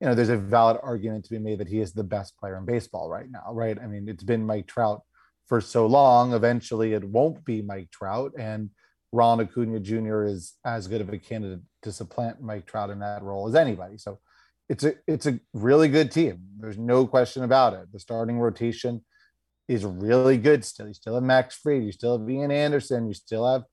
you 0.00 0.06
know, 0.06 0.14
there's 0.14 0.28
a 0.28 0.36
valid 0.36 0.78
argument 0.82 1.24
to 1.24 1.30
be 1.30 1.38
made 1.38 1.58
that 1.58 1.68
he 1.68 1.80
is 1.80 1.92
the 1.92 2.04
best 2.04 2.36
player 2.36 2.56
in 2.56 2.64
baseball 2.64 3.08
right 3.08 3.30
now, 3.30 3.52
right? 3.52 3.78
I 3.80 3.86
mean, 3.86 4.08
it's 4.08 4.24
been 4.24 4.44
Mike 4.44 4.66
Trout 4.66 5.02
for 5.46 5.60
so 5.60 5.86
long. 5.86 6.32
Eventually, 6.32 6.92
it 6.92 7.04
won't 7.04 7.44
be 7.44 7.62
Mike 7.62 7.90
Trout. 7.90 8.32
And 8.38 8.70
Ronald 9.12 9.48
Acuna 9.48 9.80
Jr. 9.80 10.24
is 10.24 10.54
as 10.64 10.88
good 10.88 11.00
of 11.00 11.08
a 11.10 11.18
candidate 11.18 11.60
to 11.82 11.92
supplant 11.92 12.42
Mike 12.42 12.66
Trout 12.66 12.90
in 12.90 12.98
that 12.98 13.22
role 13.22 13.48
as 13.48 13.54
anybody. 13.54 13.96
So 13.98 14.18
it's 14.68 14.84
a 14.84 14.94
it's 15.06 15.26
a 15.26 15.38
really 15.52 15.88
good 15.88 16.10
team. 16.10 16.40
There's 16.58 16.78
no 16.78 17.06
question 17.06 17.44
about 17.44 17.74
it. 17.74 17.92
The 17.92 18.00
starting 18.00 18.38
rotation 18.38 19.04
is 19.68 19.84
really 19.84 20.36
good 20.36 20.64
still. 20.64 20.88
You 20.88 20.94
still 20.94 21.14
have 21.14 21.22
Max 21.22 21.54
Fried, 21.56 21.84
you 21.84 21.92
still 21.92 22.18
have 22.18 22.28
Ian 22.28 22.50
Anderson, 22.50 23.06
you 23.06 23.14
still 23.14 23.50
have 23.50 23.64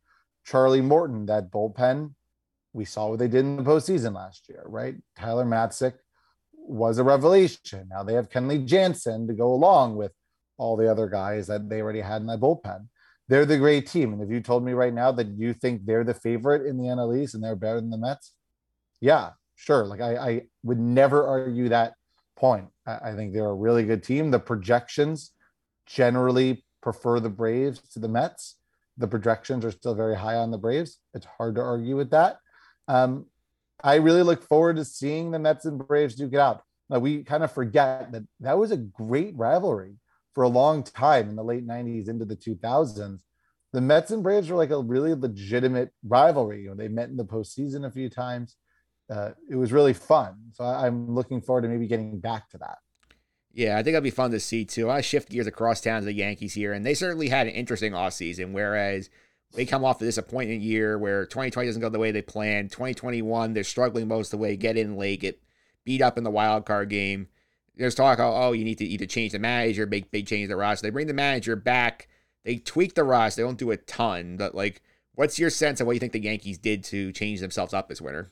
Charlie 0.45 0.81
Morton. 0.81 1.25
That 1.25 1.51
bullpen, 1.51 2.13
we 2.73 2.85
saw 2.85 3.09
what 3.09 3.19
they 3.19 3.27
did 3.27 3.45
in 3.45 3.57
the 3.57 3.63
postseason 3.63 4.13
last 4.13 4.47
year, 4.49 4.63
right? 4.65 4.95
Tyler 5.17 5.45
Matzek 5.45 5.93
was 6.67 6.97
a 6.97 7.03
revelation. 7.03 7.87
Now 7.89 8.03
they 8.03 8.13
have 8.13 8.29
Kenley 8.29 8.65
Jansen 8.65 9.27
to 9.27 9.33
go 9.33 9.53
along 9.53 9.95
with 9.95 10.11
all 10.57 10.77
the 10.77 10.89
other 10.89 11.07
guys 11.07 11.47
that 11.47 11.69
they 11.69 11.81
already 11.81 12.01
had 12.01 12.21
in 12.21 12.27
that 12.27 12.39
bullpen. 12.39 12.87
They're 13.27 13.45
the 13.45 13.57
great 13.57 13.87
team. 13.87 14.13
And 14.13 14.21
if 14.21 14.29
you 14.29 14.41
told 14.41 14.63
me 14.63 14.73
right 14.73 14.93
now 14.93 15.11
that 15.13 15.27
you 15.27 15.53
think 15.53 15.85
they're 15.85 16.03
the 16.03 16.13
favorite 16.13 16.67
in 16.67 16.77
the 16.77 16.83
NL 16.83 17.17
East 17.17 17.33
and 17.33 17.43
they're 17.43 17.55
better 17.55 17.79
than 17.79 17.89
the 17.89 17.97
Mets, 17.97 18.33
yeah, 18.99 19.31
sure. 19.55 19.85
Like 19.85 20.01
I, 20.01 20.15
I 20.15 20.41
would 20.63 20.79
never 20.79 21.25
argue 21.25 21.69
that 21.69 21.93
point. 22.35 22.67
I, 22.85 23.11
I 23.11 23.15
think 23.15 23.33
they're 23.33 23.45
a 23.45 23.55
really 23.55 23.85
good 23.85 24.03
team. 24.03 24.31
The 24.31 24.39
projections 24.39 25.31
generally 25.85 26.65
prefer 26.81 27.19
the 27.19 27.29
Braves 27.29 27.79
to 27.93 27.99
the 27.99 28.09
Mets. 28.09 28.57
The 28.97 29.07
projections 29.07 29.63
are 29.65 29.71
still 29.71 29.95
very 29.95 30.15
high 30.15 30.35
on 30.35 30.51
the 30.51 30.57
Braves. 30.57 30.99
It's 31.13 31.25
hard 31.25 31.55
to 31.55 31.61
argue 31.61 31.95
with 31.95 32.11
that. 32.11 32.37
Um, 32.87 33.25
I 33.83 33.95
really 33.95 34.23
look 34.23 34.43
forward 34.43 34.75
to 34.77 34.85
seeing 34.85 35.31
the 35.31 35.39
Mets 35.39 35.65
and 35.65 35.77
Braves 35.77 36.15
duke 36.15 36.33
it 36.33 36.39
out. 36.39 36.63
Now, 36.89 36.99
we 36.99 37.23
kind 37.23 37.43
of 37.43 37.51
forget 37.51 38.11
that 38.11 38.23
that 38.41 38.57
was 38.57 38.71
a 38.71 38.77
great 38.77 39.35
rivalry 39.35 39.95
for 40.33 40.43
a 40.43 40.49
long 40.49 40.83
time 40.83 41.29
in 41.29 41.35
the 41.35 41.43
late 41.43 41.65
90s 41.65 42.09
into 42.09 42.25
the 42.25 42.35
2000s. 42.35 43.21
The 43.73 43.81
Mets 43.81 44.11
and 44.11 44.21
Braves 44.21 44.49
were 44.49 44.57
like 44.57 44.71
a 44.71 44.81
really 44.81 45.13
legitimate 45.13 45.91
rivalry. 46.05 46.63
You 46.63 46.69
know, 46.69 46.75
they 46.75 46.89
met 46.89 47.09
in 47.09 47.17
the 47.17 47.25
postseason 47.25 47.85
a 47.85 47.91
few 47.91 48.09
times. 48.09 48.57
Uh, 49.09 49.31
it 49.49 49.55
was 49.55 49.71
really 49.71 49.93
fun. 49.93 50.35
So 50.53 50.63
I, 50.63 50.87
I'm 50.87 51.13
looking 51.13 51.41
forward 51.41 51.61
to 51.61 51.69
maybe 51.69 51.87
getting 51.87 52.19
back 52.19 52.49
to 52.49 52.57
that. 52.59 52.77
Yeah, 53.53 53.77
I 53.77 53.83
think 53.83 53.93
that'd 53.93 54.03
be 54.03 54.09
fun 54.09 54.31
to 54.31 54.39
see 54.39 54.63
too. 54.63 54.89
I 54.89 55.01
shift 55.01 55.29
gears 55.29 55.47
across 55.47 55.81
town 55.81 56.01
to 56.01 56.05
the 56.05 56.13
Yankees 56.13 56.53
here, 56.53 56.71
and 56.71 56.85
they 56.85 56.93
certainly 56.93 57.27
had 57.27 57.47
an 57.47 57.53
interesting 57.53 57.91
offseason, 57.91 58.53
whereas 58.53 59.09
they 59.53 59.65
come 59.65 59.83
off 59.83 60.01
a 60.01 60.05
disappointing 60.05 60.61
year 60.61 60.97
where 60.97 61.25
2020 61.25 61.67
doesn't 61.67 61.81
go 61.81 61.89
the 61.89 61.99
way 61.99 62.11
they 62.11 62.21
planned. 62.21 62.71
2021, 62.71 63.53
they're 63.53 63.63
struggling 63.63 64.07
most 64.07 64.27
of 64.27 64.39
the 64.39 64.43
way, 64.43 64.55
get 64.55 64.77
in 64.77 64.97
late, 64.97 65.21
get 65.21 65.41
beat 65.83 66.01
up 66.01 66.17
in 66.17 66.23
the 66.23 66.31
wild 66.31 66.65
card 66.65 66.89
game. 66.89 67.27
There's 67.75 67.95
talk, 67.95 68.19
oh, 68.19 68.33
oh 68.33 68.51
you 68.53 68.63
need 68.63 68.77
to 68.77 68.85
either 68.85 69.05
change 69.05 69.33
the 69.33 69.39
manager, 69.39 69.85
make 69.85 70.11
big 70.11 70.27
change 70.27 70.49
the 70.49 70.55
roster. 70.55 70.87
They 70.87 70.91
bring 70.91 71.07
the 71.07 71.13
manager 71.13 71.55
back, 71.55 72.07
they 72.43 72.57
tweak 72.57 72.95
the 72.95 73.03
roster, 73.03 73.41
they 73.41 73.47
don't 73.47 73.57
do 73.57 73.71
a 73.71 73.77
ton, 73.77 74.37
but 74.37 74.55
like, 74.55 74.81
what's 75.15 75.39
your 75.39 75.49
sense 75.49 75.81
of 75.81 75.87
what 75.87 75.93
you 75.93 75.99
think 75.99 76.13
the 76.13 76.21
Yankees 76.21 76.57
did 76.57 76.83
to 76.85 77.11
change 77.11 77.41
themselves 77.41 77.73
up 77.73 77.89
this 77.89 78.01
winter? 78.01 78.31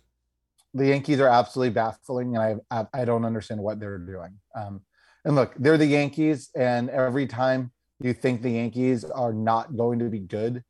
The 0.74 0.88
Yankees 0.88 1.20
are 1.20 1.28
absolutely 1.28 1.74
baffling, 1.74 2.38
and 2.38 2.62
I 2.72 2.80
I, 2.80 3.02
I 3.02 3.06
don't 3.06 3.26
understand 3.26 3.60
what 3.60 3.80
they're 3.80 3.98
doing. 3.98 4.38
Um, 4.56 4.82
and 5.26 5.36
look, 5.36 5.54
they're 5.58 5.78
the 5.78 5.86
Yankees, 5.86 6.52
and 6.56 6.90
every 6.90 7.26
time 7.26 7.72
you 8.00 8.14
think 8.14 8.42
the 8.42 8.52
Yankees 8.52 9.04
are 9.04 9.34
not 9.34 9.76
going 9.76 10.00
to 10.00 10.06
be 10.06 10.20
good, 10.20 10.64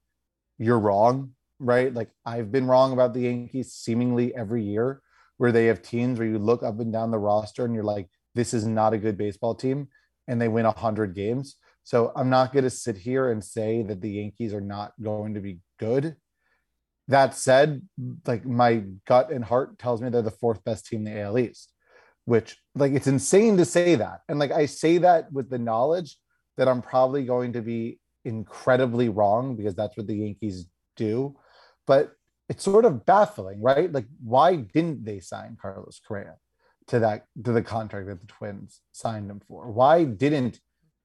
you're 0.59 0.79
wrong, 0.79 1.31
right? 1.59 1.93
Like 1.93 2.09
I've 2.25 2.51
been 2.51 2.67
wrong 2.67 2.93
about 2.93 3.13
the 3.13 3.21
Yankees 3.21 3.73
seemingly 3.73 4.35
every 4.35 4.63
year, 4.63 5.01
where 5.37 5.51
they 5.51 5.65
have 5.65 5.81
teams 5.81 6.19
where 6.19 6.27
you 6.27 6.37
look 6.37 6.61
up 6.63 6.79
and 6.79 6.93
down 6.93 7.11
the 7.11 7.17
roster 7.17 7.65
and 7.65 7.73
you're 7.73 7.83
like, 7.83 8.07
this 8.35 8.53
is 8.53 8.65
not 8.67 8.93
a 8.93 8.97
good 8.97 9.17
baseball 9.17 9.55
team, 9.55 9.87
and 10.27 10.39
they 10.39 10.47
win 10.47 10.65
100 10.65 11.15
games. 11.15 11.55
So 11.83 12.11
I'm 12.15 12.29
not 12.29 12.53
going 12.53 12.65
to 12.65 12.69
sit 12.69 12.97
here 12.97 13.31
and 13.31 13.43
say 13.43 13.81
that 13.83 14.01
the 14.01 14.11
Yankees 14.11 14.53
are 14.53 14.61
not 14.61 14.93
going 15.01 15.33
to 15.33 15.39
be 15.39 15.59
good. 15.79 16.15
That 17.07 17.33
said, 17.33 17.81
like 18.27 18.45
my 18.45 18.83
gut 19.07 19.31
and 19.31 19.43
heart 19.43 19.79
tells 19.79 19.99
me 19.99 20.09
they're 20.09 20.21
the 20.21 20.29
fourth 20.29 20.63
best 20.63 20.85
team 20.85 21.07
in 21.07 21.13
the 21.15 21.21
AL 21.21 21.39
East 21.39 21.73
which 22.29 22.57
like 22.75 22.93
it's 22.93 23.07
insane 23.07 23.57
to 23.57 23.65
say 23.65 23.95
that. 23.95 24.21
And 24.29 24.37
like 24.37 24.51
I 24.51 24.67
say 24.67 24.99
that 24.99 25.31
with 25.31 25.49
the 25.49 25.57
knowledge 25.57 26.15
that 26.57 26.67
I'm 26.67 26.83
probably 26.83 27.25
going 27.25 27.53
to 27.53 27.61
be 27.61 27.99
incredibly 28.25 29.09
wrong 29.09 29.55
because 29.55 29.75
that's 29.75 29.97
what 29.97 30.07
the 30.07 30.15
Yankees 30.15 30.65
do. 30.95 31.35
But 31.87 32.13
it's 32.49 32.63
sort 32.63 32.85
of 32.85 33.05
baffling, 33.05 33.61
right? 33.61 33.91
Like, 33.91 34.07
why 34.23 34.55
didn't 34.55 35.05
they 35.05 35.19
sign 35.19 35.57
Carlos 35.61 36.01
Correa 36.05 36.35
to 36.87 36.99
that 36.99 37.25
to 37.43 37.51
the 37.51 37.61
contract 37.61 38.07
that 38.07 38.19
the 38.19 38.27
Twins 38.27 38.81
signed 38.91 39.29
him 39.29 39.41
for? 39.47 39.71
Why 39.71 40.03
didn't 40.03 40.59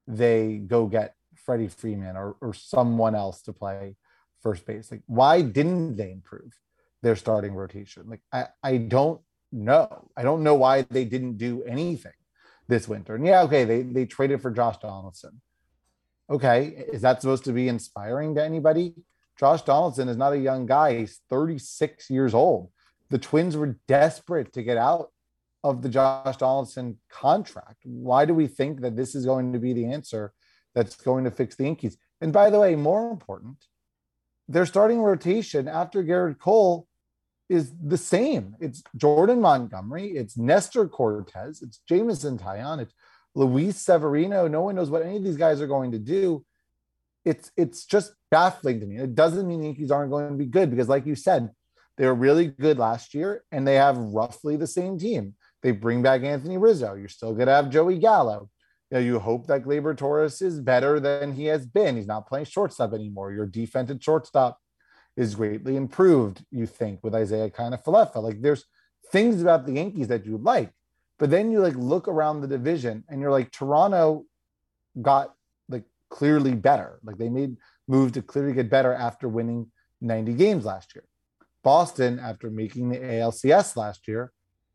they 0.07 0.59
go 0.59 0.87
get 0.87 1.15
Freddie 1.37 1.69
Freeman 1.69 2.17
or, 2.17 2.37
or 2.41 2.55
someone 2.55 3.15
else 3.15 3.43
to 3.43 3.53
play 3.53 3.97
first 4.43 4.67
base? 4.67 4.91
Like, 4.91 5.03
why 5.07 5.43
didn't 5.43 5.97
they 5.97 6.11
improve 6.13 6.53
their 7.03 7.17
starting 7.17 7.55
rotation? 7.55 8.09
Like, 8.09 8.23
I, 8.33 8.47
I 8.63 8.79
don't 8.79 9.21
know. 9.53 10.11
I 10.17 10.23
don't 10.23 10.43
know 10.43 10.55
why 10.55 10.83
they 10.83 11.05
didn't 11.05 11.37
do 11.37 11.63
anything 11.65 12.13
this 12.69 12.89
winter. 12.89 13.15
And 13.15 13.27
yeah, 13.27 13.43
okay, 13.43 13.65
they 13.65 13.83
they 13.83 14.07
traded 14.07 14.41
for 14.41 14.51
Josh 14.51 14.79
Donaldson. 14.79 15.41
Okay, 16.31 16.85
is 16.93 17.03
that 17.03 17.21
supposed 17.21 17.45
to 17.45 17.53
be 17.53 17.69
inspiring 17.69 18.35
to 18.35 18.45
anybody? 18.45 18.95
Josh 19.39 19.63
Donaldson 19.63 20.09
is 20.09 20.17
not 20.17 20.33
a 20.33 20.39
young 20.39 20.65
guy. 20.65 20.99
He's 20.99 21.21
36 21.29 22.09
years 22.09 22.35
old. 22.35 22.71
The 23.11 23.19
Twins 23.19 23.57
were 23.57 23.79
desperate 23.87 24.53
to 24.55 24.63
get 24.63 24.77
out 24.77 25.11
of 25.63 25.83
the 25.83 25.89
Josh 25.89 26.37
Donaldson 26.37 26.99
contract. 27.11 27.81
Why 27.85 28.25
do 28.25 28.35
we 28.35 28.47
think 28.47 28.81
that 28.81 28.97
this 28.97 29.15
is 29.15 29.27
going 29.27 29.53
to 29.53 29.59
be 29.59 29.73
the 29.73 29.87
answer 29.87 30.33
that's 30.75 30.97
going 30.97 31.25
to 31.25 31.31
fix 31.31 31.57
the 31.57 31.65
Yankees? 31.65 31.97
And 32.21 32.33
by 32.33 32.51
the 32.51 32.61
way, 32.61 32.75
more 32.75 33.11
important, 33.11 33.57
their 34.49 34.67
starting 34.67 35.01
rotation 35.01 35.69
after 35.69 36.03
Gerrit 36.03 36.39
Cole 36.39 36.87
is 37.49 37.73
the 37.83 37.99
same. 37.99 38.57
It's 38.61 38.83
Jordan 38.97 39.41
Montgomery, 39.41 40.11
it's 40.17 40.37
Nestor 40.37 40.89
Cortes, 40.89 41.63
it's 41.63 41.81
Jameson 41.89 42.39
Taillon, 42.39 42.81
it's 42.81 42.95
Luis 43.35 43.81
Severino. 43.81 44.49
No 44.49 44.63
one 44.63 44.77
knows 44.77 44.91
what 44.91 45.03
any 45.03 45.17
of 45.17 45.25
these 45.25 45.37
guys 45.37 45.61
are 45.61 45.67
going 45.67 45.93
to 45.93 45.99
do. 45.99 46.45
It's 47.25 47.51
it's 47.57 47.87
just 47.87 48.13
baffling 48.31 48.81
to 48.81 48.87
me. 48.87 48.99
It 48.99 49.15
doesn't 49.15 49.49
mean 49.49 49.61
the 49.61 49.67
Yankees 49.67 49.91
aren't 49.91 50.11
going 50.11 50.29
to 50.29 50.35
be 50.35 50.47
good 50.47 50.71
because, 50.71 50.89
like 50.89 51.07
you 51.07 51.15
said, 51.15 51.51
they 51.97 52.07
were 52.07 52.15
really 52.15 52.49
good 52.49 52.79
last 52.79 53.15
year 53.15 53.45
and 53.53 53.67
they 53.67 53.77
have 53.77 53.97
roughly 53.97 54.57
the 54.57 54.67
same 54.67 54.99
team. 54.99 55.35
They 55.63 55.71
bring 55.71 56.03
back 56.03 56.23
Anthony 56.23 56.59
Rizzo. 56.59 56.95
You're 56.95 57.09
still 57.09 57.33
going 57.33 57.47
to 57.47 57.55
have 57.55 57.71
Joey 57.71 57.99
Gallo. 57.99 58.51
You, 58.91 58.99
know, 58.99 59.01
you 59.01 59.19
hope 59.19 59.47
that 59.47 59.65
Gleyber 59.65 59.97
Torres 59.97 60.43
is 60.43 60.61
better 60.61 61.01
than 61.01 61.33
he 61.33 61.47
has 61.47 61.65
been. 61.67 61.97
He's 61.97 62.07
not 62.07 62.29
playing 62.29 62.45
shortstop 62.45 62.93
anymore. 62.93 63.33
Your 63.33 63.47
defensive 63.47 63.99
shortstop 64.03 64.59
is 65.17 65.35
greatly 65.35 65.77
improved, 65.77 66.45
you 66.51 66.67
think, 66.67 67.01
with 67.03 67.15
Isaiah 67.15 67.51
Kiner-Falefa. 67.51 68.17
Like 68.17 68.43
there's 68.43 68.67
things 69.11 69.41
about 69.41 69.65
the 69.65 69.73
Yankees 69.73 70.09
that 70.09 70.27
you 70.27 70.37
like, 70.37 70.71
but 71.19 71.31
then 71.31 71.51
you 71.51 71.61
like 71.61 71.77
look 71.77 72.09
around 72.09 72.41
the 72.41 72.49
division 72.49 73.05
and 73.09 73.21
you're 73.21 73.31
like, 73.31 73.51
Toronto 73.51 74.25
got 75.01 75.35
like 75.69 75.85
clearly 76.11 76.55
better. 76.55 76.99
Like 77.05 77.19
they 77.19 77.29
made 77.29 77.57
moves 77.89 78.13
to 78.13 78.23
clearly 78.23 78.53
get 78.53 78.71
better 78.71 78.93
after 78.93 79.29
winning 79.29 79.71
90 80.01 80.35
games 80.35 80.65
last 80.65 80.95
year. 80.95 81.05
Boston, 81.63 82.19
after 82.19 82.51
making 82.51 82.91
the 82.91 82.99
ALCS 82.99 83.77
last 83.77 84.07
year, 84.07 84.33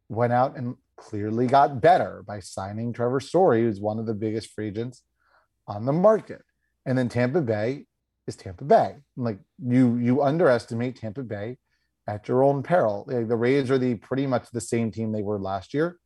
went 0.09 0.33
out 0.33 0.57
and 0.57 0.75
clearly 0.97 1.45
got 1.45 1.81
better 1.81 2.23
by 2.27 2.39
signing 2.39 2.91
Trevor 2.91 3.19
Story, 3.19 3.61
who's 3.61 3.79
one 3.79 3.99
of 3.99 4.05
the 4.05 4.13
biggest 4.13 4.49
free 4.51 4.67
agents 4.67 5.03
on 5.67 5.85
the 5.85 5.93
market. 5.93 6.41
And 6.85 6.97
then 6.97 7.09
Tampa 7.09 7.41
Bay 7.41 7.85
is 8.27 8.35
Tampa 8.35 8.63
Bay. 8.63 8.95
Like 9.15 9.39
you 9.63 9.97
you 9.97 10.23
underestimate 10.23 10.95
Tampa 10.95 11.23
Bay 11.23 11.57
at 12.07 12.27
your 12.27 12.43
own 12.43 12.63
peril. 12.63 13.05
Like 13.07 13.27
the 13.27 13.35
Rays 13.35 13.69
are 13.69 13.77
the 13.77 13.95
pretty 13.95 14.25
much 14.25 14.49
the 14.51 14.61
same 14.61 14.91
team 14.91 15.11
they 15.11 15.21
were 15.21 15.39
last 15.39 15.73
year, 15.73 15.99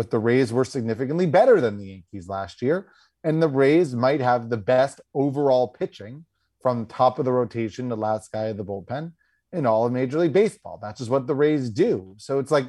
but 0.00 0.10
the 0.10 0.18
Rays 0.18 0.50
were 0.50 0.64
significantly 0.64 1.26
better 1.26 1.60
than 1.60 1.76
the 1.76 1.84
Yankees 1.84 2.26
last 2.26 2.62
year. 2.62 2.88
And 3.22 3.42
the 3.42 3.50
Rays 3.50 3.94
might 3.94 4.22
have 4.22 4.48
the 4.48 4.56
best 4.56 4.98
overall 5.12 5.68
pitching 5.68 6.24
from 6.62 6.86
top 6.86 7.18
of 7.18 7.26
the 7.26 7.32
rotation 7.32 7.90
to 7.90 7.96
last 7.96 8.32
guy 8.32 8.44
of 8.44 8.56
the 8.56 8.64
bullpen 8.64 9.12
in 9.52 9.66
all 9.66 9.84
of 9.84 9.92
Major 9.92 10.18
League 10.20 10.32
Baseball. 10.32 10.78
That's 10.80 11.00
just 11.00 11.10
what 11.10 11.26
the 11.26 11.34
Rays 11.34 11.68
do. 11.68 12.14
So 12.16 12.38
it's 12.38 12.50
like 12.50 12.64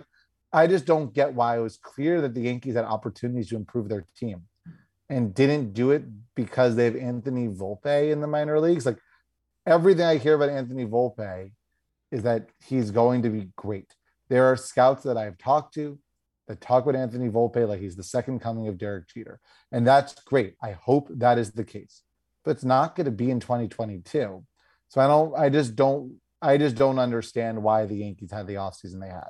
I 0.51 0.67
just 0.67 0.86
don't 0.86 1.13
get 1.13 1.34
why 1.34 1.57
it 1.57 1.61
was 1.61 1.77
clear 1.77 2.19
that 2.19 2.34
the 2.34 2.41
Yankees 2.41 2.75
had 2.75 2.84
opportunities 2.84 3.47
to 3.51 3.55
improve 3.55 3.88
their 3.88 4.05
team 4.17 4.41
and 5.09 5.34
didn't 5.34 5.73
do 5.73 5.91
it 5.91 6.03
because 6.36 6.75
they 6.75 6.84
have 6.84 6.97
Anthony 6.97 7.47
Volpe 7.47 8.11
in 8.11 8.19
the 8.19 8.27
minor 8.27 8.59
leagues. 8.59 8.86
Like 8.86 8.99
everything 9.65 10.03
I 10.03 10.17
hear 10.17 10.34
about 10.34 10.49
Anthony 10.49 10.86
Volpe 10.86 11.53
is 12.11 12.23
that 12.23 12.49
he's 12.67 12.91
going 12.91 13.21
to 13.21 13.29
be 13.29 13.51
great. 13.55 13.95
There 14.27 14.51
are 14.51 14.57
scouts 14.57 15.03
that 15.03 15.15
I've 15.15 15.38
talked 15.38 15.75
to 15.75 15.97
that 16.52 16.62
talk 16.62 16.84
about 16.84 16.99
Anthony 16.99 17.30
Volpe 17.30 17.68
like 17.68 17.80
he's 17.80 17.95
the 17.95 18.04
second 18.04 18.39
coming 18.39 18.68
of 18.68 18.78
Derek 18.78 19.08
Jeter. 19.08 19.39
And 19.72 19.88
that's 19.88 20.14
great. 20.24 20.56
I 20.62 20.72
hope 20.72 21.08
that 21.10 21.38
is 21.38 21.52
the 21.52 21.64
case. 21.64 22.02
But 22.43 22.52
it's 22.52 22.66
not 22.66 22.95
going 22.95 23.06
to 23.06 23.12
be 23.12 23.32
in 23.32 23.39
2022. 23.39 24.43
So 24.89 25.02
I 25.02 25.08
don't 25.08 25.34
I 25.38 25.49
just 25.49 25.76
don't 25.76 26.18
I 26.41 26.58
just 26.58 26.76
don't 26.76 26.99
understand 26.99 27.64
why 27.64 27.86
the 27.86 27.95
Yankees 27.95 28.32
had 28.32 28.47
the 28.47 28.56
offseason 28.56 28.99
they 28.99 29.08
had. 29.08 29.30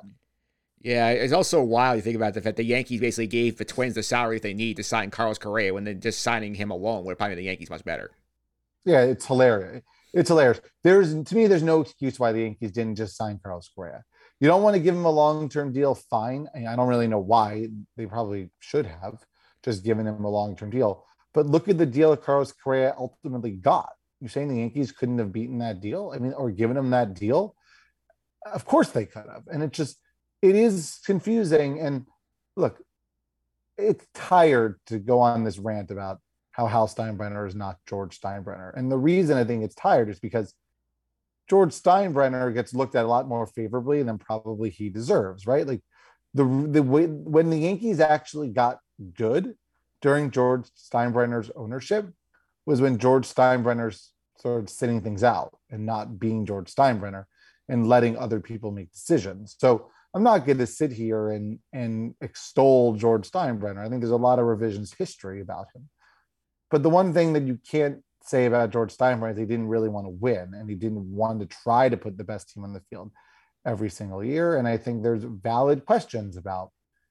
Yeah, 0.80 1.10
it's 1.10 1.32
also 1.32 1.62
wild 1.62 1.96
you 1.96 2.02
think 2.02 2.16
about 2.16 2.34
the 2.34 2.42
fact 2.42 2.56
the 2.56 2.64
Yankees 2.64 3.00
basically 3.00 3.28
gave 3.28 3.56
the 3.56 3.64
Twins 3.64 3.94
the 3.94 4.02
salary 4.02 4.40
they 4.40 4.54
need 4.54 4.76
to 4.78 4.82
sign 4.82 5.10
Carlos 5.10 5.38
Correa 5.38 5.72
when 5.72 5.84
then 5.84 6.00
just 6.00 6.22
signing 6.22 6.56
him 6.56 6.72
alone 6.72 7.04
would 7.04 7.18
probably 7.18 7.36
the 7.36 7.42
Yankees 7.42 7.70
much 7.70 7.84
better. 7.84 8.10
Yeah, 8.84 9.02
it's 9.02 9.26
hilarious. 9.26 9.84
It's 10.12 10.28
hilarious. 10.28 10.60
There's 10.82 11.14
to 11.22 11.34
me, 11.36 11.46
there's 11.46 11.62
no 11.62 11.82
excuse 11.82 12.18
why 12.18 12.32
the 12.32 12.40
Yankees 12.40 12.72
didn't 12.72 12.96
just 12.96 13.16
sign 13.16 13.38
Carlos 13.40 13.70
Correa. 13.72 14.02
You 14.42 14.48
don't 14.48 14.64
want 14.64 14.74
to 14.74 14.80
give 14.80 14.96
him 14.96 15.04
a 15.04 15.10
long-term 15.10 15.72
deal, 15.72 15.94
fine. 15.94 16.48
I 16.52 16.74
don't 16.74 16.88
really 16.88 17.06
know 17.06 17.20
why. 17.20 17.68
They 17.96 18.06
probably 18.06 18.50
should 18.58 18.86
have 18.86 19.24
just 19.62 19.84
given 19.84 20.04
him 20.04 20.24
a 20.24 20.28
long-term 20.28 20.70
deal. 20.70 21.06
But 21.32 21.46
look 21.46 21.68
at 21.68 21.78
the 21.78 21.86
deal 21.86 22.16
Carlos 22.16 22.50
Correa 22.50 22.92
ultimately 22.98 23.52
got. 23.52 23.90
You're 24.20 24.30
saying 24.30 24.48
the 24.48 24.58
Yankees 24.58 24.90
couldn't 24.90 25.20
have 25.20 25.30
beaten 25.30 25.58
that 25.58 25.80
deal? 25.80 26.10
I 26.12 26.18
mean, 26.18 26.32
or 26.32 26.50
given 26.50 26.76
him 26.76 26.90
that 26.90 27.14
deal? 27.14 27.54
Of 28.52 28.64
course 28.64 28.88
they 28.88 29.06
could 29.06 29.26
have. 29.32 29.44
And 29.46 29.62
it 29.62 29.70
just 29.70 30.00
it 30.42 30.56
is 30.56 30.98
confusing. 31.06 31.78
And 31.78 32.08
look, 32.56 32.82
it's 33.78 34.04
tired 34.12 34.80
to 34.86 34.98
go 34.98 35.20
on 35.20 35.44
this 35.44 35.60
rant 35.60 35.92
about 35.92 36.18
how 36.50 36.66
Hal 36.66 36.88
Steinbrenner 36.88 37.46
is 37.46 37.54
not 37.54 37.76
George 37.88 38.20
Steinbrenner. 38.20 38.76
And 38.76 38.90
the 38.90 38.98
reason 38.98 39.38
I 39.38 39.44
think 39.44 39.62
it's 39.62 39.76
tired 39.76 40.08
is 40.08 40.18
because 40.18 40.52
George 41.48 41.72
Steinbrenner 41.72 42.52
gets 42.54 42.74
looked 42.74 42.94
at 42.94 43.04
a 43.04 43.08
lot 43.08 43.28
more 43.28 43.46
favorably 43.46 44.02
than 44.02 44.18
probably 44.18 44.70
he 44.70 44.88
deserves, 44.88 45.46
right? 45.46 45.66
Like 45.66 45.82
the 46.34 46.44
the 46.44 46.82
way 46.82 47.06
when 47.06 47.50
the 47.50 47.58
Yankees 47.58 48.00
actually 48.00 48.48
got 48.48 48.78
good 49.14 49.54
during 50.00 50.30
George 50.30 50.66
Steinbrenner's 50.76 51.50
ownership 51.56 52.08
was 52.66 52.80
when 52.80 52.98
George 52.98 53.26
Steinbrenner's 53.26 54.12
sort 54.38 54.62
of 54.62 54.70
sitting 54.70 55.00
things 55.00 55.22
out 55.22 55.56
and 55.70 55.86
not 55.86 56.18
being 56.18 56.46
George 56.46 56.72
Steinbrenner 56.72 57.24
and 57.68 57.88
letting 57.88 58.16
other 58.16 58.40
people 58.40 58.70
make 58.70 58.92
decisions. 58.92 59.56
So 59.58 59.90
I'm 60.14 60.22
not 60.22 60.44
going 60.44 60.58
to 60.58 60.66
sit 60.66 60.92
here 60.92 61.30
and 61.30 61.58
and 61.72 62.14
extol 62.20 62.94
George 62.94 63.30
Steinbrenner. 63.30 63.84
I 63.84 63.88
think 63.88 64.00
there's 64.00 64.10
a 64.10 64.16
lot 64.16 64.38
of 64.38 64.46
revisions 64.46 64.94
history 64.94 65.40
about 65.40 65.66
him. 65.74 65.88
But 66.70 66.82
the 66.82 66.90
one 66.90 67.12
thing 67.12 67.34
that 67.34 67.46
you 67.46 67.58
can't 67.70 68.02
say 68.28 68.46
about 68.46 68.70
George 68.70 68.96
Steinbrenner 68.96 69.32
is 69.32 69.38
he 69.38 69.44
didn't 69.44 69.68
really 69.68 69.88
want 69.88 70.06
to 70.06 70.10
win 70.10 70.52
and 70.54 70.68
he 70.68 70.76
didn't 70.76 71.04
want 71.04 71.40
to 71.40 71.46
try 71.46 71.88
to 71.88 71.96
put 71.96 72.16
the 72.16 72.24
best 72.24 72.50
team 72.50 72.64
on 72.64 72.72
the 72.72 72.82
field 72.90 73.10
every 73.66 73.90
single 73.90 74.24
year. 74.24 74.56
And 74.56 74.66
I 74.66 74.76
think 74.76 75.02
there's 75.02 75.24
valid 75.24 75.86
questions 75.86 76.36
about 76.36 76.70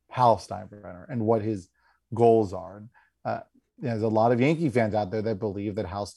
Hal 0.10 0.38
Steinbrenner 0.38 1.06
and 1.10 1.26
what 1.26 1.42
his 1.42 1.70
goals 2.14 2.54
are. 2.54 2.78
And, 2.78 2.90
uh, 3.26 3.42
there's 3.78 4.04
a 4.04 4.08
lot 4.08 4.32
of 4.32 4.40
Yankee 4.40 4.70
fans 4.70 4.94
out 4.94 5.10
there 5.10 5.24
that 5.24 5.40
believe 5.40 5.76
that 5.76 5.88
Hal, 5.88 6.10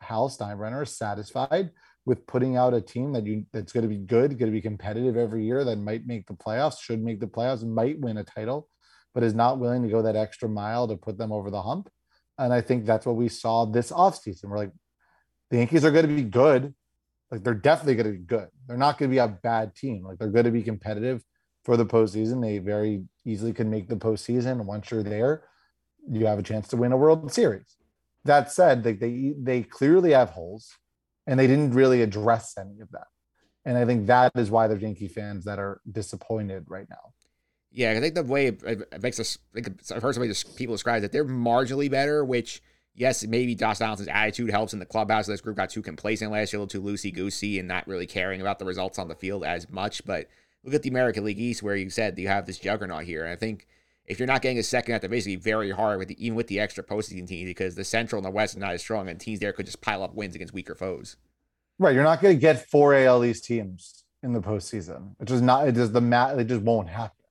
Hal 0.00 0.30
Steinbrenner 0.30 0.84
is 0.84 0.96
satisfied 0.96 1.70
with 2.06 2.26
putting 2.26 2.56
out 2.56 2.74
a 2.74 2.80
team 2.80 3.12
that 3.12 3.26
you 3.26 3.44
that's 3.52 3.72
going 3.72 3.82
to 3.82 3.88
be 3.88 3.98
good, 3.98 4.38
going 4.38 4.50
to 4.50 4.56
be 4.56 4.60
competitive 4.60 5.16
every 5.16 5.44
year, 5.44 5.64
that 5.64 5.76
might 5.76 6.06
make 6.06 6.26
the 6.26 6.34
playoffs, 6.34 6.80
should 6.80 7.02
make 7.02 7.20
the 7.20 7.26
playoffs, 7.26 7.64
might 7.64 7.98
win 8.00 8.18
a 8.18 8.24
title, 8.24 8.68
but 9.14 9.22
is 9.22 9.34
not 9.34 9.58
willing 9.58 9.82
to 9.82 9.88
go 9.88 10.02
that 10.02 10.16
extra 10.16 10.48
mile 10.48 10.86
to 10.88 10.96
put 10.96 11.16
them 11.16 11.32
over 11.32 11.50
the 11.50 11.62
hump. 11.62 11.88
And 12.38 12.52
I 12.52 12.60
think 12.60 12.84
that's 12.84 13.06
what 13.06 13.16
we 13.16 13.28
saw 13.28 13.64
this 13.64 13.90
offseason. 13.90 14.46
We're 14.46 14.58
like, 14.58 14.72
the 15.50 15.58
Yankees 15.58 15.84
are 15.84 15.90
going 15.90 16.08
to 16.08 16.14
be 16.14 16.24
good. 16.24 16.74
Like 17.30 17.42
they're 17.42 17.54
definitely 17.54 17.94
going 17.94 18.12
to 18.12 18.18
be 18.18 18.24
good. 18.24 18.48
They're 18.66 18.76
not 18.76 18.98
going 18.98 19.10
to 19.10 19.14
be 19.14 19.18
a 19.18 19.28
bad 19.28 19.74
team. 19.74 20.04
Like 20.04 20.18
they're 20.18 20.28
going 20.28 20.44
to 20.44 20.50
be 20.50 20.62
competitive 20.62 21.22
for 21.64 21.76
the 21.76 21.86
postseason. 21.86 22.42
They 22.42 22.58
very 22.58 23.04
easily 23.24 23.52
can 23.52 23.70
make 23.70 23.88
the 23.88 23.96
postseason. 23.96 24.64
Once 24.64 24.90
you're 24.90 25.02
there, 25.02 25.44
you 26.08 26.26
have 26.26 26.38
a 26.38 26.42
chance 26.42 26.68
to 26.68 26.76
win 26.76 26.92
a 26.92 26.96
World 26.96 27.32
Series. 27.32 27.76
That 28.24 28.52
said, 28.52 28.84
they 28.84 28.92
they, 28.92 29.34
they 29.38 29.62
clearly 29.62 30.12
have 30.12 30.30
holes, 30.30 30.72
and 31.26 31.38
they 31.38 31.46
didn't 31.46 31.72
really 31.72 32.02
address 32.02 32.56
any 32.58 32.80
of 32.80 32.90
that. 32.92 33.06
And 33.64 33.78
I 33.78 33.84
think 33.84 34.06
that 34.06 34.32
is 34.36 34.50
why 34.50 34.66
there's 34.68 34.82
Yankee 34.82 35.08
fans 35.08 35.44
that 35.44 35.58
are 35.58 35.80
disappointed 35.90 36.64
right 36.68 36.86
now. 36.88 37.12
Yeah, 37.76 37.90
I 37.90 38.00
think 38.00 38.14
the 38.14 38.22
way 38.22 38.46
it, 38.46 39.02
makes 39.02 39.18
us, 39.18 39.36
like, 39.52 39.68
I've 39.92 40.00
heard 40.00 40.14
some 40.14 40.22
way 40.22 40.32
people 40.56 40.76
describe 40.76 41.02
that 41.02 41.10
they're 41.10 41.24
marginally 41.24 41.90
better, 41.90 42.24
which, 42.24 42.62
yes, 42.94 43.26
maybe 43.26 43.56
Josh 43.56 43.78
Donaldson's 43.78 44.08
attitude 44.08 44.50
helps 44.50 44.72
in 44.72 44.78
the 44.78 44.86
clubhouse. 44.86 45.26
This 45.26 45.40
group 45.40 45.56
got 45.56 45.70
too 45.70 45.82
complacent 45.82 46.30
last 46.30 46.52
year, 46.52 46.60
a 46.60 46.62
little 46.62 46.80
too 46.80 46.86
loosey 46.86 47.12
goosey, 47.12 47.58
and 47.58 47.66
not 47.66 47.88
really 47.88 48.06
caring 48.06 48.40
about 48.40 48.60
the 48.60 48.64
results 48.64 48.96
on 48.96 49.08
the 49.08 49.16
field 49.16 49.42
as 49.42 49.68
much. 49.68 50.04
But 50.04 50.28
look 50.62 50.72
at 50.72 50.82
the 50.82 50.88
American 50.88 51.24
League 51.24 51.40
East, 51.40 51.64
where 51.64 51.74
you 51.74 51.90
said 51.90 52.16
you 52.16 52.28
have 52.28 52.46
this 52.46 52.60
juggernaut 52.60 53.02
here. 53.02 53.24
And 53.24 53.32
I 53.32 53.36
think 53.36 53.66
if 54.06 54.20
you're 54.20 54.28
not 54.28 54.40
getting 54.40 54.60
a 54.60 54.62
second, 54.62 55.00
that 55.00 55.10
basically 55.10 55.34
very 55.34 55.72
hard 55.72 55.98
with 55.98 56.06
the, 56.06 56.24
even 56.24 56.36
with 56.36 56.46
the 56.46 56.60
extra 56.60 56.84
postseason 56.84 57.26
teams 57.26 57.48
because 57.48 57.74
the 57.74 57.82
Central 57.82 58.18
and 58.20 58.24
the 58.24 58.30
West 58.30 58.56
are 58.56 58.60
not 58.60 58.74
as 58.74 58.82
strong, 58.82 59.08
and 59.08 59.18
teams 59.18 59.40
there 59.40 59.52
could 59.52 59.66
just 59.66 59.80
pile 59.80 60.04
up 60.04 60.14
wins 60.14 60.36
against 60.36 60.54
weaker 60.54 60.76
foes. 60.76 61.16
Right, 61.80 61.92
you're 61.92 62.04
not 62.04 62.22
going 62.22 62.36
to 62.36 62.40
get 62.40 62.70
four 62.70 62.94
AL 62.94 63.24
East 63.24 63.46
teams 63.46 64.04
in 64.22 64.32
the 64.32 64.40
postseason. 64.40 65.16
It 65.18 65.24
just 65.24 65.42
not. 65.42 65.66
It 65.66 65.74
just 65.74 65.92
the 65.92 66.00
mat. 66.00 66.38
It 66.38 66.44
just 66.44 66.62
won't 66.62 66.88
happen 66.88 67.23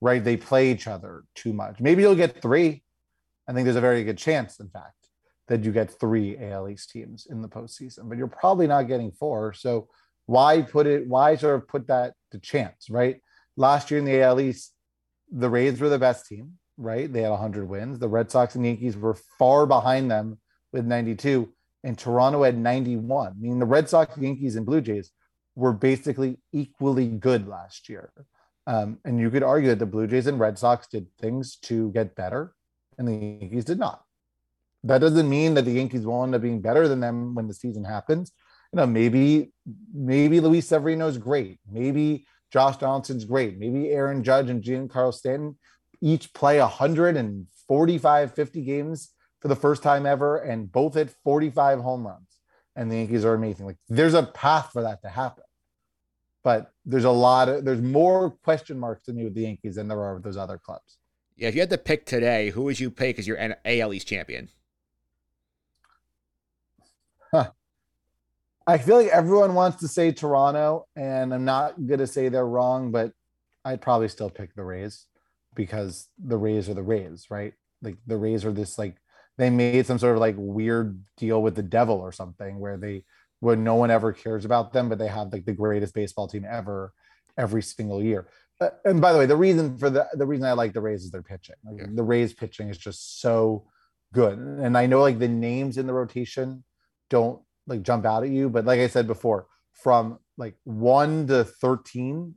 right? 0.00 0.22
They 0.22 0.36
play 0.36 0.70
each 0.70 0.86
other 0.86 1.24
too 1.34 1.52
much. 1.52 1.80
Maybe 1.80 2.02
you'll 2.02 2.14
get 2.14 2.40
three. 2.40 2.82
I 3.48 3.52
think 3.52 3.64
there's 3.64 3.76
a 3.76 3.80
very 3.80 4.04
good 4.04 4.18
chance, 4.18 4.60
in 4.60 4.68
fact, 4.68 4.94
that 5.48 5.64
you 5.64 5.72
get 5.72 5.90
three 5.90 6.36
AL 6.38 6.68
East 6.68 6.90
teams 6.90 7.26
in 7.30 7.42
the 7.42 7.48
postseason, 7.48 8.08
but 8.08 8.18
you're 8.18 8.26
probably 8.26 8.66
not 8.66 8.88
getting 8.88 9.10
four. 9.12 9.52
So 9.52 9.88
why 10.26 10.62
put 10.62 10.86
it, 10.86 11.08
why 11.08 11.36
sort 11.36 11.56
of 11.56 11.68
put 11.68 11.86
that 11.86 12.12
to 12.32 12.38
chance, 12.38 12.90
right? 12.90 13.20
Last 13.56 13.90
year 13.90 13.98
in 13.98 14.04
the 14.04 14.20
AL 14.22 14.40
East, 14.40 14.74
the 15.30 15.48
Rays 15.48 15.80
were 15.80 15.88
the 15.88 15.98
best 15.98 16.26
team, 16.26 16.58
right? 16.76 17.10
They 17.10 17.22
had 17.22 17.30
100 17.30 17.68
wins. 17.68 17.98
The 17.98 18.08
Red 18.08 18.30
Sox 18.30 18.54
and 18.54 18.64
Yankees 18.64 18.96
were 18.96 19.16
far 19.38 19.66
behind 19.66 20.10
them 20.10 20.38
with 20.72 20.84
92, 20.84 21.50
and 21.82 21.98
Toronto 21.98 22.42
had 22.42 22.58
91. 22.58 23.28
I 23.28 23.32
mean, 23.38 23.58
the 23.58 23.64
Red 23.64 23.88
Sox, 23.88 24.16
Yankees, 24.18 24.56
and 24.56 24.66
Blue 24.66 24.80
Jays 24.80 25.10
were 25.54 25.72
basically 25.72 26.38
equally 26.52 27.08
good 27.08 27.48
last 27.48 27.88
year. 27.88 28.12
Um, 28.68 28.98
and 29.06 29.18
you 29.18 29.30
could 29.30 29.42
argue 29.42 29.70
that 29.70 29.78
the 29.78 29.86
Blue 29.86 30.06
Jays 30.06 30.26
and 30.26 30.38
Red 30.38 30.58
Sox 30.58 30.86
did 30.86 31.06
things 31.18 31.56
to 31.62 31.90
get 31.92 32.14
better, 32.14 32.52
and 32.98 33.08
the 33.08 33.14
Yankees 33.14 33.64
did 33.64 33.78
not. 33.78 34.02
That 34.84 34.98
doesn't 34.98 35.28
mean 35.28 35.54
that 35.54 35.64
the 35.64 35.72
Yankees 35.72 36.04
will 36.04 36.22
end 36.22 36.34
up 36.34 36.42
being 36.42 36.60
better 36.60 36.86
than 36.86 37.00
them 37.00 37.34
when 37.34 37.48
the 37.48 37.54
season 37.54 37.82
happens. 37.82 38.30
You 38.72 38.76
know, 38.76 38.86
maybe 38.86 39.52
maybe 39.94 40.38
Luis 40.40 40.68
Severino's 40.68 41.16
great. 41.16 41.58
Maybe 41.68 42.26
Josh 42.52 42.76
Donaldson's 42.76 43.24
great. 43.24 43.58
Maybe 43.58 43.88
Aaron 43.88 44.22
Judge 44.22 44.50
and 44.50 44.62
Giancarlo 44.62 45.14
Stanton 45.14 45.56
each 46.02 46.34
play 46.34 46.60
145, 46.60 48.34
50 48.34 48.62
games 48.62 49.14
for 49.40 49.48
the 49.48 49.56
first 49.56 49.82
time 49.82 50.04
ever, 50.04 50.36
and 50.36 50.70
both 50.70 50.94
hit 50.94 51.10
45 51.24 51.80
home 51.80 52.06
runs. 52.06 52.28
And 52.76 52.92
the 52.92 52.96
Yankees 52.96 53.24
are 53.24 53.34
amazing. 53.34 53.64
Like 53.64 53.78
there's 53.88 54.14
a 54.14 54.24
path 54.24 54.70
for 54.74 54.82
that 54.82 55.00
to 55.02 55.08
happen 55.08 55.44
but 56.48 56.72
there's 56.86 57.04
a 57.04 57.10
lot 57.10 57.46
of 57.50 57.62
there's 57.62 57.82
more 57.82 58.30
question 58.30 58.78
marks 58.78 59.04
to 59.04 59.12
me 59.12 59.22
with 59.22 59.34
the 59.34 59.42
Yankees 59.42 59.74
than 59.74 59.86
there 59.86 60.00
are 60.00 60.14
with 60.14 60.22
those 60.22 60.38
other 60.38 60.56
clubs. 60.56 60.96
Yeah, 61.36 61.48
if 61.48 61.54
you 61.54 61.60
had 61.60 61.68
to 61.68 61.76
pick 61.76 62.06
today, 62.06 62.48
who 62.48 62.62
would 62.62 62.80
you 62.80 62.90
pick 62.90 63.18
as 63.18 63.26
your 63.26 63.38
AL 63.66 63.92
East 63.92 64.08
champion? 64.08 64.48
Huh. 67.30 67.50
I 68.66 68.78
feel 68.78 68.96
like 68.96 69.08
everyone 69.08 69.52
wants 69.52 69.76
to 69.80 69.88
say 69.88 70.10
Toronto, 70.10 70.86
and 70.96 71.34
I'm 71.34 71.44
not 71.44 71.86
going 71.86 72.00
to 72.00 72.06
say 72.06 72.30
they're 72.30 72.46
wrong, 72.46 72.92
but 72.92 73.12
I'd 73.66 73.82
probably 73.82 74.08
still 74.08 74.30
pick 74.30 74.54
the 74.54 74.64
Rays 74.64 75.04
because 75.54 76.08
the 76.18 76.38
Rays 76.38 76.66
are 76.70 76.74
the 76.74 76.82
Rays, 76.82 77.26
right? 77.28 77.52
Like 77.82 77.98
the 78.06 78.16
Rays 78.16 78.46
are 78.46 78.52
this 78.52 78.78
like 78.78 78.96
they 79.36 79.50
made 79.50 79.84
some 79.84 79.98
sort 79.98 80.14
of 80.14 80.20
like 80.22 80.36
weird 80.38 81.04
deal 81.18 81.42
with 81.42 81.56
the 81.56 81.62
devil 81.62 82.00
or 82.00 82.10
something 82.10 82.58
where 82.58 82.78
they 82.78 83.04
where 83.40 83.56
no 83.56 83.74
one 83.74 83.90
ever 83.90 84.12
cares 84.12 84.44
about 84.44 84.72
them, 84.72 84.88
but 84.88 84.98
they 84.98 85.06
have 85.06 85.32
like 85.32 85.44
the 85.44 85.52
greatest 85.52 85.94
baseball 85.94 86.28
team 86.28 86.44
ever 86.48 86.92
every 87.36 87.62
single 87.62 88.02
year. 88.02 88.28
Uh, 88.60 88.70
and 88.84 89.00
by 89.00 89.12
the 89.12 89.18
way, 89.18 89.26
the 89.26 89.36
reason 89.36 89.78
for 89.78 89.90
the 89.90 90.06
the 90.14 90.26
reason 90.26 90.44
I 90.44 90.52
like 90.52 90.72
the 90.72 90.80
Rays 90.80 91.04
is 91.04 91.10
their 91.10 91.22
pitching. 91.22 91.54
Like, 91.64 91.78
Yeah. 91.78 91.86
The 91.94 92.02
Rays 92.02 92.32
pitching 92.32 92.68
is 92.68 92.78
just 92.78 93.20
so 93.20 93.66
good, 94.12 94.38
and 94.38 94.76
I 94.76 94.86
know 94.86 95.00
like 95.00 95.18
the 95.18 95.28
names 95.28 95.78
in 95.78 95.86
the 95.86 95.92
rotation 95.92 96.64
don't 97.10 97.40
like 97.66 97.82
jump 97.82 98.04
out 98.04 98.24
at 98.24 98.30
you, 98.30 98.48
but 98.48 98.64
like 98.64 98.80
I 98.80 98.88
said 98.88 99.06
before, 99.06 99.46
from 99.72 100.18
like 100.36 100.56
one 100.64 101.28
to 101.28 101.44
thirteen 101.44 102.34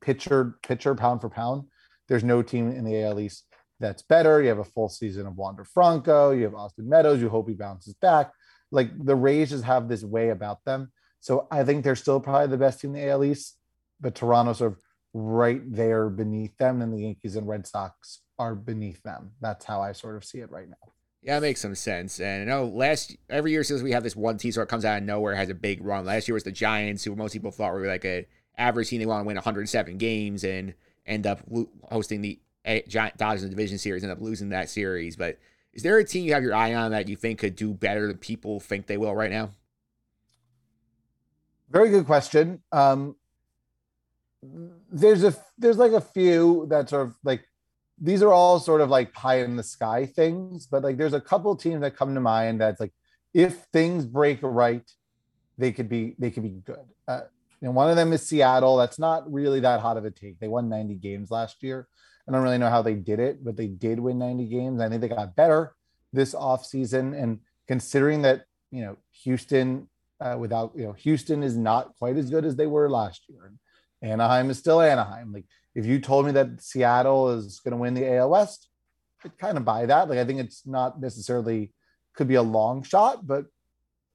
pitcher 0.00 0.58
pitcher 0.62 0.94
pound 0.94 1.20
for 1.20 1.28
pound, 1.28 1.64
there's 2.08 2.24
no 2.24 2.40
team 2.40 2.70
in 2.70 2.84
the 2.84 3.02
AL 3.02 3.20
East 3.20 3.44
that's 3.80 4.02
better. 4.02 4.40
You 4.42 4.48
have 4.48 4.58
a 4.58 4.64
full 4.64 4.88
season 4.88 5.26
of 5.26 5.36
Wander 5.36 5.64
Franco. 5.64 6.30
You 6.30 6.44
have 6.44 6.54
Austin 6.54 6.88
Meadows. 6.88 7.20
You 7.20 7.28
hope 7.28 7.48
he 7.48 7.54
bounces 7.54 7.94
back 7.94 8.32
like 8.70 8.90
the 8.96 9.16
Rays 9.16 9.50
just 9.50 9.64
have 9.64 9.88
this 9.88 10.02
way 10.02 10.30
about 10.30 10.64
them. 10.64 10.90
So 11.20 11.48
I 11.50 11.64
think 11.64 11.84
they're 11.84 11.96
still 11.96 12.20
probably 12.20 12.48
the 12.48 12.56
best 12.56 12.80
team 12.80 12.94
in 12.94 13.00
the 13.00 13.08
AL 13.08 13.24
East, 13.24 13.56
but 14.00 14.14
Toronto's 14.14 14.58
sort 14.58 14.72
of 14.72 14.78
right 15.14 15.60
there 15.64 16.08
beneath 16.08 16.56
them, 16.58 16.82
and 16.82 16.92
the 16.92 17.02
Yankees 17.02 17.36
and 17.36 17.48
Red 17.48 17.66
Sox 17.66 18.20
are 18.38 18.54
beneath 18.54 19.02
them. 19.02 19.32
That's 19.40 19.64
how 19.64 19.80
I 19.80 19.92
sort 19.92 20.16
of 20.16 20.24
see 20.24 20.38
it 20.38 20.50
right 20.50 20.68
now. 20.68 20.92
Yeah, 21.22 21.38
it 21.38 21.40
makes 21.40 21.60
some 21.60 21.74
sense. 21.74 22.20
And 22.20 22.42
I 22.42 22.44
know 22.44 22.66
last 22.66 23.16
every 23.28 23.50
year 23.50 23.64
since 23.64 23.82
we 23.82 23.90
have 23.92 24.04
this 24.04 24.14
one 24.14 24.38
team 24.38 24.52
sort 24.52 24.68
comes 24.68 24.84
out 24.84 24.98
of 24.98 25.04
nowhere 25.04 25.34
has 25.34 25.48
a 25.48 25.54
big 25.54 25.84
run. 25.84 26.04
Last 26.04 26.28
year 26.28 26.34
was 26.34 26.44
the 26.44 26.52
Giants, 26.52 27.02
who 27.02 27.16
most 27.16 27.32
people 27.32 27.50
thought 27.50 27.72
were 27.72 27.86
like 27.86 28.04
a 28.04 28.26
average 28.56 28.88
team. 28.88 29.00
They 29.00 29.06
want 29.06 29.24
to 29.24 29.26
win 29.26 29.36
107 29.36 29.98
games 29.98 30.44
and 30.44 30.74
end 31.06 31.26
up 31.26 31.40
hosting 31.90 32.20
the 32.20 32.38
Giant 32.86 33.16
Dodgers 33.16 33.42
in 33.42 33.50
the 33.50 33.56
division 33.56 33.78
series, 33.78 34.04
end 34.04 34.12
up 34.12 34.20
losing 34.20 34.50
that 34.50 34.70
series. 34.70 35.16
But 35.16 35.38
is 35.78 35.84
there 35.84 35.96
a 35.96 36.04
team 36.04 36.24
you 36.24 36.34
have 36.34 36.42
your 36.42 36.56
eye 36.56 36.74
on 36.74 36.90
that 36.90 37.08
you 37.08 37.14
think 37.14 37.38
could 37.38 37.54
do 37.54 37.72
better 37.72 38.08
than 38.08 38.18
people 38.18 38.58
think 38.58 38.88
they 38.88 38.96
will 38.96 39.14
right 39.14 39.30
now? 39.30 39.52
Very 41.70 41.88
good 41.88 42.04
question. 42.04 42.60
Um, 42.72 43.14
there's 44.90 45.22
a 45.22 45.32
there's 45.56 45.76
like 45.76 45.92
a 45.92 46.00
few 46.00 46.66
that 46.68 46.88
sort 46.88 47.06
of 47.06 47.14
like 47.22 47.44
these 47.96 48.24
are 48.24 48.32
all 48.32 48.58
sort 48.58 48.80
of 48.80 48.90
like 48.90 49.12
pie 49.12 49.38
in 49.38 49.54
the 49.54 49.62
sky 49.62 50.04
things, 50.04 50.66
but 50.66 50.82
like 50.82 50.96
there's 50.96 51.12
a 51.12 51.20
couple 51.20 51.54
teams 51.54 51.82
that 51.82 51.94
come 51.94 52.12
to 52.12 52.20
mind 52.20 52.60
that's 52.60 52.80
like 52.80 52.92
if 53.32 53.58
things 53.72 54.04
break 54.04 54.40
right, 54.42 54.90
they 55.58 55.70
could 55.70 55.88
be 55.88 56.16
they 56.18 56.32
could 56.32 56.42
be 56.42 56.60
good. 56.64 56.86
Uh, 57.06 57.20
and 57.62 57.72
one 57.72 57.88
of 57.88 57.94
them 57.94 58.12
is 58.12 58.26
Seattle. 58.26 58.76
That's 58.78 58.98
not 58.98 59.32
really 59.32 59.60
that 59.60 59.78
hot 59.78 59.96
of 59.96 60.04
a 60.04 60.10
take. 60.10 60.40
They 60.40 60.48
won 60.48 60.68
90 60.68 60.96
games 60.96 61.30
last 61.30 61.62
year. 61.62 61.86
I 62.28 62.32
don't 62.32 62.42
really 62.42 62.58
know 62.58 62.68
how 62.68 62.82
they 62.82 62.94
did 62.94 63.20
it, 63.20 63.42
but 63.42 63.56
they 63.56 63.68
did 63.68 63.98
win 63.98 64.18
90 64.18 64.46
games. 64.46 64.80
I 64.80 64.88
think 64.88 65.00
they 65.00 65.08
got 65.08 65.34
better 65.34 65.74
this 66.12 66.34
offseason. 66.34 67.20
And 67.20 67.40
considering 67.66 68.22
that, 68.22 68.44
you 68.70 68.82
know, 68.82 68.96
Houston 69.22 69.88
uh, 70.20 70.36
without, 70.38 70.72
you 70.76 70.84
know, 70.84 70.92
Houston 70.92 71.42
is 71.42 71.56
not 71.56 71.94
quite 71.98 72.16
as 72.16 72.28
good 72.28 72.44
as 72.44 72.56
they 72.56 72.66
were 72.66 72.90
last 72.90 73.22
year. 73.28 73.52
Anaheim 74.02 74.50
is 74.50 74.58
still 74.58 74.80
Anaheim. 74.80 75.32
Like 75.32 75.46
if 75.74 75.86
you 75.86 76.00
told 76.00 76.26
me 76.26 76.32
that 76.32 76.60
Seattle 76.60 77.30
is 77.30 77.60
going 77.60 77.72
to 77.72 77.78
win 77.78 77.94
the 77.94 78.16
AL 78.16 78.30
West, 78.30 78.68
I'd 79.24 79.38
kind 79.38 79.56
of 79.56 79.64
buy 79.64 79.86
that. 79.86 80.08
Like 80.08 80.18
I 80.18 80.24
think 80.24 80.40
it's 80.40 80.66
not 80.66 81.00
necessarily 81.00 81.72
could 82.14 82.28
be 82.28 82.34
a 82.34 82.42
long 82.42 82.82
shot, 82.82 83.26
but 83.26 83.46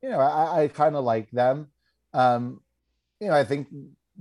you 0.02 0.10
know, 0.10 0.20
I, 0.20 0.64
I 0.64 0.68
kind 0.68 0.96
of 0.96 1.04
like 1.04 1.32
them. 1.32 1.68
Um, 2.14 2.62
you 3.20 3.30
know, 3.30 3.34
I 3.34 3.46
think 3.46 3.70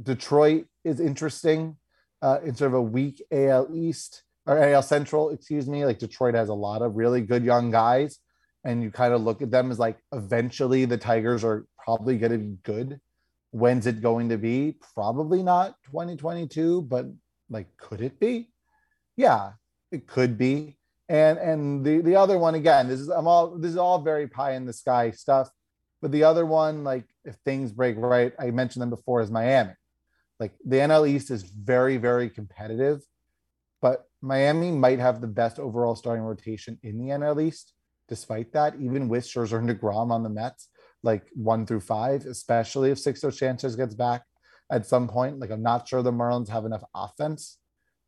Detroit 0.00 0.66
is 0.84 1.00
interesting. 1.00 1.76
Uh, 2.22 2.38
in 2.44 2.54
sort 2.54 2.68
of 2.68 2.74
a 2.74 2.82
weak 2.82 3.20
AL 3.32 3.68
East 3.74 4.22
or 4.46 4.56
AL 4.56 4.82
Central, 4.82 5.30
excuse 5.30 5.68
me. 5.68 5.84
Like 5.84 5.98
Detroit 5.98 6.34
has 6.36 6.48
a 6.48 6.54
lot 6.54 6.80
of 6.80 6.94
really 6.94 7.20
good 7.20 7.44
young 7.44 7.70
guys, 7.70 8.18
and 8.64 8.82
you 8.82 8.90
kind 8.90 9.12
of 9.12 9.22
look 9.22 9.42
at 9.42 9.50
them 9.50 9.70
as 9.70 9.78
like 9.78 9.98
eventually 10.12 10.84
the 10.84 10.96
Tigers 10.96 11.42
are 11.42 11.66
probably 11.82 12.18
going 12.18 12.32
to 12.32 12.38
be 12.38 12.56
good. 12.62 13.00
When's 13.50 13.86
it 13.86 14.00
going 14.00 14.28
to 14.28 14.38
be? 14.38 14.76
Probably 14.94 15.42
not 15.42 15.74
2022, 15.86 16.82
but 16.82 17.06
like, 17.50 17.76
could 17.76 18.00
it 18.00 18.18
be? 18.18 18.48
Yeah, 19.16 19.52
it 19.90 20.06
could 20.06 20.38
be. 20.38 20.78
And 21.08 21.38
and 21.38 21.84
the 21.84 22.00
the 22.00 22.16
other 22.16 22.38
one 22.38 22.54
again, 22.54 22.88
this 22.88 23.00
is 23.00 23.08
I'm 23.08 23.26
all 23.26 23.58
this 23.58 23.72
is 23.72 23.76
all 23.76 24.00
very 24.00 24.28
pie 24.28 24.52
in 24.52 24.64
the 24.64 24.72
sky 24.72 25.10
stuff. 25.10 25.50
But 26.00 26.10
the 26.12 26.24
other 26.24 26.46
one, 26.46 26.84
like 26.84 27.04
if 27.24 27.36
things 27.44 27.72
break 27.72 27.96
right, 27.98 28.32
I 28.38 28.50
mentioned 28.50 28.82
them 28.82 28.90
before, 28.90 29.20
is 29.20 29.30
Miami. 29.30 29.72
Like 30.40 30.52
the 30.64 30.76
NL 30.76 31.08
East 31.08 31.30
is 31.30 31.42
very, 31.42 31.96
very 31.96 32.28
competitive, 32.28 33.02
but 33.80 34.06
Miami 34.20 34.70
might 34.70 34.98
have 34.98 35.20
the 35.20 35.26
best 35.26 35.58
overall 35.58 35.94
starting 35.94 36.24
rotation 36.24 36.78
in 36.82 36.98
the 36.98 37.12
NL 37.12 37.42
East. 37.42 37.74
Despite 38.08 38.52
that, 38.52 38.74
even 38.80 39.08
with 39.08 39.24
Scherzer 39.24 39.58
and 39.58 39.68
Degrom 39.68 40.10
on 40.10 40.22
the 40.22 40.28
Mets, 40.28 40.68
like 41.02 41.28
one 41.34 41.66
through 41.66 41.80
five, 41.80 42.26
especially 42.26 42.90
if 42.90 42.98
Sixto 42.98 43.32
Sanchez 43.32 43.76
gets 43.76 43.94
back 43.94 44.22
at 44.70 44.86
some 44.86 45.08
point. 45.08 45.38
Like 45.38 45.50
I'm 45.50 45.62
not 45.62 45.88
sure 45.88 46.02
the 46.02 46.12
Marlins 46.12 46.48
have 46.48 46.64
enough 46.64 46.84
offense 46.94 47.58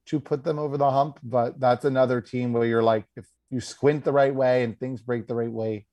to 0.06 0.20
put 0.20 0.44
them 0.44 0.58
over 0.58 0.76
the 0.76 0.90
hump, 0.90 1.18
but 1.22 1.58
that's 1.58 1.84
another 1.84 2.20
team 2.20 2.52
where 2.52 2.66
you're 2.66 2.82
like, 2.82 3.06
if 3.16 3.26
you 3.50 3.60
squint 3.60 4.04
the 4.04 4.12
right 4.12 4.34
way 4.34 4.62
and 4.62 4.78
things 4.78 5.00
break 5.00 5.26
the 5.26 5.34
right 5.34 5.50
way, 5.50 5.86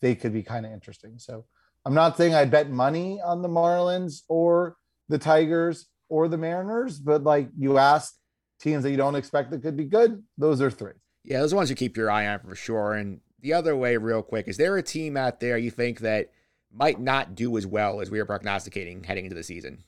they 0.00 0.14
could 0.14 0.32
be 0.32 0.42
kind 0.42 0.66
of 0.66 0.72
interesting. 0.72 1.18
So 1.18 1.44
I'm 1.84 1.94
not 1.94 2.16
saying 2.16 2.34
I 2.34 2.44
bet 2.44 2.70
money 2.70 3.20
on 3.20 3.42
the 3.42 3.48
Marlins 3.48 4.22
or 4.28 4.76
the 5.12 5.18
Tigers 5.18 5.86
or 6.08 6.26
the 6.26 6.38
Mariners, 6.38 6.98
but 6.98 7.22
like 7.22 7.48
you 7.56 7.76
ask 7.76 8.14
teams 8.58 8.82
that 8.82 8.90
you 8.90 8.96
don't 8.96 9.14
expect 9.14 9.50
that 9.50 9.62
could 9.62 9.76
be 9.76 9.84
good, 9.84 10.22
those 10.38 10.60
are 10.62 10.70
three. 10.70 10.94
Yeah, 11.22 11.40
those 11.40 11.52
are 11.52 11.56
ones 11.56 11.70
you 11.70 11.76
keep 11.76 11.96
your 11.96 12.10
eye 12.10 12.26
on 12.26 12.40
for 12.40 12.54
sure. 12.54 12.94
And 12.94 13.20
the 13.40 13.52
other 13.52 13.76
way, 13.76 13.96
real 13.98 14.22
quick, 14.22 14.48
is 14.48 14.56
there 14.56 14.76
a 14.76 14.82
team 14.82 15.16
out 15.16 15.38
there 15.38 15.58
you 15.58 15.70
think 15.70 16.00
that 16.00 16.30
might 16.72 16.98
not 16.98 17.34
do 17.34 17.58
as 17.58 17.66
well 17.66 18.00
as 18.00 18.10
we 18.10 18.18
are 18.20 18.24
prognosticating 18.24 19.04
heading 19.04 19.26
into 19.26 19.36
the 19.36 19.42
season? 19.42 19.84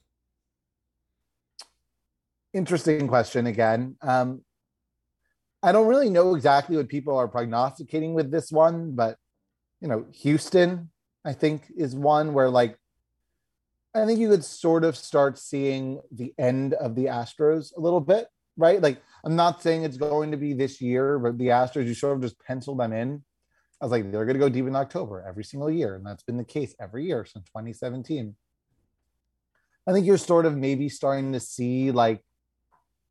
Interesting 2.52 3.08
question 3.08 3.46
again. 3.46 3.96
Um, 4.02 4.42
I 5.62 5.72
don't 5.72 5.88
really 5.88 6.10
know 6.10 6.34
exactly 6.34 6.76
what 6.76 6.88
people 6.88 7.16
are 7.16 7.26
prognosticating 7.26 8.12
with 8.12 8.30
this 8.30 8.52
one, 8.52 8.94
but 8.94 9.16
you 9.80 9.88
know, 9.88 10.04
Houston, 10.12 10.90
I 11.24 11.32
think, 11.32 11.64
is 11.74 11.96
one 11.96 12.34
where 12.34 12.50
like 12.50 12.78
I 13.94 14.04
think 14.06 14.18
you 14.18 14.28
could 14.28 14.44
sort 14.44 14.84
of 14.84 14.96
start 14.96 15.38
seeing 15.38 16.00
the 16.10 16.34
end 16.36 16.74
of 16.74 16.96
the 16.96 17.06
Astros 17.06 17.76
a 17.76 17.80
little 17.80 18.00
bit, 18.00 18.26
right? 18.56 18.82
Like, 18.82 19.00
I'm 19.24 19.36
not 19.36 19.62
saying 19.62 19.84
it's 19.84 19.96
going 19.96 20.32
to 20.32 20.36
be 20.36 20.52
this 20.52 20.80
year, 20.80 21.18
but 21.18 21.38
the 21.38 21.48
Astros, 21.48 21.86
you 21.86 21.94
sort 21.94 22.16
of 22.16 22.22
just 22.22 22.38
pencil 22.40 22.74
them 22.74 22.92
in. 22.92 23.22
I 23.80 23.84
was 23.84 23.92
like, 23.92 24.10
they're 24.10 24.24
going 24.24 24.34
to 24.34 24.40
go 24.40 24.48
deep 24.48 24.66
in 24.66 24.74
October 24.74 25.24
every 25.26 25.44
single 25.44 25.70
year. 25.70 25.94
And 25.94 26.04
that's 26.04 26.24
been 26.24 26.36
the 26.36 26.44
case 26.44 26.74
every 26.80 27.04
year 27.04 27.24
since 27.24 27.46
2017. 27.46 28.34
I 29.86 29.92
think 29.92 30.06
you're 30.06 30.18
sort 30.18 30.46
of 30.46 30.56
maybe 30.56 30.88
starting 30.88 31.32
to 31.32 31.40
see 31.40 31.90
like 31.90 32.22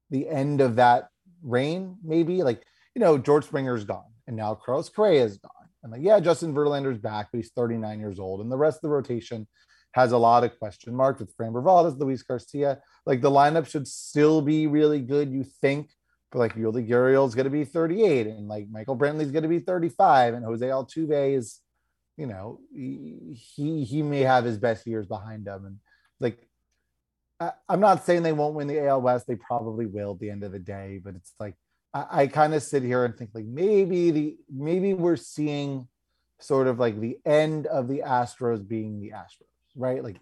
the 0.10 0.28
end 0.28 0.60
of 0.60 0.76
that 0.78 1.10
reign, 1.44 1.98
maybe. 2.04 2.44
Like, 2.44 2.64
you 2.96 3.00
know, 3.00 3.18
George 3.18 3.46
Springer's 3.46 3.86
gone 3.86 4.12
and 4.28 4.36
now 4.36 4.56
Carlos 4.56 4.90
Correa 4.90 5.24
is 5.24 5.38
gone. 5.38 5.52
And 5.84 5.92
like, 5.92 6.02
yeah, 6.02 6.20
Justin 6.20 6.54
Verlander's 6.54 6.98
back, 6.98 7.28
but 7.32 7.38
he's 7.38 7.52
39 7.56 8.00
years 8.00 8.20
old. 8.20 8.42
And 8.42 8.52
the 8.52 8.58
rest 8.58 8.78
of 8.78 8.82
the 8.84 8.90
rotation 8.90 9.48
has 9.94 10.12
a 10.12 10.18
lot 10.18 10.44
of 10.44 10.58
question 10.60 10.96
marks 10.96 11.20
with 11.20 11.34
Fran 11.36 11.54
Valdez, 11.54 11.98
Luis 11.98 12.24
Garcia. 12.24 12.80
Like 13.06 13.22
the 13.22 13.32
lineup 13.32 13.70
should 13.70 13.88
still 13.88 14.42
be 14.42 14.68
really 14.68 15.00
good, 15.00 15.32
you 15.32 15.44
think, 15.44 15.92
but 16.32 16.40
like 16.40 16.56
Yuli 16.56 16.88
Gurriel's 16.88 17.36
going 17.36 17.46
to 17.46 17.52
be 17.52 17.64
38, 17.64 18.28
and 18.28 18.48
like 18.48 18.68
Michael 18.70 18.98
Brantley's 18.98 19.32
going 19.32 19.44
to 19.44 19.50
be 19.50 19.60
35, 19.60 20.34
and 20.34 20.46
Jose 20.46 20.66
Altuve 20.66 21.38
is, 21.38 21.60
you 22.18 22.26
know, 22.26 22.60
he 22.74 23.84
he 23.84 24.02
may 24.02 24.22
have 24.22 24.44
his 24.44 24.58
best 24.58 24.86
years 24.88 25.06
behind 25.06 25.48
him, 25.48 25.66
and 25.66 25.78
like 26.20 26.48
I, 27.40 27.52
I'm 27.70 27.80
not 27.80 28.04
saying 28.04 28.24
they 28.24 28.34
won't 28.34 28.56
win 28.56 28.68
the 28.68 28.86
AL 28.88 29.02
West, 29.02 29.28
they 29.28 29.36
probably 29.36 29.86
will 29.86 30.14
at 30.14 30.20
the 30.20 30.32
end 30.32 30.44
of 30.44 30.52
the 30.52 30.60
day, 30.60 31.00
but 31.04 31.16
it's 31.16 31.34
like 31.40 31.56
I, 31.94 32.24
I 32.24 32.28
kind 32.28 32.56
of 32.56 32.64
sit 32.64 32.82
here 32.82 33.06
and 33.06 33.16
think 33.16 33.30
like 33.36 33.46
maybe 33.46 34.10
the 34.10 34.38
maybe 34.52 34.96
we're 34.96 35.18
seeing 35.18 35.88
sort 36.40 36.66
of 36.66 36.80
like 36.80 37.00
the 37.00 37.20
end 37.26 37.68
of 37.68 37.88
the 37.88 38.00
Astros 38.00 38.68
being 38.68 39.00
the 39.00 39.12
Astros 39.12 39.53
right? 39.76 40.04
Like 40.04 40.18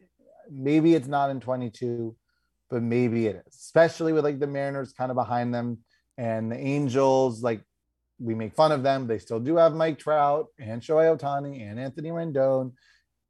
maybe 0.49 0.93
it's 0.95 1.07
not 1.07 1.29
in 1.29 1.39
22, 1.39 2.15
but 2.69 2.81
maybe 2.81 3.27
it 3.27 3.43
is, 3.47 3.55
especially 3.55 4.13
with 4.13 4.23
like 4.23 4.39
the 4.39 4.47
Mariners 4.47 4.93
kind 4.93 5.11
of 5.11 5.15
behind 5.15 5.53
them 5.53 5.79
and 6.17 6.51
the 6.51 6.57
Angels. 6.57 7.41
Like 7.41 7.61
we 8.19 8.35
make 8.35 8.53
fun 8.53 8.71
of 8.71 8.83
them, 8.83 9.07
they 9.07 9.19
still 9.19 9.39
do 9.39 9.57
have 9.57 9.73
Mike 9.73 9.99
Trout 9.99 10.47
and 10.59 10.81
Shohei 10.81 11.17
Ohtani 11.17 11.69
and 11.69 11.79
Anthony 11.79 12.09
Rendon, 12.09 12.73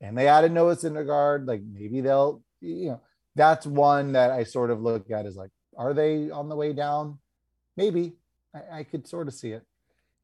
and 0.01 0.17
they 0.17 0.27
added 0.27 0.51
Noah 0.51 0.75
Syndergaard. 0.75 1.47
Like 1.47 1.61
maybe 1.71 2.01
they'll, 2.01 2.43
you 2.59 2.89
know, 2.89 3.01
that's 3.35 3.65
one 3.65 4.13
that 4.13 4.31
I 4.31 4.43
sort 4.43 4.71
of 4.71 4.81
look 4.81 5.09
at 5.09 5.25
as 5.25 5.35
like, 5.35 5.51
are 5.77 5.93
they 5.93 6.29
on 6.29 6.49
the 6.49 6.55
way 6.55 6.73
down? 6.73 7.19
Maybe 7.77 8.13
I, 8.53 8.79
I 8.79 8.83
could 8.83 9.07
sort 9.07 9.27
of 9.27 9.33
see 9.33 9.51
it. 9.51 9.63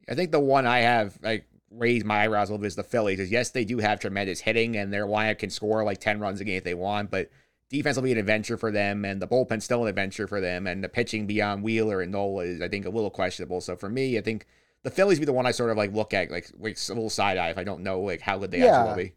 I 0.09 0.15
think 0.15 0.31
the 0.31 0.39
one 0.39 0.65
I 0.65 0.79
have 0.79 1.17
like 1.21 1.45
raise 1.71 2.03
my 2.03 2.23
eyebrows 2.23 2.49
a 2.49 2.53
little 2.53 2.61
bit 2.61 2.67
is 2.67 2.75
the 2.75 2.83
Phillies. 2.83 3.19
Is 3.19 3.31
yes, 3.31 3.49
they 3.49 3.65
do 3.65 3.77
have 3.79 3.99
tremendous 3.99 4.41
hitting, 4.41 4.77
and 4.77 4.93
their 4.93 5.05
lineup 5.05 5.39
can 5.39 5.49
score 5.49 5.83
like 5.83 5.99
ten 5.99 6.19
runs 6.19 6.41
a 6.41 6.45
game 6.45 6.57
if 6.57 6.63
they 6.63 6.73
want, 6.73 7.11
but 7.11 7.29
defense 7.69 7.95
will 7.97 8.03
be 8.03 8.11
an 8.11 8.17
adventure 8.17 8.57
for 8.57 8.71
them, 8.71 9.03
and 9.05 9.21
the 9.21 9.27
bullpen's 9.27 9.65
still 9.65 9.83
an 9.83 9.89
adventure 9.89 10.27
for 10.27 10.39
them, 10.39 10.67
and 10.67 10.83
the 10.83 10.89
pitching 10.89 11.27
beyond 11.27 11.63
Wheeler 11.63 12.01
and 12.01 12.11
Nola 12.11 12.43
is, 12.43 12.61
I 12.61 12.69
think, 12.69 12.85
a 12.85 12.89
little 12.89 13.09
questionable. 13.09 13.59
So 13.61 13.75
for 13.75 13.89
me, 13.89 14.17
I 14.17 14.21
think 14.21 14.45
the 14.83 14.91
Phillies 14.91 15.19
be 15.19 15.25
the 15.25 15.33
one 15.33 15.45
I 15.45 15.51
sort 15.51 15.69
of 15.71 15.77
like 15.77 15.93
look 15.93 16.13
at 16.13 16.31
like 16.31 16.49
with 16.57 16.77
a 16.89 16.93
little 16.93 17.09
side 17.09 17.37
eye 17.37 17.49
if 17.49 17.57
I 17.57 17.63
don't 17.63 17.83
know 17.83 17.99
like 18.01 18.21
how 18.21 18.37
good 18.37 18.51
they 18.51 18.59
Yeah. 18.59 18.67
actually 18.77 18.89
will 18.89 18.95
be. 19.09 19.13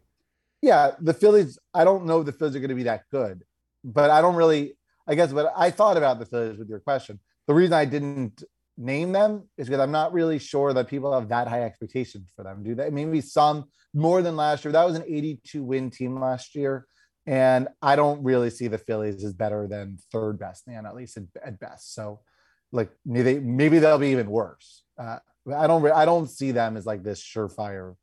Yeah, 0.61 0.91
the 0.99 1.13
Phillies. 1.13 1.57
I 1.73 1.83
don't 1.83 2.05
know 2.05 2.21
the 2.23 2.31
Phillies 2.31 2.55
are 2.55 2.59
going 2.59 2.69
to 2.69 2.75
be 2.75 2.83
that 2.83 3.09
good, 3.09 3.43
but 3.83 4.09
I 4.09 4.21
don't 4.21 4.35
really. 4.35 4.75
I 5.07 5.15
guess 5.15 5.31
what 5.33 5.51
I 5.55 5.71
thought 5.71 5.97
about 5.97 6.19
the 6.19 6.25
Phillies 6.25 6.59
with 6.59 6.69
your 6.69 6.79
question. 6.79 7.19
The 7.47 7.53
reason 7.53 7.73
I 7.73 7.85
didn't 7.85 8.43
name 8.77 9.11
them 9.11 9.43
is 9.57 9.67
because 9.67 9.81
I'm 9.81 9.91
not 9.91 10.13
really 10.13 10.39
sure 10.39 10.73
that 10.73 10.87
people 10.87 11.13
have 11.13 11.29
that 11.29 11.47
high 11.47 11.63
expectations 11.63 12.31
for 12.35 12.43
them. 12.43 12.63
Do 12.63 12.75
they? 12.75 12.89
Maybe 12.89 13.21
some 13.21 13.65
more 13.93 14.21
than 14.21 14.35
last 14.35 14.63
year. 14.63 14.71
That 14.71 14.85
was 14.85 14.95
an 14.95 15.03
82 15.05 15.63
win 15.63 15.89
team 15.89 16.19
last 16.19 16.55
year, 16.55 16.87
and 17.25 17.67
I 17.81 17.95
don't 17.95 18.23
really 18.23 18.49
see 18.49 18.67
the 18.67 18.77
Phillies 18.77 19.23
as 19.23 19.33
better 19.33 19.67
than 19.67 19.97
third 20.11 20.39
best 20.39 20.67
man, 20.67 20.85
at 20.85 20.95
least 20.95 21.17
at, 21.17 21.23
at 21.43 21.59
best. 21.59 21.93
So, 21.93 22.21
like 22.71 22.89
maybe 23.05 23.39
maybe 23.39 23.79
they'll 23.79 23.99
be 23.99 24.09
even 24.09 24.29
worse. 24.29 24.83
Uh, 24.97 25.19
I 25.55 25.67
don't. 25.67 25.85
I 25.91 26.05
don't 26.05 26.29
see 26.29 26.51
them 26.51 26.77
as 26.77 26.85
like 26.85 27.03
this 27.03 27.21
surefire. 27.21 27.95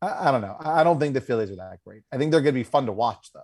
I, 0.00 0.28
I 0.28 0.30
don't 0.30 0.42
know. 0.42 0.56
I 0.60 0.84
don't 0.84 0.98
think 0.98 1.14
the 1.14 1.20
Phillies 1.20 1.50
are 1.50 1.56
that 1.56 1.78
great. 1.84 2.02
I 2.12 2.18
think 2.18 2.30
they're 2.30 2.40
going 2.40 2.54
to 2.54 2.60
be 2.60 2.64
fun 2.64 2.86
to 2.86 2.92
watch 2.92 3.30
though. 3.34 3.40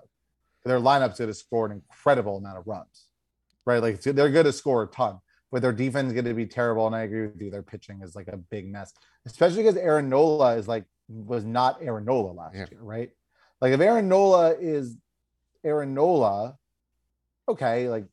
Their 0.65 0.81
lineup's 0.81 1.19
going 1.19 1.29
to 1.29 1.35
score 1.35 1.67
an 1.67 1.73
incredible 1.73 2.39
amount 2.39 2.59
of 2.59 2.67
runs, 2.67 3.09
right? 3.67 3.83
Like 3.83 4.01
they're 4.01 4.31
going 4.31 4.47
to 4.47 4.53
score 4.53 4.85
a 4.85 4.87
ton, 4.87 5.19
but 5.55 5.63
their 5.63 5.73
defense 5.73 6.09
is 6.09 6.13
going 6.15 6.25
to 6.25 6.35
be 6.35 6.47
terrible. 6.47 6.85
And 6.89 6.97
I 6.97 7.03
agree 7.03 7.29
with 7.29 7.41
you. 7.41 7.49
Their 7.49 7.63
pitching 7.63 8.01
is 8.03 8.17
like 8.17 8.27
a 8.27 8.37
big 8.37 8.67
mess, 8.73 8.93
especially 9.25 9.63
because 9.63 9.77
Aaron 9.77 10.09
Nola 10.09 10.57
is 10.57 10.67
like 10.67 10.85
was 11.07 11.45
not 11.45 11.79
Aaron 11.81 12.05
Nola 12.05 12.33
last 12.33 12.57
Yeah. 12.57 12.67
year, 12.73 12.81
right? 12.83 13.11
Like 13.61 13.73
if 13.73 13.81
Aaron 13.81 14.09
Nola 14.09 14.57
is 14.59 14.97
Aaron 15.63 15.95
Nola, 15.95 16.57
okay, 17.49 17.89
like 17.89 18.07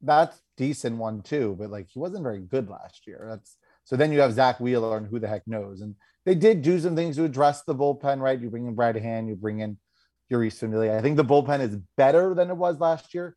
that's 0.00 0.40
decent 0.56 0.96
one 0.96 1.20
too, 1.20 1.54
but 1.58 1.68
like 1.68 1.90
he 1.90 1.98
wasn't 1.98 2.22
very 2.22 2.40
good 2.40 2.70
last 2.70 3.06
year. 3.06 3.26
That's 3.28 3.58
so 3.84 3.96
then 3.96 4.10
you 4.10 4.20
have 4.20 4.32
Zack 4.32 4.58
Wheeler 4.58 4.96
and 4.96 5.06
who 5.06 5.18
the 5.18 5.28
heck 5.28 5.46
knows. 5.46 5.82
And 5.82 5.96
they 6.24 6.34
did 6.34 6.62
do 6.62 6.80
some 6.80 6.96
things 6.96 7.16
to 7.16 7.24
address 7.24 7.60
the 7.60 7.74
bullpen, 7.74 8.22
right? 8.22 8.40
You 8.40 8.48
bring 8.48 8.68
in 8.68 8.74
Brad 8.74 8.96
Hand, 8.96 9.28
you 9.28 9.36
bring 9.36 9.60
in 9.60 9.76
Jeurys 10.32 10.58
Familia. 10.58 10.96
I 10.96 11.02
think 11.02 11.18
the 11.18 11.26
bullpen 11.26 11.60
is 11.60 11.76
better 11.98 12.32
than 12.32 12.48
it 12.48 12.56
was 12.56 12.80
last 12.80 13.12
year, 13.12 13.36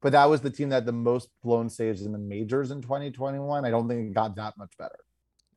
but 0.00 0.12
that 0.12 0.30
was 0.30 0.40
the 0.40 0.50
team 0.50 0.68
that 0.68 0.76
had 0.76 0.86
the 0.86 0.92
most 0.92 1.28
blown 1.42 1.68
saves 1.68 2.02
in 2.02 2.12
the 2.12 2.18
majors 2.18 2.70
in 2.70 2.82
2021. 2.82 3.64
I 3.64 3.70
don't 3.70 3.88
think 3.88 4.08
it 4.08 4.14
got 4.14 4.36
that 4.36 4.56
much 4.56 4.76
better. 4.78 4.98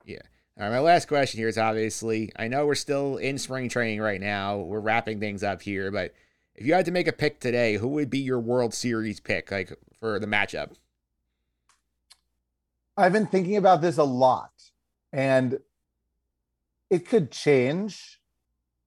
Yeah. 0.05 0.21
All 0.57 0.65
right, 0.65 0.71
my 0.71 0.79
last 0.79 1.07
question 1.07 1.39
here 1.39 1.47
is 1.47 1.57
obviously 1.57 2.31
I 2.35 2.47
know 2.47 2.65
we're 2.65 2.75
still 2.75 3.17
in 3.17 3.37
spring 3.37 3.69
training 3.69 4.01
right 4.01 4.19
now. 4.19 4.57
We're 4.57 4.79
wrapping 4.79 5.19
things 5.19 5.43
up 5.43 5.61
here, 5.61 5.91
but 5.91 6.13
if 6.55 6.65
you 6.65 6.73
had 6.73 6.85
to 6.85 6.91
make 6.91 7.07
a 7.07 7.13
pick 7.13 7.39
today, 7.39 7.75
who 7.75 7.87
would 7.89 8.09
be 8.09 8.19
your 8.19 8.39
World 8.39 8.73
Series 8.73 9.19
pick, 9.19 9.51
like 9.51 9.73
for 9.99 10.19
the 10.19 10.27
matchup? 10.27 10.73
I've 12.97 13.13
been 13.13 13.27
thinking 13.27 13.55
about 13.55 13.81
this 13.81 13.97
a 13.97 14.03
lot, 14.03 14.51
and 15.13 15.59
it 16.89 17.07
could 17.07 17.31
change 17.31 18.19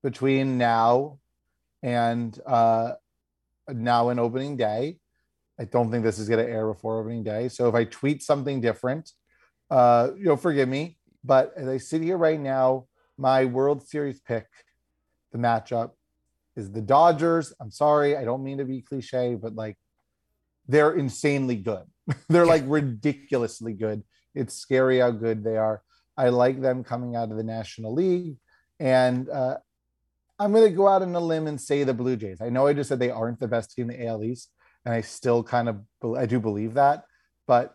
between 0.02 0.58
now 0.58 1.18
and 1.82 2.38
uh, 2.46 2.92
now 3.68 4.10
and 4.10 4.20
opening 4.20 4.56
day. 4.56 4.98
I 5.58 5.64
don't 5.64 5.90
think 5.90 6.04
this 6.04 6.18
is 6.18 6.28
going 6.28 6.44
to 6.44 6.50
air 6.50 6.66
before 6.66 7.00
opening 7.00 7.22
day. 7.22 7.48
So 7.48 7.68
if 7.68 7.74
I 7.74 7.84
tweet 7.84 8.22
something 8.22 8.60
different, 8.60 9.12
uh, 9.70 10.10
you'll 10.16 10.36
forgive 10.36 10.68
me. 10.68 10.98
But 11.22 11.52
as 11.56 11.68
I 11.68 11.78
sit 11.78 12.02
here 12.02 12.18
right 12.18 12.40
now, 12.40 12.86
my 13.16 13.44
World 13.44 13.86
Series 13.86 14.20
pick, 14.20 14.46
the 15.32 15.38
matchup 15.38 15.92
is 16.56 16.70
the 16.70 16.80
Dodgers. 16.80 17.52
I'm 17.60 17.70
sorry, 17.70 18.16
I 18.16 18.24
don't 18.24 18.44
mean 18.44 18.58
to 18.58 18.64
be 18.64 18.82
cliche, 18.82 19.34
but 19.34 19.54
like 19.54 19.76
they're 20.68 20.94
insanely 20.94 21.56
good. 21.56 21.84
they're 22.28 22.46
like 22.46 22.64
ridiculously 22.66 23.72
good. 23.72 24.02
It's 24.34 24.54
scary 24.54 24.98
how 24.98 25.12
good 25.12 25.44
they 25.44 25.56
are. 25.56 25.82
I 26.16 26.28
like 26.28 26.60
them 26.60 26.84
coming 26.84 27.16
out 27.16 27.30
of 27.30 27.36
the 27.36 27.44
National 27.44 27.92
League. 27.92 28.36
And 28.80 29.28
uh, 29.28 29.58
I'm 30.38 30.52
going 30.52 30.64
to 30.64 30.76
go 30.76 30.88
out 30.88 31.02
on 31.02 31.14
a 31.14 31.20
limb 31.20 31.46
and 31.46 31.60
say 31.60 31.84
the 31.84 31.94
Blue 31.94 32.16
Jays. 32.16 32.40
I 32.40 32.48
know 32.48 32.66
I 32.66 32.72
just 32.72 32.88
said 32.88 32.98
they 32.98 33.10
aren't 33.10 33.40
the 33.40 33.48
best 33.48 33.72
team 33.72 33.90
in 33.90 34.00
the 34.00 34.06
AL 34.06 34.24
East, 34.24 34.50
and 34.84 34.94
I 34.94 35.00
still 35.00 35.42
kind 35.42 35.68
of 35.68 35.80
I 36.16 36.26
do 36.26 36.38
believe 36.40 36.74
that, 36.74 37.04
but 37.46 37.74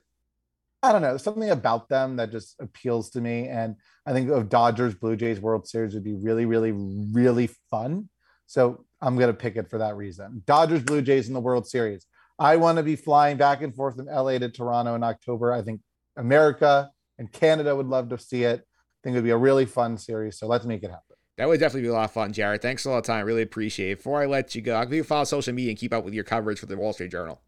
I 0.81 0.91
don't 0.91 1.01
know 1.01 1.17
something 1.17 1.49
about 1.49 1.89
them 1.89 2.15
that 2.17 2.31
just 2.31 2.55
appeals 2.61 3.09
to 3.11 3.21
me. 3.21 3.47
And 3.47 3.75
I 4.05 4.13
think 4.13 4.29
of 4.29 4.49
Dodgers 4.49 4.95
Blue 4.95 5.15
Jays 5.15 5.39
World 5.39 5.67
Series 5.67 5.93
would 5.93 6.03
be 6.03 6.15
really, 6.15 6.45
really, 6.45 6.71
really 6.73 7.49
fun. 7.69 8.09
So 8.45 8.85
I'm 9.01 9.17
to 9.17 9.33
pick 9.33 9.57
it 9.57 9.69
for 9.69 9.77
that 9.79 9.97
reason. 9.97 10.43
Dodgers 10.45 10.83
Blue 10.83 11.01
Jays 11.01 11.27
in 11.27 11.33
the 11.33 11.39
World 11.39 11.67
Series. 11.67 12.05
I 12.37 12.55
want 12.55 12.77
to 12.77 12.83
be 12.83 12.95
flying 12.95 13.35
back 13.35 13.61
and 13.61 13.75
forth 13.75 13.97
from 13.97 14.05
LA 14.05 14.37
to 14.37 14.49
Toronto 14.49 14.95
in 14.95 15.03
October. 15.03 15.51
I 15.51 15.61
think 15.61 15.81
America 16.15 16.89
and 17.17 17.31
Canada 17.31 17.75
would 17.75 17.87
love 17.87 18.09
to 18.09 18.17
see 18.17 18.43
it. 18.43 18.61
I 18.61 18.99
think 19.03 19.13
it 19.13 19.17
would 19.17 19.25
be 19.25 19.31
a 19.31 19.37
really 19.37 19.65
fun 19.65 19.97
series. 19.97 20.39
So 20.39 20.47
let's 20.47 20.65
make 20.65 20.83
it 20.83 20.89
happen. 20.89 21.08
That 21.39 21.47
would 21.47 21.61
definitely 21.61 21.83
be 21.83 21.87
a 21.87 21.93
lot 21.93 22.03
of 22.03 22.11
fun, 22.11 22.33
Jared. 22.33 22.61
Thanks 22.61 22.83
a 22.83 22.89
lot 22.89 22.97
of 22.97 23.05
time. 23.05 23.25
Really 23.25 23.43
appreciate 23.43 23.91
it. 23.91 23.99
Before 23.99 24.21
I 24.21 24.25
let 24.25 24.55
you 24.55 24.61
go, 24.61 24.75
I'll 24.75 24.83
give 24.83 24.95
you 24.95 25.05
follow 25.05 25.23
social 25.23 25.53
media 25.53 25.71
and 25.71 25.79
keep 25.79 25.93
up 25.93 26.03
with 26.03 26.13
your 26.13 26.25
coverage 26.25 26.59
for 26.59 26.65
the 26.65 26.75
Wall 26.75 26.91
Street 26.91 27.11
Journal. 27.11 27.39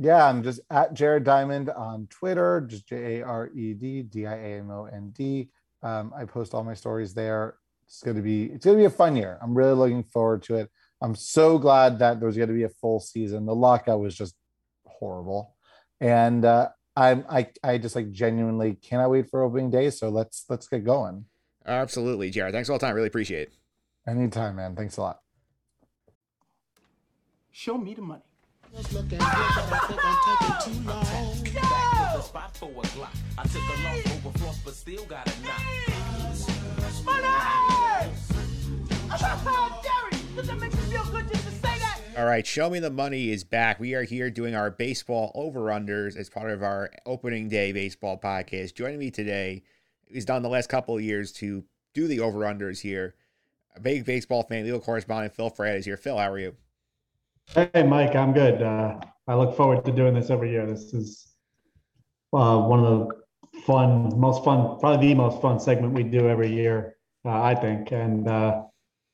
Yeah, 0.00 0.24
I'm 0.24 0.44
just 0.44 0.60
at 0.70 0.94
Jared 0.94 1.24
Diamond 1.24 1.68
on 1.68 2.06
Twitter, 2.06 2.60
just 2.60 2.86
J 2.86 3.18
A 3.18 3.26
R 3.26 3.50
E 3.52 3.74
D 3.74 4.02
D 4.02 4.24
I 4.24 4.36
A 4.36 4.58
M 4.60 4.70
O 4.70 4.84
N 4.84 5.10
D. 5.10 5.50
Um, 5.82 6.12
I 6.16 6.26
post 6.26 6.54
all 6.54 6.62
my 6.62 6.74
stories 6.74 7.12
there. 7.12 7.56
It's 7.88 8.04
going 8.04 8.14
to 8.16 8.22
be 8.22 8.44
it's 8.44 8.66
to 8.66 8.76
be 8.76 8.84
a 8.84 8.90
fun 8.90 9.16
year. 9.16 9.36
I'm 9.42 9.52
really 9.52 9.74
looking 9.74 10.04
forward 10.04 10.44
to 10.44 10.54
it. 10.54 10.70
I'm 11.00 11.16
so 11.16 11.58
glad 11.58 11.98
that 11.98 12.20
there's 12.20 12.36
going 12.36 12.50
to 12.50 12.54
be 12.54 12.62
a 12.62 12.68
full 12.68 13.00
season. 13.00 13.46
The 13.46 13.54
lockout 13.54 13.98
was 13.98 14.14
just 14.14 14.36
horrible, 14.86 15.56
and 16.00 16.44
uh, 16.44 16.68
I'm 16.94 17.24
I 17.28 17.48
I 17.64 17.78
just 17.78 17.96
like 17.96 18.12
genuinely 18.12 18.74
cannot 18.74 19.10
wait 19.10 19.28
for 19.28 19.42
opening 19.42 19.70
day. 19.70 19.90
So 19.90 20.08
let's 20.08 20.44
let's 20.48 20.68
get 20.68 20.84
going. 20.84 21.24
Absolutely, 21.66 22.30
Jared. 22.30 22.54
Thanks 22.54 22.68
all 22.68 22.78
the 22.78 22.86
time. 22.86 22.94
Really 22.94 23.08
appreciate 23.08 23.48
it. 23.48 23.52
Anytime, 24.06 24.56
man. 24.56 24.76
Thanks 24.76 24.96
a 24.96 25.00
lot. 25.00 25.20
Show 27.50 27.78
me 27.78 27.94
the 27.94 28.02
money. 28.02 28.22
spot 32.22 32.56
for 32.56 32.68
a 32.68 32.72
Glock. 32.72 33.16
I 33.38 33.42
took 33.44 33.62
a 33.62 33.82
loss 33.84 34.26
over 34.26 34.38
floss, 34.38 34.58
but 34.64 34.74
still 34.74 35.04
got 35.04 35.26
a 35.26 35.42
knock. 35.42 35.62
All 42.16 42.24
right, 42.26 42.46
Show 42.46 42.70
Me 42.70 42.78
the 42.78 42.90
Money 42.90 43.30
is 43.30 43.44
back. 43.44 43.80
We 43.80 43.94
are 43.94 44.04
here 44.04 44.30
doing 44.30 44.54
our 44.54 44.70
baseball 44.70 45.32
over-unders 45.34 46.16
as 46.16 46.28
part 46.30 46.50
of 46.50 46.62
our 46.62 46.90
opening 47.06 47.48
day 47.48 47.72
baseball 47.72 48.18
podcast. 48.18 48.74
Joining 48.74 48.98
me 48.98 49.10
today, 49.10 49.62
he's 50.10 50.24
done 50.24 50.42
the 50.42 50.48
last 50.48 50.68
couple 50.68 50.96
of 50.96 51.02
years 51.02 51.32
to 51.32 51.64
do 51.94 52.06
the 52.06 52.20
over-unders 52.20 52.80
here. 52.80 53.14
A 53.76 53.80
big 53.80 54.04
baseball 54.04 54.42
fan, 54.42 54.64
legal 54.64 54.80
correspondent 54.80 55.34
Phil 55.34 55.50
Fred 55.50 55.76
is 55.76 55.84
here. 55.84 55.96
Phil, 55.96 56.16
how 56.18 56.30
are 56.30 56.38
you? 56.38 56.54
Hey, 57.54 57.82
Mike, 57.82 58.14
I'm 58.14 58.32
good. 58.32 58.62
Uh, 58.62 58.98
I 59.26 59.34
look 59.34 59.56
forward 59.56 59.84
to 59.84 59.92
doing 59.92 60.14
this 60.14 60.30
every 60.30 60.50
year. 60.50 60.66
This 60.66 60.94
is 60.94 61.34
uh, 62.32 62.58
one 62.58 62.84
of 62.84 63.08
the 63.08 63.60
fun, 63.60 64.18
most 64.18 64.44
fun, 64.44 64.78
probably 64.78 65.08
the 65.08 65.14
most 65.14 65.40
fun 65.40 65.58
segment 65.60 65.92
we 65.92 66.02
do 66.02 66.28
every 66.28 66.52
year, 66.52 66.96
uh, 67.24 67.42
I 67.42 67.54
think. 67.54 67.92
And 67.92 68.28
uh, 68.28 68.62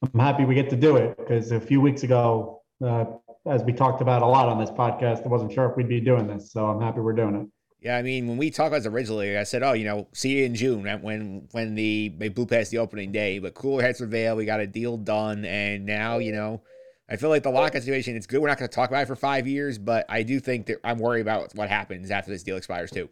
I'm 0.02 0.20
happy 0.20 0.44
we 0.44 0.54
get 0.54 0.70
to 0.70 0.76
do 0.76 0.96
it 0.96 1.16
because 1.16 1.52
a 1.52 1.60
few 1.60 1.80
weeks 1.80 2.02
ago, 2.02 2.62
uh, 2.84 3.04
as 3.46 3.62
we 3.62 3.72
talked 3.72 4.02
about 4.02 4.22
a 4.22 4.26
lot 4.26 4.48
on 4.48 4.58
this 4.58 4.70
podcast, 4.70 5.24
I 5.24 5.28
wasn't 5.28 5.52
sure 5.52 5.70
if 5.70 5.76
we'd 5.76 5.88
be 5.88 6.00
doing 6.00 6.26
this. 6.26 6.52
So 6.52 6.66
I'm 6.66 6.80
happy 6.80 7.00
we're 7.00 7.14
doing 7.14 7.34
it. 7.36 7.46
Yeah, 7.80 7.96
I 7.96 8.02
mean, 8.02 8.28
when 8.28 8.36
we 8.36 8.50
talked 8.50 8.68
about 8.68 8.78
this 8.78 8.86
originally, 8.86 9.38
I 9.38 9.44
said, 9.44 9.62
"Oh, 9.62 9.72
you 9.72 9.84
know, 9.84 10.06
see 10.12 10.38
you 10.38 10.44
in 10.44 10.54
June 10.54 10.82
when 11.00 11.48
when 11.52 11.74
the 11.74 12.12
they 12.18 12.28
blew 12.28 12.44
past 12.44 12.70
the 12.70 12.78
opening 12.78 13.10
day." 13.10 13.38
But 13.38 13.54
cooler 13.54 13.82
heads 13.82 13.98
prevail. 13.98 14.36
We 14.36 14.44
got 14.44 14.60
a 14.60 14.66
deal 14.66 14.98
done, 14.98 15.46
and 15.46 15.86
now 15.86 16.18
you 16.18 16.32
know, 16.32 16.60
I 17.08 17.16
feel 17.16 17.30
like 17.30 17.42
the 17.42 17.50
lockout 17.50 17.82
situation. 17.82 18.16
It's 18.16 18.26
good. 18.26 18.42
We're 18.42 18.48
not 18.48 18.58
going 18.58 18.68
to 18.68 18.74
talk 18.74 18.90
about 18.90 19.04
it 19.04 19.06
for 19.06 19.16
five 19.16 19.46
years, 19.46 19.78
but 19.78 20.04
I 20.10 20.22
do 20.22 20.40
think 20.40 20.66
that 20.66 20.76
I'm 20.84 20.98
worried 20.98 21.22
about 21.22 21.54
what 21.54 21.70
happens 21.70 22.10
after 22.10 22.30
this 22.30 22.42
deal 22.42 22.58
expires 22.58 22.90
too. 22.90 23.08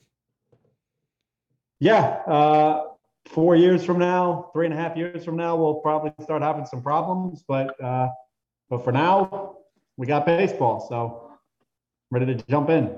Yeah. 1.81 2.03
Uh, 2.27 2.89
four 3.25 3.57
years 3.57 3.85
from 3.85 3.99
now, 3.99 4.51
three 4.53 4.67
and 4.67 4.75
a 4.75 4.77
half 4.77 4.97
years 4.99 5.25
from 5.25 5.37
now, 5.37 5.57
we'll 5.57 5.77
probably 5.77 6.13
start 6.23 6.43
having 6.43 6.67
some 6.67 6.83
problems. 6.83 7.43
But 7.49 7.83
uh, 7.83 8.09
but 8.69 8.85
for 8.85 8.93
now, 8.93 9.57
we 9.97 10.07
got 10.07 10.27
baseball, 10.27 10.87
so 10.87 11.33
ready 12.11 12.27
to 12.27 12.35
jump 12.51 12.69
in. 12.69 12.95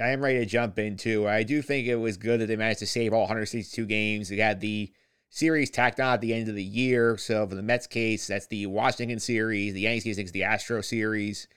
I 0.00 0.08
am 0.10 0.22
ready 0.22 0.38
to 0.38 0.46
jump 0.46 0.78
into. 0.78 1.26
I 1.26 1.42
do 1.42 1.62
think 1.62 1.86
it 1.86 1.96
was 1.96 2.16
good 2.16 2.40
that 2.40 2.46
they 2.46 2.56
managed 2.56 2.80
to 2.80 2.86
save 2.86 3.12
all 3.12 3.22
162 3.22 3.86
games. 3.86 4.28
They 4.28 4.36
had 4.36 4.60
the 4.60 4.92
series 5.30 5.70
tacked 5.70 5.98
on 6.00 6.14
at 6.14 6.20
the 6.20 6.34
end 6.34 6.48
of 6.48 6.54
the 6.54 6.62
year. 6.62 7.16
So 7.16 7.46
for 7.46 7.54
the 7.54 7.62
Mets 7.62 7.86
case, 7.86 8.26
that's 8.26 8.46
the 8.46 8.66
Washington 8.66 9.18
series. 9.18 9.74
The 9.74 9.80
Yankees 9.80 10.04
case, 10.04 10.18
it's 10.18 10.30
the 10.30 10.44
Astro 10.44 10.80
series. 10.80 11.48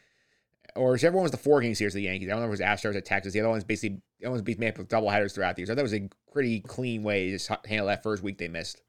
Or 0.75 0.91
whichever 0.91 1.15
one 1.15 1.23
was 1.23 1.31
the 1.31 1.37
four 1.37 1.61
game 1.61 1.75
series 1.75 1.93
of 1.93 1.97
the 1.97 2.03
Yankees. 2.03 2.29
I 2.29 2.31
don't 2.31 2.39
know 2.39 2.51
if 2.51 2.59
it 2.59 2.63
was 2.63 2.81
Astros 2.81 2.95
at 2.95 3.05
Texas. 3.05 3.33
The 3.33 3.41
other 3.41 3.49
one's 3.49 3.63
basically 3.63 4.01
the 4.19 4.27
other 4.27 4.41
one's 4.41 4.57
made 4.57 4.69
up 4.69 4.79
of 4.79 4.87
double 4.87 5.09
headers 5.09 5.33
throughout 5.33 5.55
the 5.55 5.61
year. 5.61 5.67
So 5.67 5.75
that 5.75 5.83
was 5.83 5.93
a 5.93 6.09
pretty 6.31 6.61
clean 6.61 7.03
way 7.03 7.25
to 7.25 7.31
just 7.33 7.51
handle 7.67 7.87
that 7.87 8.01
first 8.01 8.23
week 8.23 8.39
they 8.39 8.47
missed. 8.47 8.81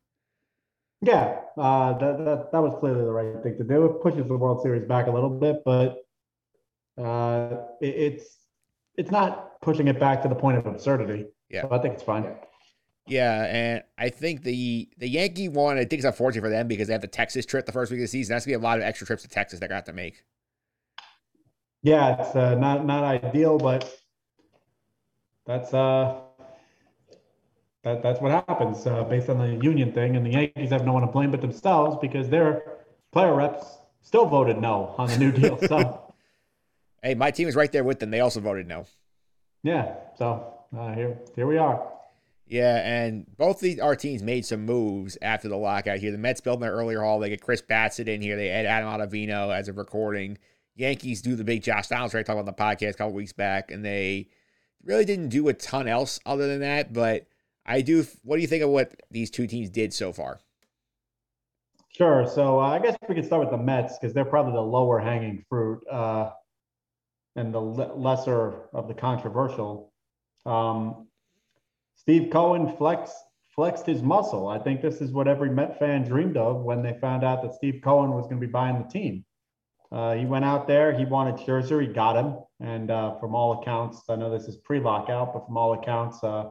Yeah, 1.02 1.40
uh, 1.58 1.98
that, 1.98 2.24
that 2.24 2.52
that 2.52 2.62
was 2.62 2.74
clearly 2.80 3.04
the 3.04 3.12
right 3.12 3.42
thing 3.42 3.58
to 3.58 3.64
do. 3.64 3.84
It 3.84 4.02
pushes 4.02 4.26
the 4.26 4.36
World 4.36 4.62
Series 4.62 4.88
back 4.88 5.06
a 5.06 5.10
little 5.10 5.28
bit, 5.28 5.62
but 5.62 6.06
uh, 6.96 7.64
it, 7.82 7.88
it's 7.88 8.38
it's 8.96 9.10
not 9.10 9.60
pushing 9.60 9.88
it 9.88 9.98
back 9.98 10.22
to 10.22 10.28
the 10.28 10.34
point 10.34 10.58
of 10.58 10.66
absurdity. 10.66 11.26
Yeah. 11.50 11.62
so 11.62 11.72
I 11.72 11.78
think 11.78 11.94
it's 11.94 12.02
fine. 12.02 12.34
Yeah, 13.06 13.44
and 13.44 13.82
I 13.98 14.08
think 14.08 14.42
the 14.42 14.88
the 14.96 15.08
Yankee 15.08 15.48
one, 15.48 15.76
I 15.76 15.80
think 15.80 15.94
it's 15.94 16.04
unfortunate 16.04 16.42
for 16.42 16.48
them 16.48 16.68
because 16.68 16.88
they 16.88 16.94
have 16.94 17.02
the 17.02 17.06
Texas 17.06 17.44
trip 17.44 17.66
the 17.66 17.72
first 17.72 17.90
week 17.90 17.98
of 17.98 18.04
the 18.04 18.08
season. 18.08 18.34
That's 18.34 18.46
gonna 18.46 18.58
be 18.58 18.62
a 18.62 18.66
lot 18.66 18.78
of 18.78 18.84
extra 18.84 19.06
trips 19.06 19.22
to 19.22 19.28
Texas 19.28 19.60
they're 19.60 19.68
gonna 19.68 19.76
have 19.76 19.84
to 19.84 19.92
make. 19.92 20.24
Yeah, 21.82 22.20
it's 22.20 22.34
uh, 22.34 22.54
not 22.54 22.86
not 22.86 23.04
ideal, 23.04 23.58
but 23.58 23.94
that's 25.46 25.74
uh 25.74 26.18
that 27.82 28.02
that's 28.02 28.22
what 28.22 28.30
happens 28.30 28.86
uh, 28.86 29.04
based 29.04 29.28
on 29.28 29.38
the 29.38 29.62
union 29.62 29.92
thing, 29.92 30.16
and 30.16 30.24
the 30.24 30.30
Yankees 30.30 30.70
have 30.70 30.86
no 30.86 30.94
one 30.94 31.02
to 31.02 31.08
blame 31.08 31.30
but 31.30 31.42
themselves 31.42 31.98
because 32.00 32.30
their 32.30 32.62
player 33.12 33.34
reps 33.34 33.66
still 34.00 34.24
voted 34.24 34.58
no 34.58 34.94
on 34.96 35.08
the 35.08 35.18
new 35.18 35.30
deal. 35.30 35.58
So 35.58 36.00
Hey, 37.04 37.14
my 37.14 37.30
team 37.30 37.46
is 37.46 37.54
right 37.54 37.70
there 37.70 37.84
with 37.84 37.98
them. 37.98 38.10
They 38.10 38.20
also 38.20 38.40
voted 38.40 38.66
no. 38.66 38.86
yeah, 39.62 39.94
so 40.16 40.54
uh, 40.74 40.94
here 40.94 41.18
here 41.36 41.46
we 41.46 41.58
are. 41.58 41.92
Yeah, 42.46 42.76
and 42.76 43.26
both 43.36 43.60
these 43.60 43.78
our 43.78 43.94
teams 43.94 44.22
made 44.22 44.46
some 44.46 44.64
moves 44.64 45.18
after 45.20 45.48
the 45.48 45.56
lockout 45.56 45.98
here. 45.98 46.12
The 46.12 46.18
Mets 46.18 46.40
built 46.40 46.60
their 46.60 46.72
earlier 46.72 47.02
haul. 47.02 47.18
They 47.18 47.28
get 47.28 47.42
Chris 47.42 47.60
Bassitt 47.60 48.08
in 48.08 48.22
here. 48.22 48.36
They 48.36 48.48
add 48.48 48.64
Adam 48.64 48.88
Ottavino 48.88 49.54
as 49.54 49.68
a 49.68 49.74
recording. 49.74 50.38
Yankees 50.76 51.20
do 51.20 51.36
the 51.36 51.44
big 51.44 51.62
Josh 51.62 51.88
Donaldson 51.88 52.16
trade. 52.16 52.26
Talked 52.26 52.40
about 52.40 52.56
the 52.56 52.62
podcast 52.62 52.94
a 52.94 52.98
couple 52.98 53.12
weeks 53.12 53.34
back, 53.34 53.70
and 53.70 53.84
they 53.84 54.28
really 54.82 55.04
didn't 55.04 55.28
do 55.28 55.48
a 55.48 55.52
ton 55.52 55.86
else 55.86 56.18
other 56.24 56.46
than 56.46 56.60
that. 56.60 56.94
But 56.94 57.26
I 57.66 57.82
do. 57.82 58.06
What 58.22 58.36
do 58.36 58.42
you 58.42 58.48
think 58.48 58.62
of 58.62 58.70
what 58.70 58.94
these 59.10 59.30
two 59.30 59.46
teams 59.46 59.68
did 59.68 59.92
so 59.92 60.10
far? 60.10 60.40
Sure. 61.90 62.26
So 62.26 62.58
uh, 62.60 62.70
I 62.70 62.78
guess 62.78 62.96
we 63.06 63.14
could 63.14 63.26
start 63.26 63.42
with 63.42 63.50
the 63.50 63.62
Mets 63.62 63.98
because 63.98 64.14
they're 64.14 64.24
probably 64.24 64.52
the 64.52 64.62
lower 64.62 64.98
hanging 64.98 65.44
fruit. 65.50 65.86
Uh, 65.86 66.30
and 67.36 67.52
the 67.52 67.60
le- 67.60 67.94
lesser 67.94 68.68
of 68.72 68.88
the 68.88 68.94
controversial. 68.94 69.92
Um, 70.46 71.08
Steve 71.96 72.30
Cohen 72.30 72.76
flexed 72.76 73.16
flexed 73.54 73.86
his 73.86 74.02
muscle. 74.02 74.48
I 74.48 74.58
think 74.58 74.82
this 74.82 75.00
is 75.00 75.12
what 75.12 75.28
every 75.28 75.48
Met 75.48 75.78
fan 75.78 76.02
dreamed 76.04 76.36
of 76.36 76.62
when 76.62 76.82
they 76.82 76.98
found 77.00 77.22
out 77.22 77.40
that 77.42 77.54
Steve 77.54 77.80
Cohen 77.84 78.10
was 78.10 78.24
going 78.24 78.40
to 78.40 78.46
be 78.46 78.50
buying 78.50 78.82
the 78.82 78.88
team. 78.88 79.24
Uh, 79.92 80.14
he 80.14 80.26
went 80.26 80.44
out 80.44 80.66
there. 80.66 80.92
He 80.92 81.04
wanted 81.04 81.36
Scherzer. 81.36 81.80
He 81.80 81.86
got 81.86 82.16
him. 82.16 82.36
And 82.58 82.90
uh, 82.90 83.16
from 83.20 83.36
all 83.36 83.62
accounts, 83.62 84.02
I 84.08 84.16
know 84.16 84.28
this 84.28 84.48
is 84.48 84.56
pre-lockout, 84.56 85.32
but 85.32 85.46
from 85.46 85.56
all 85.56 85.74
accounts, 85.74 86.22
uh, 86.24 86.50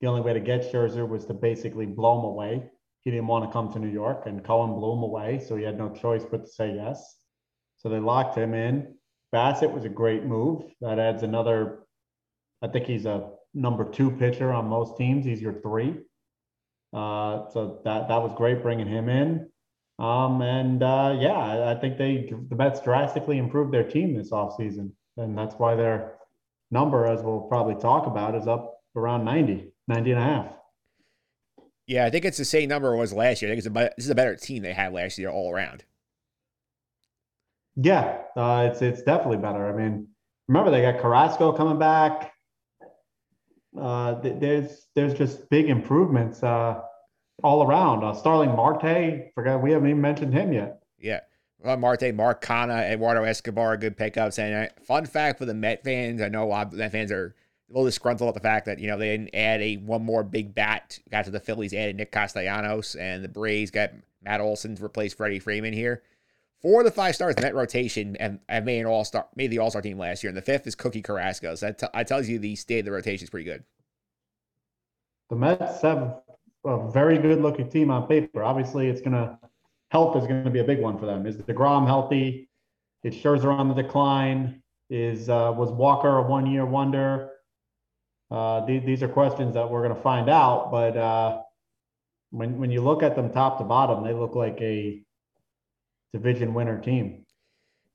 the 0.00 0.06
only 0.06 0.20
way 0.20 0.32
to 0.32 0.40
get 0.40 0.70
Scherzer 0.70 1.08
was 1.08 1.24
to 1.26 1.34
basically 1.34 1.86
blow 1.86 2.20
him 2.20 2.24
away. 2.24 2.70
He 3.00 3.10
didn't 3.10 3.26
want 3.26 3.44
to 3.44 3.52
come 3.52 3.72
to 3.72 3.78
New 3.78 3.90
York, 3.90 4.26
and 4.26 4.44
Cohen 4.44 4.74
blew 4.74 4.92
him 4.92 5.02
away, 5.02 5.40
so 5.44 5.56
he 5.56 5.64
had 5.64 5.76
no 5.76 5.90
choice 5.90 6.24
but 6.24 6.44
to 6.44 6.50
say 6.50 6.74
yes. 6.74 7.16
So 7.76 7.88
they 7.88 7.98
locked 7.98 8.36
him 8.36 8.54
in. 8.54 8.94
Bassitt 9.34 9.72
was 9.72 9.84
a 9.84 9.88
great 9.88 10.24
move. 10.24 10.62
That 10.80 11.00
adds 11.00 11.24
another. 11.24 11.80
I 12.62 12.68
think 12.68 12.86
he's 12.86 13.04
a 13.04 13.30
number 13.52 13.84
two 13.84 14.12
pitcher 14.12 14.52
on 14.52 14.68
most 14.68 14.96
teams. 14.96 15.24
He's 15.24 15.42
your 15.42 15.60
three. 15.60 15.96
Uh, 16.92 17.50
so 17.50 17.80
that 17.84 18.06
that 18.06 18.22
was 18.22 18.32
great 18.36 18.62
bringing 18.62 18.86
him 18.86 19.08
in. 19.08 19.50
Um, 19.98 20.40
and 20.42 20.82
uh, 20.82 21.16
yeah, 21.18 21.68
I, 21.68 21.74
think 21.80 21.98
they 21.98 22.32
the 22.48 22.54
Mets 22.54 22.80
drastically 22.80 23.38
improved 23.38 23.72
their 23.72 23.88
team 23.88 24.14
this 24.14 24.30
offseason. 24.30 24.92
and 25.16 25.36
that's 25.36 25.56
why 25.56 25.74
their 25.74 26.14
number, 26.70 27.06
as 27.06 27.22
we'll 27.22 27.40
probably 27.40 27.74
talk 27.80 28.06
about, 28.06 28.34
is 28.34 28.46
up 28.46 28.80
around 28.96 29.24
90, 29.24 29.72
90 29.88 30.10
and 30.12 30.20
a 30.20 30.24
half. 30.24 30.46
Yeah, 31.86 32.06
I 32.06 32.10
think 32.10 32.24
it's 32.24 32.38
the 32.38 32.44
same 32.44 32.68
number 32.68 32.94
it 32.94 32.98
was 32.98 33.12
last 33.12 33.42
year. 33.42 33.50
I 33.50 33.54
think 33.54 33.66
it's 33.66 33.76
a, 33.76 33.90
this 33.96 34.06
is 34.06 34.10
a 34.10 34.14
better 34.14 34.36
team 34.36 34.62
they 34.62 34.72
had 34.72 34.92
last 34.92 35.18
year 35.18 35.28
all 35.28 35.52
around. 35.52 35.84
Yeah, 37.76 38.18
uh, 38.36 38.68
it's 38.70 38.82
it's 38.82 39.02
definitely 39.02 39.38
better. 39.38 39.68
I 39.68 39.76
mean, 39.76 40.08
remember 40.48 40.70
they 40.70 40.82
got 40.82 41.00
Carrasco 41.00 41.52
coming 41.52 41.78
back. 41.78 42.32
Uh, 43.78 44.20
th- 44.20 44.38
there's 44.38 44.86
there's 44.94 45.14
just 45.14 45.50
big 45.50 45.68
improvements 45.68 46.42
uh, 46.42 46.80
all 47.42 47.66
around. 47.66 48.04
Uh, 48.04 48.14
Starling 48.14 48.54
Marte, 48.54 49.32
forgot 49.34 49.62
we 49.62 49.72
haven't 49.72 49.88
even 49.88 50.00
mentioned 50.00 50.32
him 50.32 50.52
yet. 50.52 50.82
Yeah. 50.98 51.20
Marte, 51.64 52.14
Mark 52.14 52.44
Canha, 52.44 52.92
Eduardo 52.92 53.24
Escobar, 53.24 53.76
good 53.78 53.96
pickups. 53.96 54.38
And 54.38 54.68
uh, 54.68 54.72
fun 54.84 55.06
fact 55.06 55.38
for 55.38 55.46
the 55.46 55.54
Met 55.54 55.82
fans, 55.82 56.20
I 56.20 56.28
know 56.28 56.44
a 56.44 56.46
lot 56.46 56.66
of 56.66 56.74
Met 56.74 56.92
fans 56.92 57.10
are 57.10 57.34
a 57.68 57.72
little 57.72 57.86
disgruntled 57.86 58.28
at 58.28 58.34
the 58.34 58.40
fact 58.40 58.66
that, 58.66 58.78
you 58.78 58.86
know, 58.86 58.98
they 58.98 59.16
didn't 59.16 59.34
add 59.34 59.62
a 59.62 59.76
one 59.76 60.04
more 60.04 60.22
big 60.22 60.54
bat. 60.54 60.98
Got 61.10 61.24
to 61.24 61.30
the 61.30 61.40
Phillies, 61.40 61.72
added 61.72 61.96
Nick 61.96 62.12
Castellanos, 62.12 62.94
and 62.96 63.24
the 63.24 63.28
Braves 63.28 63.70
got 63.70 63.92
Matt 64.22 64.42
Olson 64.42 64.76
to 64.76 64.84
replace 64.84 65.14
Freddie 65.14 65.38
Freeman 65.38 65.72
here. 65.72 66.02
Four 66.64 66.80
of 66.80 66.86
the 66.86 66.90
five 66.90 67.14
stars 67.14 67.34
in 67.34 67.42
that 67.42 67.54
rotation 67.54 68.16
and 68.16 68.38
have 68.48 68.64
made 68.64 68.80
an 68.80 68.86
all 68.86 69.04
star, 69.04 69.26
made 69.36 69.48
the 69.48 69.58
all 69.58 69.68
star 69.68 69.82
team 69.82 69.98
last 69.98 70.22
year, 70.22 70.30
and 70.30 70.36
the 70.36 70.40
fifth 70.40 70.66
is 70.66 70.74
Cookie 70.74 71.02
Carrasco. 71.02 71.54
So 71.56 71.66
that, 71.66 71.78
t- 71.78 71.86
that 71.92 72.08
tells 72.08 72.26
you 72.26 72.38
the 72.38 72.56
state 72.56 72.78
of 72.78 72.84
the 72.86 72.92
rotation 72.92 73.24
is 73.24 73.28
pretty 73.28 73.44
good. 73.44 73.64
The 75.28 75.36
Mets 75.36 75.82
have 75.82 76.22
a 76.64 76.90
very 76.90 77.18
good 77.18 77.42
looking 77.42 77.68
team 77.68 77.90
on 77.90 78.06
paper. 78.06 78.42
Obviously, 78.42 78.88
it's 78.88 79.02
going 79.02 79.12
to 79.12 79.38
help 79.90 80.16
is 80.16 80.26
going 80.26 80.42
to 80.42 80.50
be 80.50 80.60
a 80.60 80.64
big 80.64 80.80
one 80.80 80.98
for 80.98 81.04
them. 81.04 81.26
Is 81.26 81.36
Degrom 81.36 81.86
healthy? 81.86 82.48
Is 83.02 83.14
Scherzer 83.14 83.52
on 83.52 83.68
the 83.68 83.74
decline? 83.74 84.62
Is 84.88 85.28
uh, 85.28 85.52
was 85.54 85.70
Walker 85.70 86.16
a 86.16 86.22
one 86.22 86.46
year 86.46 86.64
wonder? 86.64 87.28
Uh, 88.30 88.64
these, 88.64 88.82
these 88.86 89.02
are 89.02 89.08
questions 89.08 89.52
that 89.52 89.70
we're 89.70 89.82
going 89.82 89.94
to 89.94 90.00
find 90.00 90.30
out. 90.30 90.70
But 90.70 90.96
uh, 90.96 91.42
when 92.30 92.58
when 92.58 92.70
you 92.70 92.80
look 92.80 93.02
at 93.02 93.16
them 93.16 93.30
top 93.30 93.58
to 93.58 93.64
bottom, 93.64 94.02
they 94.02 94.14
look 94.14 94.34
like 94.34 94.58
a 94.62 95.04
division 96.14 96.54
winner 96.54 96.80
team. 96.80 97.26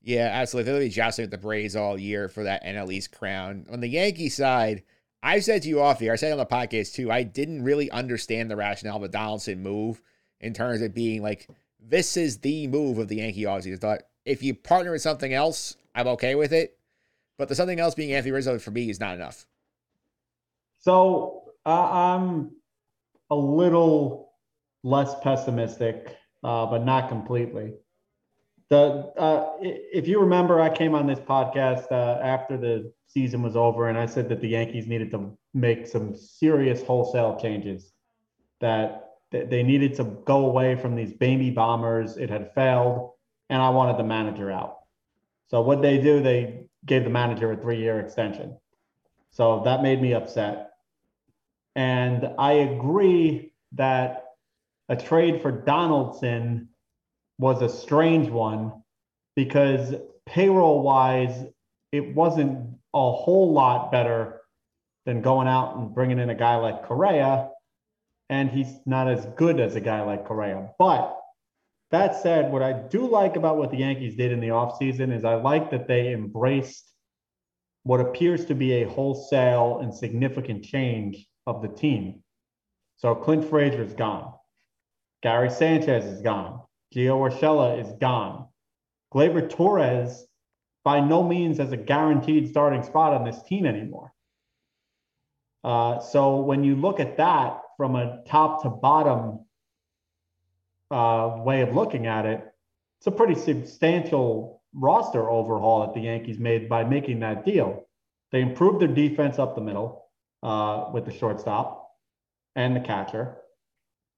Yeah, 0.02 0.30
absolutely. 0.32 0.72
They'll 0.72 0.82
be 0.82 0.90
jostling 0.90 1.24
with 1.24 1.32
the 1.32 1.38
Braves 1.38 1.76
all 1.76 1.98
year 1.98 2.30
for 2.30 2.44
that 2.44 2.64
NL 2.64 2.91
East 2.91 3.12
crown. 3.12 3.66
On 3.72 3.80
the 3.80 3.88
Yankee 3.88 4.30
side, 4.30 4.84
I 5.24 5.40
said 5.40 5.64
to 5.64 5.70
you 5.70 5.82
off 5.82 6.00
here, 6.00 6.14
I 6.14 6.18
said 6.18 6.32
on 6.32 6.38
the 6.38 6.46
podcast 6.46 6.94
too, 6.94 7.12
I 7.12 7.24
didn't 7.24 7.64
really 7.64 7.90
understand 7.91 8.52
the 8.52 8.56
rationale 8.56 8.98
of 8.98 9.02
the 9.04 9.08
Donaldson 9.10 9.64
move 9.64 10.02
in 10.41 10.54
terms 10.54 10.82
of 10.82 10.94
being 10.94 11.22
like, 11.22 11.50
this 11.80 12.18
is 12.18 12.40
the 12.40 12.68
move 12.68 12.98
of 12.98 13.08
the 13.08 13.18
Yankee 13.18 13.44
offseason. 13.44 13.76
I 13.76 13.78
thought 13.78 14.02
if 14.26 14.44
you 14.44 14.54
partner 14.54 14.91
with 14.91 15.02
something 15.02 15.34
else, 15.34 15.78
I'm 15.96 16.08
okay 16.08 16.36
with 16.36 16.54
it. 16.54 16.78
But 17.38 17.48
the 17.48 17.56
something 17.56 17.80
else 17.80 17.96
being 17.96 18.12
Anthony 18.12 18.34
Rizzo 18.34 18.60
for 18.60 18.72
me 18.72 18.90
is 18.90 19.00
not 19.00 19.16
enough. 19.16 19.46
So 20.80 21.54
uh, 21.66 21.90
I'm 21.90 22.52
a 23.30 23.36
little 23.36 24.34
less 24.84 25.14
pessimistic, 25.22 26.18
uh, 26.44 26.66
but 26.66 26.84
not 26.84 27.08
completely. 27.08 27.74
The 28.70 29.12
uh, 29.18 29.54
if 29.62 30.08
you 30.08 30.20
remember, 30.20 30.62
I 30.62 30.70
came 30.70 30.94
on 30.94 31.08
this 31.08 31.20
podcast 31.20 31.91
uh, 31.91 32.20
after 32.22 32.56
the 32.56 32.94
season 33.08 33.41
was 33.41 33.56
over, 33.56 33.90
and 33.90 33.98
I 33.98 34.06
said 34.06 34.30
that 34.30 34.41
the 34.41 34.50
Yankees 34.50 34.86
needed 34.86 35.10
to 35.12 35.36
make 35.54 35.88
some 35.88 36.16
serious 36.16 36.84
wholesale 36.84 37.40
changes. 37.40 37.91
That 38.60 39.10
they 39.32 39.64
needed 39.64 39.96
to 39.96 40.04
go 40.04 40.46
away 40.46 40.76
from 40.76 40.96
these 40.96 41.14
baby 41.14 41.50
bombers. 41.50 42.18
It 42.18 42.30
had 42.30 42.54
failed, 42.54 43.12
and 43.50 43.62
I 43.62 43.70
wanted 43.70 43.98
the 43.98 44.04
manager 44.04 44.52
out. 44.52 44.78
So 45.48 45.62
what 45.62 45.82
they 45.82 45.98
do, 45.98 46.22
they 46.22 46.66
gave 46.86 47.04
the 47.04 47.10
manager 47.10 47.52
a 47.52 47.58
three-year 47.58 48.00
extension. 48.00 48.58
So 49.32 49.62
that 49.66 49.82
made 49.82 50.02
me 50.02 50.14
upset. 50.14 50.72
And 51.76 52.30
I 52.38 52.54
agree 52.54 53.54
that 53.74 54.26
a 54.90 54.96
trade 54.96 55.41
for 55.41 55.52
Donaldson 55.52 56.69
was 57.40 57.61
a 57.61 57.70
strange 57.70 58.30
one 58.30 58.74
because 59.36 59.95
payroll 60.28 60.84
wise, 60.84 61.45
it 61.91 62.14
wasn't 62.14 62.76
a 62.94 63.11
whole 63.11 63.52
lot 63.53 63.91
better 63.91 64.41
than 65.06 65.22
going 65.22 65.48
out 65.48 65.78
and 65.78 65.95
bringing 65.95 66.20
in 66.20 66.30
a 66.30 66.36
guy 66.36 66.57
like 66.57 66.84
Correa. 66.84 67.49
And 68.30 68.52
he's 68.52 68.72
not 68.86 69.07
as 69.07 69.26
good 69.38 69.60
as 69.60 69.76
a 69.76 69.82
guy 69.82 70.03
like 70.03 70.26
Correa. 70.26 70.70
But 70.78 71.18
that 71.90 72.22
said, 72.22 72.52
what 72.52 72.61
I 72.61 72.74
do 72.74 73.07
like 73.07 73.36
about 73.36 73.57
what 73.57 73.72
the 73.72 73.78
Yankees 73.78 74.16
did 74.16 74.32
in 74.32 74.40
the 74.40 74.49
offseason 74.49 75.11
is 75.16 75.26
I 75.26 75.36
like 75.36 75.72
that 75.72 75.88
they 75.88 76.14
embraced 76.14 76.94
what 77.84 78.02
appears 78.02 78.45
to 78.45 78.53
be 78.53 78.74
a 78.74 78.88
wholesale 78.88 79.80
and 79.82 79.95
significant 79.95 80.64
change 80.64 81.26
of 81.48 81.64
the 81.64 81.70
team. 81.70 82.22
So 82.98 83.16
Clint 83.16 83.49
Frazier 83.49 83.82
is 83.82 83.94
gone. 83.94 84.34
Gary 85.24 85.49
Sanchez 85.49 86.06
is 86.06 86.22
gone. 86.22 86.61
Gio 86.94 87.18
Urshela 87.18 87.82
is 87.82 87.91
gone. 87.99 88.48
Gleyber 89.14 89.49
Torres 89.49 90.26
by 90.84 90.99
no 90.99 91.24
means 91.24 91.57
has 91.57 91.72
a 91.72 91.78
guaranteed 91.78 92.49
starting 92.49 92.84
spot 92.84 93.14
on 93.14 93.26
this 93.26 93.41
team 93.44 93.66
anymore. 93.66 94.14
Uh, 95.64 95.99
so 95.99 96.38
when 96.41 96.64
you 96.64 96.76
look 96.76 96.99
at 96.99 97.18
that 97.18 97.61
from 97.78 97.95
a 97.95 98.24
top 98.26 98.64
to 98.64 98.70
bottom 98.70 99.45
uh, 100.90 101.36
way 101.38 101.61
of 101.61 101.76
looking 101.76 102.07
at 102.07 102.26
it, 102.26 102.44
it's 102.99 103.07
a 103.07 103.11
pretty 103.11 103.36
substantial 103.36 104.61
roster 104.74 105.30
overhaul 105.30 105.82
that 105.82 105.94
the 105.94 106.02
Yankees 106.02 106.40
made 106.40 106.70
by 106.70 106.84
making 106.84 107.20
that 107.20 107.45
deal. 107.45 107.88
They 108.32 108.41
improved 108.41 108.82
their 108.82 108.88
defense 108.88 109.40
up 109.40 109.56
the 109.56 109.61
middle 109.61 110.06
uh, 110.44 110.90
with 110.94 111.06
the 111.06 111.14
shortstop 111.14 111.91
and 112.56 112.76
the 112.76 112.82
catcher. 112.82 113.38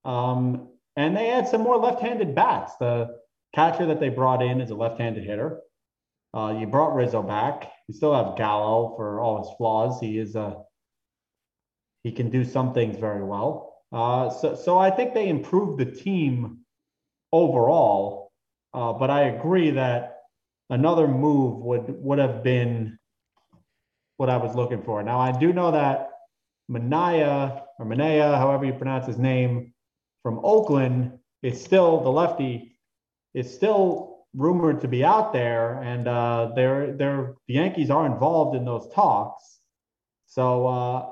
Um, 0.03 0.69
and 0.95 1.15
they 1.15 1.27
had 1.27 1.47
some 1.47 1.61
more 1.61 1.77
left-handed 1.77 2.35
bats. 2.35 2.73
The 2.79 3.17
catcher 3.53 3.85
that 3.87 3.99
they 3.99 4.09
brought 4.09 4.41
in 4.41 4.61
is 4.61 4.69
a 4.69 4.75
left-handed 4.75 5.23
hitter. 5.23 5.61
Uh, 6.33 6.55
you 6.59 6.67
brought 6.67 6.95
Rizzo 6.95 7.21
back. 7.21 7.71
You 7.87 7.93
still 7.93 8.13
have 8.13 8.37
Gallo 8.37 8.93
for 8.95 9.19
all 9.19 9.39
his 9.39 9.49
flaws. 9.57 9.99
He 9.99 10.17
is 10.17 10.35
a 10.35 10.63
he 12.03 12.11
can 12.11 12.31
do 12.31 12.43
some 12.43 12.73
things 12.73 12.97
very 12.97 13.23
well. 13.23 13.75
Uh, 13.91 14.29
so 14.29 14.55
so 14.55 14.77
I 14.79 14.89
think 14.89 15.13
they 15.13 15.27
improved 15.27 15.79
the 15.79 15.85
team 15.85 16.59
overall. 17.31 18.31
Uh, 18.73 18.93
but 18.93 19.09
I 19.09 19.23
agree 19.23 19.71
that 19.71 20.19
another 20.69 21.07
move 21.07 21.57
would 21.57 21.85
would 21.87 22.19
have 22.19 22.43
been 22.43 22.97
what 24.15 24.29
I 24.29 24.37
was 24.37 24.55
looking 24.55 24.81
for. 24.83 25.03
Now 25.03 25.19
I 25.19 25.37
do 25.37 25.51
know 25.51 25.71
that 25.71 26.11
Manaya 26.69 27.63
or 27.77 27.85
Manaya, 27.85 28.37
however 28.37 28.65
you 28.65 28.73
pronounce 28.73 29.05
his 29.05 29.17
name, 29.17 29.73
from 30.23 30.39
Oakland 30.43 31.19
is 31.41 31.63
still 31.63 32.01
the 32.01 32.09
lefty 32.09 32.77
is 33.33 33.53
still 33.53 34.25
rumored 34.33 34.81
to 34.81 34.87
be 34.87 35.03
out 35.03 35.33
there, 35.33 35.81
and 35.81 36.07
uh, 36.07 36.51
they're 36.55 36.93
they're 36.93 37.35
the 37.47 37.53
Yankees 37.53 37.89
are 37.89 38.05
involved 38.05 38.55
in 38.55 38.65
those 38.65 38.87
talks. 38.93 39.59
So 40.27 40.67
uh, 40.67 41.09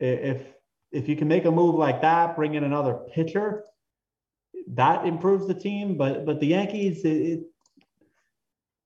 if 0.00 0.42
if 0.90 1.08
you 1.08 1.16
can 1.16 1.28
make 1.28 1.44
a 1.44 1.50
move 1.50 1.76
like 1.76 2.02
that, 2.02 2.36
bring 2.36 2.54
in 2.54 2.64
another 2.64 2.94
pitcher, 3.14 3.64
that 4.68 5.06
improves 5.06 5.46
the 5.46 5.54
team. 5.54 5.96
But 5.96 6.26
but 6.26 6.40
the 6.40 6.46
Yankees, 6.46 7.04
it, 7.04 7.08
it, 7.08 7.40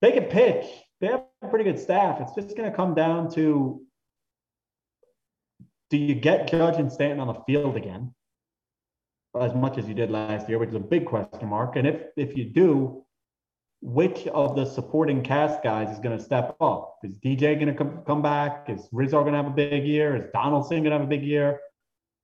they 0.01 0.12
can 0.12 0.24
pitch. 0.24 0.66
They 1.01 1.09
have 1.09 1.24
a 1.43 1.48
pretty 1.48 1.64
good 1.64 1.78
staff. 1.78 2.20
It's 2.20 2.34
just 2.34 2.56
going 2.56 2.70
to 2.70 2.76
come 2.76 2.94
down 2.94 3.30
to 3.32 3.82
do 5.90 5.97
you 5.97 6.14
get 6.14 6.48
Judge 6.48 6.78
and 6.78 6.90
Stanton 6.90 7.20
on 7.20 7.28
the 7.28 7.40
field 7.47 7.76
again, 7.76 8.14
as 9.42 9.54
much 9.54 9.78
as 9.78 9.86
you 9.86 9.94
did 9.94 10.10
last 10.10 10.48
year, 10.48 10.58
which 10.58 10.70
is 10.70 10.74
a 10.74 10.80
big 10.80 11.06
question 11.06 11.48
mark. 11.48 11.76
And 11.76 11.86
if 11.86 12.02
if 12.16 12.36
you 12.36 12.44
do, 12.44 13.04
which 13.82 14.26
of 14.28 14.56
the 14.56 14.64
supporting 14.64 15.22
cast 15.22 15.62
guys 15.62 15.90
is 15.90 15.98
going 15.98 16.16
to 16.16 16.22
step 16.22 16.56
up? 16.60 16.98
Is 17.04 17.18
DJ 17.18 17.54
going 17.54 17.66
to 17.66 17.74
come, 17.74 18.02
come 18.06 18.22
back? 18.22 18.66
Is 18.68 18.88
Rizzo 18.92 19.20
going 19.20 19.32
to 19.32 19.38
have 19.38 19.46
a 19.46 19.54
big 19.54 19.84
year? 19.84 20.16
Is 20.16 20.24
Donaldson 20.32 20.78
going 20.78 20.90
to 20.90 20.98
have 20.98 21.02
a 21.02 21.06
big 21.06 21.22
year? 21.22 21.60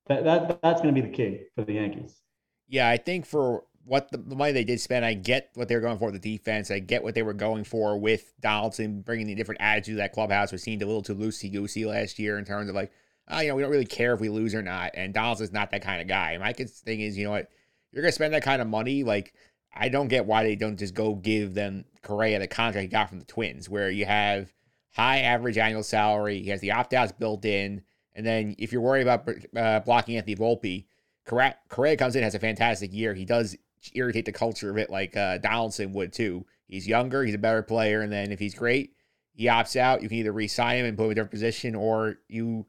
That, 0.07 0.23
that 0.25 0.61
that's 0.61 0.81
going 0.81 0.93
to 0.93 1.01
be 1.01 1.07
the 1.07 1.15
key 1.15 1.43
for 1.55 1.63
the 1.63 1.73
Yankees. 1.73 2.21
Yeah, 2.67 2.89
I 2.89 2.97
think 2.97 3.25
for 3.25 3.63
what 3.85 4.11
the, 4.11 4.17
the 4.17 4.35
money 4.35 4.51
they 4.51 4.63
did 4.63 4.79
spend, 4.79 5.05
I 5.05 5.13
get 5.13 5.51
what 5.53 5.67
they're 5.67 5.81
going 5.81 5.97
for 5.97 6.11
the 6.11 6.19
defense. 6.19 6.71
I 6.71 6.79
get 6.79 7.03
what 7.03 7.15
they 7.15 7.23
were 7.23 7.33
going 7.33 7.63
for 7.63 7.97
with 7.97 8.33
Donaldson 8.41 9.01
bringing 9.01 9.27
the 9.27 9.35
different 9.35 9.61
attitude 9.61 9.99
that 9.99 10.13
clubhouse, 10.13 10.51
which 10.51 10.61
seemed 10.61 10.81
a 10.81 10.85
little 10.85 11.01
too 11.01 11.15
loosey 11.15 11.51
goosey 11.51 11.85
last 11.85 12.19
year 12.19 12.37
in 12.37 12.45
terms 12.45 12.69
of 12.69 12.75
like, 12.75 12.91
oh, 13.29 13.39
you 13.39 13.47
know, 13.47 13.55
we 13.55 13.61
don't 13.61 13.71
really 13.71 13.85
care 13.85 14.13
if 14.13 14.19
we 14.19 14.29
lose 14.29 14.53
or 14.53 14.61
not. 14.61 14.91
And 14.93 15.13
Donaldson's 15.13 15.53
not 15.53 15.71
that 15.71 15.83
kind 15.83 16.01
of 16.01 16.07
guy. 16.07 16.37
My 16.37 16.53
thing 16.53 17.01
is, 17.01 17.17
you 17.17 17.25
know 17.25 17.31
what, 17.31 17.49
you're 17.91 18.01
going 18.01 18.11
to 18.11 18.15
spend 18.15 18.33
that 18.33 18.43
kind 18.43 18.61
of 18.61 18.67
money. 18.67 19.03
Like, 19.03 19.33
I 19.73 19.89
don't 19.89 20.07
get 20.07 20.25
why 20.25 20.43
they 20.43 20.55
don't 20.55 20.77
just 20.77 20.93
go 20.93 21.15
give 21.15 21.53
them 21.53 21.85
Correa 22.01 22.39
the 22.39 22.47
contract 22.47 22.83
he 22.83 22.87
got 22.87 23.09
from 23.09 23.19
the 23.19 23.25
Twins, 23.25 23.69
where 23.69 23.89
you 23.89 24.05
have 24.05 24.53
high 24.91 25.19
average 25.19 25.57
annual 25.57 25.83
salary, 25.83 26.41
he 26.41 26.49
has 26.49 26.61
the 26.61 26.71
opt 26.71 26.93
outs 26.93 27.11
built 27.11 27.45
in. 27.45 27.81
And 28.15 28.25
then 28.25 28.55
if 28.59 28.71
you're 28.71 28.81
worried 28.81 29.07
about 29.07 29.27
uh, 29.55 29.79
blocking 29.79 30.17
Anthony 30.17 30.35
Volpe, 30.35 30.85
Correa, 31.25 31.55
Correa 31.69 31.97
comes 31.97 32.15
in, 32.15 32.23
has 32.23 32.35
a 32.35 32.39
fantastic 32.39 32.93
year. 32.93 33.13
He 33.13 33.25
does 33.25 33.55
irritate 33.93 34.25
the 34.25 34.31
culture 34.31 34.69
of 34.69 34.77
it 34.77 34.89
like 34.89 35.17
uh, 35.17 35.39
Donaldson 35.39 35.93
would 35.93 36.13
too. 36.13 36.45
He's 36.67 36.87
younger, 36.87 37.23
he's 37.23 37.35
a 37.35 37.39
better 37.39 37.63
player, 37.63 38.01
and 38.01 38.11
then 38.11 38.31
if 38.31 38.39
he's 38.39 38.53
great, 38.53 38.93
he 39.33 39.45
opts 39.45 39.75
out. 39.75 40.01
You 40.01 40.09
can 40.09 40.17
either 40.19 40.31
re-sign 40.31 40.77
him 40.77 40.85
and 40.85 40.97
put 40.97 41.05
him 41.05 41.07
in 41.07 41.11
a 41.13 41.15
different 41.15 41.31
position, 41.31 41.75
or 41.75 42.17
you 42.27 42.65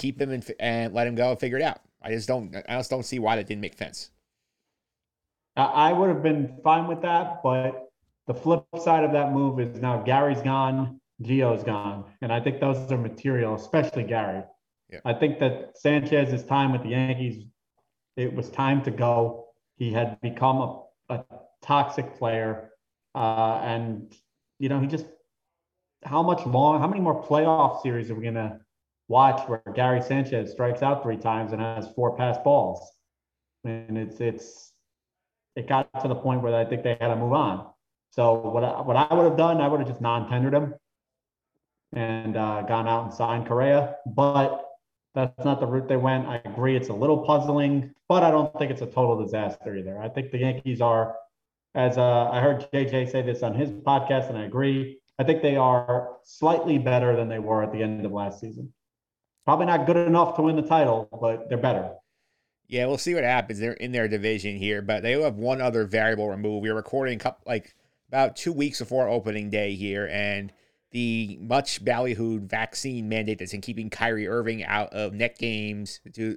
keep 0.00 0.20
him 0.20 0.30
and, 0.30 0.50
and 0.58 0.94
let 0.94 1.06
him 1.06 1.14
go 1.14 1.30
and 1.30 1.38
figure 1.38 1.58
it 1.58 1.62
out. 1.62 1.80
I 2.02 2.10
just 2.10 2.26
don't. 2.26 2.54
I 2.68 2.78
just 2.78 2.90
don't 2.90 3.04
see 3.04 3.18
why 3.18 3.36
that 3.36 3.46
didn't 3.46 3.60
make 3.60 3.76
sense. 3.76 4.10
I 5.56 5.92
would 5.92 6.08
have 6.08 6.22
been 6.22 6.58
fine 6.64 6.86
with 6.86 7.02
that, 7.02 7.42
but 7.42 7.90
the 8.26 8.34
flip 8.34 8.64
side 8.80 9.04
of 9.04 9.12
that 9.12 9.32
move 9.32 9.60
is 9.60 9.80
now 9.80 10.00
Gary's 10.00 10.40
gone, 10.40 11.00
Gio's 11.22 11.62
gone, 11.62 12.04
and 12.22 12.32
I 12.32 12.40
think 12.40 12.60
those 12.60 12.90
are 12.90 12.96
material, 12.96 13.54
especially 13.56 14.04
Gary. 14.04 14.42
Yeah. 14.88 15.00
I 15.04 15.12
think 15.12 15.38
that 15.40 15.76
Sanchez's 15.76 16.44
time 16.44 16.72
with 16.72 16.82
the 16.82 16.90
Yankees, 16.90 17.44
it 18.16 18.32
was 18.32 18.48
time 18.50 18.82
to 18.84 18.90
go. 18.90 19.48
He 19.76 19.92
had 19.92 20.20
become 20.20 20.58
a, 20.58 21.14
a 21.14 21.24
toxic 21.62 22.16
player, 22.16 22.70
uh, 23.14 23.60
and 23.62 24.14
you 24.58 24.68
know 24.70 24.80
he 24.80 24.86
just 24.86 25.06
how 26.04 26.22
much 26.22 26.46
long, 26.46 26.80
how 26.80 26.86
many 26.86 27.00
more 27.00 27.22
playoff 27.22 27.82
series 27.82 28.10
are 28.10 28.14
we 28.14 28.24
gonna 28.24 28.60
watch 29.10 29.46
where 29.48 29.62
Gary 29.74 30.00
Sanchez 30.00 30.52
strikes 30.52 30.82
out 30.82 31.02
three 31.02 31.16
times 31.16 31.52
and 31.52 31.60
has 31.60 31.88
four 31.94 32.16
pass 32.16 32.38
balls? 32.38 32.80
And 33.64 33.98
it's 33.98 34.20
it's 34.20 34.72
it 35.56 35.68
got 35.68 35.88
to 36.00 36.08
the 36.08 36.14
point 36.14 36.42
where 36.42 36.54
I 36.54 36.64
think 36.64 36.84
they 36.84 36.96
had 37.00 37.08
to 37.08 37.16
move 37.16 37.32
on. 37.32 37.66
So 38.12 38.34
what 38.34 38.64
I, 38.64 38.80
what 38.80 38.96
I 38.96 39.12
would 39.12 39.24
have 39.24 39.36
done, 39.36 39.60
I 39.60 39.68
would 39.68 39.80
have 39.80 39.88
just 39.88 40.00
non-tendered 40.00 40.54
him 40.54 40.74
and 41.92 42.36
uh, 42.36 42.62
gone 42.62 42.86
out 42.88 43.04
and 43.04 43.12
signed 43.12 43.46
Correa. 43.46 43.96
But 44.06 44.64
that's 45.14 45.44
not 45.44 45.58
the 45.58 45.66
route 45.66 45.88
they 45.88 45.96
went. 45.96 46.26
I 46.26 46.40
agree, 46.44 46.76
it's 46.76 46.88
a 46.88 46.94
little 46.94 47.18
puzzling, 47.18 47.92
but 48.08 48.22
I 48.22 48.30
don't 48.30 48.56
think 48.58 48.70
it's 48.70 48.82
a 48.82 48.86
total 48.86 49.22
disaster 49.22 49.76
either. 49.76 50.00
I 50.00 50.08
think 50.08 50.30
the 50.30 50.38
Yankees 50.38 50.80
are, 50.80 51.16
as 51.74 51.98
uh, 51.98 52.30
I 52.30 52.40
heard 52.40 52.68
JJ 52.72 53.10
say 53.10 53.22
this 53.22 53.42
on 53.42 53.54
his 53.54 53.70
podcast, 53.70 54.28
and 54.28 54.38
I 54.38 54.44
agree. 54.44 55.00
I 55.18 55.24
think 55.24 55.42
they 55.42 55.56
are 55.56 56.16
slightly 56.22 56.78
better 56.78 57.16
than 57.16 57.28
they 57.28 57.40
were 57.40 57.62
at 57.62 57.72
the 57.72 57.82
end 57.82 58.06
of 58.06 58.12
last 58.12 58.40
season. 58.40 58.72
Probably 59.44 59.66
not 59.66 59.86
good 59.86 59.96
enough 59.96 60.36
to 60.36 60.42
win 60.42 60.56
the 60.56 60.62
title, 60.62 61.08
but 61.20 61.48
they're 61.48 61.58
better. 61.58 61.90
Yeah, 62.68 62.86
we'll 62.86 62.98
see 62.98 63.14
what 63.14 63.24
happens. 63.24 63.58
They're 63.58 63.72
in 63.72 63.90
their 63.90 64.06
division 64.06 64.56
here, 64.56 64.80
but 64.80 65.02
they 65.02 65.20
have 65.20 65.36
one 65.36 65.60
other 65.60 65.84
variable 65.84 66.28
removed. 66.28 66.62
We 66.62 66.68
are 66.68 66.74
recording 66.74 67.18
couple, 67.18 67.42
like 67.46 67.74
about 68.08 68.36
two 68.36 68.52
weeks 68.52 68.78
before 68.78 69.08
opening 69.08 69.50
day 69.50 69.74
here, 69.74 70.08
and 70.08 70.52
the 70.92 71.38
much 71.40 71.84
ballyhooed 71.84 72.48
vaccine 72.48 73.08
mandate 73.08 73.38
that's 73.38 73.54
in 73.54 73.60
keeping 73.60 73.90
Kyrie 73.90 74.28
Irving 74.28 74.64
out 74.64 74.92
of 74.92 75.14
net 75.14 75.38
games 75.38 76.00
due, 76.12 76.36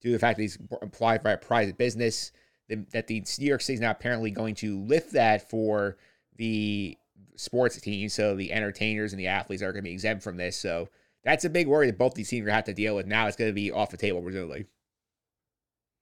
due 0.00 0.10
to 0.10 0.12
the 0.12 0.18
fact 0.18 0.36
that 0.36 0.42
he's 0.42 0.58
applied 0.82 1.22
for 1.22 1.30
a 1.30 1.38
private 1.38 1.78
business. 1.78 2.32
That 2.68 3.06
the 3.08 3.24
New 3.38 3.46
York 3.46 3.62
City 3.62 3.74
is 3.74 3.80
now 3.80 3.90
apparently 3.90 4.30
going 4.30 4.54
to 4.56 4.80
lift 4.80 5.12
that 5.14 5.50
for 5.50 5.96
the 6.36 6.96
sports 7.36 7.80
teams, 7.80 8.14
so 8.14 8.36
the 8.36 8.52
entertainers 8.52 9.12
and 9.12 9.18
the 9.18 9.26
athletes 9.26 9.62
are 9.62 9.72
going 9.72 9.82
to 9.82 9.88
be 9.88 9.92
exempt 9.92 10.22
from 10.22 10.36
this. 10.36 10.56
So 10.56 10.88
that's 11.24 11.44
a 11.44 11.50
big 11.50 11.66
worry 11.66 11.86
that 11.86 11.98
both 11.98 12.14
these 12.14 12.28
teams 12.28 12.46
are 12.46 12.50
have 12.50 12.64
to 12.64 12.74
deal 12.74 12.96
with. 12.96 13.06
Now 13.06 13.26
it's 13.26 13.36
going 13.36 13.50
to 13.50 13.54
be 13.54 13.70
off 13.70 13.90
the 13.90 13.96
table, 13.96 14.22
presumably. 14.22 14.66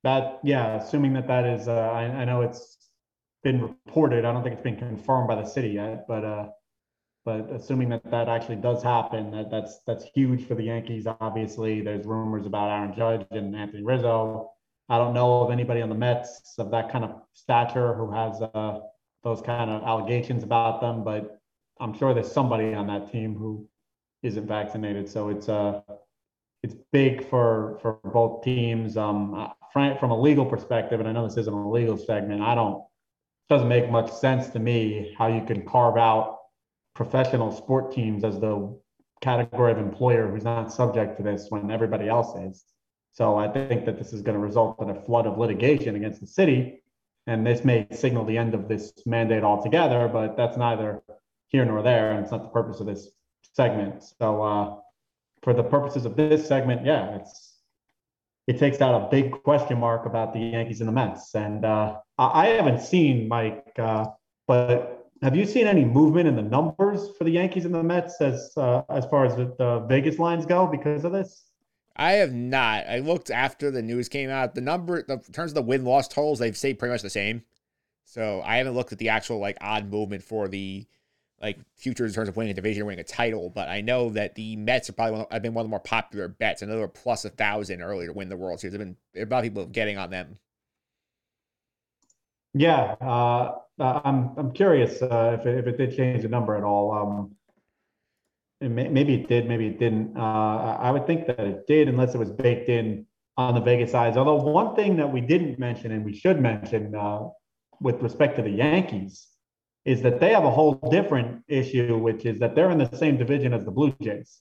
That 0.04 0.38
yeah, 0.44 0.76
assuming 0.76 1.12
that 1.14 1.26
that 1.26 1.44
is, 1.44 1.66
uh, 1.66 1.72
I, 1.72 2.04
I 2.04 2.24
know 2.24 2.42
it's 2.42 2.76
been 3.42 3.62
reported. 3.62 4.24
I 4.24 4.32
don't 4.32 4.42
think 4.42 4.54
it's 4.54 4.62
been 4.62 4.76
confirmed 4.76 5.28
by 5.28 5.34
the 5.34 5.44
city 5.44 5.70
yet, 5.70 6.06
but 6.06 6.24
uh, 6.24 6.48
but 7.24 7.50
assuming 7.50 7.88
that 7.90 8.08
that 8.10 8.28
actually 8.28 8.56
does 8.56 8.82
happen, 8.82 9.30
that 9.32 9.50
that's 9.50 9.80
that's 9.86 10.04
huge 10.14 10.46
for 10.46 10.54
the 10.54 10.62
Yankees. 10.62 11.06
Obviously, 11.20 11.80
there's 11.80 12.06
rumors 12.06 12.46
about 12.46 12.70
Aaron 12.70 12.94
Judge 12.96 13.26
and 13.32 13.56
Anthony 13.56 13.82
Rizzo. 13.82 14.52
I 14.88 14.96
don't 14.98 15.14
know 15.14 15.42
of 15.42 15.50
anybody 15.50 15.82
on 15.82 15.88
the 15.88 15.94
Mets 15.94 16.54
of 16.58 16.70
that 16.70 16.90
kind 16.90 17.04
of 17.04 17.20
stature 17.34 17.92
who 17.94 18.10
has 18.12 18.40
uh, 18.40 18.80
those 19.22 19.42
kind 19.42 19.70
of 19.70 19.82
allegations 19.82 20.42
about 20.42 20.80
them, 20.80 21.04
but 21.04 21.40
I'm 21.80 21.92
sure 21.92 22.14
there's 22.14 22.32
somebody 22.32 22.72
on 22.72 22.86
that 22.86 23.12
team 23.12 23.34
who 23.34 23.68
isn't 24.22 24.46
vaccinated. 24.46 25.08
So 25.08 25.28
it's 25.28 25.48
uh 25.48 25.80
it's 26.62 26.74
big 26.92 27.28
for 27.28 27.78
for 27.82 27.98
both 28.04 28.42
teams. 28.42 28.96
Um, 28.96 29.52
from 29.72 30.10
a 30.10 30.20
legal 30.20 30.44
perspective, 30.44 30.98
and 30.98 31.08
I 31.08 31.12
know 31.12 31.24
this 31.26 31.36
isn't 31.36 31.52
a 31.52 31.70
legal 31.70 31.96
segment, 31.96 32.42
I 32.42 32.54
don't 32.54 32.78
it 33.48 33.54
doesn't 33.54 33.68
make 33.68 33.90
much 33.90 34.10
sense 34.10 34.48
to 34.50 34.58
me 34.58 35.14
how 35.16 35.28
you 35.28 35.44
can 35.44 35.64
carve 35.64 35.96
out 35.96 36.38
professional 36.94 37.52
sport 37.52 37.92
teams 37.92 38.24
as 38.24 38.40
the 38.40 38.76
category 39.20 39.72
of 39.72 39.78
employer 39.78 40.28
who's 40.28 40.44
not 40.44 40.72
subject 40.72 41.16
to 41.16 41.22
this 41.22 41.46
when 41.48 41.70
everybody 41.70 42.08
else 42.08 42.36
is. 42.38 42.64
So 43.12 43.36
I 43.36 43.48
think 43.48 43.84
that 43.86 43.98
this 43.98 44.12
is 44.12 44.22
going 44.22 44.36
to 44.36 44.44
result 44.44 44.80
in 44.82 44.90
a 44.90 45.02
flood 45.02 45.26
of 45.26 45.38
litigation 45.38 45.96
against 45.96 46.20
the 46.20 46.26
city, 46.26 46.82
and 47.26 47.46
this 47.46 47.64
may 47.64 47.86
signal 47.90 48.24
the 48.24 48.38
end 48.38 48.54
of 48.54 48.68
this 48.68 48.92
mandate 49.06 49.44
altogether. 49.44 50.08
But 50.08 50.36
that's 50.36 50.56
neither 50.56 51.02
here 51.48 51.64
nor 51.64 51.82
there, 51.82 52.12
and 52.12 52.22
it's 52.22 52.30
not 52.30 52.42
the 52.42 52.48
purpose 52.48 52.80
of 52.80 52.86
this 52.86 53.10
segment. 53.58 54.04
So 54.20 54.42
uh, 54.42 54.76
for 55.42 55.52
the 55.52 55.64
purposes 55.64 56.06
of 56.06 56.16
this 56.16 56.46
segment, 56.46 56.86
yeah, 56.86 57.16
it's 57.16 57.56
it 58.46 58.58
takes 58.58 58.80
out 58.80 58.94
a 59.02 59.08
big 59.10 59.32
question 59.42 59.78
mark 59.78 60.06
about 60.06 60.32
the 60.32 60.40
Yankees 60.40 60.80
and 60.80 60.88
the 60.88 60.92
Mets. 60.92 61.34
And 61.34 61.64
uh, 61.64 61.98
I 62.18 62.46
haven't 62.46 62.80
seen 62.80 63.28
Mike, 63.28 63.72
uh, 63.78 64.06
but 64.46 65.10
have 65.22 65.36
you 65.36 65.44
seen 65.44 65.66
any 65.66 65.84
movement 65.84 66.28
in 66.28 66.36
the 66.36 66.48
numbers 66.56 67.10
for 67.18 67.24
the 67.24 67.32
Yankees 67.32 67.66
and 67.66 67.74
the 67.74 67.82
Mets 67.82 68.20
as 68.20 68.52
uh, 68.56 68.82
as 68.88 69.04
far 69.06 69.26
as 69.26 69.34
the, 69.36 69.54
the 69.58 69.80
Vegas 69.88 70.18
lines 70.18 70.46
go 70.46 70.66
because 70.66 71.04
of 71.04 71.12
this? 71.12 71.44
I 71.96 72.12
have 72.12 72.32
not. 72.32 72.86
I 72.86 73.00
looked 73.00 73.28
after 73.28 73.72
the 73.72 73.82
news 73.82 74.08
came 74.08 74.30
out. 74.30 74.54
The 74.54 74.60
number, 74.60 75.02
the, 75.02 75.14
in 75.14 75.32
terms 75.32 75.50
of 75.50 75.56
the 75.56 75.62
win 75.62 75.84
loss 75.84 76.06
totals, 76.06 76.38
they've 76.38 76.56
stayed 76.56 76.78
pretty 76.78 76.92
much 76.92 77.02
the 77.02 77.10
same. 77.10 77.42
So 78.04 78.40
I 78.46 78.58
haven't 78.58 78.74
looked 78.74 78.92
at 78.92 78.98
the 78.98 79.08
actual 79.08 79.40
like 79.40 79.58
odd 79.60 79.90
movement 79.90 80.22
for 80.22 80.46
the 80.46 80.86
like 81.40 81.58
futures 81.76 82.12
in 82.12 82.14
terms 82.14 82.28
of 82.28 82.36
winning 82.36 82.50
a 82.50 82.54
division 82.54 82.82
or 82.82 82.86
winning 82.86 83.00
a 83.00 83.04
title, 83.04 83.50
but 83.50 83.68
I 83.68 83.80
know 83.80 84.10
that 84.10 84.34
the 84.34 84.56
Mets 84.56 84.90
are 84.90 84.92
probably 84.92 85.12
one 85.12 85.20
of, 85.22 85.32
have 85.32 85.42
been 85.42 85.54
one 85.54 85.62
of 85.62 85.66
the 85.66 85.70
more 85.70 85.80
popular 85.80 86.28
bets. 86.28 86.62
I 86.62 86.66
know 86.66 86.74
they 86.74 86.80
were 86.80 86.88
plus 86.88 87.24
a 87.24 87.30
thousand 87.30 87.80
earlier 87.80 88.08
to 88.08 88.12
win 88.12 88.28
the 88.28 88.36
World 88.36 88.60
Series. 88.60 88.76
There've 88.76 88.94
been 89.14 89.22
a 89.22 89.26
lot 89.26 89.38
of 89.38 89.44
people 89.44 89.66
getting 89.66 89.98
on 89.98 90.10
them. 90.10 90.38
Yeah, 92.54 92.96
uh, 93.00 93.58
uh, 93.78 94.00
I'm 94.04 94.32
I'm 94.36 94.52
curious 94.52 95.00
uh, 95.00 95.36
if 95.38 95.46
it, 95.46 95.58
if 95.58 95.66
it 95.66 95.76
did 95.76 95.96
change 95.96 96.22
the 96.22 96.28
number 96.28 96.56
at 96.56 96.64
all. 96.64 96.90
Um, 96.92 97.36
may, 98.68 98.88
maybe 98.88 99.14
it 99.14 99.28
did, 99.28 99.46
maybe 99.46 99.66
it 99.66 99.78
didn't. 99.78 100.16
Uh, 100.16 100.78
I 100.80 100.90
would 100.90 101.06
think 101.06 101.26
that 101.26 101.38
it 101.38 101.66
did, 101.66 101.88
unless 101.88 102.14
it 102.14 102.18
was 102.18 102.30
baked 102.30 102.68
in 102.68 103.06
on 103.36 103.54
the 103.54 103.60
Vegas 103.60 103.92
sides. 103.92 104.16
Although 104.16 104.36
one 104.36 104.74
thing 104.74 104.96
that 104.96 105.12
we 105.12 105.20
didn't 105.20 105.58
mention 105.60 105.92
and 105.92 106.04
we 106.04 106.12
should 106.12 106.40
mention 106.40 106.94
uh, 106.96 107.28
with 107.80 108.02
respect 108.02 108.36
to 108.36 108.42
the 108.42 108.50
Yankees 108.50 109.28
is 109.84 110.02
that 110.02 110.20
they 110.20 110.32
have 110.32 110.44
a 110.44 110.50
whole 110.50 110.74
different 110.90 111.42
issue, 111.48 111.96
which 111.98 112.26
is 112.26 112.38
that 112.40 112.54
they're 112.54 112.70
in 112.70 112.78
the 112.78 112.96
same 112.96 113.16
division 113.16 113.52
as 113.52 113.64
the 113.64 113.70
Blue 113.70 113.94
Jays. 114.02 114.40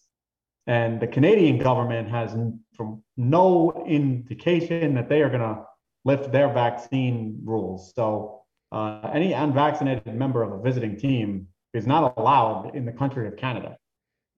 And 0.65 0.99
the 0.99 1.07
Canadian 1.07 1.57
government 1.57 2.09
has 2.09 2.35
from 2.75 3.01
no 3.15 3.85
indication 3.87 4.93
that 4.95 5.07
they 5.07 5.21
are 5.21 5.29
going 5.29 5.41
to 5.41 5.63
lift 6.03 6.31
their 6.31 6.51
vaccine 6.51 7.39
rules. 7.43 7.93
So 7.95 8.41
uh, 8.71 9.09
any 9.13 9.33
unvaccinated 9.33 10.13
member 10.13 10.43
of 10.43 10.51
a 10.51 10.61
visiting 10.61 10.97
team 10.97 11.47
is 11.73 11.87
not 11.87 12.13
allowed 12.17 12.75
in 12.75 12.85
the 12.85 12.91
country 12.91 13.27
of 13.27 13.37
Canada. 13.37 13.77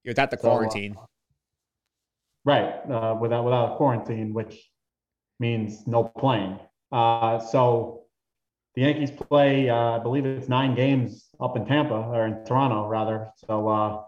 You're 0.04 0.20
at 0.20 0.32
the 0.32 0.38
quarantine. 0.38 0.94
So, 0.94 1.02
uh, 1.02 1.06
right, 2.46 2.70
uh, 2.90 3.16
without 3.16 3.44
without 3.44 3.74
a 3.74 3.76
quarantine, 3.78 4.34
which 4.34 4.70
means 5.40 5.88
no 5.88 6.04
playing. 6.04 6.60
Uh, 6.92 7.40
so 7.40 7.99
the 8.80 8.86
Yankees 8.86 9.12
play, 9.12 9.70
uh, 9.70 9.76
I 9.76 10.00
believe 10.00 10.26
it's 10.26 10.48
nine 10.48 10.74
games 10.74 11.26
up 11.42 11.58
in 11.58 11.66
Tampa 11.66 11.96
or 11.96 12.28
in 12.28 12.46
Toronto 12.46 12.88
rather. 12.88 13.30
So 13.36 13.68
uh, 13.68 14.04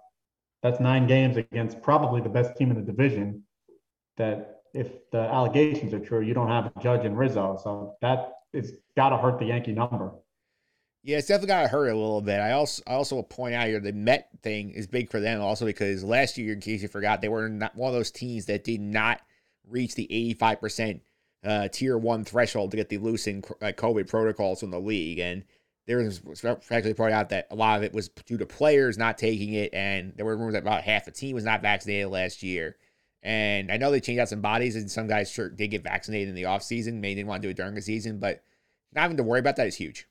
that's 0.64 0.80
nine 0.80 1.08
games 1.08 1.36
against 1.36 1.82
probably 1.82 2.22
the 2.22 2.30
best 2.30 2.56
team 2.56 2.72
in 2.72 2.78
the 2.78 2.82
division. 2.82 3.44
That 4.16 4.62
if 4.74 5.10
the 5.12 5.20
allegations 5.20 5.94
are 5.94 6.00
true, 6.00 6.22
you 6.22 6.34
don't 6.34 6.48
have 6.48 6.72
a 6.74 6.82
Judge 6.82 7.06
and 7.06 7.18
Rizzo. 7.18 7.60
So 7.62 7.96
that 8.02 8.36
it's 8.54 8.72
got 8.96 9.10
to 9.10 9.18
hurt 9.18 9.40
the 9.40 9.46
Yankee 9.46 9.74
number. 9.74 10.14
Yeah, 11.04 11.18
it's 11.18 11.28
definitely 11.28 11.48
got 11.48 11.64
to 11.64 11.68
hurt 11.68 11.90
a 11.90 11.96
little 11.96 12.22
bit. 12.22 12.40
I 12.40 12.52
also 12.54 12.82
I 12.88 12.94
also 12.94 13.16
will 13.16 13.24
point 13.24 13.56
out 13.56 13.68
here 13.68 13.82
the 13.82 13.92
Met 13.92 14.30
thing 14.42 14.72
is 14.72 14.88
big 14.88 15.10
for 15.10 15.20
them 15.20 15.42
also 15.42 15.66
because 15.66 16.02
last 16.02 16.38
year, 16.38 16.54
in 16.54 16.62
case 16.62 16.82
you 16.82 16.88
forgot, 16.88 17.20
they 17.20 17.30
were 17.30 17.50
not 17.50 17.76
one 17.76 17.90
of 17.90 17.94
those 17.94 18.12
teams 18.12 18.46
that 18.46 18.64
did 18.64 18.80
not 18.80 19.20
reach 19.68 19.96
the 19.96 20.08
85% 20.40 21.02
uh, 21.44 21.68
tier 21.70 21.98
one 21.98 22.24
threshold 22.24 22.72
to 22.72 22.78
get 22.78 22.90
the 22.90 22.98
loosened 22.98 23.46
uh, 23.62 23.68
COVID 23.68 24.08
protocols 24.08 24.64
in 24.64 24.70
the 24.70 24.80
league. 24.80 25.20
And 25.20 25.44
there 25.88 25.98
was 25.98 26.46
actually 26.70 26.94
pointed 26.94 27.16
out 27.16 27.30
that 27.30 27.48
a 27.52 27.56
lot 27.56 27.78
of 27.78 27.84
it 27.84 27.94
was 27.94 28.10
due 28.10 28.38
to 28.38 28.46
players 28.46 28.98
not 28.98 29.18
taking 29.18 29.54
it. 29.54 29.74
And 29.74 30.14
there 30.16 30.26
were 30.26 30.38
rumors 30.38 30.54
that 30.54 30.62
about 30.62 30.84
half 30.84 31.06
the 31.06 31.12
team 31.12 31.36
was 31.36 31.44
not 31.44 31.62
vaccinated 31.62 32.10
last 32.10 32.44
year. 32.44 32.78
And 33.24 33.72
I 33.72 33.78
know 33.78 33.92
they 33.92 34.00
changed 34.00 34.20
out 34.20 34.30
some 34.30 34.42
bodies, 34.42 34.76
and 34.76 34.90
some 34.90 35.08
guys 35.08 35.30
sure 35.30 35.50
did 35.50 35.68
get 35.68 35.84
vaccinated 35.84 36.30
in 36.30 36.36
the 36.36 36.44
offseason. 36.44 36.94
Maybe 36.94 37.10
they 37.10 37.16
didn't 37.16 37.30
want 37.30 37.42
to 37.44 37.48
do 37.48 37.52
it 37.52 37.58
during 37.58 37.76
the 37.76 37.82
season, 37.82 38.20
but 38.20 38.44
not 38.94 39.02
having 39.02 39.18
to 39.18 39.24
worry 39.24 39.40
about 39.40 39.58
that 39.58 39.68
is 39.68 39.76
huge. 39.76 40.08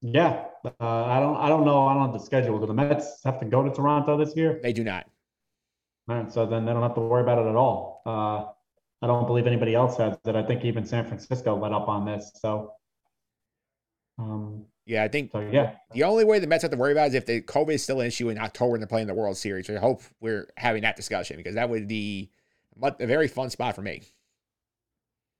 Yeah, 0.00 0.46
uh, 0.64 0.70
I 0.80 1.20
don't. 1.20 1.36
I 1.36 1.50
don't 1.50 1.66
know. 1.66 1.86
I 1.86 1.92
don't 1.92 2.04
have 2.04 2.14
the 2.14 2.24
schedule. 2.24 2.58
Do 2.58 2.66
the 2.66 2.72
Mets 2.72 3.22
have 3.24 3.38
to 3.40 3.44
go 3.44 3.62
to 3.62 3.70
Toronto 3.70 4.16
this 4.16 4.34
year? 4.34 4.58
They 4.62 4.72
do 4.72 4.82
not. 4.82 5.06
Man, 6.08 6.30
so 6.30 6.46
then 6.46 6.64
they 6.64 6.72
don't 6.72 6.82
have 6.82 6.94
to 6.94 7.02
worry 7.02 7.22
about 7.22 7.38
it 7.38 7.50
at 7.50 7.56
all. 7.56 8.02
Uh, 8.06 8.52
I 9.02 9.06
don't 9.06 9.26
believe 9.26 9.46
anybody 9.46 9.74
else 9.74 9.96
has 9.96 10.18
it. 10.26 10.36
I 10.36 10.42
think 10.42 10.64
even 10.64 10.84
San 10.84 11.06
Francisco 11.06 11.56
let 11.56 11.72
up 11.72 11.88
on 11.88 12.04
this. 12.04 12.32
So, 12.34 12.72
um, 14.18 14.66
Yeah, 14.84 15.04
I 15.04 15.08
think 15.08 15.32
so 15.32 15.40
yeah, 15.40 15.76
the 15.92 16.04
only 16.04 16.24
way 16.24 16.38
the 16.38 16.46
Mets 16.46 16.62
have 16.62 16.70
to 16.70 16.76
worry 16.76 16.92
about 16.92 17.08
is 17.08 17.14
if 17.14 17.26
the 17.26 17.40
COVID 17.40 17.74
is 17.74 17.82
still 17.82 18.00
an 18.00 18.06
issue 18.06 18.28
in 18.28 18.38
October 18.38 18.74
and 18.74 18.82
they're 18.82 18.88
playing 18.88 19.06
the 19.06 19.14
World 19.14 19.36
Series. 19.36 19.66
So 19.66 19.76
I 19.76 19.78
hope 19.78 20.02
we're 20.20 20.48
having 20.56 20.82
that 20.82 20.96
discussion 20.96 21.36
because 21.36 21.54
that 21.54 21.70
would 21.70 21.88
be 21.88 22.30
a 22.82 23.06
very 23.06 23.28
fun 23.28 23.50
spot 23.50 23.74
for 23.74 23.82
me. 23.82 24.02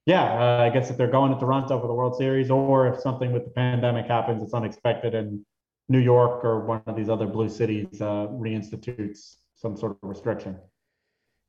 yeah. 0.06 0.22
Uh, 0.22 0.64
I 0.64 0.70
guess 0.70 0.90
if 0.90 0.96
they're 0.96 1.10
going 1.10 1.32
to 1.32 1.38
Toronto 1.38 1.78
for 1.80 1.86
the 1.86 1.94
World 1.94 2.16
Series, 2.16 2.50
or 2.50 2.88
if 2.88 3.00
something 3.00 3.32
with 3.32 3.44
the 3.44 3.50
pandemic 3.50 4.06
happens, 4.06 4.42
it's 4.42 4.54
unexpected, 4.54 5.14
and 5.14 5.44
New 5.90 5.98
York 5.98 6.44
or 6.44 6.64
one 6.64 6.80
of 6.86 6.96
these 6.96 7.08
other 7.08 7.26
blue 7.26 7.48
cities 7.48 8.00
uh, 8.00 8.28
reinstitutes 8.30 9.36
some 9.56 9.76
sort 9.76 9.92
of 9.92 10.08
restriction. 10.08 10.56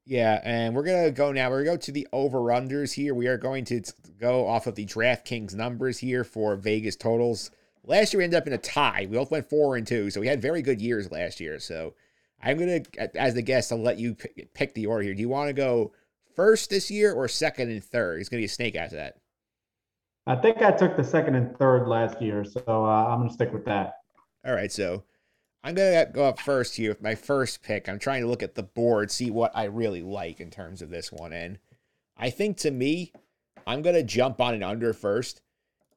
Yeah, 0.05 0.41
and 0.43 0.75
we're 0.75 0.83
gonna 0.83 1.11
go 1.11 1.31
now. 1.31 1.49
We're 1.49 1.63
gonna 1.63 1.77
go 1.77 1.81
to 1.81 1.91
the 1.91 2.07
over/unders 2.11 2.93
here. 2.93 3.13
We 3.13 3.27
are 3.27 3.37
going 3.37 3.65
to 3.65 3.81
go 4.19 4.47
off 4.47 4.67
of 4.67 4.75
the 4.75 4.85
DraftKings 4.85 5.53
numbers 5.53 5.99
here 5.99 6.23
for 6.23 6.55
Vegas 6.55 6.95
totals. 6.95 7.51
Last 7.83 8.13
year 8.13 8.19
we 8.19 8.23
ended 8.23 8.41
up 8.41 8.47
in 8.47 8.53
a 8.53 8.57
tie. 8.57 9.07
We 9.09 9.17
both 9.17 9.31
went 9.31 9.49
four 9.49 9.75
and 9.75 9.85
two, 9.85 10.09
so 10.09 10.19
we 10.19 10.27
had 10.27 10.41
very 10.41 10.61
good 10.61 10.81
years 10.81 11.11
last 11.11 11.39
year. 11.39 11.59
So 11.59 11.93
I'm 12.41 12.57
gonna, 12.57 12.81
as 13.15 13.35
the 13.35 13.41
guest, 13.41 13.71
I'll 13.71 13.79
let 13.79 13.99
you 13.99 14.15
pick 14.53 14.73
the 14.73 14.87
order 14.87 15.03
here. 15.03 15.13
Do 15.13 15.21
you 15.21 15.29
want 15.29 15.49
to 15.49 15.53
go 15.53 15.93
first 16.35 16.69
this 16.69 16.89
year 16.89 17.13
or 17.13 17.27
second 17.27 17.69
and 17.69 17.83
third? 17.83 18.19
It's 18.19 18.29
gonna 18.29 18.41
be 18.41 18.45
a 18.45 18.49
snake 18.49 18.75
after 18.75 18.95
that. 18.97 19.17
I 20.27 20.35
think 20.35 20.61
I 20.61 20.71
took 20.71 20.95
the 20.95 21.03
second 21.03 21.33
and 21.33 21.57
third 21.57 21.87
last 21.87 22.21
year, 22.21 22.43
so 22.43 22.61
uh, 22.67 23.05
I'm 23.07 23.19
going 23.19 23.29
to 23.29 23.33
stick 23.33 23.51
with 23.51 23.65
that. 23.65 23.95
All 24.45 24.53
right, 24.53 24.71
so 24.71 25.03
I'm 25.63 25.75
gonna 25.75 26.07
go 26.11 26.25
up 26.25 26.39
first 26.39 26.75
here 26.75 26.89
with 26.89 27.01
my 27.01 27.15
first 27.15 27.61
pick. 27.61 27.87
I'm 27.87 27.99
trying 27.99 28.21
to 28.21 28.27
look 28.27 28.41
at 28.41 28.55
the 28.55 28.63
board, 28.63 29.11
see 29.11 29.29
what 29.29 29.51
I 29.55 29.65
really 29.65 30.01
like 30.01 30.39
in 30.39 30.49
terms 30.49 30.81
of 30.81 30.89
this 30.89 31.11
one, 31.11 31.33
and 31.33 31.59
I 32.17 32.29
think 32.29 32.57
to 32.57 32.71
me, 32.71 33.13
I'm 33.67 33.81
gonna 33.81 34.03
jump 34.03 34.41
on 34.41 34.53
an 34.53 34.63
under 34.63 34.93
first. 34.93 35.41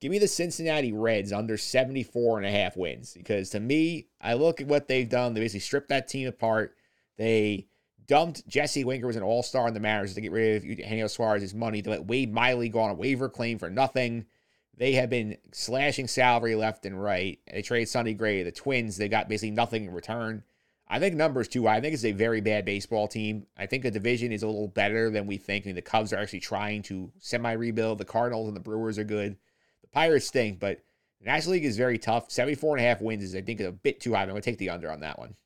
Give 0.00 0.10
me 0.10 0.18
the 0.18 0.28
Cincinnati 0.28 0.92
Reds 0.92 1.32
under 1.32 1.56
74 1.56 2.38
and 2.38 2.46
a 2.46 2.50
half 2.50 2.76
wins 2.76 3.14
because 3.14 3.48
to 3.50 3.60
me, 3.60 4.08
I 4.20 4.34
look 4.34 4.60
at 4.60 4.66
what 4.66 4.86
they've 4.86 5.08
done. 5.08 5.32
They 5.32 5.40
basically 5.40 5.60
stripped 5.60 5.88
that 5.88 6.08
team 6.08 6.28
apart. 6.28 6.76
They 7.16 7.68
dumped 8.06 8.46
Jesse 8.46 8.84
Winker 8.84 9.06
was 9.06 9.16
an 9.16 9.22
all-star 9.22 9.68
in 9.68 9.72
the 9.74 9.80
Mariners 9.80 10.14
to 10.14 10.20
get 10.20 10.32
rid 10.32 10.56
of 10.56 10.64
Eugenio 10.64 11.06
Suarez's 11.06 11.54
money. 11.54 11.80
They 11.80 11.90
let 11.90 12.06
Wade 12.06 12.32
Miley 12.32 12.68
go 12.68 12.80
on 12.80 12.90
a 12.90 12.94
waiver 12.94 13.30
claim 13.30 13.58
for 13.58 13.70
nothing. 13.70 14.26
They 14.76 14.92
have 14.94 15.08
been 15.08 15.36
slashing 15.52 16.08
salary 16.08 16.54
left 16.54 16.84
and 16.84 17.00
right. 17.00 17.38
They 17.50 17.62
trade 17.62 17.88
Sonny 17.88 18.14
Gray, 18.14 18.42
the 18.42 18.50
Twins. 18.50 18.96
They 18.96 19.08
got 19.08 19.28
basically 19.28 19.52
nothing 19.52 19.84
in 19.84 19.90
return. 19.92 20.42
I 20.88 20.98
think 20.98 21.14
numbers 21.14 21.48
too 21.48 21.66
high. 21.66 21.76
I 21.76 21.80
think 21.80 21.94
it's 21.94 22.04
a 22.04 22.12
very 22.12 22.40
bad 22.40 22.64
baseball 22.64 23.08
team. 23.08 23.46
I 23.56 23.66
think 23.66 23.82
the 23.82 23.90
division 23.90 24.32
is 24.32 24.42
a 24.42 24.46
little 24.46 24.68
better 24.68 25.10
than 25.10 25.26
we 25.26 25.38
think. 25.38 25.64
I 25.64 25.68
mean, 25.68 25.76
the 25.76 25.82
Cubs 25.82 26.12
are 26.12 26.18
actually 26.18 26.40
trying 26.40 26.82
to 26.84 27.10
semi-rebuild. 27.18 27.98
The 27.98 28.04
Cardinals 28.04 28.48
and 28.48 28.56
the 28.56 28.60
Brewers 28.60 28.98
are 28.98 29.04
good. 29.04 29.36
The 29.80 29.88
Pirates 29.88 30.26
stink, 30.26 30.60
but 30.60 30.82
the 31.20 31.26
National 31.26 31.52
League 31.52 31.64
is 31.64 31.76
very 31.76 31.98
tough. 31.98 32.30
74 32.30 32.76
and 32.76 32.84
a 32.84 32.88
half 32.88 33.00
wins 33.00 33.22
is, 33.22 33.34
I 33.34 33.40
think, 33.40 33.60
a 33.60 33.72
bit 33.72 34.00
too 34.00 34.12
high. 34.12 34.22
I'm 34.22 34.28
going 34.28 34.42
to 34.42 34.50
take 34.50 34.58
the 34.58 34.70
under 34.70 34.90
on 34.90 35.00
that 35.00 35.18
one. 35.18 35.36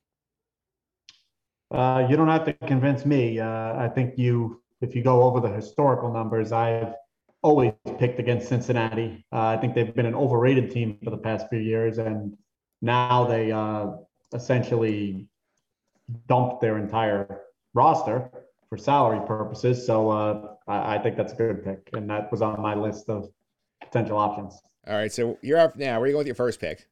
Uh, 1.71 2.05
you 2.09 2.17
don't 2.17 2.27
have 2.27 2.45
to 2.45 2.53
convince 2.67 3.05
me. 3.05 3.39
Uh, 3.39 3.75
I 3.77 3.89
think 3.93 4.17
you, 4.17 4.61
if 4.81 4.95
you 4.95 5.03
go 5.03 5.23
over 5.23 5.39
the 5.39 5.53
historical 5.53 6.11
numbers, 6.11 6.51
I've 6.51 6.93
always 7.41 7.73
picked 7.97 8.19
against 8.19 8.47
Cincinnati. 8.47 9.25
Uh, 9.31 9.47
I 9.47 9.57
think 9.57 9.75
they've 9.75 9.93
been 9.93 10.05
an 10.05 10.15
overrated 10.15 10.71
team 10.71 10.97
for 11.03 11.09
the 11.09 11.17
past 11.17 11.47
few 11.49 11.59
years, 11.59 11.97
and 11.97 12.37
now 12.81 13.25
they 13.25 13.51
uh, 13.51 13.91
essentially 14.33 15.27
dumped 16.27 16.61
their 16.61 16.77
entire 16.77 17.41
roster 17.73 18.29
for 18.67 18.77
salary 18.77 19.25
purposes. 19.25 19.85
So 19.85 20.09
uh, 20.09 20.55
I, 20.67 20.95
I 20.95 20.99
think 20.99 21.17
that's 21.17 21.33
a 21.33 21.35
good 21.35 21.63
pick, 21.63 21.89
and 21.93 22.09
that 22.09 22.31
was 22.31 22.41
on 22.41 22.61
my 22.61 22.75
list 22.75 23.09
of 23.09 23.29
potential 23.81 24.17
options. 24.17 24.59
All 24.87 24.95
right, 24.95 25.11
so 25.11 25.37
you're 25.41 25.59
up 25.59 25.75
now. 25.75 25.99
Where 25.99 26.03
are 26.03 26.07
you 26.07 26.13
going 26.13 26.21
with 26.21 26.27
your 26.27 26.35
first 26.35 26.59
pick? 26.59 26.87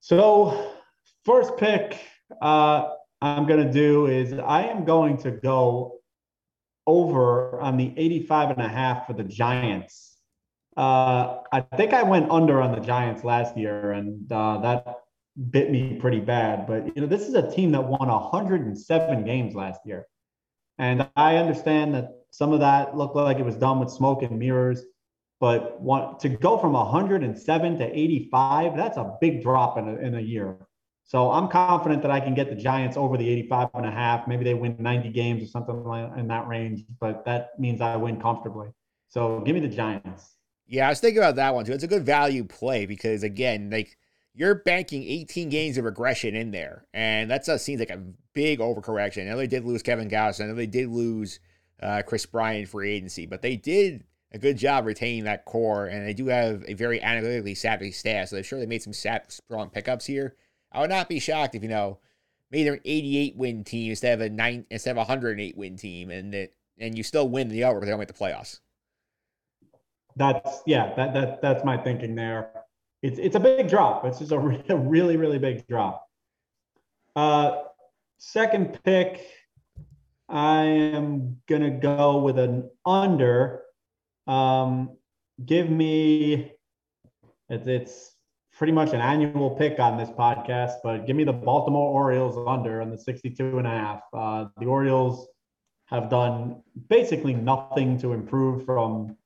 So, 0.00 0.72
first 1.24 1.56
pick 1.56 1.98
uh, 2.42 2.90
I'm 3.22 3.46
going 3.46 3.66
to 3.66 3.72
do 3.72 4.06
is 4.06 4.32
I 4.34 4.64
am 4.64 4.84
going 4.84 5.16
to 5.18 5.30
go 5.30 6.00
over 6.86 7.60
on 7.60 7.76
the 7.76 7.92
85 7.96 8.50
and 8.50 8.62
a 8.62 8.68
half 8.68 9.06
for 9.06 9.12
the 9.12 9.24
Giants. 9.24 10.16
Uh, 10.76 11.38
I 11.52 11.60
think 11.60 11.92
I 11.92 12.02
went 12.02 12.30
under 12.30 12.60
on 12.60 12.72
the 12.72 12.80
Giants 12.80 13.24
last 13.24 13.56
year, 13.56 13.92
and 13.92 14.30
uh, 14.30 14.58
that 14.58 15.00
bit 15.50 15.70
me 15.70 15.96
pretty 16.00 16.20
bad. 16.20 16.66
But 16.66 16.96
you 16.96 17.02
know, 17.02 17.06
this 17.06 17.28
is 17.28 17.34
a 17.34 17.50
team 17.50 17.72
that 17.72 17.84
won 17.84 18.08
107 18.08 19.24
games 19.24 19.54
last 19.54 19.80
year, 19.84 20.06
and 20.78 21.08
I 21.16 21.36
understand 21.36 21.94
that 21.94 22.10
some 22.30 22.52
of 22.52 22.60
that 22.60 22.96
looked 22.96 23.14
like 23.14 23.38
it 23.38 23.44
was 23.44 23.56
done 23.56 23.78
with 23.78 23.90
smoke 23.90 24.22
and 24.22 24.38
mirrors. 24.38 24.82
But 25.40 25.78
to 26.20 26.28
go 26.28 26.58
from 26.58 26.72
107 26.72 27.78
to 27.78 27.98
85, 27.98 28.76
that's 28.76 28.96
a 28.96 29.16
big 29.20 29.42
drop 29.42 29.78
in 29.78 29.88
a, 29.88 29.96
in 29.96 30.14
a 30.14 30.20
year. 30.20 30.56
So 31.04 31.30
I'm 31.30 31.48
confident 31.48 32.00
that 32.02 32.10
I 32.10 32.18
can 32.18 32.34
get 32.34 32.48
the 32.48 32.56
Giants 32.56 32.96
over 32.96 33.16
the 33.18 33.28
85 33.28 33.68
and 33.74 33.86
a 33.86 33.90
half. 33.90 34.26
Maybe 34.26 34.42
they 34.42 34.54
win 34.54 34.76
90 34.78 35.10
games 35.10 35.42
or 35.42 35.46
something 35.46 35.84
like 35.84 36.10
in 36.16 36.26
that 36.28 36.48
range, 36.48 36.84
but 36.98 37.24
that 37.26 37.58
means 37.58 37.82
I 37.82 37.96
win 37.96 38.20
comfortably. 38.20 38.68
So 39.08 39.40
give 39.40 39.54
me 39.54 39.60
the 39.60 39.68
Giants. 39.68 40.36
Yeah, 40.66 40.86
I 40.86 40.90
was 40.90 41.00
thinking 41.00 41.18
about 41.18 41.36
that 41.36 41.54
one 41.54 41.66
too. 41.66 41.72
It's 41.72 41.84
a 41.84 41.88
good 41.88 42.06
value 42.06 42.42
play 42.42 42.86
because 42.86 43.22
again, 43.22 43.68
like 43.70 43.98
you're 44.34 44.56
banking 44.56 45.04
18 45.04 45.50
games 45.50 45.78
of 45.78 45.84
regression 45.84 46.34
in 46.34 46.50
there, 46.50 46.86
and 46.94 47.30
that 47.30 47.48
uh, 47.48 47.58
seems 47.58 47.80
like 47.80 47.90
a 47.90 48.02
big 48.32 48.58
overcorrection. 48.58 49.22
I 49.22 49.30
know 49.30 49.36
they 49.36 49.46
did 49.46 49.64
lose 49.64 49.82
Kevin 49.82 50.08
Gauss. 50.08 50.40
I 50.40 50.46
know 50.46 50.54
they 50.54 50.66
did 50.66 50.88
lose 50.88 51.38
uh, 51.82 52.02
Kris 52.06 52.26
Bryant 52.26 52.68
for 52.68 52.82
agency, 52.82 53.26
but 53.26 53.42
they 53.42 53.56
did 53.56 54.04
a 54.32 54.38
good 54.38 54.56
job 54.56 54.86
retaining 54.86 55.24
that 55.24 55.44
core, 55.44 55.86
and 55.86 56.06
they 56.06 56.14
do 56.14 56.26
have 56.26 56.64
a 56.66 56.74
very 56.74 57.00
analytically 57.00 57.54
savvy 57.54 57.92
staff. 57.92 58.28
So 58.28 58.38
I'm 58.38 58.42
sure 58.42 58.58
they 58.58 58.66
made 58.66 58.82
some 58.82 58.92
sap- 58.92 59.30
strong 59.30 59.70
pickups 59.70 60.06
here. 60.06 60.34
I 60.74 60.80
would 60.80 60.90
not 60.90 61.08
be 61.08 61.20
shocked 61.20 61.54
if 61.54 61.62
you 61.62 61.68
know 61.68 61.98
maybe 62.50 62.64
they're 62.64 62.74
an 62.74 62.80
88 62.84 63.36
win 63.36 63.64
team 63.64 63.90
instead 63.90 64.20
of 64.20 64.20
a 64.20 64.28
nine 64.28 64.66
instead 64.70 64.90
of 64.90 64.96
a 64.96 65.00
108 65.00 65.56
win 65.56 65.76
team, 65.76 66.10
and 66.10 66.34
that 66.34 66.50
and 66.78 66.96
you 66.96 67.02
still 67.02 67.28
win 67.28 67.48
the 67.48 67.64
over, 67.64 67.78
but 67.78 67.86
they 67.86 67.90
don't 67.90 68.00
make 68.00 68.08
the 68.08 68.14
playoffs. 68.14 68.60
That's 70.16 70.62
yeah, 70.66 70.94
that 70.96 71.14
that 71.14 71.40
that's 71.40 71.64
my 71.64 71.76
thinking 71.76 72.14
there. 72.14 72.50
It's 73.02 73.18
it's 73.18 73.36
a 73.36 73.40
big 73.40 73.68
drop. 73.68 74.04
It's 74.04 74.18
just 74.18 74.32
a, 74.32 74.36
a 74.68 74.76
really 74.76 75.16
really 75.16 75.38
big 75.38 75.66
drop. 75.66 76.08
Uh, 77.16 77.62
second 78.18 78.78
pick, 78.84 79.26
I 80.28 80.62
am 80.64 81.38
gonna 81.48 81.70
go 81.70 82.18
with 82.18 82.38
an 82.38 82.68
under. 82.84 83.62
Um, 84.26 84.96
give 85.44 85.70
me 85.70 86.52
it's 87.48 87.66
it's 87.66 88.13
pretty 88.56 88.72
much 88.72 88.92
an 88.92 89.00
annual 89.00 89.50
pick 89.50 89.80
on 89.80 89.96
this 89.98 90.10
podcast, 90.10 90.74
but 90.84 91.06
give 91.06 91.16
me 91.16 91.24
the 91.24 91.32
Baltimore 91.32 91.90
Orioles 91.90 92.36
under 92.46 92.80
on 92.80 92.90
the 92.90 92.98
62 92.98 93.58
and 93.58 93.66
a 93.66 93.70
half. 93.70 94.00
Uh, 94.12 94.46
the 94.60 94.66
Orioles 94.66 95.26
have 95.86 96.08
done 96.08 96.62
basically 96.88 97.34
nothing 97.34 97.98
to 97.98 98.12
improve 98.12 98.64
from 98.64 99.16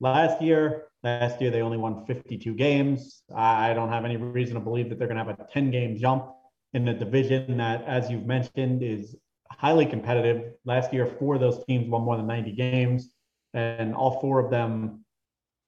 last 0.00 0.40
year. 0.40 0.84
Last 1.02 1.40
year, 1.40 1.50
they 1.50 1.60
only 1.60 1.76
won 1.76 2.06
52 2.06 2.54
games. 2.54 3.22
I 3.34 3.72
don't 3.74 3.90
have 3.90 4.04
any 4.04 4.16
reason 4.16 4.54
to 4.54 4.60
believe 4.60 4.88
that 4.88 4.98
they're 4.98 5.06
going 5.06 5.18
to 5.18 5.24
have 5.24 5.38
a 5.38 5.46
10 5.52 5.70
game 5.70 5.96
jump 5.96 6.32
in 6.72 6.88
a 6.88 6.94
division 6.98 7.58
that, 7.58 7.84
as 7.84 8.10
you've 8.10 8.26
mentioned, 8.26 8.82
is 8.82 9.14
highly 9.50 9.86
competitive. 9.86 10.54
Last 10.64 10.92
year, 10.92 11.06
four 11.06 11.34
of 11.34 11.40
those 11.40 11.64
teams 11.66 11.88
won 11.88 12.02
more 12.02 12.16
than 12.16 12.26
90 12.26 12.52
games, 12.52 13.10
and 13.54 13.94
all 13.94 14.20
four 14.20 14.40
of 14.40 14.50
them 14.50 15.04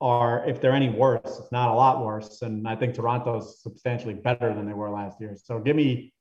are, 0.01 0.45
if 0.49 0.61
they're 0.61 0.73
any 0.73 0.89
worse, 0.89 1.39
it's 1.39 1.53
not 1.53 1.71
a 1.71 1.75
lot 1.75 2.05
worse. 2.05 2.43
And 2.43 2.67
I 2.67 2.75
think 2.75 2.95
Toronto's 2.95 3.63
substantially 3.63 4.15
better 4.15 4.55
than 4.55 4.67
they 4.67 4.73
were 4.73 4.91
last 4.91 5.21
year. 5.21 5.37
So 5.43 5.59
give 5.59 5.77
me 5.77 6.13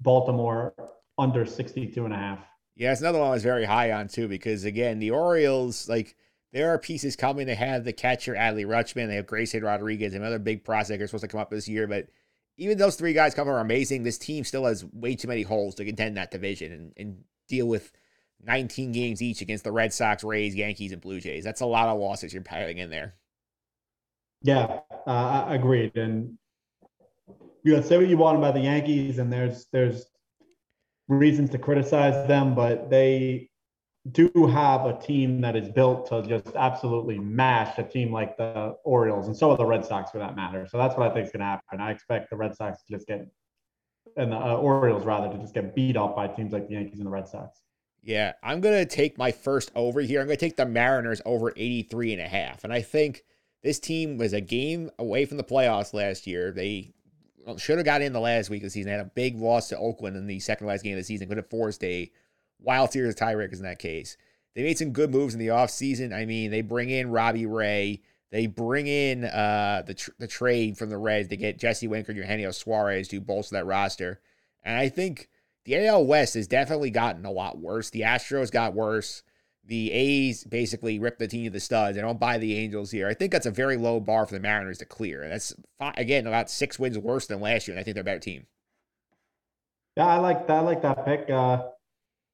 Baltimore 0.00 0.74
under 1.18 1.46
62 1.46 2.04
and 2.04 2.12
a 2.12 2.16
half. 2.16 2.40
Yeah, 2.76 2.92
it's 2.92 3.00
another 3.00 3.20
one 3.20 3.28
I 3.28 3.32
was 3.32 3.42
very 3.42 3.64
high 3.64 3.92
on 3.92 4.08
too 4.08 4.28
because 4.28 4.64
again, 4.64 4.98
the 4.98 5.12
Orioles 5.12 5.88
like 5.88 6.16
there 6.52 6.70
are 6.70 6.78
pieces 6.78 7.16
coming. 7.16 7.46
They 7.46 7.54
have 7.54 7.84
the 7.84 7.92
catcher 7.92 8.34
Adley 8.34 8.66
Rutschman, 8.66 9.08
they 9.08 9.16
have 9.16 9.26
Grayson 9.26 9.62
Rodriguez, 9.62 10.14
another 10.14 10.38
big 10.38 10.64
prospect 10.64 11.02
supposed 11.08 11.22
to 11.22 11.28
come 11.28 11.40
up 11.40 11.50
this 11.50 11.68
year. 11.68 11.86
But 11.86 12.08
even 12.56 12.78
those 12.78 12.96
three 12.96 13.12
guys 13.12 13.34
come 13.34 13.48
are 13.48 13.60
amazing. 13.60 14.02
This 14.02 14.18
team 14.18 14.44
still 14.44 14.64
has 14.64 14.84
way 14.84 15.14
too 15.14 15.28
many 15.28 15.42
holes 15.42 15.76
to 15.76 15.84
contend 15.84 16.16
that 16.16 16.30
division 16.30 16.72
and, 16.72 16.92
and 16.96 17.24
deal 17.48 17.66
with 17.66 17.92
19 18.42 18.92
games 18.92 19.22
each 19.22 19.40
against 19.40 19.64
the 19.64 19.72
Red 19.72 19.92
Sox, 19.92 20.24
Rays, 20.24 20.54
Yankees, 20.54 20.92
and 20.92 21.00
Blue 21.00 21.20
Jays. 21.20 21.44
That's 21.44 21.60
a 21.60 21.66
lot 21.66 21.88
of 21.88 21.98
losses 21.98 22.32
you're 22.32 22.42
piling 22.42 22.78
in 22.78 22.90
there. 22.90 23.14
Yeah, 24.42 24.80
uh, 25.06 25.46
agreed. 25.48 25.96
And 25.96 26.36
you 27.62 27.74
know, 27.74 27.80
say 27.80 27.96
what 27.96 28.08
you 28.08 28.18
want 28.18 28.36
about 28.36 28.54
the 28.54 28.60
Yankees, 28.60 29.18
and 29.18 29.32
there's 29.32 29.66
there's 29.72 30.04
reasons 31.08 31.50
to 31.50 31.58
criticize 31.58 32.26
them, 32.28 32.54
but 32.54 32.90
they 32.90 33.50
do 34.12 34.30
have 34.52 34.84
a 34.84 34.98
team 35.00 35.40
that 35.40 35.56
is 35.56 35.68
built 35.70 36.06
to 36.08 36.22
just 36.22 36.54
absolutely 36.56 37.18
mash 37.18 37.78
a 37.78 37.82
team 37.82 38.12
like 38.12 38.36
the 38.36 38.76
Orioles, 38.84 39.28
and 39.28 39.36
so 39.36 39.50
are 39.50 39.56
the 39.56 39.64
Red 39.64 39.84
Sox 39.84 40.10
for 40.10 40.18
that 40.18 40.36
matter. 40.36 40.66
So 40.68 40.76
that's 40.76 40.94
what 40.96 41.10
I 41.10 41.14
think 41.14 41.26
is 41.26 41.32
going 41.32 41.40
to 41.40 41.46
happen. 41.46 41.80
I 41.80 41.90
expect 41.90 42.28
the 42.28 42.36
Red 42.36 42.54
Sox 42.54 42.82
to 42.82 42.92
just 42.92 43.06
get, 43.06 43.26
and 44.18 44.30
the 44.30 44.36
uh, 44.36 44.56
Orioles 44.56 45.06
rather, 45.06 45.34
to 45.34 45.38
just 45.38 45.54
get 45.54 45.74
beat 45.74 45.96
up 45.96 46.14
by 46.14 46.28
teams 46.28 46.52
like 46.52 46.68
the 46.68 46.74
Yankees 46.74 46.98
and 46.98 47.06
the 47.06 47.10
Red 47.10 47.26
Sox. 47.26 47.62
Yeah, 48.04 48.32
I'm 48.42 48.60
going 48.60 48.86
to 48.86 48.94
take 48.96 49.16
my 49.16 49.32
first 49.32 49.72
over 49.74 50.02
here. 50.02 50.20
I'm 50.20 50.26
going 50.26 50.36
to 50.36 50.46
take 50.46 50.56
the 50.56 50.66
Mariners 50.66 51.22
over 51.24 51.54
83 51.56 52.12
and 52.12 52.22
a 52.22 52.28
half. 52.28 52.62
And 52.62 52.72
I 52.72 52.82
think 52.82 53.24
this 53.62 53.80
team 53.80 54.18
was 54.18 54.34
a 54.34 54.42
game 54.42 54.90
away 54.98 55.24
from 55.24 55.38
the 55.38 55.44
playoffs 55.44 55.94
last 55.94 56.26
year. 56.26 56.52
They 56.52 56.92
should 57.56 57.78
have 57.78 57.86
got 57.86 58.02
in 58.02 58.12
the 58.12 58.20
last 58.20 58.50
week 58.50 58.62
of 58.62 58.66
the 58.66 58.70
season. 58.70 58.90
They 58.90 58.98
had 58.98 59.06
a 59.06 59.10
big 59.14 59.40
loss 59.40 59.70
to 59.70 59.78
Oakland 59.78 60.16
in 60.16 60.26
the 60.26 60.38
second 60.38 60.66
last 60.66 60.84
game 60.84 60.92
of 60.92 60.98
the 60.98 61.04
season. 61.04 61.28
Could 61.28 61.38
have 61.38 61.48
forced 61.48 61.82
a 61.82 62.10
wild 62.60 62.92
series 62.92 63.14
of 63.14 63.18
tiebreakers 63.18 63.56
in 63.56 63.62
that 63.62 63.78
case. 63.78 64.18
They 64.54 64.62
made 64.62 64.78
some 64.78 64.92
good 64.92 65.10
moves 65.10 65.32
in 65.32 65.40
the 65.40 65.48
offseason. 65.48 66.14
I 66.14 66.26
mean, 66.26 66.50
they 66.50 66.60
bring 66.60 66.90
in 66.90 67.10
Robbie 67.10 67.46
Ray. 67.46 68.02
They 68.30 68.46
bring 68.46 68.86
in 68.86 69.24
uh, 69.24 69.82
the 69.86 69.94
tr- 69.94 70.10
the 70.18 70.26
trade 70.26 70.76
from 70.76 70.90
the 70.90 70.98
Reds 70.98 71.28
to 71.28 71.36
get 71.36 71.58
Jesse 71.58 71.88
Winker 71.88 72.12
and 72.12 72.18
Eugenio 72.18 72.50
Suarez 72.50 73.08
to 73.08 73.20
bolster 73.20 73.56
that 73.56 73.66
roster. 73.66 74.20
And 74.62 74.76
I 74.76 74.90
think 74.90 75.28
the 75.64 75.86
AL 75.86 76.06
West 76.06 76.34
has 76.34 76.46
definitely 76.46 76.90
gotten 76.90 77.24
a 77.24 77.30
lot 77.30 77.58
worse. 77.58 77.90
The 77.90 78.02
Astros 78.02 78.50
got 78.50 78.74
worse. 78.74 79.22
The 79.66 79.90
A's 79.92 80.44
basically 80.44 80.98
ripped 80.98 81.18
the 81.18 81.26
team 81.26 81.44
to 81.44 81.50
the 81.50 81.60
studs. 81.60 81.96
I 81.96 82.02
don't 82.02 82.20
buy 82.20 82.36
the 82.36 82.54
Angels 82.56 82.90
here. 82.90 83.08
I 83.08 83.14
think 83.14 83.32
that's 83.32 83.46
a 83.46 83.50
very 83.50 83.78
low 83.78 83.98
bar 83.98 84.26
for 84.26 84.34
the 84.34 84.40
Mariners 84.40 84.78
to 84.78 84.84
clear. 84.84 85.26
That's 85.26 85.54
again 85.80 86.26
about 86.26 86.50
six 86.50 86.78
wins 86.78 86.98
worse 86.98 87.26
than 87.26 87.40
last 87.40 87.66
year, 87.66 87.74
and 87.74 87.80
I 87.80 87.84
think 87.84 87.94
they're 87.94 88.02
a 88.02 88.04
better 88.04 88.18
team. 88.18 88.46
Yeah, 89.96 90.06
I 90.06 90.18
like 90.18 90.46
that. 90.48 90.56
I 90.56 90.60
like 90.60 90.82
that 90.82 91.04
pick. 91.06 91.30
Uh, 91.30 91.68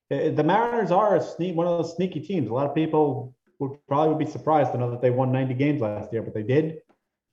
the 0.08 0.42
Mariners 0.42 0.90
are 0.90 1.16
a 1.16 1.22
sneak, 1.22 1.54
one 1.54 1.68
of 1.68 1.78
those 1.78 1.94
sneaky 1.94 2.20
teams. 2.20 2.48
A 2.48 2.52
lot 2.52 2.66
of 2.66 2.74
people 2.74 3.34
would 3.60 3.78
probably 3.86 4.08
would 4.08 4.18
be 4.18 4.30
surprised 4.30 4.72
to 4.72 4.78
know 4.78 4.90
that 4.90 5.00
they 5.00 5.10
won 5.10 5.30
90 5.30 5.54
games 5.54 5.80
last 5.80 6.12
year, 6.12 6.22
but 6.22 6.34
they 6.34 6.42
did. 6.42 6.78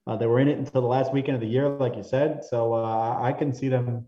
Uh, 0.06 0.15
they 0.15 0.28
were 0.28 0.40
in 0.40 0.48
it 0.48 0.60
until 0.60 0.82
the 0.82 0.88
last 0.88 1.11
weekend 1.11 1.36
of 1.36 1.41
the 1.41 1.48
year, 1.48 1.68
like 1.68 1.95
you 1.95 2.03
said. 2.03 2.44
So 2.44 2.74
uh, 2.74 3.19
I 3.19 3.34
can 3.34 3.53
see 3.53 3.68
them 3.68 4.07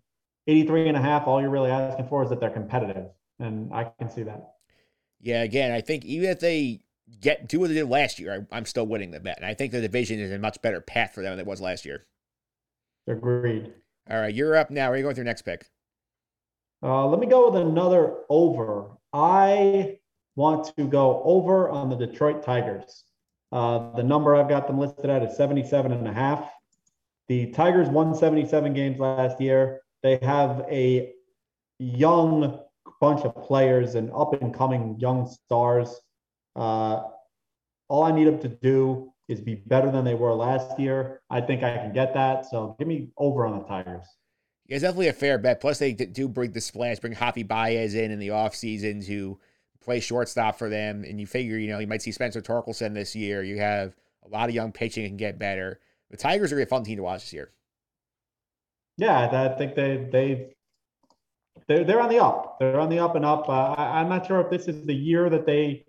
83 0.50 0.88
and 0.88 0.98
a 0.98 1.02
half. 1.02 1.28
All 1.28 1.40
you're 1.40 1.50
really 1.50 1.72
asking 1.72 2.08
for 2.08 2.24
is 2.24 2.30
that 2.30 2.40
they're 2.40 2.50
competitive, 2.50 3.06
and 3.40 3.72
I 3.74 3.92
can 4.00 4.10
see 4.10 4.24
that. 4.24 4.54
Yeah, 5.22 5.44
again, 5.44 5.72
I 5.72 5.82
think 5.82 6.06
even 6.06 6.30
if 6.30 6.40
they 6.40 6.82
get 7.22 7.48
do 7.48 7.60
what 7.60 7.68
they 7.68 7.76
did 7.76 7.90
last 7.90 8.20
year, 8.20 8.48
I, 8.52 8.58
I'm 8.58 8.66
still 8.66 8.88
winning 8.88 9.12
the 9.12 9.20
bet. 9.20 9.38
And 9.38 9.46
I 9.46 9.54
think 9.54 9.72
the 9.72 9.82
division 9.82 10.20
is 10.20 10.32
a 10.32 10.40
much 10.40 10.62
better 10.62 10.82
path 10.82 11.14
for 11.14 11.22
them 11.22 11.34
than 11.34 11.40
it 11.40 11.46
was 11.46 11.62
last 11.62 11.86
year. 11.86 12.06
Agreed. 13.08 13.74
All 14.10 14.20
right, 14.20 14.34
you're 14.34 14.56
up 14.56 14.72
now. 14.72 14.86
Where 14.86 14.94
are 14.94 14.98
you 14.98 15.04
going 15.04 15.12
with 15.12 15.18
your 15.18 15.26
next 15.26 15.44
pick? 15.44 15.66
Uh, 16.82 17.06
let 17.08 17.20
me 17.20 17.28
go 17.28 17.52
with 17.52 17.62
another 17.62 18.16
over. 18.30 18.92
I 19.14 19.98
want 20.36 20.76
to 20.78 20.88
go 20.88 21.22
over 21.24 21.70
on 21.70 21.90
the 21.90 21.96
Detroit 21.96 22.44
Tigers. 22.44 23.04
Uh, 23.52 23.92
the 23.96 24.04
number 24.04 24.36
I've 24.36 24.50
got 24.50 24.68
them 24.68 24.80
listed 24.80 25.10
at 25.10 25.24
is 25.24 25.36
77 25.36 25.92
and 25.92 26.08
a 26.08 26.14
half. 26.14 26.50
The 27.28 27.48
Tigers 27.52 27.90
won 27.90 28.16
77 28.16 28.74
games 28.74 29.00
last 29.00 29.42
year. 29.42 29.82
They 30.04 30.18
have 30.22 30.66
a 30.70 31.14
young 31.80 32.60
bunch 33.00 33.22
of 33.22 33.36
players 33.36 33.96
and 33.96 34.12
up 34.12 34.42
and 34.42 34.54
coming 34.54 34.98
young 35.00 35.28
stars. 35.28 36.00
Uh, 36.56 37.04
all 37.88 38.04
I 38.04 38.12
need 38.12 38.26
them 38.26 38.40
to 38.40 38.50
do 38.50 39.12
is 39.28 39.40
be 39.40 39.56
better 39.56 39.92
than 39.92 40.04
they 40.04 40.16
were 40.16 40.34
last 40.34 40.80
year. 40.80 41.22
I 41.30 41.42
think 41.42 41.64
I 41.64 41.78
can 41.78 41.94
get 41.94 42.14
that. 42.14 42.46
So 42.46 42.76
give 42.80 42.88
me 42.88 43.10
over 43.18 43.46
on 43.46 43.60
the 43.60 43.66
Tigers. 43.66 44.06
Yeah, 44.68 44.76
it's 44.76 44.84
definitely 44.84 45.08
a 45.08 45.14
fair 45.14 45.38
bet. 45.38 45.62
Plus, 45.62 45.80
they 45.80 45.94
do 45.94 46.28
bring 46.28 46.52
the 46.52 46.62
splash, 46.62 47.00
bring 47.00 47.16
Javi 47.16 47.48
Baez 47.48 47.96
in 47.96 48.12
in 48.12 48.20
the 48.20 48.30
offseason 48.30 49.06
to 49.08 49.40
play 49.82 50.00
shortstop 50.00 50.58
for 50.58 50.70
them. 50.70 51.04
And 51.04 51.20
you 51.20 51.26
figure, 51.26 51.58
you 51.58 51.70
know, 51.70 51.80
you 51.80 51.88
might 51.88 52.02
see 52.02 52.12
Spencer 52.12 52.42
Torkelson 52.42 52.94
this 52.94 53.16
year. 53.16 53.44
You 53.44 53.58
have 53.58 53.96
a 54.24 54.30
lot 54.30 54.50
of 54.50 54.56
young 54.56 54.72
pitching 54.72 55.08
can 55.08 55.18
get 55.18 55.40
better. 55.40 55.80
The 56.12 56.18
Tigers 56.18 56.52
are 56.52 56.60
a 56.60 56.66
fun 56.66 56.84
team 56.84 56.98
to 56.98 57.04
watch 57.04 57.22
this 57.22 57.34
year. 57.34 57.52
Yeah, 59.00 59.30
I 59.32 59.58
think 59.58 59.76
they 59.76 60.10
they 60.12 60.50
they're 61.68 61.86
they're 61.86 62.02
on 62.02 62.10
the 62.10 62.20
up. 62.20 62.58
They're 62.60 62.80
on 62.80 62.90
the 62.90 63.00
up 63.00 63.16
and 63.16 63.24
up. 63.24 63.48
Uh, 63.48 63.74
I, 63.78 64.02
I'm 64.02 64.10
not 64.10 64.28
sure 64.28 64.42
if 64.42 64.50
this 64.50 64.68
is 64.68 64.86
the 64.86 64.94
year 64.94 65.30
that 65.30 65.46
they 65.46 65.86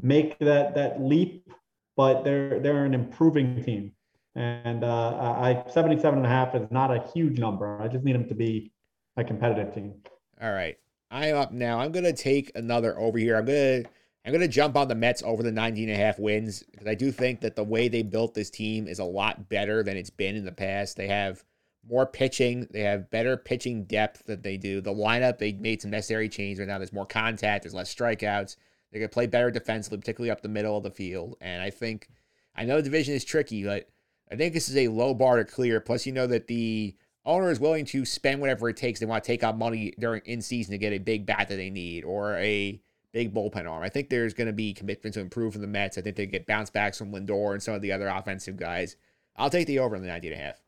make 0.00 0.38
that 0.38 0.74
that 0.74 1.02
leap, 1.02 1.52
but 1.94 2.24
they're 2.24 2.58
they're 2.58 2.86
an 2.86 2.94
improving 2.94 3.62
team. 3.62 3.92
And 4.34 4.82
uh, 4.82 5.16
I 5.18 5.62
77 5.70 6.18
and 6.18 6.26
a 6.26 6.28
half 6.28 6.54
is 6.54 6.70
not 6.70 6.90
a 6.90 7.06
huge 7.12 7.38
number. 7.38 7.82
I 7.82 7.88
just 7.88 8.04
need 8.04 8.14
them 8.14 8.28
to 8.28 8.34
be 8.34 8.72
a 9.18 9.24
competitive 9.24 9.74
team. 9.74 9.94
All 10.40 10.52
right. 10.52 10.78
I'm 11.10 11.36
up 11.36 11.52
now. 11.52 11.80
I'm 11.80 11.92
gonna 11.92 12.14
take 12.14 12.50
another 12.54 12.98
over 12.98 13.18
here. 13.18 13.36
I'm 13.36 13.44
gonna 13.44 13.82
I'm 14.24 14.32
gonna 14.32 14.48
jump 14.48 14.74
on 14.74 14.88
the 14.88 14.94
Mets 14.94 15.22
over 15.22 15.42
the 15.42 15.52
19 15.52 15.90
and 15.90 16.00
a 16.00 16.02
half 16.02 16.18
wins 16.18 16.62
because 16.62 16.86
I 16.86 16.94
do 16.94 17.12
think 17.12 17.42
that 17.42 17.56
the 17.56 17.64
way 17.64 17.88
they 17.88 18.02
built 18.02 18.32
this 18.32 18.48
team 18.48 18.88
is 18.88 19.00
a 19.00 19.04
lot 19.04 19.50
better 19.50 19.82
than 19.82 19.98
it's 19.98 20.10
been 20.10 20.34
in 20.34 20.46
the 20.46 20.52
past. 20.52 20.96
They 20.96 21.08
have 21.08 21.44
more 21.88 22.06
pitching, 22.06 22.66
they 22.70 22.80
have 22.80 23.10
better 23.10 23.36
pitching 23.36 23.84
depth 23.84 24.26
that 24.26 24.42
they 24.42 24.56
do. 24.56 24.80
The 24.80 24.92
lineup, 24.92 25.38
they 25.38 25.52
made 25.52 25.82
some 25.82 25.90
necessary 25.90 26.28
changes 26.28 26.60
right 26.60 26.68
now. 26.68 26.78
There's 26.78 26.92
more 26.92 27.06
contact, 27.06 27.64
there's 27.64 27.74
less 27.74 27.94
strikeouts. 27.94 28.56
They're 28.90 29.00
gonna 29.00 29.08
play 29.08 29.26
better 29.26 29.50
defensively, 29.50 29.98
particularly 29.98 30.30
up 30.30 30.40
the 30.40 30.48
middle 30.48 30.76
of 30.76 30.82
the 30.82 30.90
field. 30.90 31.36
And 31.40 31.62
I 31.62 31.70
think 31.70 32.08
I 32.54 32.64
know 32.64 32.76
the 32.76 32.82
division 32.82 33.14
is 33.14 33.24
tricky, 33.24 33.64
but 33.64 33.88
I 34.30 34.36
think 34.36 34.54
this 34.54 34.68
is 34.68 34.76
a 34.76 34.88
low 34.88 35.14
bar 35.14 35.36
to 35.36 35.44
clear. 35.44 35.80
Plus, 35.80 36.06
you 36.06 36.12
know 36.12 36.26
that 36.26 36.46
the 36.46 36.96
owner 37.24 37.50
is 37.50 37.60
willing 37.60 37.84
to 37.86 38.04
spend 38.04 38.40
whatever 38.40 38.68
it 38.68 38.76
takes. 38.76 39.00
They 39.00 39.06
want 39.06 39.22
to 39.22 39.26
take 39.26 39.42
out 39.42 39.56
money 39.56 39.92
during 39.98 40.22
in 40.24 40.42
season 40.42 40.72
to 40.72 40.78
get 40.78 40.92
a 40.92 40.98
big 40.98 41.26
bat 41.26 41.48
that 41.48 41.56
they 41.56 41.70
need 41.70 42.04
or 42.04 42.36
a 42.36 42.80
big 43.12 43.34
bullpen 43.34 43.68
arm. 43.68 43.82
I 43.82 43.88
think 43.88 44.08
there's 44.10 44.34
going 44.34 44.46
to 44.46 44.52
be 44.52 44.72
commitment 44.72 45.14
to 45.14 45.20
improve 45.20 45.52
from 45.52 45.62
the 45.62 45.68
Mets. 45.68 45.98
I 45.98 46.02
think 46.02 46.16
they 46.16 46.26
get 46.26 46.46
bounce 46.46 46.70
backs 46.70 46.98
from 46.98 47.12
Lindor 47.12 47.52
and 47.52 47.62
some 47.62 47.74
of 47.74 47.82
the 47.82 47.92
other 47.92 48.08
offensive 48.08 48.56
guys. 48.56 48.96
I'll 49.36 49.50
take 49.50 49.66
the 49.66 49.78
over 49.78 49.94
on 49.94 50.02
the 50.02 50.08
90 50.08 50.32
and 50.32 50.40
a 50.40 50.44
half. 50.44 50.60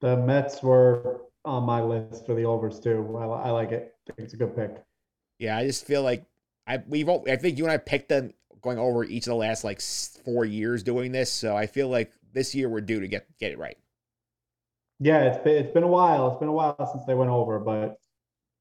The 0.00 0.16
Mets 0.16 0.62
were 0.62 1.22
on 1.44 1.64
my 1.64 1.82
list 1.82 2.26
for 2.26 2.34
the 2.34 2.44
overs 2.44 2.80
too. 2.80 3.16
I, 3.16 3.24
I 3.24 3.50
like 3.50 3.72
it. 3.72 3.94
I 4.08 4.12
think 4.14 4.26
it's 4.26 4.34
a 4.34 4.36
good 4.36 4.54
pick. 4.56 4.82
Yeah, 5.38 5.56
I 5.56 5.66
just 5.66 5.86
feel 5.86 6.02
like 6.02 6.24
I 6.66 6.82
we've 6.86 7.08
all- 7.08 7.24
I 7.28 7.36
think 7.36 7.58
you 7.58 7.64
and 7.64 7.72
I 7.72 7.78
picked 7.78 8.08
them 8.08 8.32
going 8.60 8.78
over 8.78 9.04
each 9.04 9.26
of 9.26 9.30
the 9.30 9.36
last 9.36 9.64
like 9.64 9.80
four 9.80 10.44
years 10.44 10.82
doing 10.82 11.12
this, 11.12 11.30
so 11.30 11.56
I 11.56 11.66
feel 11.66 11.88
like 11.88 12.12
this 12.32 12.54
year 12.54 12.68
we're 12.68 12.80
due 12.80 13.00
to 13.00 13.08
get 13.08 13.26
get 13.38 13.52
it 13.52 13.58
right. 13.58 13.76
Yeah, 15.00 15.22
it's 15.24 15.38
been 15.44 15.56
it's 15.64 15.72
been 15.72 15.84
a 15.84 15.88
while. 15.88 16.28
It's 16.30 16.38
been 16.40 16.48
a 16.48 16.52
while 16.52 16.90
since 16.92 17.04
they 17.04 17.14
went 17.14 17.30
over, 17.30 17.58
but 17.60 17.98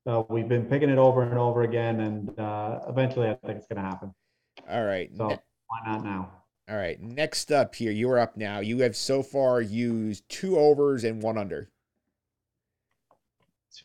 uh, 0.05 0.23
we've 0.29 0.47
been 0.47 0.65
picking 0.65 0.89
it 0.89 0.97
over 0.97 1.23
and 1.23 1.37
over 1.37 1.63
again, 1.63 1.99
and 1.99 2.39
uh, 2.39 2.81
eventually, 2.87 3.27
I 3.29 3.35
think 3.45 3.57
it's 3.57 3.67
going 3.67 3.81
to 3.83 3.89
happen. 3.89 4.13
All 4.69 4.83
right, 4.85 5.09
So 5.15 5.27
why 5.27 5.79
not 5.85 6.03
now? 6.03 6.31
All 6.69 6.75
right. 6.75 7.01
Next 7.01 7.51
up 7.51 7.75
here, 7.75 7.91
you 7.91 8.09
are 8.09 8.19
up 8.19 8.35
now. 8.35 8.59
You 8.59 8.79
have 8.79 8.95
so 8.95 9.23
far 9.23 9.61
used 9.61 10.27
two 10.29 10.57
overs 10.57 11.03
and 11.03 11.21
one 11.21 11.37
under. 11.37 11.69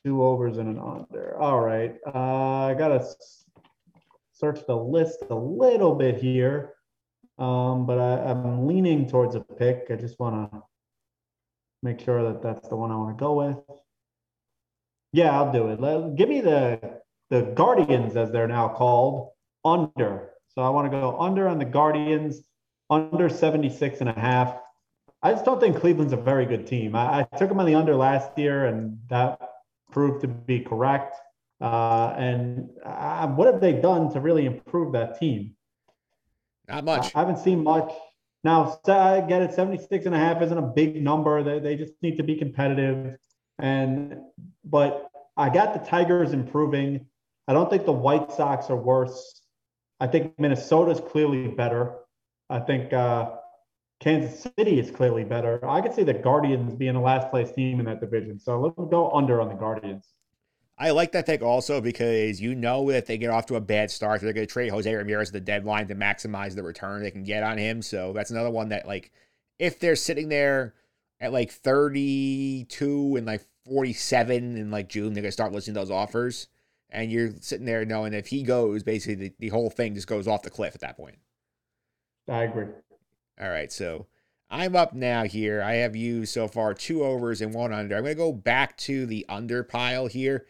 Two 0.05 0.23
overs 0.23 0.59
and 0.59 0.69
an 0.69 0.79
under. 0.79 1.39
All 1.39 1.61
right. 1.61 1.95
Uh, 2.07 2.67
I 2.67 2.75
gotta 2.75 3.07
search 4.33 4.67
the 4.67 4.77
list 4.77 5.19
a 5.31 5.35
little 5.35 5.95
bit 5.95 6.17
here, 6.17 6.75
um, 7.39 7.87
but 7.87 7.99
I, 7.99 8.31
I'm 8.31 8.67
leaning 8.67 9.09
towards 9.09 9.37
a 9.37 9.41
pick. 9.41 9.87
I 9.91 9.97
just 9.97 10.19
want 10.19 10.51
to 10.51 10.63
make 11.83 12.01
sure 12.01 12.23
that 12.25 12.43
that's 12.43 12.69
the 12.69 12.77
one 12.77 12.91
I 12.91 12.97
want 12.97 13.17
to 13.17 13.23
go 13.23 13.35
with. 13.35 13.57
Yeah, 15.13 15.31
I'll 15.39 15.53
do 15.53 15.69
it. 15.69 15.81
Let, 15.81 16.17
give 16.17 16.29
me 16.29 16.41
the 16.41 17.01
the 17.31 17.43
Guardians, 17.55 18.17
as 18.17 18.31
they're 18.31 18.49
now 18.49 18.69
called, 18.69 19.31
under. 19.65 20.31
So 20.49 20.63
I 20.63 20.69
want 20.69 20.91
to 20.91 20.99
go 20.99 21.19
under 21.19 21.49
on 21.49 21.59
the 21.59 21.65
Guardians, 21.65 22.43
under 22.93 23.29
76 23.29 24.01
and 24.01 24.09
a 24.09 24.13
half. 24.13 24.57
I 25.23 25.33
just 25.33 25.45
don't 25.45 25.61
think 25.61 25.79
Cleveland's 25.79 26.13
a 26.13 26.17
very 26.17 26.45
good 26.47 26.67
team. 26.67 26.95
I, 26.95 27.21
I 27.21 27.37
took 27.39 27.49
them 27.49 27.61
on 27.61 27.67
the 27.67 27.75
under 27.75 27.95
last 27.97 28.37
year, 28.37 28.67
and 28.67 28.99
that 29.09 29.41
proved 29.91 30.21
to 30.23 30.29
be 30.29 30.61
correct. 30.61 31.17
Uh, 31.61 32.13
and 32.19 32.69
uh, 32.85 33.29
what 33.29 33.47
have 33.53 33.61
they 33.61 33.73
done 33.73 34.13
to 34.13 34.21
really 34.21 34.47
improve 34.47 34.93
that 34.93 35.19
team? 35.19 35.55
Not 36.69 36.85
much. 36.85 37.15
I 37.15 37.21
haven't 37.21 37.39
seen 37.39 37.63
much. 37.63 37.93
Now, 38.45 38.81
I 38.89 39.21
get 39.21 39.43
it, 39.43 39.55
76 39.55 40.07
and 40.07 40.15
a 40.15 40.19
half 40.19 40.43
isn't 40.43 40.59
a 40.59 40.63
big 40.63 41.01
number. 41.01 41.43
They, 41.45 41.61
they 41.61 41.77
just 41.77 41.93
need 42.03 42.17
to 42.17 42.25
be 42.25 42.35
competitive. 42.35 43.17
And, 43.61 44.17
but 44.65 45.09
I 45.37 45.49
got 45.51 45.75
the 45.75 45.89
Tigers 45.89 46.33
improving. 46.33 47.07
I 47.47 47.53
don't 47.53 47.71
think 47.71 47.85
the 47.85 47.93
White 47.93 48.33
Sox 48.33 48.69
are 48.71 48.77
worse. 48.77 49.43
I 50.01 50.09
think 50.09 50.37
Minnesota's 50.41 51.01
clearly 51.01 51.47
better. 51.47 51.95
I 52.51 52.61
think 52.61 52.93
uh, 52.93 53.31
Kansas 54.01 54.47
City 54.59 54.79
is 54.79 54.91
clearly 54.91 55.25
better. 55.25 55.65
I 55.69 55.81
could 55.81 55.95
see 55.95 56.03
the 56.03 56.15
Guardians 56.15 56.75
being 56.75 56.95
the 56.95 57.01
last 57.01 57.31
place 57.31 57.53
team 57.53 57.79
in 57.79 57.87
that 57.87 58.01
division. 58.01 58.39
So 58.39 58.61
let's 58.61 58.91
go 58.91 59.11
under 59.13 59.41
on 59.41 59.49
the 59.49 59.55
Guardians. 59.55 60.13
I 60.79 60.91
like 60.91 61.13
that 61.13 61.27
pick 61.27 61.43
also 61.43 61.81
because 61.81 62.41
you 62.41 62.55
know 62.55 62.91
that 62.91 63.07
they 63.07 63.17
get 63.17 63.31
off 63.31 63.47
to 63.47 63.55
a 63.55 63.61
bad 63.61 63.91
start, 63.91 64.21
they're 64.21 64.33
going 64.33 64.47
to 64.47 64.53
trade 64.53 64.71
Jose 64.71 64.93
Ramirez 64.93 65.29
at 65.29 65.35
the 65.35 65.41
deadline 65.41 65.87
to 65.89 65.95
maximize 65.95 66.57
the 66.57 66.63
return 66.63 67.03
they 67.03 67.11
can 67.11 67.23
get 67.23 67.45
on 67.45 67.59
him. 67.59 67.83
So 67.83 68.13
that's 68.13 68.31
another 68.31 68.51
one 68.51 68.71
that, 68.71 68.87
like, 68.87 69.13
if 69.61 69.79
they're 69.79 69.95
sitting 69.95 70.29
there 70.29 70.75
at 71.21 71.33
like 71.33 71.53
32 71.53 73.15
and 73.17 73.27
like 73.27 73.47
47 73.65 74.57
in 74.57 74.71
like 74.73 74.89
June, 74.89 75.13
they're 75.13 75.23
going 75.23 75.29
to 75.29 75.33
start 75.33 75.53
listening 75.53 75.75
to 75.75 75.81
those 75.81 75.91
offers. 75.91 76.49
And 76.91 77.13
you're 77.13 77.31
sitting 77.41 77.65
there 77.65 77.85
knowing 77.85 78.13
if 78.13 78.27
he 78.27 78.43
goes, 78.43 78.83
basically 78.83 79.15
the, 79.15 79.33
the 79.39 79.49
whole 79.51 79.71
thing 79.71 79.95
just 79.95 80.09
goes 80.09 80.27
off 80.27 80.43
the 80.43 80.51
cliff 80.51 80.75
at 80.75 80.81
that 80.81 80.97
point. 80.97 81.17
I 82.29 82.45
agree. 82.45 82.67
All 83.41 83.51
right, 83.51 83.73
so 83.73 84.07
I'm 84.51 84.77
up 84.77 84.95
now 84.95 85.25
here. 85.25 85.63
I 85.63 85.75
have 85.75 85.97
used 85.97 86.33
so 86.33 86.49
far 86.49 86.75
two 86.75 87.03
overs 87.03 87.41
and 87.41 87.55
one 87.55 87.73
under. 87.73 87.97
I'm 87.97 88.03
going 88.03 88.15
to 88.15 88.19
go 88.19 88.33
back 88.33 88.77
to 88.79 89.07
the 89.07 89.25
under 89.29 89.65
pile 89.65 90.07
here. 90.07 90.47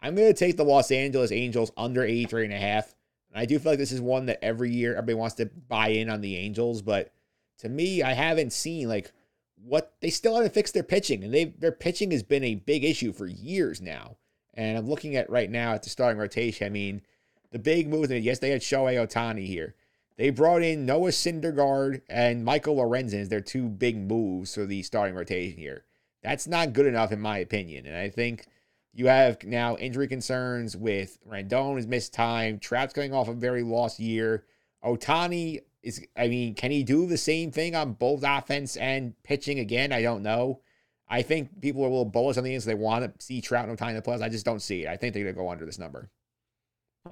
I'm 0.00 0.14
going 0.14 0.32
to 0.32 0.38
take 0.38 0.56
the 0.56 0.64
Los 0.64 0.90
Angeles 0.90 1.32
Angels 1.32 1.72
under 1.76 2.04
83 2.04 2.44
and 2.44 2.54
a 2.54 2.58
half. 2.58 2.94
And 3.30 3.40
I 3.40 3.46
do 3.46 3.58
feel 3.58 3.72
like 3.72 3.78
this 3.78 3.92
is 3.92 4.00
one 4.00 4.26
that 4.26 4.44
every 4.44 4.70
year 4.70 4.92
everybody 4.92 5.14
wants 5.14 5.36
to 5.36 5.46
buy 5.46 5.88
in 5.88 6.10
on 6.10 6.20
the 6.20 6.36
Angels, 6.36 6.82
but 6.82 7.12
to 7.58 7.68
me, 7.68 8.02
I 8.02 8.12
haven't 8.12 8.52
seen 8.52 8.88
like 8.88 9.12
what 9.56 9.94
they 10.00 10.10
still 10.10 10.36
haven't 10.36 10.54
fixed 10.54 10.74
their 10.74 10.82
pitching, 10.82 11.24
and 11.24 11.32
they 11.32 11.44
their 11.44 11.72
pitching 11.72 12.10
has 12.10 12.22
been 12.22 12.44
a 12.44 12.54
big 12.54 12.84
issue 12.84 13.12
for 13.12 13.26
years 13.26 13.80
now. 13.80 14.16
And 14.54 14.78
I'm 14.78 14.88
looking 14.88 15.16
at 15.16 15.30
right 15.30 15.50
now 15.50 15.72
at 15.72 15.82
the 15.82 15.90
starting 15.90 16.18
rotation. 16.18 16.66
I 16.66 16.70
mean, 16.70 17.02
the 17.50 17.58
big 17.58 17.88
move 17.88 18.00
movement. 18.00 18.22
Yes, 18.22 18.38
they 18.38 18.50
had 18.50 18.62
Shohei 18.62 18.96
Ohtani 18.96 19.46
here. 19.46 19.74
They 20.16 20.30
brought 20.30 20.62
in 20.62 20.86
Noah 20.86 21.10
Syndergaard 21.10 22.00
and 22.08 22.44
Michael 22.44 22.76
Lorenzen 22.76 23.20
as 23.20 23.28
their 23.28 23.42
two 23.42 23.68
big 23.68 23.98
moves 23.98 24.54
for 24.54 24.64
the 24.64 24.82
starting 24.82 25.14
rotation 25.14 25.58
here. 25.58 25.84
That's 26.22 26.46
not 26.46 26.72
good 26.72 26.86
enough, 26.86 27.12
in 27.12 27.20
my 27.20 27.38
opinion. 27.38 27.86
And 27.86 27.96
I 27.96 28.08
think 28.08 28.46
you 28.94 29.08
have 29.08 29.42
now 29.44 29.76
injury 29.76 30.08
concerns 30.08 30.74
with 30.76 31.18
Rendon 31.28 31.76
has 31.76 31.86
missed 31.86 32.14
time. 32.14 32.58
Trout's 32.58 32.94
going 32.94 33.12
off 33.12 33.28
a 33.28 33.34
very 33.34 33.62
lost 33.62 34.00
year. 34.00 34.44
Ohtani 34.82 35.60
is, 35.82 36.04
I 36.16 36.28
mean, 36.28 36.54
can 36.54 36.70
he 36.70 36.82
do 36.82 37.06
the 37.06 37.18
same 37.18 37.50
thing 37.50 37.76
on 37.76 37.92
both 37.92 38.24
offense 38.26 38.76
and 38.76 39.14
pitching 39.22 39.58
again? 39.58 39.92
I 39.92 40.00
don't 40.00 40.22
know. 40.22 40.60
I 41.08 41.22
think 41.22 41.60
people 41.60 41.82
are 41.82 41.86
a 41.86 41.90
little 41.90 42.06
bullish 42.06 42.38
on 42.38 42.44
the 42.44 42.54
end 42.54 42.62
so 42.62 42.70
they 42.70 42.74
want 42.74 43.04
to 43.04 43.24
see 43.24 43.42
Trout 43.42 43.68
and 43.68 43.78
Ohtani 43.78 43.90
in 43.90 43.96
the 43.96 44.02
playoffs. 44.02 44.22
I 44.22 44.30
just 44.30 44.46
don't 44.46 44.62
see 44.62 44.84
it. 44.84 44.88
I 44.88 44.96
think 44.96 45.12
they're 45.12 45.24
going 45.24 45.34
to 45.34 45.40
go 45.40 45.50
under 45.50 45.66
this 45.66 45.78
number. 45.78 46.10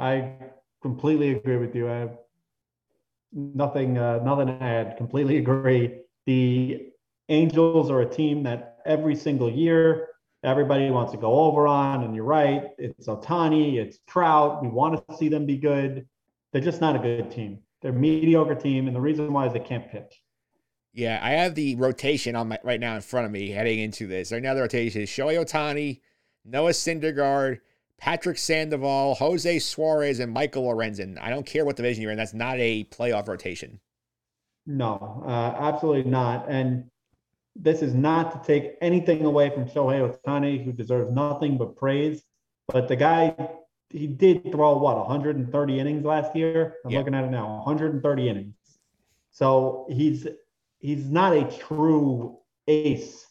I 0.00 0.32
completely 0.80 1.32
agree 1.32 1.58
with 1.58 1.76
you. 1.76 1.88
I 1.88 2.08
nothing, 3.34 3.98
uh, 3.98 4.18
nothing 4.18 4.46
to 4.46 4.62
add. 4.62 4.96
Completely 4.96 5.38
agree. 5.38 6.00
The 6.26 6.88
Angels 7.28 7.90
are 7.90 8.00
a 8.00 8.08
team 8.08 8.42
that 8.44 8.78
every 8.86 9.16
single 9.16 9.50
year 9.50 10.08
everybody 10.42 10.90
wants 10.90 11.12
to 11.12 11.18
go 11.18 11.32
over 11.40 11.66
on, 11.66 12.04
and 12.04 12.14
you're 12.14 12.24
right. 12.24 12.68
It's 12.78 13.08
Ohtani, 13.08 13.76
it's 13.76 13.98
Trout. 14.06 14.62
We 14.62 14.68
want 14.68 15.06
to 15.08 15.16
see 15.16 15.28
them 15.28 15.46
be 15.46 15.56
good. 15.56 16.06
They're 16.52 16.62
just 16.62 16.80
not 16.80 16.96
a 16.96 16.98
good 16.98 17.30
team. 17.30 17.60
They're 17.80 17.92
a 17.92 17.94
mediocre 17.94 18.54
team, 18.54 18.86
and 18.86 18.94
the 18.94 19.00
reason 19.00 19.32
why 19.32 19.46
is 19.46 19.52
they 19.52 19.60
can't 19.60 19.90
pitch. 19.90 20.22
Yeah, 20.92 21.18
I 21.20 21.30
have 21.30 21.54
the 21.54 21.74
rotation 21.76 22.36
on 22.36 22.48
my 22.48 22.58
right 22.62 22.78
now 22.78 22.94
in 22.94 23.00
front 23.00 23.26
of 23.26 23.32
me 23.32 23.50
heading 23.50 23.80
into 23.80 24.06
this. 24.06 24.30
Right 24.30 24.42
now, 24.42 24.54
the 24.54 24.60
rotation 24.60 25.02
is 25.02 25.08
Shohei 25.08 25.42
Ohtani, 25.42 26.00
Noah 26.44 26.70
Syndergaard, 26.70 27.60
Patrick 27.98 28.38
Sandoval, 28.38 29.14
Jose 29.14 29.58
Suarez, 29.60 30.20
and 30.20 30.32
Michael 30.32 30.64
Lorenzen. 30.64 31.18
I 31.20 31.30
don't 31.30 31.46
care 31.46 31.64
what 31.64 31.76
division 31.76 32.02
you're 32.02 32.12
in. 32.12 32.18
That's 32.18 32.34
not 32.34 32.58
a 32.58 32.84
playoff 32.84 33.28
rotation. 33.28 33.80
No, 34.66 35.22
uh, 35.26 35.30
absolutely 35.58 36.10
not. 36.10 36.46
And 36.48 36.84
this 37.56 37.82
is 37.82 37.94
not 37.94 38.32
to 38.44 38.46
take 38.52 38.76
anything 38.80 39.24
away 39.24 39.50
from 39.50 39.66
Shohei 39.66 40.10
Ohtani, 40.10 40.64
who 40.64 40.72
deserves 40.72 41.12
nothing 41.12 41.56
but 41.56 41.76
praise. 41.76 42.22
But 42.68 42.88
the 42.88 42.96
guy, 42.96 43.34
he 43.90 44.06
did 44.06 44.50
throw 44.50 44.78
what 44.78 44.96
130 44.96 45.78
innings 45.78 46.04
last 46.04 46.34
year. 46.34 46.76
I'm 46.84 46.90
Yeah. 46.90 46.98
looking 46.98 47.14
at 47.14 47.24
it 47.24 47.30
now, 47.30 47.56
130 47.56 48.28
innings. 48.28 48.56
So 49.30 49.86
he's 49.90 50.26
he's 50.78 51.10
not 51.10 51.32
a 51.36 51.44
true 51.58 52.38
ace 52.66 53.26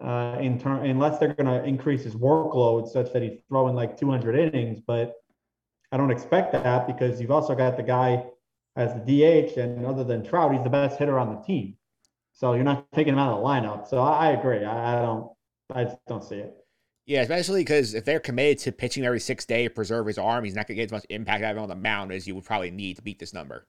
uh, 0.00 0.36
in 0.40 0.58
turn, 0.58 0.84
unless 0.86 1.18
they're 1.18 1.34
going 1.34 1.46
to 1.46 1.64
increase 1.64 2.02
his 2.02 2.14
workload 2.14 2.88
such 2.88 3.12
that 3.12 3.22
he's 3.22 3.38
throwing 3.48 3.74
like 3.74 3.96
200 3.98 4.36
innings. 4.36 4.80
But 4.86 5.14
I 5.92 5.96
don't 5.96 6.10
expect 6.10 6.52
that 6.52 6.86
because 6.86 7.20
you've 7.20 7.30
also 7.30 7.54
got 7.54 7.76
the 7.76 7.82
guy 7.82 8.24
as 8.76 8.92
the 8.94 9.00
DH, 9.00 9.56
and 9.56 9.86
other 9.86 10.04
than 10.04 10.24
Trout, 10.24 10.52
he's 10.52 10.64
the 10.64 10.70
best 10.70 10.98
hitter 10.98 11.18
on 11.18 11.34
the 11.34 11.40
team. 11.42 11.76
So 12.32 12.54
you're 12.54 12.64
not 12.64 12.90
taking 12.92 13.12
him 13.12 13.18
out 13.20 13.32
of 13.32 13.38
the 13.40 13.46
lineup. 13.46 13.88
So 13.88 13.98
I, 14.00 14.28
I 14.28 14.30
agree. 14.32 14.64
I, 14.64 14.98
I 14.98 15.02
don't. 15.02 15.30
I 15.72 15.84
just 15.84 16.04
don't 16.06 16.24
see 16.24 16.36
it. 16.36 16.54
Yeah, 17.06 17.20
especially 17.20 17.60
because 17.60 17.94
if 17.94 18.04
they're 18.04 18.20
committed 18.20 18.58
to 18.60 18.72
pitching 18.72 19.04
every 19.04 19.20
six 19.20 19.44
day 19.44 19.64
to 19.64 19.70
preserve 19.70 20.06
his 20.06 20.18
arm, 20.18 20.44
he's 20.44 20.54
not 20.54 20.66
going 20.66 20.76
to 20.76 20.82
get 20.82 20.86
as 20.86 20.92
much 20.92 21.06
impact 21.10 21.44
out 21.44 21.52
of 21.52 21.58
it 21.58 21.60
on 21.60 21.68
the 21.68 21.76
mound 21.76 22.12
as 22.12 22.26
you 22.26 22.34
would 22.34 22.44
probably 22.44 22.70
need 22.70 22.96
to 22.96 23.02
beat 23.02 23.18
this 23.18 23.34
number. 23.34 23.66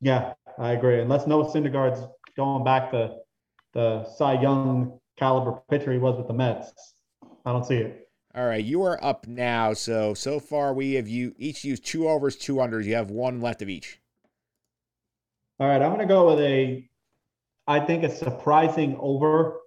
Yeah, 0.00 0.34
I 0.58 0.72
agree. 0.72 1.00
Unless 1.00 1.26
Noah 1.26 1.52
Syndergaard's 1.52 2.06
going 2.36 2.62
back 2.64 2.92
to 2.92 3.16
the 3.74 4.04
Cy 4.16 4.40
Young 4.40 4.98
caliber 5.16 5.60
pitcher 5.68 5.92
he 5.92 5.98
was 5.98 6.16
with 6.16 6.26
the 6.26 6.34
Mets, 6.34 6.72
I 7.44 7.52
don't 7.52 7.64
see 7.64 7.76
it. 7.76 8.08
All 8.34 8.46
right, 8.46 8.64
you 8.64 8.82
are 8.82 9.02
up 9.02 9.26
now. 9.26 9.72
So 9.72 10.14
so 10.14 10.38
far 10.38 10.74
we 10.74 10.94
have 10.94 11.08
you 11.08 11.34
each 11.38 11.64
used 11.64 11.84
two 11.84 12.08
overs, 12.08 12.36
two 12.36 12.56
unders. 12.56 12.84
You 12.84 12.94
have 12.94 13.10
one 13.10 13.40
left 13.40 13.62
of 13.62 13.68
each. 13.68 14.00
All 15.60 15.66
right, 15.66 15.82
I'm 15.82 15.88
going 15.88 16.06
to 16.06 16.14
go 16.14 16.30
with 16.30 16.40
a, 16.44 16.88
I 17.66 17.80
think 17.80 18.04
a 18.04 18.10
surprising 18.10 18.96
over, 19.00 19.58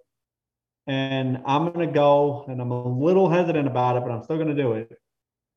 and 0.86 1.42
I'm 1.44 1.70
going 1.70 1.86
to 1.86 1.92
go, 1.92 2.46
and 2.48 2.62
I'm 2.62 2.70
a 2.70 2.88
little 2.88 3.28
hesitant 3.28 3.66
about 3.66 3.98
it, 3.98 4.02
but 4.02 4.10
I'm 4.10 4.22
still 4.22 4.36
going 4.36 4.48
to 4.48 4.54
do 4.54 4.72
it. 4.72 4.90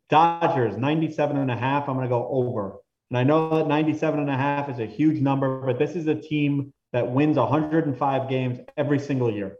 Dodgers 0.10 0.76
97 0.76 1.38
and 1.38 1.50
a 1.50 1.56
half. 1.56 1.88
I'm 1.88 1.96
going 1.96 2.06
to 2.06 2.10
go 2.10 2.28
over. 2.30 2.76
And 3.10 3.18
I 3.18 3.24
know 3.24 3.56
that 3.58 3.68
97 3.68 4.20
and 4.20 4.30
a 4.30 4.36
half 4.36 4.70
is 4.70 4.80
a 4.80 4.86
huge 4.86 5.22
number, 5.22 5.62
but 5.66 5.80
this 5.80 5.96
is 5.96 6.08
a 6.08 6.16
team 6.16 6.74
that 6.96 7.12
wins 7.12 7.36
105 7.36 8.30
games 8.30 8.60
every 8.78 8.98
single 8.98 9.30
year. 9.30 9.58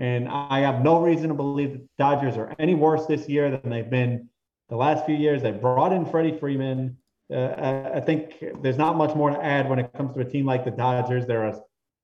And 0.00 0.28
I 0.28 0.58
have 0.58 0.82
no 0.82 1.00
reason 1.00 1.28
to 1.28 1.34
believe 1.34 1.72
the 1.72 1.88
Dodgers 1.98 2.36
are 2.36 2.52
any 2.58 2.74
worse 2.74 3.06
this 3.06 3.28
year 3.28 3.48
than 3.48 3.70
they've 3.70 3.88
been 3.88 4.28
the 4.68 4.74
last 4.74 5.06
few 5.06 5.14
years. 5.14 5.40
They 5.40 5.52
brought 5.52 5.92
in 5.92 6.04
Freddie 6.04 6.36
Freeman. 6.36 6.96
Uh, 7.32 7.90
I 7.94 8.00
think 8.00 8.42
there's 8.60 8.76
not 8.76 8.96
much 8.96 9.14
more 9.14 9.30
to 9.30 9.40
add 9.40 9.70
when 9.70 9.78
it 9.78 9.92
comes 9.92 10.14
to 10.16 10.20
a 10.20 10.24
team 10.24 10.46
like 10.46 10.64
the 10.64 10.72
Dodgers. 10.72 11.26
They're 11.26 11.46
a 11.46 11.60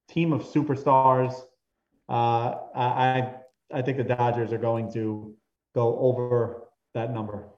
team 0.08 0.32
of 0.32 0.42
superstars. 0.44 1.34
Uh, 2.08 2.54
I 2.76 3.34
I 3.74 3.82
think 3.82 3.96
the 3.96 4.04
Dodgers 4.04 4.52
are 4.52 4.58
going 4.58 4.92
to 4.92 5.34
go 5.74 5.98
over 5.98 6.68
that 6.94 7.12
number. 7.12 7.48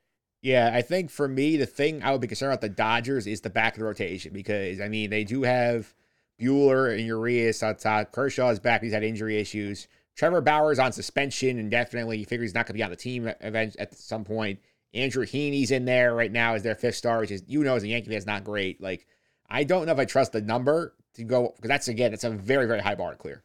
Yeah, 0.40 0.70
I 0.73 0.81
think 0.81 1.10
for 1.10 1.28
me, 1.28 1.59
the 1.59 1.66
thing 1.66 2.02
I 2.02 2.12
would 2.12 2.23
be 2.23 2.27
concerned 2.27 2.55
about 2.55 2.62
the 2.62 2.70
Dodgers 2.70 3.27
is 3.27 3.43
the 3.43 3.51
back 3.51 3.74
of 3.74 3.81
the 3.81 3.85
rotation 3.85 4.32
because 4.32 4.81
I 4.81 4.89
mean 4.89 5.10
they 5.10 5.24
do 5.24 5.43
have 5.43 5.93
Buehler 6.40 6.92
and 6.92 7.06
Urias 7.06 7.60
top. 7.60 8.12
Kershaw 8.12 8.50
is 8.50 8.60
back; 8.60 8.82
he's 8.82 8.92
had 8.92 9.02
injury 9.02 9.38
issues. 9.38 9.88
Trevor 10.16 10.40
Bauer's 10.40 10.78
on 10.78 10.92
suspension 10.92 11.58
and 11.58 11.70
definitely 11.70 12.16
he 12.16 12.24
figures 12.24 12.48
he's 12.48 12.54
not 12.54 12.66
going 12.66 12.74
to 12.74 12.78
be 12.78 12.82
on 12.82 12.90
the 12.90 12.96
team 12.96 13.30
event 13.42 13.76
at 13.78 13.94
some 13.94 14.24
point. 14.24 14.58
Andrew 14.94 15.26
Heaney's 15.26 15.70
in 15.70 15.84
there 15.84 16.14
right 16.14 16.32
now 16.32 16.54
as 16.54 16.62
their 16.62 16.74
fifth 16.74 16.94
star, 16.96 17.20
which 17.20 17.30
is 17.30 17.42
you 17.46 17.62
know 17.62 17.76
as 17.76 17.82
a 17.82 17.88
Yankee 17.88 18.10
that's 18.10 18.26
not 18.26 18.44
great. 18.44 18.80
Like 18.80 19.06
I 19.48 19.64
don't 19.64 19.86
know 19.86 19.92
if 19.92 19.98
I 19.98 20.06
trust 20.06 20.32
the 20.32 20.40
number 20.40 20.94
to 21.14 21.24
go 21.24 21.52
because 21.56 21.68
that's 21.68 21.88
again 21.88 22.14
it's 22.14 22.24
a 22.24 22.30
very 22.30 22.66
very 22.66 22.80
high 22.80 22.94
bar 22.94 23.10
to 23.10 23.16
clear. 23.16 23.42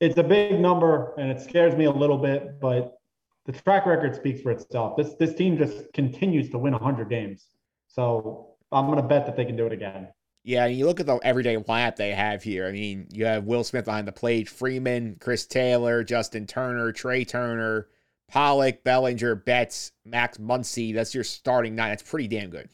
It's 0.00 0.16
a 0.18 0.22
big 0.22 0.60
number, 0.60 1.14
and 1.18 1.30
it 1.30 1.40
scares 1.40 1.74
me 1.76 1.84
a 1.84 1.90
little 1.90 2.18
bit, 2.18 2.60
but 2.60 2.98
the 3.46 3.52
track 3.52 3.86
record 3.86 4.14
speaks 4.14 4.40
for 4.40 4.52
itself. 4.52 4.96
This 4.96 5.14
this 5.14 5.34
team 5.34 5.58
just 5.58 5.92
continues 5.92 6.50
to 6.50 6.58
win 6.58 6.72
100 6.72 7.08
games, 7.08 7.46
so 7.88 8.54
I'm 8.70 8.86
going 8.86 8.98
to 8.98 9.02
bet 9.02 9.26
that 9.26 9.36
they 9.36 9.44
can 9.44 9.56
do 9.56 9.66
it 9.66 9.72
again. 9.72 10.08
Yeah, 10.46 10.66
and 10.66 10.76
you 10.76 10.84
look 10.84 11.00
at 11.00 11.06
the 11.06 11.16
everyday 11.22 11.56
lineup 11.56 11.96
they 11.96 12.10
have 12.10 12.42
here. 12.42 12.66
I 12.66 12.72
mean, 12.72 13.08
you 13.10 13.24
have 13.24 13.44
Will 13.44 13.64
Smith 13.64 13.86
behind 13.86 14.06
the 14.06 14.12
plate, 14.12 14.46
Freeman, 14.48 15.16
Chris 15.18 15.46
Taylor, 15.46 16.04
Justin 16.04 16.46
Turner, 16.46 16.92
Trea 16.92 17.24
Turner, 17.24 17.88
Pollock, 18.28 18.84
Bellinger, 18.84 19.36
Betts, 19.36 19.92
Max 20.04 20.36
Muncy. 20.36 20.94
That's 20.94 21.14
your 21.14 21.24
starting 21.24 21.74
nine. 21.74 21.88
That's 21.90 22.02
pretty 22.02 22.28
damn 22.28 22.50
good. 22.50 22.68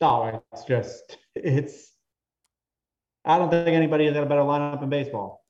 No, 0.00 0.42
it's 0.52 0.64
just 0.64 1.18
it's. 1.36 1.92
I 3.24 3.38
don't 3.38 3.48
think 3.50 3.68
anybody 3.68 4.04
has 4.06 4.14
got 4.14 4.24
a 4.24 4.26
better 4.26 4.42
lineup 4.42 4.82
in 4.82 4.90
baseball. 4.90 5.44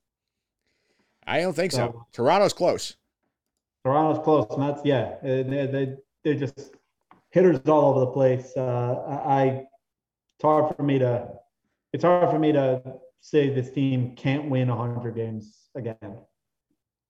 I 1.25 1.41
don't 1.41 1.55
think 1.55 1.71
so. 1.71 1.77
So- 1.77 2.05
Toronto's 2.13 2.53
close. 2.53 2.95
Toronto's 3.83 4.23
close, 4.23 4.45
and 4.51 4.61
that's 4.61 4.85
yeah. 4.85 5.15
They 5.23 5.43
they 5.43 5.95
they're 6.23 6.35
just 6.35 6.75
hitters 7.31 7.59
all 7.67 7.89
over 7.89 7.99
the 8.01 8.07
place. 8.11 8.53
Uh, 8.55 9.21
I 9.25 9.65
it's 10.37 10.43
hard 10.43 10.75
for 10.75 10.83
me 10.83 10.99
to 10.99 11.27
it's 11.93 12.03
hard 12.03 12.29
for 12.29 12.39
me 12.39 12.51
to 12.51 12.81
say 13.21 13.49
this 13.49 13.71
team 13.71 14.15
can't 14.15 14.49
win 14.49 14.67
100 14.67 15.15
games 15.15 15.69
again. 15.75 16.17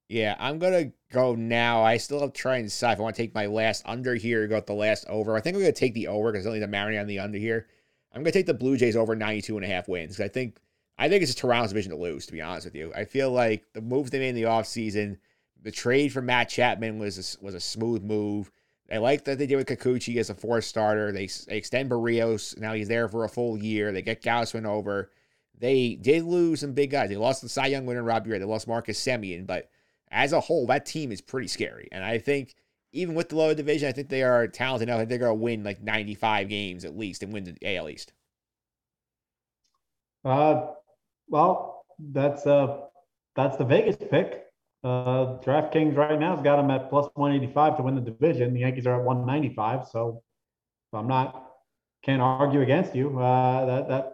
Yeah, 0.08 0.36
I'm 0.38 0.60
gonna 0.60 0.92
go 1.12 1.34
now. 1.34 1.82
I 1.82 1.98
still 1.98 2.20
have 2.20 2.34
to 2.34 2.40
try 2.40 2.58
and 2.58 2.68
decide 2.68 2.94
if 2.94 3.00
I 3.00 3.02
want 3.02 3.16
to 3.16 3.22
take 3.22 3.34
my 3.34 3.48
last 3.48 3.82
under 3.86 4.14
here 4.16 4.48
go 4.48 4.56
with 4.56 4.68
the 4.68 4.74
last 4.74 5.06
over. 5.10 5.36
I 5.36 5.42
think 5.42 5.56
I'm 5.56 5.62
gonna 5.62 5.74
take 5.74 5.96
the 5.96 6.08
over 6.08 6.32
because 6.32 6.46
I 6.46 6.52
don't 6.52 6.72
need 6.72 6.98
on 7.00 7.08
the 7.08 7.20
under 7.20 7.40
here. 7.40 7.68
I'm 8.14 8.22
gonna 8.22 8.32
take 8.32 8.46
the 8.46 8.54
Blue 8.54 8.78
Jays 8.78 8.96
over 8.96 9.16
92 9.16 9.58
and 9.58 9.66
a 9.66 9.68
half 9.68 9.88
wins. 9.88 10.20
I 10.22 10.28
think 10.28 10.60
I 10.98 11.10
think 11.10 11.24
it's 11.24 11.34
Toronto's 11.36 11.72
division 11.72 11.92
to 11.92 11.98
lose, 11.98 12.26
to 12.28 12.32
be 12.32 12.42
honest 12.42 12.66
with 12.66 12.76
you. 12.76 12.94
I 12.96 13.06
feel 13.06 13.32
like 13.32 13.66
the 13.74 13.82
moves 13.82 14.12
they 14.12 14.20
made 14.20 14.30
in 14.30 14.36
the 14.36 14.44
offseason, 14.44 15.18
the 15.62 15.72
trade 15.72 16.14
for 16.14 16.22
Matt 16.22 16.50
Chapman 16.50 17.00
was 17.00 17.38
a, 17.42 17.44
was 17.44 17.56
a 17.56 17.60
smooth 17.60 18.04
move. 18.04 18.52
I 18.92 18.98
like 18.98 19.24
that 19.26 19.40
they 19.40 19.48
did 19.48 19.56
with 19.56 19.68
Kikuchi 19.68 20.18
as 20.18 20.30
a 20.30 20.36
fourth 20.36 20.64
starter. 20.64 21.12
They, 21.12 21.28
they 21.48 21.58
extend 21.58 21.90
Berrios. 21.90 22.58
Now 22.60 22.74
he's 22.74 22.88
there 22.88 23.08
for 23.08 23.24
a 23.24 23.30
full 23.30 23.58
year. 23.58 23.92
They 23.92 24.04
get 24.04 24.22
Gausman 24.22 24.66
over. 24.66 25.12
They 25.58 25.96
did 25.96 26.24
lose 26.24 26.60
some 26.60 26.74
big 26.74 26.92
guys. 26.92 27.10
They 27.10 27.18
lost 27.18 27.42
the 27.42 27.50
Cy 27.50 27.68
Young 27.68 27.86
winner, 27.86 28.04
Robbie 28.04 28.32
Ray. 28.32 28.40
They 28.40 28.46
lost 28.46 28.68
Marcus 28.68 29.04
Semien. 29.04 29.48
But 29.48 29.70
as 30.12 30.34
a 30.34 30.40
whole, 30.40 30.68
that 30.68 30.86
team 30.86 31.12
is 31.12 31.22
pretty 31.22 31.48
scary. 31.48 31.88
And 31.92 32.04
I 32.04 32.20
think 32.20 32.56
even 32.92 33.16
with 33.16 33.30
the 33.30 33.38
lower 33.38 33.56
division, 33.56 33.90
I 33.90 33.92
think 33.92 34.10
they 34.10 34.24
are 34.24 34.48
talented 34.48 34.88
enough. 34.88 34.98
I 34.98 35.00
think 35.02 35.10
they're 35.10 35.20
going 35.20 35.38
to 35.38 35.44
win 35.44 35.64
like 35.64 35.82
95 35.82 36.48
games 36.48 36.86
at 36.86 36.98
least 36.98 37.24
and 37.24 37.34
win 37.34 37.44
the 37.44 37.76
AL 37.78 37.90
East. 37.90 38.14
Uh, 40.24 40.68
well, 41.28 41.86
that's 42.00 42.46
uh, 42.46 42.82
that's 43.36 43.58
the 43.58 43.66
Vegas 43.66 43.98
pick. 43.98 44.45
Uh, 44.86 45.40
DraftKings 45.40 45.98
right 45.98 46.20
now 46.20 46.36
has 46.36 46.44
got 46.44 46.58
them 46.58 46.70
at 46.70 46.92
plus 46.92 47.08
185 47.16 47.78
to 47.78 47.82
win 47.82 47.96
the 47.96 48.02
division. 48.02 48.54
The 48.54 48.60
Yankees 48.60 48.86
are 48.86 49.00
at 49.00 49.04
195, 49.04 49.88
so 49.88 50.22
I'm 50.94 51.08
not 51.08 51.44
can't 52.04 52.22
argue 52.22 52.62
against 52.62 52.94
you. 52.94 53.20
Uh, 53.20 53.66
that 53.66 53.90
that 53.90 54.14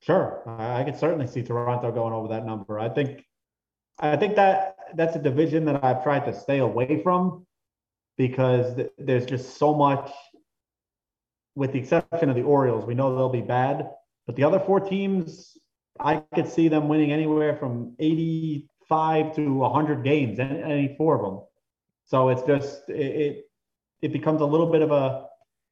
sure, 0.00 0.44
I, 0.46 0.80
I 0.80 0.84
could 0.84 0.96
certainly 0.96 1.26
see 1.26 1.42
Toronto 1.42 1.90
going 1.90 2.12
over 2.12 2.28
that 2.28 2.46
number. 2.46 2.78
I 2.78 2.88
think 2.88 3.24
I 3.98 4.16
think 4.16 4.36
that 4.36 4.76
that's 4.94 5.16
a 5.16 5.18
division 5.18 5.64
that 5.64 5.82
I've 5.82 6.04
tried 6.04 6.24
to 6.26 6.38
stay 6.38 6.58
away 6.58 7.02
from 7.02 7.44
because 8.16 8.76
th- 8.76 8.92
there's 8.96 9.26
just 9.26 9.56
so 9.56 9.74
much. 9.74 10.08
With 11.56 11.72
the 11.72 11.80
exception 11.80 12.30
of 12.30 12.36
the 12.36 12.42
Orioles, 12.42 12.86
we 12.86 12.94
know 12.94 13.12
they'll 13.16 13.28
be 13.28 13.40
bad, 13.40 13.90
but 14.24 14.36
the 14.36 14.44
other 14.44 14.60
four 14.60 14.78
teams, 14.78 15.58
I 15.98 16.22
could 16.32 16.48
see 16.48 16.68
them 16.68 16.86
winning 16.86 17.10
anywhere 17.10 17.56
from 17.56 17.96
85 18.90 19.36
to 19.36 19.42
a 19.42 19.68
100 19.68 20.04
games, 20.04 20.38
any, 20.38 20.62
any 20.62 20.94
four 20.96 21.16
of 21.16 21.22
them. 21.22 21.40
So 22.04 22.28
it's 22.28 22.42
just 22.42 22.88
it, 22.88 23.46
it 24.02 24.12
becomes 24.12 24.40
a 24.40 24.44
little 24.44 24.70
bit 24.70 24.82
of 24.82 24.90
a 24.90 25.26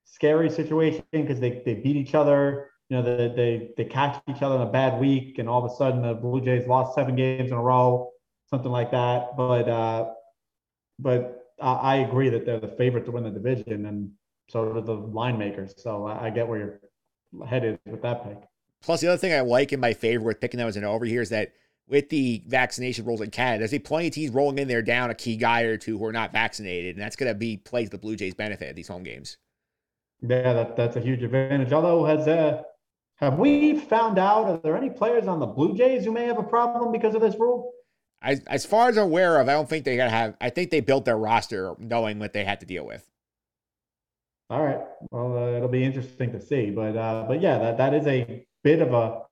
scary 0.04 0.50
situation 0.50 1.04
because 1.10 1.40
they, 1.40 1.62
they 1.64 1.74
beat 1.74 1.96
each 1.96 2.14
other. 2.14 2.70
You 2.88 2.96
know, 2.96 3.02
they, 3.02 3.28
they 3.28 3.70
they 3.76 3.84
catch 3.84 4.22
each 4.28 4.40
other 4.40 4.56
in 4.56 4.62
a 4.62 4.70
bad 4.70 4.98
week, 4.98 5.38
and 5.38 5.48
all 5.48 5.64
of 5.64 5.70
a 5.70 5.74
sudden 5.74 6.02
the 6.02 6.14
Blue 6.14 6.40
Jays 6.40 6.66
lost 6.66 6.94
seven 6.94 7.16
games 7.16 7.50
in 7.50 7.56
a 7.56 7.60
row, 7.60 8.10
something 8.48 8.70
like 8.70 8.90
that. 8.92 9.36
But 9.36 9.68
uh, 9.68 10.10
but 10.98 11.44
I, 11.60 11.72
I 11.72 11.96
agree 11.96 12.30
that 12.30 12.46
they're 12.46 12.60
the 12.60 12.68
favorite 12.68 13.04
to 13.06 13.10
win 13.10 13.24
the 13.24 13.30
division, 13.30 13.86
and 13.86 14.12
so 14.48 14.62
are 14.62 14.80
the 14.80 14.94
line 14.94 15.36
makers. 15.36 15.74
So 15.76 16.06
I, 16.06 16.26
I 16.26 16.30
get 16.30 16.48
where 16.48 16.58
your 16.58 17.46
head 17.46 17.64
is 17.64 17.78
with 17.84 18.00
that 18.02 18.24
pick. 18.24 18.38
Plus, 18.80 19.00
the 19.00 19.08
other 19.08 19.18
thing 19.18 19.34
I 19.34 19.40
like 19.40 19.72
in 19.72 19.80
my 19.80 19.92
favor 19.92 20.24
with 20.24 20.40
picking 20.40 20.58
them 20.58 20.68
as 20.68 20.76
an 20.76 20.84
over 20.84 21.04
here 21.04 21.20
is 21.20 21.30
that 21.30 21.52
with 21.88 22.08
the 22.10 22.42
vaccination 22.46 23.04
rules 23.04 23.20
in 23.20 23.30
Canada, 23.30 23.60
there's 23.60 23.74
a 23.74 23.78
plenty 23.78 24.08
of 24.08 24.14
teams 24.14 24.34
rolling 24.34 24.58
in 24.58 24.68
there 24.68 24.82
down 24.82 25.10
a 25.10 25.14
key 25.14 25.36
guy 25.36 25.62
or 25.62 25.76
two 25.76 25.98
who 25.98 26.04
are 26.04 26.12
not 26.12 26.32
vaccinated, 26.32 26.96
and 26.96 27.02
that's 27.02 27.16
going 27.16 27.32
to 27.32 27.34
be 27.34 27.56
play 27.56 27.84
to 27.84 27.90
the 27.90 27.98
Blue 27.98 28.16
Jays' 28.16 28.34
benefit 28.34 28.68
at 28.68 28.76
these 28.76 28.88
home 28.88 29.02
games. 29.02 29.38
Yeah, 30.20 30.52
that, 30.52 30.76
that's 30.76 30.96
a 30.96 31.00
huge 31.00 31.22
advantage. 31.22 31.72
Although, 31.72 32.04
has 32.04 32.28
uh, 32.28 32.62
have 33.16 33.38
we 33.38 33.78
found 33.78 34.18
out? 34.18 34.44
Are 34.46 34.58
there 34.58 34.76
any 34.76 34.90
players 34.90 35.26
on 35.26 35.40
the 35.40 35.46
Blue 35.46 35.76
Jays 35.76 36.04
who 36.04 36.12
may 36.12 36.24
have 36.26 36.38
a 36.38 36.42
problem 36.42 36.92
because 36.92 37.14
of 37.14 37.20
this 37.20 37.36
rule? 37.38 37.72
As, 38.20 38.40
as 38.48 38.66
far 38.66 38.88
as 38.88 38.98
I'm 38.98 39.04
aware 39.04 39.40
of, 39.40 39.48
I 39.48 39.52
don't 39.52 39.68
think 39.68 39.84
they 39.84 39.96
gotta 39.96 40.10
have. 40.10 40.36
I 40.40 40.50
think 40.50 40.70
they 40.70 40.80
built 40.80 41.04
their 41.04 41.16
roster 41.16 41.74
knowing 41.78 42.18
what 42.18 42.32
they 42.32 42.44
had 42.44 42.60
to 42.60 42.66
deal 42.66 42.84
with. 42.84 43.08
All 44.50 44.64
right. 44.64 44.80
Well, 45.10 45.36
uh, 45.36 45.56
it'll 45.56 45.68
be 45.68 45.84
interesting 45.84 46.32
to 46.32 46.40
see, 46.40 46.70
but 46.70 46.96
uh, 46.96 47.24
but 47.28 47.40
yeah, 47.40 47.58
that, 47.58 47.78
that 47.78 47.94
is 47.94 48.06
a 48.06 48.44
bit 48.64 48.82
of 48.82 48.92
a 48.92 49.22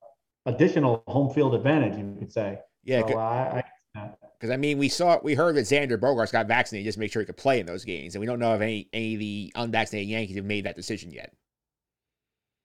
additional 0.47 1.03
home 1.07 1.31
field 1.33 1.53
advantage, 1.53 1.97
you 1.97 2.15
could 2.17 2.31
say. 2.31 2.59
Yeah, 2.83 3.05
So 3.05 3.17
I, 3.17 3.63
I, 3.93 4.09
because 4.39 4.51
I 4.51 4.57
mean, 4.57 4.77
we 4.77 4.89
saw 4.89 5.19
we 5.23 5.33
heard 5.33 5.55
that 5.55 5.65
Xander 5.65 5.97
Bogaerts 5.97 6.31
got 6.31 6.47
vaccinated 6.47 6.85
just 6.85 6.95
to 6.95 6.99
make 6.99 7.11
sure 7.11 7.21
he 7.21 7.25
could 7.25 7.37
play 7.37 7.59
in 7.59 7.65
those 7.65 7.83
games, 7.83 8.15
and 8.15 8.19
we 8.19 8.27
don't 8.27 8.39
know 8.39 8.53
if 8.55 8.61
any 8.61 8.87
any 8.93 9.15
of 9.15 9.19
the 9.19 9.51
unvaccinated 9.55 10.09
Yankees 10.09 10.35
have 10.35 10.45
made 10.45 10.65
that 10.65 10.75
decision 10.75 11.11
yet. 11.11 11.33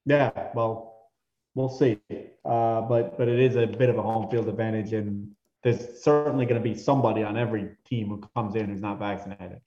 yeah. 0.05 0.31
Well, 0.53 1.09
we'll 1.55 1.69
see. 1.69 1.99
Uh, 2.45 2.81
but 2.81 3.17
but 3.17 3.27
it 3.27 3.39
is 3.39 3.55
a 3.55 3.65
bit 3.65 3.89
of 3.89 3.97
a 3.97 4.01
home 4.01 4.29
field 4.29 4.47
advantage, 4.47 4.93
and 4.93 5.31
there's 5.63 6.01
certainly 6.01 6.45
going 6.45 6.61
to 6.61 6.69
be 6.69 6.75
somebody 6.75 7.23
on 7.23 7.37
every 7.37 7.69
team 7.85 8.09
who 8.09 8.21
comes 8.35 8.55
in 8.55 8.69
who's 8.69 8.81
not 8.81 8.99
vaccinated. 8.99 9.61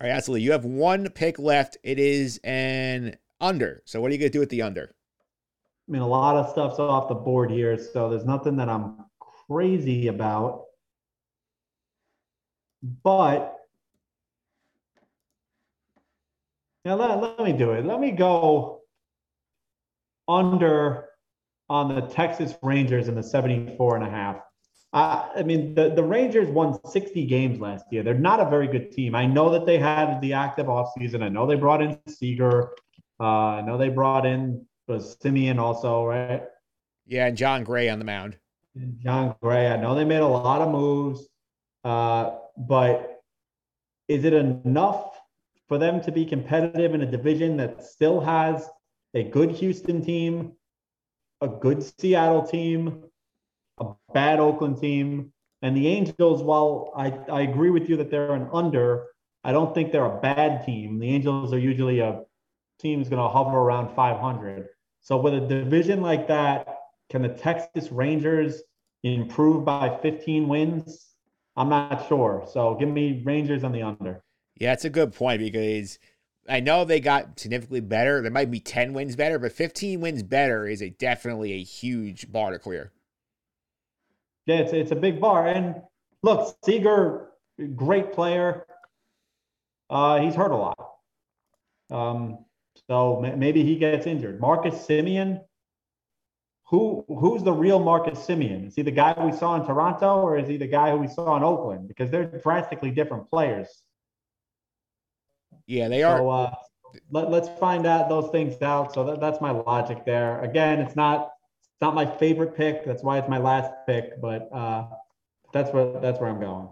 All 0.00 0.06
right, 0.06 0.10
absolutely. 0.10 0.42
You 0.42 0.52
have 0.52 0.64
one 0.64 1.08
pick 1.10 1.38
left. 1.38 1.76
It 1.82 1.98
is 1.98 2.38
an 2.44 3.16
under. 3.40 3.82
So 3.84 4.00
what 4.00 4.10
are 4.10 4.14
you 4.14 4.20
gonna 4.20 4.30
do 4.30 4.40
with 4.40 4.50
the 4.50 4.62
under? 4.62 4.94
I 5.88 5.92
mean, 5.92 6.02
a 6.02 6.06
lot 6.06 6.36
of 6.36 6.50
stuff's 6.50 6.78
off 6.78 7.08
the 7.08 7.14
board 7.14 7.50
here, 7.50 7.78
so 7.78 8.10
there's 8.10 8.24
nothing 8.24 8.56
that 8.56 8.68
I'm 8.68 9.04
crazy 9.48 10.08
about. 10.08 10.64
But 12.82 13.56
now 16.84 16.96
let, 16.96 17.20
let 17.20 17.40
me 17.40 17.52
do 17.52 17.72
it. 17.72 17.84
Let 17.84 18.00
me 18.00 18.10
go 18.10 18.80
under 20.26 21.08
on 21.68 21.94
the 21.94 22.02
Texas 22.02 22.56
Rangers 22.62 23.08
in 23.08 23.14
the 23.14 23.22
74 23.22 23.96
and 23.96 24.06
a 24.06 24.10
half. 24.10 24.36
I 24.92 25.42
mean, 25.44 25.74
the, 25.74 25.90
the 25.90 26.02
Rangers 26.02 26.48
won 26.48 26.78
60 26.86 27.26
games 27.26 27.60
last 27.60 27.84
year. 27.90 28.02
They're 28.02 28.14
not 28.14 28.40
a 28.40 28.48
very 28.48 28.66
good 28.66 28.92
team. 28.92 29.14
I 29.14 29.26
know 29.26 29.50
that 29.50 29.66
they 29.66 29.78
had 29.78 30.20
the 30.22 30.32
active 30.32 30.66
offseason. 30.66 31.22
I 31.22 31.28
know 31.28 31.46
they 31.46 31.56
brought 31.56 31.82
in 31.82 31.98
Seager. 32.08 32.70
Uh, 33.20 33.24
I 33.24 33.60
know 33.62 33.76
they 33.76 33.90
brought 33.90 34.24
in 34.24 34.64
was 34.86 35.16
Semien 35.16 35.58
also, 35.58 36.04
right? 36.04 36.42
Yeah, 37.06 37.26
and 37.26 37.36
Jon 37.36 37.64
Gray 37.64 37.88
on 37.88 37.98
the 37.98 38.04
mound. 38.04 38.36
Jon 38.98 39.34
Gray. 39.40 39.68
I 39.68 39.76
know 39.76 39.94
they 39.94 40.04
made 40.04 40.20
a 40.20 40.26
lot 40.26 40.60
of 40.60 40.70
moves, 40.70 41.26
uh, 41.84 42.36
but 42.56 43.22
is 44.08 44.24
it 44.24 44.32
enough 44.32 45.18
for 45.68 45.78
them 45.78 46.00
to 46.02 46.12
be 46.12 46.24
competitive 46.24 46.94
in 46.94 47.02
a 47.02 47.10
division 47.10 47.56
that 47.56 47.82
still 47.84 48.20
has 48.20 48.68
a 49.14 49.24
good 49.24 49.50
Houston 49.52 50.04
team, 50.04 50.52
a 51.40 51.48
good 51.48 51.82
Seattle 52.00 52.46
team, 52.46 53.04
a 53.78 53.86
bad 54.12 54.38
Oakland 54.38 54.78
team, 54.80 55.32
and 55.62 55.76
the 55.76 55.88
Angels? 55.88 56.42
While 56.42 56.92
I, 56.96 57.10
I 57.32 57.42
agree 57.42 57.70
with 57.70 57.88
you 57.88 57.96
that 57.96 58.10
they're 58.10 58.34
an 58.34 58.48
under, 58.52 59.06
I 59.42 59.52
don't 59.52 59.74
think 59.74 59.90
they're 59.90 60.04
a 60.04 60.20
bad 60.20 60.66
team. 60.66 60.98
The 60.98 61.08
Angels 61.08 61.52
are 61.52 61.58
usually 61.58 62.00
a 62.00 62.22
team 62.78 63.00
is 63.00 63.08
going 63.08 63.22
to 63.22 63.28
hover 63.28 63.56
around 63.56 63.94
500. 63.94 64.68
So 65.06 65.16
with 65.16 65.34
a 65.34 65.40
division 65.40 66.02
like 66.02 66.26
that, 66.26 66.66
can 67.10 67.22
the 67.22 67.28
Texas 67.28 67.92
Rangers 67.92 68.62
improve 69.04 69.64
by 69.64 69.96
15 70.02 70.48
wins? 70.48 71.14
I'm 71.56 71.68
not 71.68 72.08
sure. 72.08 72.44
So 72.52 72.74
give 72.74 72.88
me 72.88 73.22
Rangers 73.24 73.62
on 73.62 73.70
the 73.70 73.82
under. 73.82 74.24
Yeah, 74.56 74.72
it's 74.72 74.84
a 74.84 74.90
good 74.90 75.14
point 75.14 75.38
because 75.38 76.00
I 76.48 76.58
know 76.58 76.84
they 76.84 76.98
got 76.98 77.38
significantly 77.38 77.78
better. 77.78 78.20
There 78.20 78.32
might 78.32 78.50
be 78.50 78.58
10 78.58 78.94
wins 78.94 79.14
better, 79.14 79.38
but 79.38 79.52
15 79.52 80.00
wins 80.00 80.24
better 80.24 80.66
is 80.66 80.82
a 80.82 80.90
definitely 80.90 81.52
a 81.52 81.62
huge 81.62 82.32
bar 82.32 82.50
to 82.50 82.58
clear. 82.58 82.90
Yeah, 84.46 84.56
it's, 84.56 84.72
it's 84.72 84.90
a 84.90 84.96
big 84.96 85.20
bar. 85.20 85.46
And 85.46 85.82
look, 86.24 86.56
Seager, 86.64 87.28
great 87.76 88.12
player. 88.12 88.66
Uh, 89.88 90.18
he's 90.18 90.34
hurt 90.34 90.50
a 90.50 90.56
lot. 90.56 90.94
Um, 91.92 92.45
so 92.88 93.20
maybe 93.36 93.64
he 93.64 93.76
gets 93.76 94.06
injured. 94.06 94.40
Marcus 94.40 94.74
Semien, 94.74 95.40
who 96.66 97.04
who's 97.08 97.42
the 97.42 97.52
real 97.52 97.78
Marcus 97.78 98.18
Semien? 98.18 98.68
Is 98.68 98.74
he 98.76 98.82
the 98.82 98.90
guy 98.90 99.14
we 99.24 99.32
saw 99.32 99.56
in 99.56 99.66
Toronto, 99.66 100.20
or 100.20 100.38
is 100.38 100.48
he 100.48 100.56
the 100.56 100.66
guy 100.66 100.90
who 100.90 100.98
we 100.98 101.08
saw 101.08 101.36
in 101.36 101.42
Oakland? 101.42 101.88
Because 101.88 102.10
they're 102.10 102.26
drastically 102.26 102.90
different 102.90 103.28
players. 103.30 103.82
Yeah, 105.66 105.88
they 105.88 106.02
are. 106.02 106.18
So 106.18 106.30
uh, 106.30 106.54
let, 107.10 107.30
let's 107.30 107.48
find 107.58 107.86
out 107.86 108.08
those 108.08 108.30
things 108.30 108.60
out. 108.62 108.94
So 108.94 109.04
that, 109.04 109.20
that's 109.20 109.40
my 109.40 109.50
logic 109.50 110.04
there. 110.04 110.40
Again, 110.42 110.80
it's 110.80 110.96
not 110.96 111.32
it's 111.60 111.80
not 111.80 111.94
my 111.94 112.06
favorite 112.06 112.56
pick. 112.56 112.84
That's 112.84 113.02
why 113.02 113.18
it's 113.18 113.28
my 113.28 113.38
last 113.38 113.72
pick. 113.86 114.20
But 114.20 114.48
uh, 114.52 114.86
that's 115.52 115.72
where 115.72 115.98
that's 116.00 116.20
where 116.20 116.30
I'm 116.30 116.40
going. 116.40 116.68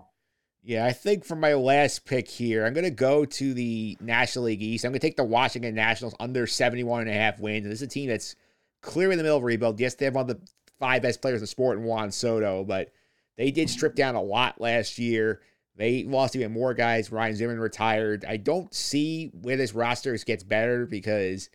Yeah, 0.66 0.86
I 0.86 0.92
think 0.92 1.26
for 1.26 1.36
my 1.36 1.52
last 1.52 2.06
pick 2.06 2.26
here, 2.26 2.64
I'm 2.64 2.72
going 2.72 2.84
to 2.84 2.90
go 2.90 3.26
to 3.26 3.52
the 3.52 3.98
National 4.00 4.46
League 4.46 4.62
East. 4.62 4.86
I'm 4.86 4.92
going 4.92 5.00
to 5.00 5.06
take 5.06 5.18
the 5.18 5.22
Washington 5.22 5.74
Nationals 5.74 6.14
under 6.18 6.46
71 6.46 7.02
and 7.02 7.10
a 7.10 7.12
half 7.12 7.38
wins. 7.38 7.64
And 7.64 7.70
this 7.70 7.82
is 7.82 7.86
a 7.86 7.90
team 7.90 8.08
that's 8.08 8.34
clearly 8.80 9.12
in 9.12 9.18
the 9.18 9.24
middle 9.24 9.36
of 9.36 9.44
rebuild. 9.44 9.78
Yes, 9.78 9.94
they 9.94 10.06
have 10.06 10.14
one 10.14 10.22
of 10.22 10.28
the 10.28 10.40
five 10.80 11.02
best 11.02 11.20
players 11.20 11.36
in 11.36 11.42
the 11.42 11.48
sport 11.48 11.76
in 11.76 11.84
Juan 11.84 12.10
Soto, 12.10 12.64
but 12.64 12.92
they 13.36 13.50
did 13.50 13.68
strip 13.68 13.94
down 13.94 14.14
a 14.14 14.22
lot 14.22 14.58
last 14.58 14.98
year. 14.98 15.42
They 15.76 16.04
lost 16.04 16.34
even 16.34 16.52
more 16.52 16.72
guys. 16.72 17.12
Ryan 17.12 17.36
Zimmerman 17.36 17.60
retired. 17.60 18.24
I 18.26 18.38
don't 18.38 18.72
see 18.72 19.32
where 19.34 19.58
this 19.58 19.74
roster 19.74 20.16
gets 20.16 20.44
better 20.44 20.86
because 20.86 21.50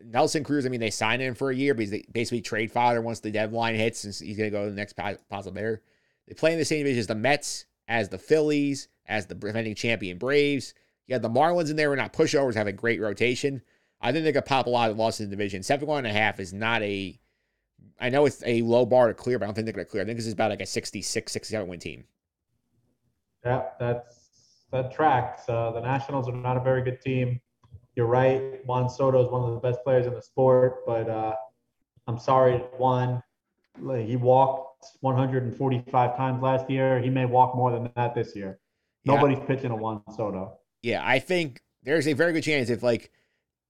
Nelson 0.00 0.44
Cruz, 0.44 0.64
I 0.64 0.68
mean, 0.68 0.80
they 0.80 0.90
signed 0.90 1.22
him 1.22 1.34
for 1.34 1.50
a 1.50 1.56
year, 1.56 1.74
but 1.74 1.86
he's 1.86 2.02
basically 2.12 2.40
trade 2.40 2.70
fodder 2.70 3.00
once 3.00 3.18
the 3.18 3.32
deadline 3.32 3.74
hits, 3.74 4.04
and 4.04 4.14
he's 4.14 4.36
going 4.36 4.50
to 4.50 4.56
go 4.56 4.64
to 4.64 4.70
the 4.70 4.76
next 4.76 4.92
possible 4.92 5.54
there. 5.54 5.82
They 6.28 6.34
play 6.34 6.52
in 6.52 6.58
the 6.60 6.64
same 6.64 6.78
division 6.84 7.00
as 7.00 7.06
the 7.08 7.16
Mets, 7.16 7.66
as 7.88 8.08
the 8.08 8.18
Phillies, 8.18 8.88
as 9.06 9.26
the 9.26 9.34
defending 9.34 9.74
champion 9.74 10.18
Braves. 10.18 10.74
You 11.06 11.14
had 11.14 11.22
the 11.22 11.28
Marlins 11.30 11.70
in 11.70 11.76
there, 11.76 11.90
were 11.90 11.96
not 11.96 12.12
pushovers, 12.12 12.54
have 12.54 12.66
a 12.66 12.72
great 12.72 13.00
rotation. 13.00 13.62
I 14.00 14.12
think 14.12 14.24
they 14.24 14.32
could 14.32 14.46
pop 14.46 14.66
a 14.66 14.70
lot 14.70 14.90
of 14.90 14.98
losses 14.98 15.20
in 15.20 15.30
the 15.30 15.36
division. 15.36 15.62
Seven 15.62 15.86
one 15.86 16.04
and 16.04 16.14
a 16.14 16.18
half 16.18 16.40
is 16.40 16.52
not 16.52 16.82
a. 16.82 17.18
I 18.00 18.08
know 18.08 18.26
it's 18.26 18.42
a 18.44 18.62
low 18.62 18.86
bar 18.86 19.08
to 19.08 19.14
clear, 19.14 19.38
but 19.38 19.44
I 19.44 19.48
don't 19.48 19.54
think 19.54 19.66
they're 19.66 19.84
to 19.84 19.90
clear. 19.90 20.02
I 20.02 20.06
think 20.06 20.18
this 20.18 20.26
is 20.26 20.32
about 20.32 20.50
like 20.50 20.60
a 20.60 20.66
66, 20.66 21.32
67 21.32 21.68
win 21.68 21.78
team. 21.78 22.04
Yeah, 23.44 23.64
that's 23.78 24.24
that 24.72 24.92
tracks. 24.92 25.48
Uh, 25.48 25.70
the 25.72 25.80
Nationals 25.80 26.28
are 26.28 26.32
not 26.32 26.56
a 26.56 26.60
very 26.60 26.82
good 26.82 27.00
team. 27.00 27.40
You're 27.94 28.06
right. 28.06 28.64
Juan 28.66 28.88
Soto 28.88 29.24
is 29.24 29.30
one 29.30 29.44
of 29.44 29.54
the 29.54 29.60
best 29.60 29.84
players 29.84 30.06
in 30.06 30.14
the 30.14 30.22
sport, 30.22 30.84
but 30.86 31.08
uh, 31.08 31.34
I'm 32.06 32.18
sorry, 32.18 32.58
Juan. 32.78 33.22
Like, 33.78 34.06
He 34.06 34.16
walked 34.16 34.86
145 35.00 36.16
times 36.16 36.42
last 36.42 36.68
year. 36.70 37.00
He 37.00 37.10
may 37.10 37.24
walk 37.24 37.54
more 37.54 37.70
than 37.70 37.90
that 37.96 38.14
this 38.14 38.34
year. 38.36 38.58
Yeah. 39.04 39.14
Nobody's 39.14 39.40
pitching 39.46 39.70
a 39.70 39.76
Juan 39.76 40.02
Soto. 40.16 40.58
Yeah, 40.82 41.02
I 41.04 41.18
think 41.18 41.60
there's 41.82 42.06
a 42.08 42.12
very 42.12 42.32
good 42.32 42.42
chance 42.44 42.70
if 42.70 42.82
like 42.82 43.10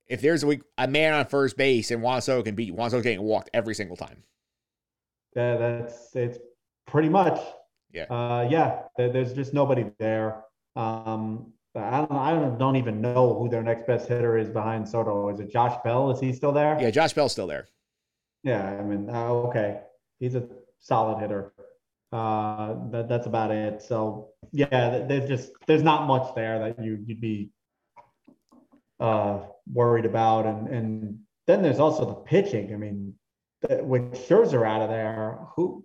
if 0.07 0.21
there's 0.21 0.43
a 0.43 0.47
week 0.47 0.61
a 0.77 0.87
man 0.87 1.13
on 1.13 1.25
first 1.25 1.57
base 1.57 1.91
and 1.91 2.01
Juan 2.01 2.21
Soto 2.21 2.43
can 2.43 2.55
beat 2.55 2.73
Juan 2.73 2.89
Soto 2.89 3.01
getting 3.03 3.21
walked 3.21 3.49
every 3.53 3.75
single 3.75 3.97
time. 3.97 4.23
Yeah, 5.35 5.57
that's 5.57 6.15
it's 6.15 6.37
pretty 6.87 7.09
much. 7.09 7.39
Yeah. 7.91 8.03
Uh, 8.03 8.47
yeah. 8.49 8.83
there- 8.97 9.11
There's 9.11 9.33
just 9.33 9.53
nobody 9.53 9.85
there. 9.99 10.43
Um, 10.75 11.51
I 11.77 11.97
don't. 11.97 12.11
I 12.11 12.31
don't, 12.31 12.57
don't 12.57 12.75
even 12.77 13.01
know 13.01 13.33
who 13.37 13.49
their 13.49 13.61
next 13.63 13.85
best 13.85 14.07
hitter 14.07 14.37
is 14.37 14.47
behind 14.49 14.87
Soto. 14.87 15.27
Is 15.29 15.39
it 15.41 15.51
Josh 15.51 15.75
Bell? 15.83 16.09
Is 16.11 16.19
he 16.21 16.31
still 16.31 16.53
there? 16.53 16.77
Yeah, 16.79 16.89
Josh 16.89 17.11
Bell's 17.13 17.33
still 17.33 17.47
there. 17.47 17.67
Yeah. 18.43 18.77
I 18.79 18.81
mean, 18.81 19.09
uh, 19.09 19.25
okay, 19.47 19.81
he's 20.19 20.35
a 20.35 20.47
solid 20.79 21.21
hitter. 21.21 21.53
Uh, 22.11 22.75
that, 22.91 23.09
that's 23.09 23.27
about 23.27 23.51
it. 23.51 23.81
So 23.81 24.29
yeah, 24.51 25.05
there's 25.07 25.27
just 25.27 25.51
there's 25.67 25.83
not 25.83 26.07
much 26.07 26.33
there 26.35 26.59
that 26.59 26.83
you 26.83 27.03
you'd 27.05 27.21
be 27.21 27.49
uh 28.99 29.39
worried 29.71 30.05
about, 30.05 30.45
and 30.45 30.67
and 30.67 31.19
then 31.47 31.61
there's 31.61 31.79
also 31.79 32.05
the 32.05 32.13
pitching. 32.13 32.73
I 32.73 32.77
mean, 32.77 33.13
th- 33.67 33.83
with 33.83 34.13
Scherzer 34.13 34.65
out 34.65 34.81
of 34.81 34.89
there, 34.89 35.39
who 35.55 35.83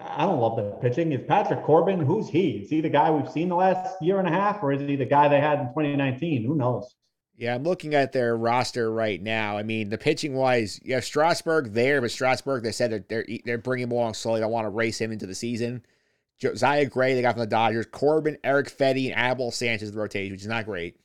I 0.00 0.26
don't 0.26 0.40
love 0.40 0.56
the 0.56 0.78
pitching. 0.80 1.12
Is 1.12 1.22
Patrick 1.26 1.64
Corbin? 1.64 2.00
Who's 2.00 2.28
he? 2.28 2.58
Is 2.58 2.70
he 2.70 2.80
the 2.80 2.88
guy 2.88 3.10
we've 3.10 3.30
seen 3.30 3.48
the 3.48 3.56
last 3.56 4.00
year 4.00 4.18
and 4.18 4.28
a 4.28 4.32
half, 4.32 4.62
or 4.62 4.72
is 4.72 4.80
he 4.80 4.96
the 4.96 5.04
guy 5.04 5.28
they 5.28 5.40
had 5.40 5.60
in 5.60 5.66
2019? 5.68 6.44
Who 6.44 6.54
knows? 6.54 6.94
Yeah, 7.38 7.54
I'm 7.54 7.62
looking 7.62 7.94
at 7.94 8.10
their 8.10 8.36
roster 8.36 8.90
right 8.90 9.22
now. 9.22 9.56
I 9.56 9.62
mean, 9.62 9.90
the 9.90 9.96
pitching 9.96 10.34
wise, 10.34 10.80
you 10.82 10.94
have 10.94 11.04
Strasburg 11.04 11.72
there, 11.72 12.00
but 12.00 12.10
Strasburg, 12.10 12.64
they 12.64 12.72
said 12.72 12.90
that 12.90 13.08
they're 13.08 13.24
they're 13.44 13.58
bringing 13.58 13.84
him 13.84 13.92
along 13.92 14.14
slowly. 14.14 14.40
They 14.40 14.46
want 14.46 14.64
to 14.64 14.70
race 14.70 15.00
him 15.00 15.12
into 15.12 15.24
the 15.26 15.36
season. 15.36 15.86
Josiah 16.40 16.86
Gray, 16.86 17.14
they 17.14 17.22
got 17.22 17.34
from 17.34 17.40
the 17.40 17.46
Dodgers. 17.46 17.86
Corbin, 17.86 18.38
Erick 18.42 18.76
Fedde, 18.76 19.14
and 19.14 19.32
Abel 19.32 19.52
Sanchez 19.52 19.92
the 19.92 19.98
rotation, 19.98 20.32
which 20.32 20.40
is 20.40 20.48
not 20.48 20.64
great. 20.64 20.98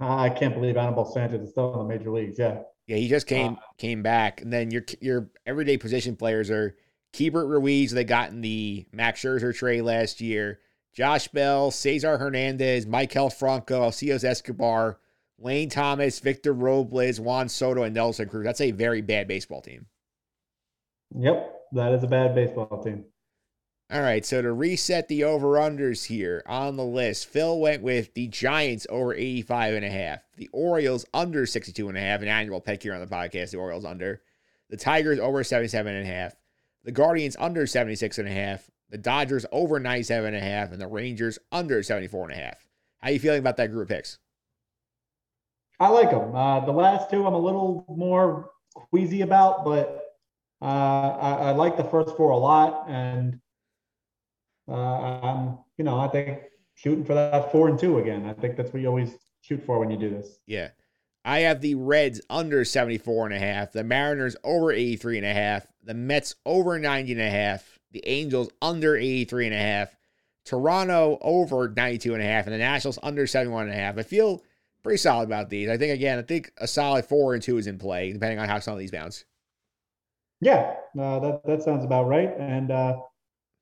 Uh, 0.00 0.16
I 0.16 0.30
can't 0.30 0.54
believe 0.54 0.76
Anibal 0.76 1.04
Sanchez 1.04 1.42
is 1.42 1.50
still 1.50 1.72
in 1.72 1.88
the 1.88 1.94
major 1.96 2.10
leagues. 2.10 2.38
Yeah. 2.38 2.62
Yeah, 2.86 2.96
he 2.96 3.08
just 3.08 3.26
came 3.26 3.54
uh, 3.54 3.60
came 3.78 4.02
back, 4.02 4.42
and 4.42 4.52
then 4.52 4.70
your 4.70 4.84
your 5.00 5.30
everyday 5.44 5.76
position 5.76 6.14
players 6.14 6.50
are 6.50 6.76
Keibert 7.12 7.48
Ruiz. 7.48 7.90
They 7.90 8.04
got 8.04 8.30
in 8.30 8.40
the 8.40 8.86
Max 8.92 9.22
Scherzer 9.22 9.54
trade 9.54 9.82
last 9.82 10.20
year. 10.20 10.60
Josh 10.92 11.28
Bell, 11.28 11.70
Cesar 11.70 12.18
Hernandez, 12.18 12.86
Maikel 12.86 13.32
Franco, 13.32 13.82
Alcides 13.82 14.24
Escobar, 14.24 14.98
Lane 15.38 15.68
Thomas, 15.68 16.18
Victor 16.18 16.52
Robles, 16.52 17.20
Juan 17.20 17.48
Soto, 17.48 17.82
and 17.82 17.94
Nelson 17.94 18.28
Cruz. 18.28 18.44
That's 18.44 18.60
a 18.60 18.72
very 18.72 19.00
bad 19.00 19.28
baseball 19.28 19.62
team. 19.62 19.86
Yep. 21.16 21.56
That 21.72 21.92
is 21.92 22.02
a 22.02 22.08
bad 22.08 22.34
baseball 22.34 22.82
team. 22.82 23.04
All 23.92 24.00
right, 24.00 24.24
so 24.24 24.40
to 24.40 24.52
reset 24.52 25.08
the 25.08 25.24
over-unders 25.24 26.06
here 26.06 26.44
on 26.46 26.76
the 26.76 26.84
list, 26.84 27.26
Phil 27.26 27.58
went 27.58 27.82
with 27.82 28.14
the 28.14 28.28
Giants 28.28 28.86
over 28.88 29.12
85 29.12 29.74
and 29.74 29.84
a 29.84 29.90
half, 29.90 30.20
the 30.36 30.48
Orioles 30.52 31.04
under 31.12 31.44
62 31.44 31.88
and 31.88 31.98
a 31.98 32.00
half, 32.00 32.22
an 32.22 32.28
annual 32.28 32.60
pick 32.60 32.84
here 32.84 32.94
on 32.94 33.00
the 33.00 33.08
podcast, 33.08 33.50
the 33.50 33.58
Orioles 33.58 33.84
under, 33.84 34.22
the 34.68 34.76
Tigers 34.76 35.18
over 35.18 35.42
77 35.42 35.92
and 35.92 36.06
a 36.06 36.08
half, 36.08 36.36
the 36.84 36.92
Guardians 36.92 37.36
under 37.40 37.66
76 37.66 38.18
and 38.18 38.28
a 38.28 38.30
half, 38.30 38.70
the 38.90 38.98
Dodgers 38.98 39.46
over 39.52 39.78
97 39.78 40.34
and 40.34 40.36
a 40.36 40.46
half, 40.46 40.72
and 40.72 40.80
the 40.80 40.86
Rangers 40.86 41.38
under 41.50 41.82
74 41.82 42.30
and 42.30 42.38
a 42.38 42.42
half. 42.42 42.68
How 42.98 43.10
you 43.10 43.18
feeling 43.18 43.38
about 43.38 43.56
that 43.56 43.70
group 43.70 43.90
of 43.90 43.96
picks? 43.96 44.18
I 45.78 45.88
like 45.88 46.10
them. 46.10 46.34
Uh, 46.34 46.60
the 46.60 46.72
last 46.72 47.10
two 47.10 47.26
I'm 47.26 47.32
a 47.32 47.38
little 47.38 47.86
more 47.88 48.50
queasy 48.74 49.22
about, 49.22 49.64
but 49.64 50.16
uh, 50.60 50.64
I, 50.64 51.32
I 51.32 51.50
like 51.52 51.76
the 51.76 51.84
first 51.84 52.16
four 52.16 52.30
a 52.30 52.36
lot, 52.36 52.84
and 52.88 53.40
uh, 54.68 54.74
I'm, 54.74 55.58
you 55.78 55.84
know, 55.84 55.98
I 55.98 56.08
think 56.08 56.38
shooting 56.74 57.04
for 57.04 57.14
that 57.14 57.50
four 57.50 57.68
and 57.68 57.78
two 57.78 57.98
again. 57.98 58.26
I 58.26 58.34
think 58.34 58.56
that's 58.56 58.72
what 58.72 58.82
you 58.82 58.88
always 58.88 59.16
shoot 59.40 59.64
for 59.64 59.78
when 59.78 59.90
you 59.90 59.96
do 59.96 60.10
this. 60.10 60.40
Yeah. 60.46 60.68
I 61.24 61.40
have 61.40 61.60
the 61.60 61.74
Reds 61.74 62.20
under 62.30 62.64
74 62.64 63.26
and 63.26 63.34
a 63.34 63.38
half, 63.38 63.72
the 63.72 63.84
Mariners 63.84 64.36
over 64.42 64.72
83 64.72 65.18
and 65.18 65.26
a 65.26 65.34
half, 65.34 65.66
the 65.82 65.92
Mets 65.92 66.34
over 66.46 66.78
90 66.78 67.12
and 67.12 67.20
a 67.20 67.30
half, 67.30 67.78
the 67.92 68.02
Angels 68.06 68.50
under 68.62 68.96
83 68.96 69.46
and 69.46 69.54
a 69.54 69.58
half, 69.58 69.96
Toronto 70.44 71.18
over 71.20 71.68
92 71.68 72.14
and 72.14 72.22
a 72.22 72.26
half, 72.26 72.46
and 72.46 72.54
the 72.54 72.58
Nationals 72.58 72.98
under 73.02 73.26
71 73.26 73.64
and 73.64 73.72
a 73.72 73.76
half. 73.76 73.98
I 73.98 74.02
feel 74.02 74.42
pretty 74.82 74.98
solid 74.98 75.24
about 75.24 75.50
these. 75.50 75.68
I 75.68 75.76
think 75.76 75.92
again, 75.92 76.18
I 76.18 76.22
think 76.22 76.52
a 76.58 76.66
solid 76.66 77.04
four 77.04 77.34
and 77.34 77.42
two 77.42 77.58
is 77.58 77.66
in 77.66 77.78
play, 77.78 78.12
depending 78.12 78.38
on 78.38 78.48
how 78.48 78.58
some 78.58 78.74
of 78.74 78.80
these 78.80 78.90
bounce. 78.90 79.24
Yeah, 80.40 80.74
uh, 80.98 81.18
that 81.20 81.42
that 81.44 81.62
sounds 81.62 81.84
about 81.84 82.08
right. 82.08 82.32
And 82.38 82.70
uh, 82.70 83.00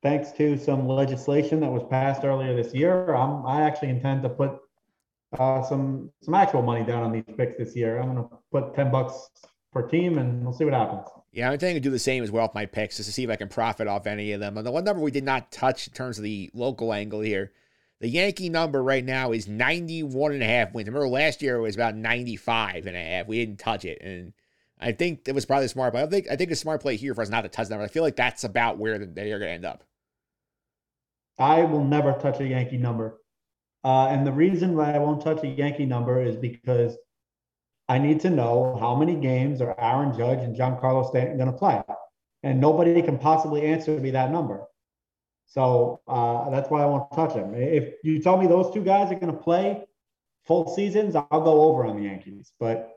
thanks 0.01 0.31
to 0.33 0.57
some 0.57 0.87
legislation 0.87 1.59
that 1.59 1.71
was 1.71 1.83
passed 1.89 2.23
earlier 2.23 2.55
this 2.55 2.73
year, 2.73 3.13
I'm, 3.13 3.45
I 3.45 3.61
actually 3.61 3.89
intend 3.89 4.23
to 4.23 4.29
put 4.29 4.59
uh, 5.37 5.61
some 5.63 6.11
some 6.21 6.33
actual 6.33 6.61
money 6.61 6.85
down 6.85 7.03
on 7.03 7.11
these 7.11 7.23
picks 7.37 7.57
this 7.57 7.75
year. 7.75 7.99
I'm 7.99 8.15
going 8.15 8.29
to 8.29 8.37
put 8.51 8.73
ten 8.75 8.91
bucks 8.91 9.29
per 9.73 9.87
team, 9.87 10.17
and 10.17 10.43
we'll 10.43 10.53
see 10.53 10.63
what 10.63 10.73
happens. 10.73 11.07
Yeah, 11.31 11.47
I'm 11.47 11.53
intending 11.53 11.75
to 11.75 11.87
do 11.87 11.91
the 11.91 11.99
same 11.99 12.23
as 12.23 12.31
well 12.31 12.45
with 12.45 12.55
my 12.55 12.65
picks, 12.65 12.97
just 12.97 13.07
to 13.07 13.13
see 13.13 13.23
if 13.23 13.29
I 13.29 13.35
can 13.35 13.49
profit 13.49 13.87
off 13.87 14.07
any 14.07 14.31
of 14.31 14.39
them. 14.39 14.57
And 14.57 14.65
the 14.65 14.71
one 14.71 14.83
number 14.83 15.01
we 15.01 15.11
did 15.11 15.23
not 15.23 15.51
touch 15.51 15.87
in 15.87 15.93
terms 15.93 16.17
of 16.17 16.23
the 16.23 16.49
local 16.53 16.91
angle 16.91 17.21
here, 17.21 17.51
the 17.99 18.07
Yankee 18.07 18.49
number 18.49 18.81
right 18.81 19.03
now 19.03 19.31
is 19.31 19.47
91 19.47 20.31
and 20.31 20.41
a 20.41 20.47
half 20.47 20.73
wins. 20.73 20.87
Remember 20.87 21.07
last 21.07 21.41
year 21.41 21.57
it 21.57 21.61
was 21.61 21.75
about 21.75 21.95
95 21.95 22.87
and 22.87 22.95
a 22.95 22.99
half. 22.99 23.27
We 23.27 23.37
didn't 23.37 23.59
touch 23.59 23.85
it. 23.85 24.01
And 24.01 24.33
I 24.79 24.93
think 24.93 25.27
it 25.27 25.35
was 25.35 25.45
probably 25.45 25.67
smart, 25.67 25.93
but 25.93 26.03
I 26.03 26.07
think 26.07 26.27
I 26.31 26.35
think 26.35 26.51
a 26.51 26.55
smart 26.55 26.81
play 26.81 26.95
here 26.95 27.13
for 27.13 27.21
us 27.21 27.29
not 27.29 27.41
to 27.41 27.49
touch 27.49 27.67
the 27.67 27.75
number. 27.75 27.85
I 27.85 27.89
feel 27.89 28.03
like 28.03 28.15
that's 28.15 28.43
about 28.43 28.77
where 28.77 28.97
they're 28.97 29.39
going 29.39 29.41
to 29.41 29.49
end 29.49 29.65
up. 29.65 29.83
I 31.37 31.63
will 31.63 31.83
never 31.83 32.13
touch 32.13 32.39
a 32.39 32.47
Yankee 32.47 32.77
number. 32.77 33.19
Uh, 33.83 34.07
and 34.07 34.25
the 34.25 34.31
reason 34.31 34.75
why 34.75 34.93
I 34.93 34.99
won't 34.99 35.21
touch 35.21 35.43
a 35.43 35.47
Yankee 35.47 35.85
number 35.85 36.21
is 36.21 36.35
because 36.35 36.97
I 37.89 37.97
need 37.97 38.19
to 38.21 38.29
know 38.29 38.77
how 38.79 38.95
many 38.95 39.15
games 39.15 39.61
are 39.61 39.75
Aaron 39.79 40.15
Judge 40.15 40.39
and 40.39 40.55
Giancarlo 40.55 41.09
Stanton 41.09 41.37
going 41.37 41.51
to 41.51 41.57
play. 41.57 41.81
And 42.43 42.61
nobody 42.61 43.01
can 43.01 43.17
possibly 43.17 43.63
answer 43.63 43.99
me 43.99 44.11
that 44.11 44.31
number. 44.31 44.65
So 45.47 45.99
uh, 46.07 46.51
that's 46.51 46.69
why 46.69 46.83
I 46.83 46.85
won't 46.85 47.11
touch 47.11 47.33
them. 47.33 47.55
If 47.55 47.95
you 48.03 48.21
tell 48.21 48.37
me 48.37 48.45
those 48.45 48.71
two 48.71 48.83
guys 48.83 49.11
are 49.11 49.19
going 49.19 49.33
to 49.33 49.41
play 49.41 49.83
full 50.45 50.73
seasons, 50.73 51.15
I'll 51.15 51.41
go 51.41 51.63
over 51.63 51.85
on 51.85 51.97
the 51.97 52.03
Yankees. 52.03 52.53
But 52.59 52.91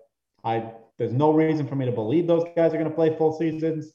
I 0.44 0.70
there's 0.98 1.12
no 1.14 1.32
reason 1.32 1.66
for 1.66 1.74
me 1.74 1.86
to 1.86 1.92
believe 1.92 2.26
those 2.26 2.44
guys 2.54 2.74
are 2.74 2.76
going 2.76 2.90
to 2.90 2.94
play 2.94 3.16
full 3.16 3.36
seasons. 3.36 3.94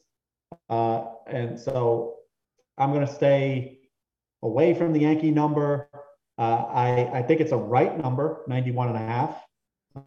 Uh, 0.68 1.06
and 1.28 1.60
so 1.60 2.16
I'm 2.78 2.92
going 2.92 3.06
to 3.06 3.14
stay 3.14 3.80
away 4.42 4.74
from 4.74 4.94
the 4.94 5.02
Yankee 5.02 5.32
number. 5.32 5.90
Uh, 6.40 6.66
I, 6.68 7.10
I 7.14 7.22
think 7.22 7.40
it's 7.40 7.52
a 7.52 7.58
right 7.58 7.98
number, 8.02 8.42
91 8.48 8.90
and 8.90 8.98
a 8.98 9.00
half. 9.00 9.47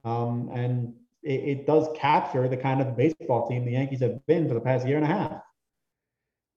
Um, 0.04 0.50
and 0.52 0.94
it, 1.22 1.40
it 1.58 1.66
does 1.66 1.88
capture 1.96 2.48
the 2.48 2.56
kind 2.56 2.80
of 2.80 2.96
baseball 2.96 3.48
team 3.48 3.64
the 3.64 3.72
Yankees 3.72 4.00
have 4.00 4.24
been 4.26 4.48
for 4.48 4.54
the 4.54 4.60
past 4.60 4.86
year 4.86 4.96
and 4.96 5.04
a 5.04 5.08
half. 5.08 5.42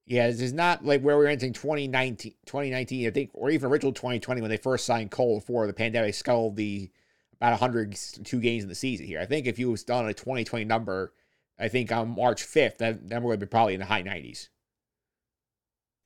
Yeah, 0.06 0.26
this 0.26 0.40
is 0.40 0.52
not 0.52 0.84
like 0.84 1.00
where 1.00 1.16
we 1.16 1.24
were 1.24 1.30
entering 1.30 1.54
2019, 1.54 2.32
2019, 2.44 3.06
I 3.06 3.10
think, 3.10 3.30
or 3.32 3.50
even 3.50 3.70
original 3.70 3.92
2020 3.92 4.42
when 4.42 4.50
they 4.50 4.58
first 4.58 4.84
signed 4.84 5.10
Cole 5.10 5.40
before 5.40 5.66
the 5.66 5.72
pandemic 5.72 6.14
sculled 6.14 6.56
the 6.56 6.90
about 7.36 7.52
102 7.52 8.40
games 8.40 8.62
in 8.62 8.68
the 8.68 8.74
season 8.74 9.06
here. 9.06 9.20
I 9.20 9.26
think 9.26 9.46
if 9.46 9.58
you 9.58 9.70
was 9.70 9.82
done 9.82 10.06
a 10.06 10.14
2020 10.14 10.64
number, 10.64 11.14
I 11.58 11.68
think 11.68 11.90
on 11.90 12.14
March 12.14 12.42
5th, 12.44 12.78
that 12.78 13.02
number 13.04 13.28
would 13.28 13.40
be 13.40 13.46
probably 13.46 13.74
in 13.74 13.80
the 13.80 13.86
high 13.86 14.02
90s. 14.02 14.48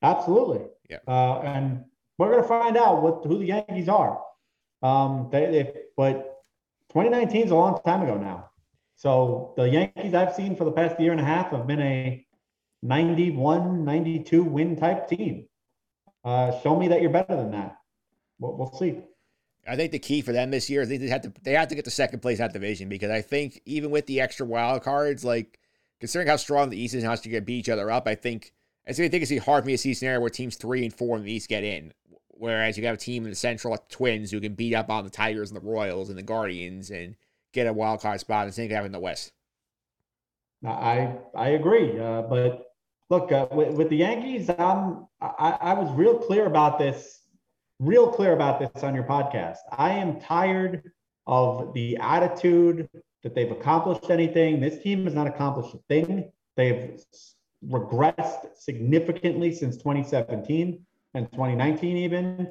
Absolutely. 0.02 0.66
Yeah. 0.88 0.98
Uh, 1.06 1.40
and 1.40 1.84
we're 2.18 2.30
going 2.30 2.42
to 2.42 2.48
find 2.48 2.76
out 2.76 3.02
what 3.02 3.24
who 3.24 3.38
the 3.38 3.46
Yankees 3.46 3.88
are. 3.88 4.20
Um, 4.82 5.28
they, 5.32 5.46
they, 5.46 5.72
but 5.96 6.27
2019 6.90 7.46
is 7.46 7.50
a 7.50 7.54
long 7.54 7.80
time 7.84 8.02
ago 8.02 8.16
now. 8.16 8.50
So 8.96 9.52
the 9.56 9.68
Yankees 9.68 10.14
I've 10.14 10.34
seen 10.34 10.56
for 10.56 10.64
the 10.64 10.72
past 10.72 10.98
year 10.98 11.12
and 11.12 11.20
a 11.20 11.24
half 11.24 11.50
have 11.52 11.66
been 11.66 11.80
a 11.80 12.26
91, 12.82 13.84
92 13.84 14.42
win 14.42 14.76
type 14.76 15.08
team. 15.08 15.46
Uh, 16.24 16.58
show 16.60 16.78
me 16.78 16.88
that 16.88 17.00
you're 17.00 17.10
better 17.10 17.36
than 17.36 17.50
that. 17.52 17.76
We'll, 18.38 18.56
we'll 18.56 18.72
see. 18.72 19.00
I 19.66 19.76
think 19.76 19.92
the 19.92 19.98
key 19.98 20.22
for 20.22 20.32
them 20.32 20.50
this 20.50 20.70
year 20.70 20.82
is 20.82 20.88
they 20.88 20.98
had 21.08 21.22
to 21.24 21.32
they 21.42 21.52
have 21.52 21.68
to 21.68 21.74
get 21.74 21.84
the 21.84 21.90
second 21.90 22.20
place 22.20 22.38
that 22.38 22.52
division 22.52 22.88
because 22.88 23.10
I 23.10 23.20
think 23.20 23.60
even 23.66 23.90
with 23.90 24.06
the 24.06 24.20
extra 24.20 24.46
wild 24.46 24.82
cards, 24.82 25.24
like 25.24 25.58
considering 26.00 26.28
how 26.28 26.36
strong 26.36 26.70
the 26.70 26.80
East 26.80 26.94
is 26.94 27.02
and 27.02 27.10
how 27.12 27.20
you 27.22 27.30
can 27.30 27.44
beat 27.44 27.58
each 27.58 27.68
other 27.68 27.90
up, 27.90 28.08
I 28.08 28.14
think 28.14 28.52
It's 28.86 28.98
going 28.98 29.10
to 29.10 29.18
think 29.18 29.30
it's 29.30 29.44
hard 29.44 29.64
for 29.64 29.66
me 29.66 29.74
to 29.74 29.78
see 29.78 29.90
a 29.90 29.94
scenario 29.94 30.20
where 30.20 30.30
teams 30.30 30.56
three 30.56 30.84
and 30.84 30.94
four 30.94 31.16
in 31.16 31.24
the 31.24 31.32
East 31.32 31.48
get 31.48 31.64
in. 31.64 31.92
Whereas 32.38 32.78
you 32.78 32.86
have 32.86 32.94
a 32.94 32.98
team 32.98 33.24
in 33.24 33.30
the 33.30 33.36
Central 33.36 33.72
like 33.72 33.88
the 33.88 33.94
Twins 33.94 34.30
who 34.30 34.40
can 34.40 34.54
beat 34.54 34.74
up 34.74 34.90
on 34.90 35.04
the 35.04 35.10
Tigers 35.10 35.50
and 35.50 35.60
the 35.60 35.66
Royals 35.66 36.08
and 36.08 36.16
the 36.16 36.22
Guardians 36.22 36.90
and 36.90 37.16
get 37.52 37.66
a 37.66 37.72
wild 37.72 38.00
card 38.00 38.20
spot 38.20 38.44
and 38.44 38.54
same 38.54 38.68
thing 38.68 38.84
in 38.84 38.92
the 38.92 39.00
West. 39.00 39.32
I 40.64 41.16
I 41.34 41.50
agree, 41.50 41.98
uh, 41.98 42.22
but 42.22 42.72
look 43.10 43.32
uh, 43.32 43.46
with, 43.52 43.74
with 43.74 43.90
the 43.90 43.96
Yankees, 43.96 44.50
um, 44.58 45.08
I, 45.20 45.56
I 45.60 45.74
was 45.74 45.90
real 45.92 46.18
clear 46.18 46.46
about 46.46 46.78
this, 46.78 47.22
real 47.78 48.08
clear 48.08 48.32
about 48.32 48.58
this 48.58 48.82
on 48.82 48.94
your 48.94 49.04
podcast. 49.04 49.58
I 49.72 49.90
am 49.90 50.20
tired 50.20 50.82
of 51.26 51.72
the 51.74 51.96
attitude 51.98 52.88
that 53.22 53.34
they've 53.34 53.50
accomplished 53.50 54.10
anything. 54.10 54.60
This 54.60 54.82
team 54.82 55.04
has 55.04 55.14
not 55.14 55.26
accomplished 55.26 55.74
a 55.74 55.78
thing. 55.88 56.30
They've 56.56 57.00
regressed 57.66 58.56
significantly 58.56 59.52
since 59.52 59.76
2017 59.76 60.84
and 61.14 61.30
2019 61.32 61.96
even. 61.96 62.48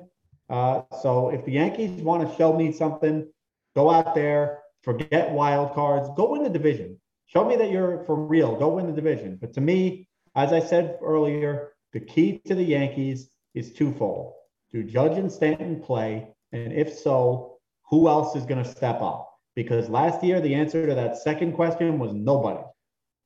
Uh, 0.49 0.81
so 1.01 1.29
if 1.29 1.43
the 1.45 1.53
Yankees 1.53 2.01
want 2.01 2.27
to 2.27 2.35
show 2.37 2.53
me 2.53 2.71
something, 2.71 3.27
go 3.75 3.91
out 3.91 4.15
there, 4.15 4.59
forget 4.83 5.31
wild 5.31 5.73
cards, 5.73 6.09
go 6.15 6.31
win 6.31 6.43
the 6.43 6.49
division. 6.49 6.99
Show 7.25 7.43
me 7.45 7.57
that 7.57 7.71
you're 7.71 8.05
for 8.05 8.15
real. 8.15 8.55
Go 8.55 8.69
win 8.75 8.87
the 8.87 8.93
division. 8.93 9.37
But 9.39 9.53
to 9.53 9.61
me, 9.61 10.07
as 10.35 10.53
I 10.53 10.59
said 10.59 10.97
earlier, 11.01 11.73
the 11.91 11.99
key 11.99 12.41
to 12.45 12.55
the 12.55 12.63
Yankees 12.63 13.29
is 13.53 13.73
twofold. 13.73 14.33
Do 14.71 14.83
Judge 14.83 15.17
and 15.17 15.31
Stanton 15.31 15.81
play? 15.81 16.27
And 16.51 16.71
if 16.71 16.93
so, 16.93 17.57
who 17.89 18.07
else 18.07 18.35
is 18.35 18.45
going 18.45 18.63
to 18.63 18.69
step 18.69 19.01
up? 19.01 19.33
Because 19.55 19.89
last 19.89 20.23
year, 20.23 20.39
the 20.39 20.53
answer 20.53 20.85
to 20.85 20.95
that 20.95 21.17
second 21.17 21.53
question 21.53 21.99
was 21.99 22.13
nobody. 22.13 22.63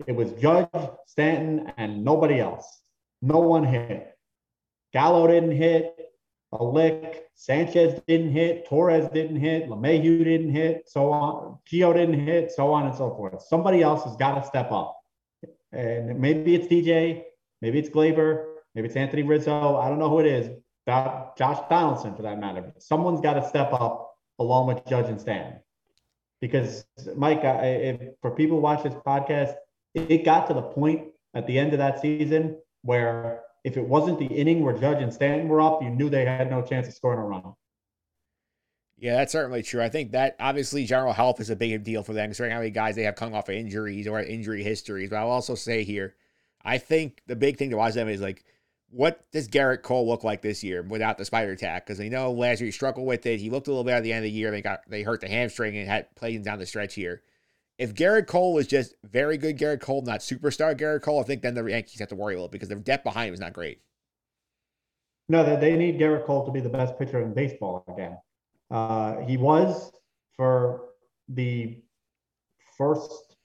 It 0.07 0.15
was 0.15 0.31
Judge, 0.33 0.69
Stanton, 1.05 1.71
and 1.77 2.03
nobody 2.03 2.39
else. 2.39 2.81
No 3.21 3.39
one 3.39 3.63
hit. 3.63 4.15
Gallo 4.93 5.27
didn't 5.27 5.51
hit 5.51 6.11
a 6.51 6.63
lick. 6.63 7.27
Sanchez 7.35 7.99
didn't 8.07 8.31
hit. 8.31 8.67
Torres 8.67 9.09
didn't 9.13 9.37
hit. 9.37 9.69
LeMahieu 9.69 10.23
didn't 10.23 10.51
hit. 10.51 10.89
So 10.89 11.11
on. 11.11 11.57
Gio 11.69 11.93
didn't 11.93 12.25
hit. 12.25 12.51
So 12.51 12.71
on 12.73 12.87
and 12.87 12.95
so 12.95 13.09
forth. 13.15 13.41
Somebody 13.43 13.81
else 13.81 14.03
has 14.03 14.15
got 14.15 14.35
to 14.35 14.45
step 14.45 14.71
up. 14.71 14.97
And 15.71 16.19
maybe 16.19 16.55
it's 16.55 16.67
DJ. 16.67 17.23
Maybe 17.61 17.79
it's 17.79 17.89
Gleyber. 17.89 18.55
Maybe 18.75 18.87
it's 18.87 18.97
Anthony 18.97 19.23
Rizzo. 19.23 19.77
I 19.77 19.89
don't 19.89 19.99
know 19.99 20.09
who 20.09 20.19
it 20.19 20.25
is. 20.25 20.49
Josh 20.87 21.59
Donaldson, 21.69 22.15
for 22.15 22.23
that 22.23 22.39
matter. 22.39 22.61
But 22.61 22.81
someone's 22.81 23.21
got 23.21 23.35
to 23.35 23.47
step 23.47 23.71
up 23.73 24.15
along 24.39 24.67
with 24.67 24.85
Judge 24.85 25.07
and 25.07 25.19
Stanton. 25.19 25.59
Because 26.41 26.85
Mike, 27.15 27.45
I, 27.45 27.65
if, 27.67 28.01
for 28.21 28.31
people 28.31 28.57
who 28.57 28.63
watch 28.63 28.83
this 28.83 28.93
podcast, 28.93 29.53
it 29.93 30.25
got 30.25 30.47
to 30.47 30.53
the 30.53 30.61
point 30.61 31.09
at 31.33 31.47
the 31.47 31.57
end 31.57 31.73
of 31.73 31.79
that 31.79 32.01
season 32.01 32.57
where 32.81 33.43
if 33.63 33.77
it 33.77 33.87
wasn't 33.87 34.19
the 34.19 34.25
inning 34.25 34.63
where 34.63 34.77
Judge 34.77 35.01
and 35.01 35.13
Stanton 35.13 35.47
were 35.47 35.61
up, 35.61 35.81
you 35.81 35.89
knew 35.89 36.09
they 36.09 36.25
had 36.25 36.49
no 36.49 36.61
chance 36.61 36.87
of 36.87 36.93
scoring 36.93 37.19
a 37.19 37.23
run. 37.23 37.53
Yeah, 38.97 39.17
that's 39.17 39.31
certainly 39.31 39.63
true. 39.63 39.81
I 39.81 39.89
think 39.89 40.11
that 40.11 40.35
obviously 40.39 40.85
general 40.85 41.13
health 41.13 41.39
is 41.39 41.49
a 41.49 41.55
big 41.55 41.83
deal 41.83 42.03
for 42.03 42.13
them, 42.13 42.27
considering 42.27 42.53
how 42.53 42.59
many 42.59 42.69
guys 42.69 42.95
they 42.95 43.03
have 43.03 43.15
coming 43.15 43.33
off 43.33 43.49
of 43.49 43.55
injuries 43.55 44.07
or 44.07 44.21
injury 44.21 44.63
histories. 44.63 45.09
But 45.09 45.17
I'll 45.17 45.29
also 45.29 45.55
say 45.55 45.83
here, 45.83 46.15
I 46.63 46.77
think 46.77 47.23
the 47.25 47.35
big 47.35 47.57
thing 47.57 47.71
to 47.71 47.77
watch 47.77 47.95
them 47.95 48.07
is 48.07 48.21
like, 48.21 48.45
what 48.91 49.25
does 49.31 49.47
Gerrit 49.47 49.81
Cole 49.81 50.07
look 50.07 50.23
like 50.23 50.41
this 50.41 50.63
year 50.63 50.83
without 50.83 51.17
the 51.17 51.25
Spider 51.25 51.55
Tack? 51.55 51.85
Because 51.85 51.97
they 51.97 52.09
know 52.09 52.31
last 52.31 52.59
year 52.59 52.67
he 52.67 52.71
struggled 52.71 53.07
with 53.07 53.25
it. 53.25 53.39
He 53.39 53.49
looked 53.49 53.67
a 53.67 53.71
little 53.71 53.83
bit 53.83 53.93
at 53.93 54.03
the 54.03 54.13
end 54.13 54.25
of 54.25 54.31
the 54.31 54.37
year. 54.37 54.51
They 54.51 54.61
got 54.61 54.81
they 54.87 55.01
hurt 55.01 55.21
the 55.21 55.29
hamstring 55.29 55.77
and 55.77 55.87
had 55.87 56.13
playing 56.15 56.43
down 56.43 56.59
the 56.59 56.65
stretch 56.65 56.93
here. 56.93 57.23
If 57.81 57.95
Gerrit 57.95 58.27
Cole 58.27 58.59
is 58.59 58.67
just 58.67 58.93
very 59.03 59.39
good 59.39 59.57
Gerrit 59.57 59.81
Cole, 59.81 60.03
not 60.03 60.19
superstar 60.19 60.79
Gerrit 60.79 61.01
Cole, 61.01 61.19
I 61.19 61.23
think 61.23 61.41
then 61.41 61.55
the 61.55 61.65
Yankees 61.65 61.99
have 61.99 62.09
to 62.09 62.15
worry 62.15 62.35
a 62.35 62.37
little 62.37 62.47
because 62.47 62.69
the 62.69 62.75
depth 62.75 63.03
behind 63.03 63.29
him 63.29 63.33
is 63.33 63.39
not 63.39 63.53
great. 63.53 63.81
No, 65.27 65.43
they, 65.43 65.55
they 65.55 65.75
need 65.75 65.99
Gerrit 65.99 66.27
Cole 66.27 66.45
to 66.45 66.51
be 66.51 66.59
the 66.59 66.69
best 66.69 66.99
pitcher 66.99 67.23
in 67.23 67.33
baseball 67.33 67.83
again. 67.91 68.19
Uh, 68.69 69.21
he 69.21 69.35
was 69.35 69.91
for 70.37 70.89
the 71.27 71.81
first 72.77 73.35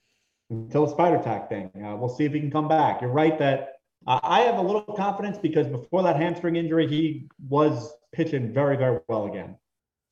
until 0.51 0.85
the 0.85 0.93
Spider 0.93 1.19
Tack 1.25 1.49
thing. 1.49 1.71
Uh, 1.75 1.97
we'll 1.97 2.15
see 2.15 2.27
if 2.27 2.35
he 2.35 2.41
can 2.41 2.51
come 2.51 2.69
back. 2.69 3.01
You're 3.01 3.13
right 3.13 3.39
that 3.39 3.77
uh, 4.07 4.21
I 4.23 4.41
have 4.41 4.59
a 4.59 4.63
little 4.63 4.83
confidence 4.83 5.39
because 5.39 5.67
before 5.67 6.03
that 6.03 6.17
hamstring 6.17 6.57
injury, 6.57 6.87
he 6.87 7.27
was 7.49 7.91
pitching 8.13 8.53
very, 8.53 8.77
very 8.77 9.01
well 9.09 9.25
again. 9.25 9.57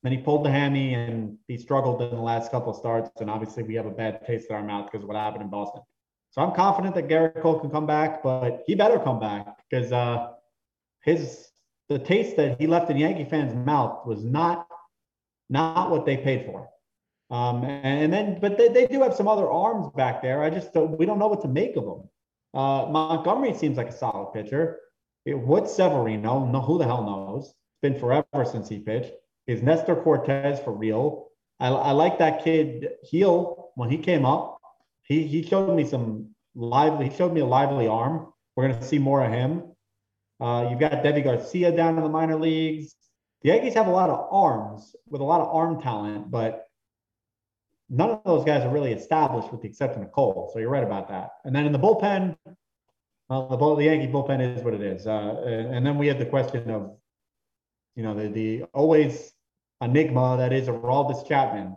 Then 0.05 0.11
he 0.11 0.19
pulled 0.19 0.45
the 0.45 0.51
hammy 0.51 0.93
and 0.93 1.35
he 1.47 1.57
struggled 1.57 1.99
in 1.99 2.11
the 2.11 2.21
last 2.21 2.51
couple 2.51 2.71
of 2.71 2.77
starts. 2.77 3.09
And 3.21 3.27
obviously, 3.27 3.63
we 3.63 3.73
have 3.73 3.87
a 3.87 3.89
bad 3.91 4.23
taste 4.23 4.51
in 4.51 4.55
our 4.55 4.61
mouth 4.61 4.85
because 4.85 5.01
of 5.01 5.07
what 5.07 5.17
happened 5.17 5.41
in 5.41 5.49
Boston. 5.49 5.81
So 6.29 6.43
I'm 6.43 6.53
confident 6.53 6.93
that 6.93 7.07
Gerrit 7.07 7.41
Cole 7.41 7.59
can 7.59 7.71
come 7.71 7.87
back, 7.87 8.21
but 8.21 8.61
he 8.67 8.75
better 8.75 8.99
come 8.99 9.19
back 9.19 9.47
because 9.67 9.91
uh, 9.91 10.33
his 11.01 11.47
the 11.89 11.97
taste 11.97 12.37
that 12.37 12.61
he 12.61 12.67
left 12.67 12.91
in 12.91 12.97
Yankee 12.97 13.25
fans' 13.25 13.55
mouth 13.55 14.05
was 14.05 14.23
not 14.23 14.67
not 15.49 15.89
what 15.89 16.05
they 16.05 16.17
paid 16.17 16.45
for. 16.45 16.69
Um, 17.31 17.63
and 17.63 18.13
then, 18.13 18.37
but 18.39 18.59
they, 18.59 18.67
they 18.67 18.85
do 18.85 19.01
have 19.01 19.15
some 19.15 19.27
other 19.27 19.49
arms 19.49 19.87
back 19.95 20.21
there. 20.21 20.43
I 20.43 20.51
just 20.51 20.71
don't, 20.71 20.99
we 20.99 21.07
don't 21.07 21.17
know 21.17 21.27
what 21.27 21.41
to 21.41 21.47
make 21.47 21.75
of 21.77 21.83
them. 21.83 22.09
Uh, 22.53 22.85
Montgomery 22.91 23.55
seems 23.55 23.75
like 23.75 23.89
a 23.89 23.91
solid 23.91 24.33
pitcher. 24.33 24.77
It, 25.25 25.35
Severino? 25.67 26.45
No, 26.45 26.61
who 26.61 26.77
the 26.77 26.85
hell 26.85 27.03
knows? 27.03 27.47
It's 27.47 27.81
been 27.81 27.99
forever 27.99 28.45
since 28.45 28.69
he 28.69 28.77
pitched. 28.77 29.13
Is 29.47 29.61
Nestor 29.61 29.95
Cortes 29.95 30.59
for 30.63 30.71
real? 30.71 31.27
I, 31.59 31.69
I 31.69 31.91
like 31.91 32.17
that 32.19 32.43
kid 32.43 32.89
Heel 33.03 33.71
when 33.75 33.89
he 33.89 33.97
came 33.97 34.25
up. 34.25 34.59
He 35.03 35.27
he 35.27 35.43
showed 35.43 35.75
me 35.75 35.85
some 35.85 36.29
lively. 36.55 37.09
He 37.09 37.15
showed 37.15 37.33
me 37.33 37.41
a 37.41 37.45
lively 37.45 37.87
arm. 37.87 38.33
We're 38.55 38.67
gonna 38.67 38.83
see 38.83 38.99
more 38.99 39.23
of 39.23 39.31
him. 39.31 39.63
Uh, 40.39 40.67
you've 40.69 40.79
got 40.79 40.91
Deivi 40.91 41.23
Garcia 41.23 41.71
down 41.71 41.97
in 41.97 42.03
the 42.03 42.09
minor 42.09 42.35
leagues. 42.35 42.95
The 43.41 43.49
Yankees 43.49 43.75
have 43.75 43.87
a 43.87 43.91
lot 43.91 44.09
of 44.09 44.27
arms 44.31 44.95
with 45.07 45.21
a 45.21 45.23
lot 45.23 45.41
of 45.41 45.47
arm 45.53 45.81
talent, 45.81 46.31
but 46.31 46.67
none 47.89 48.09
of 48.09 48.21
those 48.25 48.43
guys 48.43 48.63
are 48.63 48.69
really 48.69 48.91
established 48.91 49.51
with 49.51 49.61
the 49.61 49.67
exception 49.67 50.03
of 50.03 50.11
Cole. 50.11 50.49
So 50.51 50.59
you're 50.59 50.69
right 50.69 50.83
about 50.83 51.07
that. 51.09 51.29
And 51.45 51.55
then 51.55 51.65
in 51.65 51.71
the 51.71 51.79
bullpen, 51.79 52.35
well, 53.29 53.47
the, 53.47 53.75
the 53.75 53.83
Yankee 53.83 54.11
bullpen 54.11 54.57
is 54.57 54.63
what 54.63 54.73
it 54.73 54.81
is. 54.81 55.07
Uh, 55.07 55.43
and, 55.45 55.75
and 55.75 55.85
then 55.85 55.97
we 55.97 56.07
have 56.07 56.19
the 56.19 56.25
question 56.25 56.69
of, 56.71 56.97
you 57.95 58.03
know, 58.03 58.15
the, 58.15 58.27
the 58.27 58.63
always 58.73 59.34
enigma 59.81 60.37
that 60.37 60.53
is 60.53 60.67
Aroldis 60.67 61.27
Chapman. 61.27 61.75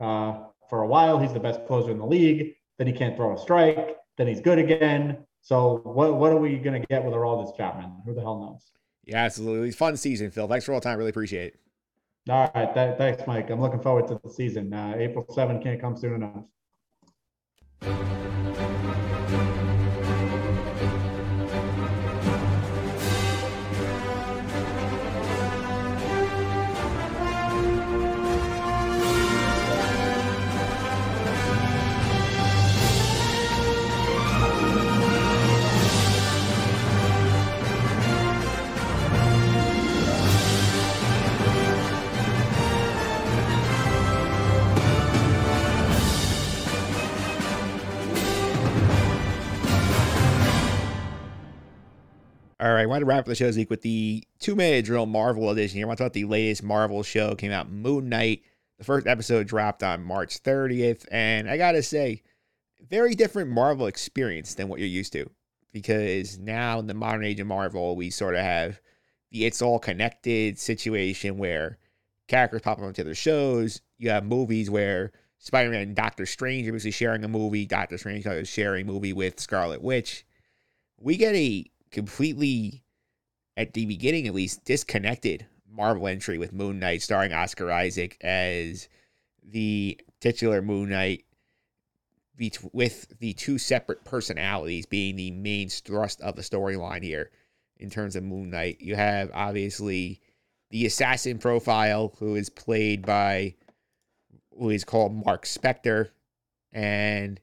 Uh, 0.00 0.44
for 0.68 0.82
a 0.82 0.86
while, 0.86 1.18
he's 1.18 1.32
the 1.32 1.40
best 1.40 1.66
closer 1.66 1.90
in 1.90 1.98
the 1.98 2.06
league. 2.06 2.54
Then 2.78 2.86
he 2.86 2.92
can't 2.92 3.16
throw 3.16 3.36
a 3.36 3.38
strike. 3.38 3.96
Then 4.16 4.26
he's 4.26 4.40
good 4.40 4.58
again. 4.58 5.18
So 5.42 5.80
what 5.84 6.16
what 6.16 6.32
are 6.32 6.38
we 6.38 6.56
going 6.56 6.80
to 6.80 6.86
get 6.86 7.04
with 7.04 7.14
Aroldis 7.14 7.56
Chapman? 7.56 8.02
Who 8.04 8.14
the 8.14 8.20
hell 8.20 8.38
knows? 8.38 8.70
Yeah, 9.04 9.18
absolutely. 9.24 9.72
Fun 9.72 9.96
season, 9.96 10.30
Phil. 10.30 10.46
Thanks 10.46 10.64
for 10.64 10.72
all 10.72 10.80
the 10.80 10.84
time. 10.84 10.96
Really 10.98 11.10
appreciate 11.10 11.54
it. 11.54 11.60
All 12.30 12.50
right. 12.54 12.72
Th- 12.72 12.96
thanks, 12.96 13.22
Mike. 13.26 13.50
I'm 13.50 13.60
looking 13.60 13.80
forward 13.80 14.06
to 14.08 14.20
the 14.22 14.30
season. 14.30 14.72
Uh, 14.72 14.94
April 14.96 15.26
7 15.34 15.60
can't 15.60 15.80
come 15.80 15.96
soon 15.96 16.22
enough. 17.82 18.30
All 52.62 52.72
right, 52.72 52.82
I 52.82 52.86
want 52.86 53.00
to 53.00 53.06
wrap 53.06 53.18
up 53.18 53.24
the 53.24 53.34
show 53.34 53.46
this 53.46 53.56
week 53.56 53.70
with 53.70 53.82
the 53.82 54.22
two 54.38 54.54
minute 54.54 54.84
drill 54.84 55.04
Marvel 55.04 55.50
edition 55.50 55.78
here. 55.78 55.84
I 55.84 55.88
want 55.88 55.98
to 55.98 56.04
talk 56.04 56.06
about 56.06 56.12
the 56.12 56.26
latest 56.26 56.62
Marvel 56.62 57.02
show 57.02 57.34
came 57.34 57.50
out, 57.50 57.68
Moon 57.68 58.08
Knight. 58.08 58.44
The 58.78 58.84
first 58.84 59.08
episode 59.08 59.48
dropped 59.48 59.82
on 59.82 60.04
March 60.04 60.44
30th, 60.44 61.04
and 61.10 61.50
I 61.50 61.56
gotta 61.56 61.82
say, 61.82 62.22
very 62.88 63.16
different 63.16 63.50
Marvel 63.50 63.88
experience 63.88 64.54
than 64.54 64.68
what 64.68 64.78
you're 64.78 64.86
used 64.86 65.12
to. 65.14 65.28
Because 65.72 66.38
now 66.38 66.78
in 66.78 66.86
the 66.86 66.94
modern 66.94 67.24
age 67.24 67.40
of 67.40 67.48
Marvel, 67.48 67.96
we 67.96 68.10
sort 68.10 68.36
of 68.36 68.42
have 68.42 68.80
the 69.32 69.44
it's 69.44 69.60
all 69.60 69.80
connected 69.80 70.56
situation 70.56 71.38
where 71.38 71.78
characters 72.28 72.62
pop 72.62 72.78
up 72.78 72.84
onto 72.84 73.02
other 73.02 73.16
shows. 73.16 73.80
You 73.98 74.10
have 74.10 74.24
movies 74.24 74.70
where 74.70 75.10
Spider-Man 75.38 75.82
and 75.82 75.96
Doctor 75.96 76.26
Strange 76.26 76.68
are 76.68 76.72
basically 76.72 76.92
sharing 76.92 77.24
a 77.24 77.28
movie. 77.28 77.66
Doctor 77.66 77.98
Strange 77.98 78.24
is 78.24 78.48
sharing 78.48 78.88
a 78.88 78.92
movie 78.92 79.12
with 79.12 79.40
Scarlet 79.40 79.82
Witch. 79.82 80.24
We 81.00 81.16
get 81.16 81.34
a 81.34 81.71
completely, 81.92 82.82
at 83.56 83.74
the 83.74 83.86
beginning 83.86 84.26
at 84.26 84.34
least, 84.34 84.64
disconnected 84.64 85.46
Marvel 85.70 86.08
entry 86.08 86.38
with 86.38 86.52
Moon 86.52 86.78
Knight 86.78 87.02
starring 87.02 87.32
Oscar 87.32 87.70
Isaac 87.70 88.16
as 88.20 88.88
the 89.42 90.00
titular 90.20 90.62
Moon 90.62 90.90
Knight. 90.90 91.24
with 92.72 93.18
the 93.20 93.34
two 93.34 93.58
separate 93.58 94.04
personalities 94.04 94.86
being 94.86 95.16
the 95.16 95.30
main 95.30 95.68
thrust 95.68 96.20
of 96.22 96.34
the 96.34 96.42
storyline 96.42 97.02
here 97.02 97.30
in 97.76 97.90
terms 97.90 98.16
of 98.16 98.24
Moon 98.24 98.50
Knight. 98.50 98.80
You 98.80 98.96
have 98.96 99.30
obviously 99.32 100.20
the 100.70 100.86
assassin 100.86 101.38
profile, 101.38 102.14
who 102.18 102.34
is 102.34 102.48
played 102.48 103.04
by 103.04 103.54
who 104.58 104.70
is 104.70 104.84
called 104.84 105.14
Mark 105.24 105.44
Spector, 105.44 106.08
and 106.72 107.40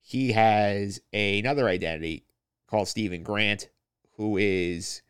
he 0.00 0.32
has 0.32 1.00
another 1.12 1.68
identity 1.68 2.26
called 2.66 2.88
Stephen 2.88 3.22
Grant, 3.22 3.68
who 4.22 4.36
is 4.36 5.02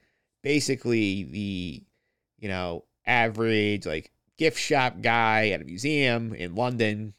basically 0.43 1.25
the 1.25 1.83
you 2.39 2.49
know 2.49 2.85
average 3.07 3.85
like 3.85 4.11
gift 4.39 4.59
shop 4.59 5.03
guy 5.03 5.51
at 5.51 5.61
a 5.61 5.65
museum 5.65 6.35
in 6.35 6.55
London. 6.55 7.13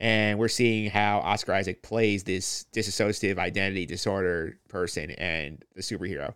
And 0.00 0.38
we're 0.38 0.48
seeing 0.48 0.90
how 0.90 1.18
Oscar 1.20 1.52
Isaac 1.52 1.82
plays 1.82 2.24
this 2.24 2.66
disassociative 2.74 3.38
identity 3.38 3.86
disorder 3.86 4.58
person 4.68 5.12
and 5.12 5.62
the 5.74 5.82
superhero. 5.82 6.34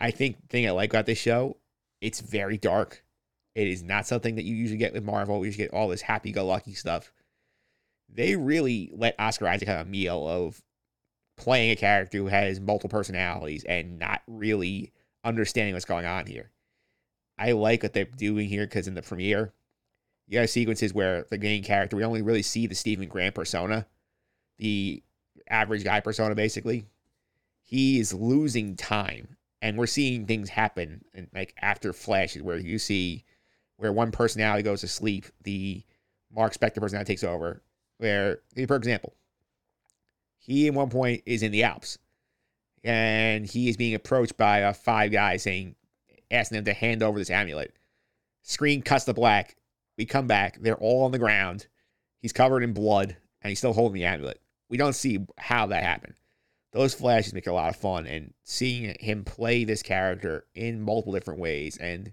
I 0.00 0.10
think 0.12 0.48
thing 0.48 0.66
I 0.66 0.70
like 0.70 0.90
about 0.90 1.06
this 1.06 1.18
show, 1.18 1.58
it's 2.00 2.20
very 2.20 2.56
dark. 2.56 3.04
It 3.54 3.68
is 3.68 3.82
not 3.82 4.06
something 4.06 4.36
that 4.36 4.44
you 4.44 4.54
usually 4.54 4.78
get 4.78 4.94
with 4.94 5.04
Marvel. 5.04 5.44
You 5.44 5.52
get 5.52 5.72
all 5.72 5.88
this 5.88 6.00
happy-go-lucky 6.00 6.74
stuff. 6.74 7.12
They 8.08 8.36
really 8.36 8.90
let 8.94 9.14
Oscar 9.18 9.48
Isaac 9.48 9.68
have 9.68 9.86
a 9.86 9.90
meal 9.90 10.26
of 10.26 10.62
playing 11.40 11.70
a 11.70 11.76
character 11.76 12.18
who 12.18 12.26
has 12.26 12.60
multiple 12.60 12.90
personalities 12.90 13.64
and 13.64 13.98
not 13.98 14.22
really 14.26 14.92
understanding 15.24 15.74
what's 15.74 15.86
going 15.86 16.06
on 16.06 16.26
here. 16.26 16.50
I 17.38 17.52
like 17.52 17.82
what 17.82 17.94
they're 17.94 18.04
doing 18.04 18.48
here 18.48 18.66
because 18.66 18.86
in 18.86 18.94
the 18.94 19.02
premiere, 19.02 19.52
you 20.28 20.38
have 20.38 20.50
sequences 20.50 20.92
where 20.92 21.24
the 21.30 21.38
main 21.38 21.64
character, 21.64 21.96
we 21.96 22.04
only 22.04 22.22
really 22.22 22.42
see 22.42 22.66
the 22.66 22.74
Stephen 22.74 23.08
Grant 23.08 23.34
persona, 23.34 23.86
the 24.58 25.02
average 25.48 25.82
guy 25.82 26.00
persona, 26.00 26.34
basically. 26.34 26.84
He 27.62 27.98
is 27.98 28.12
losing 28.12 28.76
time, 28.76 29.36
and 29.62 29.78
we're 29.78 29.86
seeing 29.86 30.26
things 30.26 30.50
happen, 30.50 31.04
and 31.14 31.28
like 31.34 31.54
after 31.60 31.92
flashes, 31.92 32.42
where 32.42 32.58
you 32.58 32.78
see 32.78 33.24
where 33.78 33.92
one 33.92 34.12
personality 34.12 34.62
goes 34.62 34.82
to 34.82 34.88
sleep, 34.88 35.24
the 35.42 35.82
Mark 36.30 36.52
Spector 36.52 36.80
personality 36.80 37.12
takes 37.12 37.24
over. 37.24 37.62
Where, 37.98 38.40
for 38.66 38.76
example, 38.76 39.14
he 40.40 40.66
at 40.66 40.74
one 40.74 40.88
point 40.88 41.22
is 41.26 41.42
in 41.42 41.52
the 41.52 41.62
Alps, 41.62 41.98
and 42.82 43.46
he 43.46 43.68
is 43.68 43.76
being 43.76 43.94
approached 43.94 44.36
by 44.36 44.62
uh, 44.62 44.72
five 44.72 45.12
guys 45.12 45.42
saying, 45.42 45.76
asking 46.30 46.56
them 46.56 46.64
to 46.64 46.72
hand 46.72 47.02
over 47.02 47.18
this 47.18 47.30
amulet. 47.30 47.74
Screen 48.42 48.82
cuts 48.82 49.04
to 49.04 49.12
black. 49.12 49.56
We 49.98 50.06
come 50.06 50.26
back. 50.26 50.58
They're 50.60 50.76
all 50.76 51.04
on 51.04 51.12
the 51.12 51.18
ground. 51.18 51.66
He's 52.20 52.32
covered 52.32 52.62
in 52.62 52.72
blood, 52.72 53.16
and 53.42 53.50
he's 53.50 53.58
still 53.58 53.74
holding 53.74 54.00
the 54.00 54.06
amulet. 54.06 54.40
We 54.70 54.78
don't 54.78 54.94
see 54.94 55.26
how 55.36 55.66
that 55.66 55.82
happened. 55.82 56.14
Those 56.72 56.94
flashes 56.94 57.34
make 57.34 57.46
a 57.46 57.52
lot 57.52 57.68
of 57.68 57.76
fun, 57.76 58.06
and 58.06 58.32
seeing 58.44 58.96
him 58.98 59.24
play 59.24 59.64
this 59.64 59.82
character 59.82 60.46
in 60.54 60.80
multiple 60.80 61.12
different 61.12 61.40
ways 61.40 61.76
and 61.76 62.12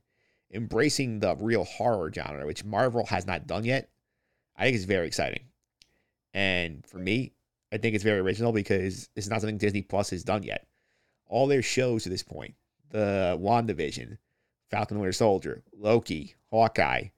embracing 0.52 1.20
the 1.20 1.36
real 1.38 1.64
horror 1.64 2.12
genre, 2.14 2.46
which 2.46 2.66
Marvel 2.66 3.06
has 3.06 3.26
not 3.26 3.48
done 3.48 3.64
yet, 3.64 3.90
I 4.58 4.66
think 4.66 4.76
is 4.76 4.86
very 4.86 5.08
exciting. 5.08 5.44
And 6.34 6.86
for 6.86 6.98
me, 6.98 7.34
I 7.72 7.78
think 7.78 7.96
it's 7.96 8.04
very 8.04 8.20
original 8.20 8.52
because 8.52 9.10
it's 9.16 9.28
not 9.28 9.42
something 9.42 9.58
Disney 9.58 9.82
Plus 9.82 10.10
has 10.12 10.24
done 10.24 10.44
yet. 10.44 10.68
All 11.28 11.48
their 11.48 11.62
shows 11.62 12.04
to 12.04 12.10
this 12.10 12.24
point, 12.24 12.56
the 12.90 13.38
WandaVision, 13.42 14.18
Falcon 14.70 15.00
Winter 15.00 15.12
Soldier, 15.12 15.64
Loki, 15.74 16.36
Hawkeye, 16.50 17.10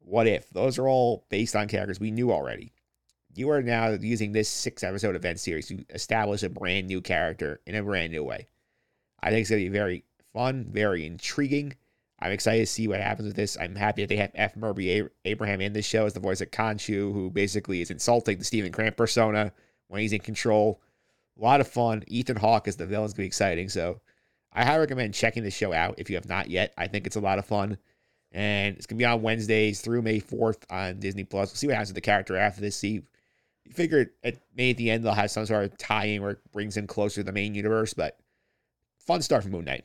What 0.00 0.26
If, 0.26 0.50
those 0.50 0.78
are 0.78 0.88
all 0.88 1.24
based 1.28 1.54
on 1.54 1.68
characters 1.68 2.00
we 2.00 2.10
knew 2.10 2.32
already. 2.32 2.72
You 3.34 3.50
are 3.50 3.62
now 3.62 3.90
using 3.90 4.32
this 4.32 4.48
six 4.48 4.82
episode 4.82 5.14
event 5.14 5.38
series 5.38 5.68
to 5.68 5.84
establish 5.90 6.42
a 6.42 6.48
brand 6.48 6.88
new 6.88 7.00
character 7.00 7.60
in 7.66 7.74
a 7.74 7.82
brand 7.82 8.12
new 8.12 8.24
way. 8.24 8.48
I 9.22 9.30
think 9.30 9.42
it's 9.42 9.50
going 9.50 9.62
to 9.62 9.70
be 9.70 9.76
very 9.76 10.04
fun, 10.32 10.66
very 10.70 11.06
intriguing. 11.06 11.74
I'm 12.18 12.32
excited 12.32 12.60
to 12.60 12.66
see 12.66 12.88
what 12.88 13.00
happens 13.00 13.26
with 13.26 13.36
this. 13.36 13.58
I'm 13.60 13.74
happy 13.76 14.02
that 14.02 14.08
they 14.08 14.16
have 14.16 14.30
F. 14.34 14.56
Murray 14.56 15.06
Abraham 15.24 15.60
in 15.60 15.74
this 15.74 15.84
show 15.84 16.06
as 16.06 16.14
the 16.14 16.20
voice 16.20 16.40
of 16.40 16.50
Khonshu, 16.50 17.12
who 17.12 17.30
basically 17.30 17.82
is 17.82 17.90
insulting 17.90 18.38
the 18.38 18.44
Stephen 18.44 18.70
Grant 18.72 18.96
persona 18.96 19.52
when 19.88 20.00
he's 20.00 20.12
in 20.12 20.20
control. 20.20 20.80
A 21.38 21.44
lot 21.44 21.60
of 21.60 21.68
fun. 21.68 22.02
Ethan 22.06 22.36
Hawke 22.36 22.68
as 22.68 22.76
the 22.76 22.86
villain 22.86 23.06
is 23.06 23.12
going 23.12 23.16
to 23.16 23.22
be 23.22 23.26
exciting. 23.26 23.68
So 23.68 24.00
I 24.52 24.64
highly 24.64 24.80
recommend 24.80 25.14
checking 25.14 25.42
the 25.42 25.50
show 25.50 25.72
out 25.72 25.96
if 25.98 26.08
you 26.08 26.16
have 26.16 26.28
not 26.28 26.48
yet. 26.50 26.72
I 26.78 26.86
think 26.86 27.06
it's 27.06 27.16
a 27.16 27.20
lot 27.20 27.38
of 27.38 27.44
fun. 27.44 27.78
And 28.32 28.76
it's 28.76 28.86
to 28.86 28.94
be 28.94 29.04
on 29.04 29.22
Wednesdays 29.22 29.80
through 29.80 30.02
May 30.02 30.20
4th 30.20 30.64
on 30.70 30.98
Disney 30.98 31.24
Plus. 31.24 31.50
We'll 31.50 31.56
see 31.56 31.66
what 31.66 31.74
happens 31.74 31.90
with 31.90 31.96
the 31.96 32.00
character 32.00 32.36
after 32.36 32.60
this. 32.60 32.76
See, 32.76 33.02
you 33.64 33.72
figure 33.72 34.12
at 34.22 34.36
maybe 34.56 34.70
at 34.70 34.76
the 34.76 34.90
end 34.90 35.04
they'll 35.04 35.12
have 35.12 35.30
some 35.30 35.46
sort 35.46 35.64
of 35.64 35.78
tie-in 35.78 36.22
where 36.22 36.32
it 36.32 36.52
brings 36.52 36.76
him 36.76 36.86
closer 36.86 37.20
to 37.20 37.24
the 37.24 37.32
main 37.32 37.54
universe. 37.54 37.94
But 37.94 38.18
fun 38.98 39.22
start 39.22 39.42
for 39.42 39.48
Moon 39.50 39.64
Knight. 39.64 39.84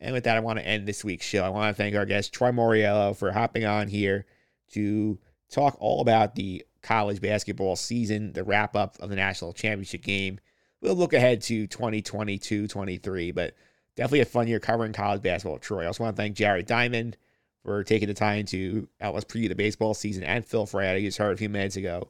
And 0.00 0.12
with 0.12 0.24
that, 0.24 0.36
I 0.36 0.40
want 0.40 0.58
to 0.58 0.66
end 0.66 0.86
this 0.86 1.04
week's 1.04 1.26
show. 1.26 1.44
I 1.44 1.48
want 1.48 1.74
to 1.74 1.80
thank 1.80 1.94
our 1.94 2.04
guest, 2.04 2.32
Troy 2.32 2.50
Mauriello, 2.50 3.16
for 3.16 3.30
hopping 3.30 3.64
on 3.64 3.86
here 3.86 4.26
to 4.72 5.18
talk 5.48 5.76
all 5.78 6.00
about 6.00 6.34
the 6.34 6.64
college 6.82 7.20
basketball 7.20 7.76
season, 7.76 8.32
the 8.32 8.44
wrap 8.44 8.76
up 8.76 8.96
of 9.00 9.10
the 9.10 9.16
national 9.16 9.52
championship 9.52 10.02
game. 10.02 10.38
We'll 10.80 10.96
look 10.96 11.12
ahead 11.12 11.42
to 11.42 11.66
2022 11.66 12.66
23, 12.66 13.30
but 13.30 13.54
definitely 13.96 14.20
a 14.20 14.24
fun 14.24 14.48
year 14.48 14.60
covering 14.60 14.92
college 14.92 15.22
basketball 15.22 15.56
at 15.56 15.62
Troy. 15.62 15.84
I 15.84 15.86
also 15.86 16.04
want 16.04 16.16
to 16.16 16.22
thank 16.22 16.36
Jared 16.36 16.66
Diamond 16.66 17.16
for 17.64 17.84
taking 17.84 18.08
the 18.08 18.14
time 18.14 18.44
to 18.46 18.88
help 19.00 19.16
us 19.16 19.24
preview 19.24 19.48
the 19.48 19.54
baseball 19.54 19.94
season 19.94 20.24
and 20.24 20.44
Phil 20.44 20.66
Frad, 20.66 21.00
you 21.00 21.08
just 21.08 21.18
heard 21.18 21.34
a 21.34 21.36
few 21.36 21.48
minutes 21.48 21.76
ago, 21.76 22.08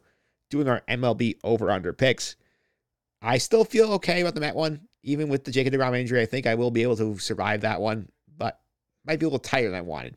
doing 0.50 0.68
our 0.68 0.82
MLB 0.88 1.38
over 1.44 1.70
under 1.70 1.92
picks. 1.92 2.36
I 3.20 3.38
still 3.38 3.64
feel 3.64 3.92
okay 3.92 4.22
about 4.22 4.34
the 4.34 4.40
Met 4.40 4.56
one, 4.56 4.88
even 5.02 5.28
with 5.28 5.44
the 5.44 5.50
Jacob 5.50 5.74
DeGrom 5.74 5.98
injury. 5.98 6.22
I 6.22 6.26
think 6.26 6.46
I 6.46 6.54
will 6.54 6.70
be 6.70 6.82
able 6.82 6.96
to 6.96 7.18
survive 7.18 7.60
that 7.60 7.80
one, 7.80 8.08
but 8.36 8.60
might 9.04 9.20
be 9.20 9.26
a 9.26 9.28
little 9.28 9.38
tighter 9.38 9.68
than 9.68 9.78
I 9.78 9.82
wanted. 9.82 10.16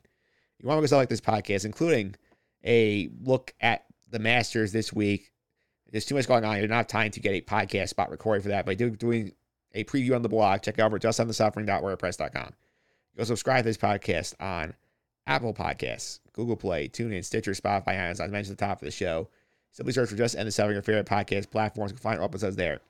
You 0.58 0.68
want 0.68 0.82
to 0.82 0.90
go 0.90 0.96
like 0.96 1.08
this 1.08 1.20
podcast, 1.20 1.64
including 1.66 2.16
a 2.64 3.10
look 3.22 3.52
at 3.60 3.84
the 4.08 4.18
Masters 4.18 4.72
this 4.72 4.92
week. 4.92 5.32
There's 5.90 6.04
too 6.04 6.14
much 6.14 6.26
going 6.26 6.44
on. 6.44 6.56
You 6.56 6.66
don't 6.66 6.76
have 6.76 6.86
time 6.86 7.10
to 7.12 7.20
get 7.20 7.32
a 7.32 7.40
podcast 7.40 7.90
spot 7.90 8.10
recorded 8.10 8.42
for 8.42 8.48
that, 8.48 8.64
but 8.66 8.72
I 8.72 8.74
do 8.74 8.90
doing 8.90 9.32
a 9.74 9.84
preview 9.84 10.14
on 10.14 10.22
the 10.22 10.28
blog. 10.28 10.62
Check 10.62 10.78
out 10.78 10.86
over 10.86 10.98
justendthesuffering.wordpress.com. 10.98 12.52
Go 13.16 13.24
subscribe 13.24 13.64
to 13.64 13.70
this 13.70 13.76
podcast 13.76 14.34
on 14.40 14.74
Apple 15.26 15.54
Podcasts, 15.54 16.20
Google 16.32 16.56
Play, 16.56 16.88
TuneIn, 16.88 17.24
Stitcher, 17.24 17.52
Spotify, 17.52 17.94
As 17.94 18.20
I 18.20 18.26
mentioned 18.26 18.54
at 18.54 18.58
the 18.58 18.66
top 18.66 18.82
of 18.82 18.84
the 18.84 18.90
show. 18.90 19.28
Simply 19.72 19.92
search 19.92 20.08
for 20.08 20.16
Just 20.16 20.36
End 20.36 20.46
the 20.46 20.52
Suffering, 20.52 20.74
your 20.74 20.82
favorite 20.82 21.06
podcast 21.06 21.50
platforms. 21.50 21.90
You 21.90 21.96
can 21.96 22.02
find 22.02 22.18
all 22.18 22.24
episodes 22.24 22.56
there. 22.56 22.80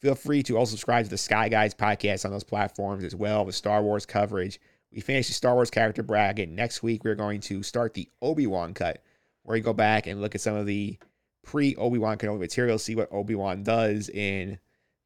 Feel 0.00 0.14
free 0.16 0.42
to 0.44 0.58
also 0.58 0.72
subscribe 0.72 1.04
to 1.04 1.10
the 1.10 1.18
Sky 1.18 1.48
Guys 1.48 1.74
podcast 1.74 2.24
on 2.24 2.32
those 2.32 2.42
platforms 2.42 3.04
as 3.04 3.14
well 3.14 3.44
with 3.44 3.54
Star 3.54 3.82
Wars 3.82 4.04
coverage. 4.04 4.60
We 4.92 5.00
finished 5.00 5.28
the 5.28 5.34
Star 5.34 5.54
Wars 5.54 5.70
character 5.70 6.02
bracket. 6.02 6.48
Next 6.48 6.82
week, 6.82 7.04
we're 7.04 7.14
going 7.14 7.40
to 7.42 7.62
start 7.62 7.94
the 7.94 8.08
Obi 8.20 8.46
Wan 8.48 8.74
cut, 8.74 9.02
where 9.42 9.56
you 9.56 9.62
go 9.62 9.72
back 9.72 10.06
and 10.06 10.20
look 10.20 10.34
at 10.34 10.40
some 10.40 10.54
of 10.54 10.66
the 10.66 10.98
pre 11.42 11.74
Obi 11.76 11.98
Wan 11.98 12.18
Kenobi 12.18 12.38
material, 12.38 12.78
see 12.78 12.94
what 12.94 13.12
Obi 13.12 13.34
Wan 13.34 13.62
does 13.62 14.08
in 14.08 14.58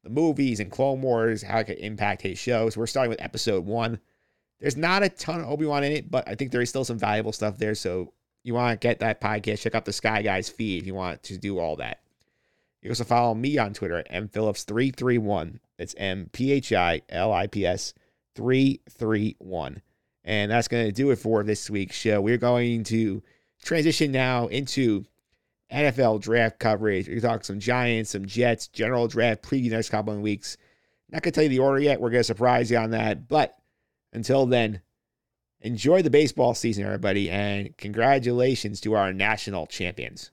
the 0.03 0.09
movies 0.09 0.59
and 0.59 0.71
Clone 0.71 1.01
Wars, 1.01 1.41
how 1.41 1.59
it 1.59 1.65
could 1.65 1.79
impact 1.79 2.21
his 2.21 2.37
show. 2.37 2.69
So 2.69 2.79
we're 2.79 2.87
starting 2.87 3.09
with 3.09 3.21
episode 3.21 3.65
one. 3.65 3.99
There's 4.59 4.77
not 4.77 5.03
a 5.03 5.09
ton 5.09 5.41
of 5.41 5.47
Obi 5.47 5.65
Wan 5.65 5.83
in 5.83 5.91
it, 5.91 6.09
but 6.09 6.27
I 6.27 6.35
think 6.35 6.51
there 6.51 6.61
is 6.61 6.69
still 6.69 6.85
some 6.85 6.97
valuable 6.97 7.31
stuff 7.31 7.57
there. 7.57 7.75
So 7.75 8.13
you 8.43 8.53
want 8.53 8.79
to 8.79 8.87
get 8.87 8.99
that 8.99 9.21
podcast, 9.21 9.61
check 9.61 9.75
out 9.75 9.85
the 9.85 9.93
Sky 9.93 10.21
Guys 10.21 10.49
feed 10.49 10.81
if 10.81 10.87
you 10.87 10.95
want 10.95 11.23
to 11.23 11.37
do 11.37 11.59
all 11.59 11.75
that. 11.77 11.99
You 12.81 12.91
also 12.91 13.03
follow 13.03 13.33
me 13.35 13.57
on 13.57 13.73
Twitter 13.73 13.97
at 13.97 14.11
mphillips331. 14.11 15.59
It's 15.77 15.95
M 15.97 16.29
P 16.31 16.51
H 16.53 16.71
I 16.71 17.01
L 17.09 17.33
I 17.33 17.47
P 17.47 17.65
S 17.65 17.93
331. 18.35 19.81
And 20.23 20.51
that's 20.51 20.67
going 20.67 20.85
to 20.85 20.91
do 20.91 21.11
it 21.11 21.17
for 21.17 21.43
this 21.43 21.69
week's 21.69 21.95
show. 21.95 22.21
We're 22.21 22.37
going 22.37 22.83
to 22.85 23.23
transition 23.63 24.11
now 24.11 24.47
into 24.47 25.05
NFL 25.71 26.21
draft 26.21 26.59
coverage. 26.59 27.07
We're 27.07 27.19
talk 27.19 27.43
some 27.43 27.59
Giants, 27.59 28.11
some 28.11 28.25
Jets, 28.25 28.67
general 28.67 29.07
draft 29.07 29.41
preview 29.41 29.71
next 29.71 29.89
couple 29.89 30.13
of 30.13 30.21
weeks. 30.21 30.57
Not 31.09 31.23
going 31.23 31.31
to 31.31 31.35
tell 31.35 31.43
you 31.43 31.49
the 31.49 31.59
order 31.59 31.79
yet. 31.79 32.01
We're 32.01 32.09
going 32.09 32.21
to 32.21 32.25
surprise 32.25 32.69
you 32.69 32.77
on 32.77 32.91
that. 32.91 33.27
But 33.27 33.57
until 34.13 34.45
then, 34.45 34.81
enjoy 35.61 36.01
the 36.01 36.09
baseball 36.09 36.53
season, 36.53 36.85
everybody, 36.85 37.29
and 37.29 37.75
congratulations 37.77 38.81
to 38.81 38.93
our 38.95 39.13
national 39.13 39.67
champions. 39.67 40.31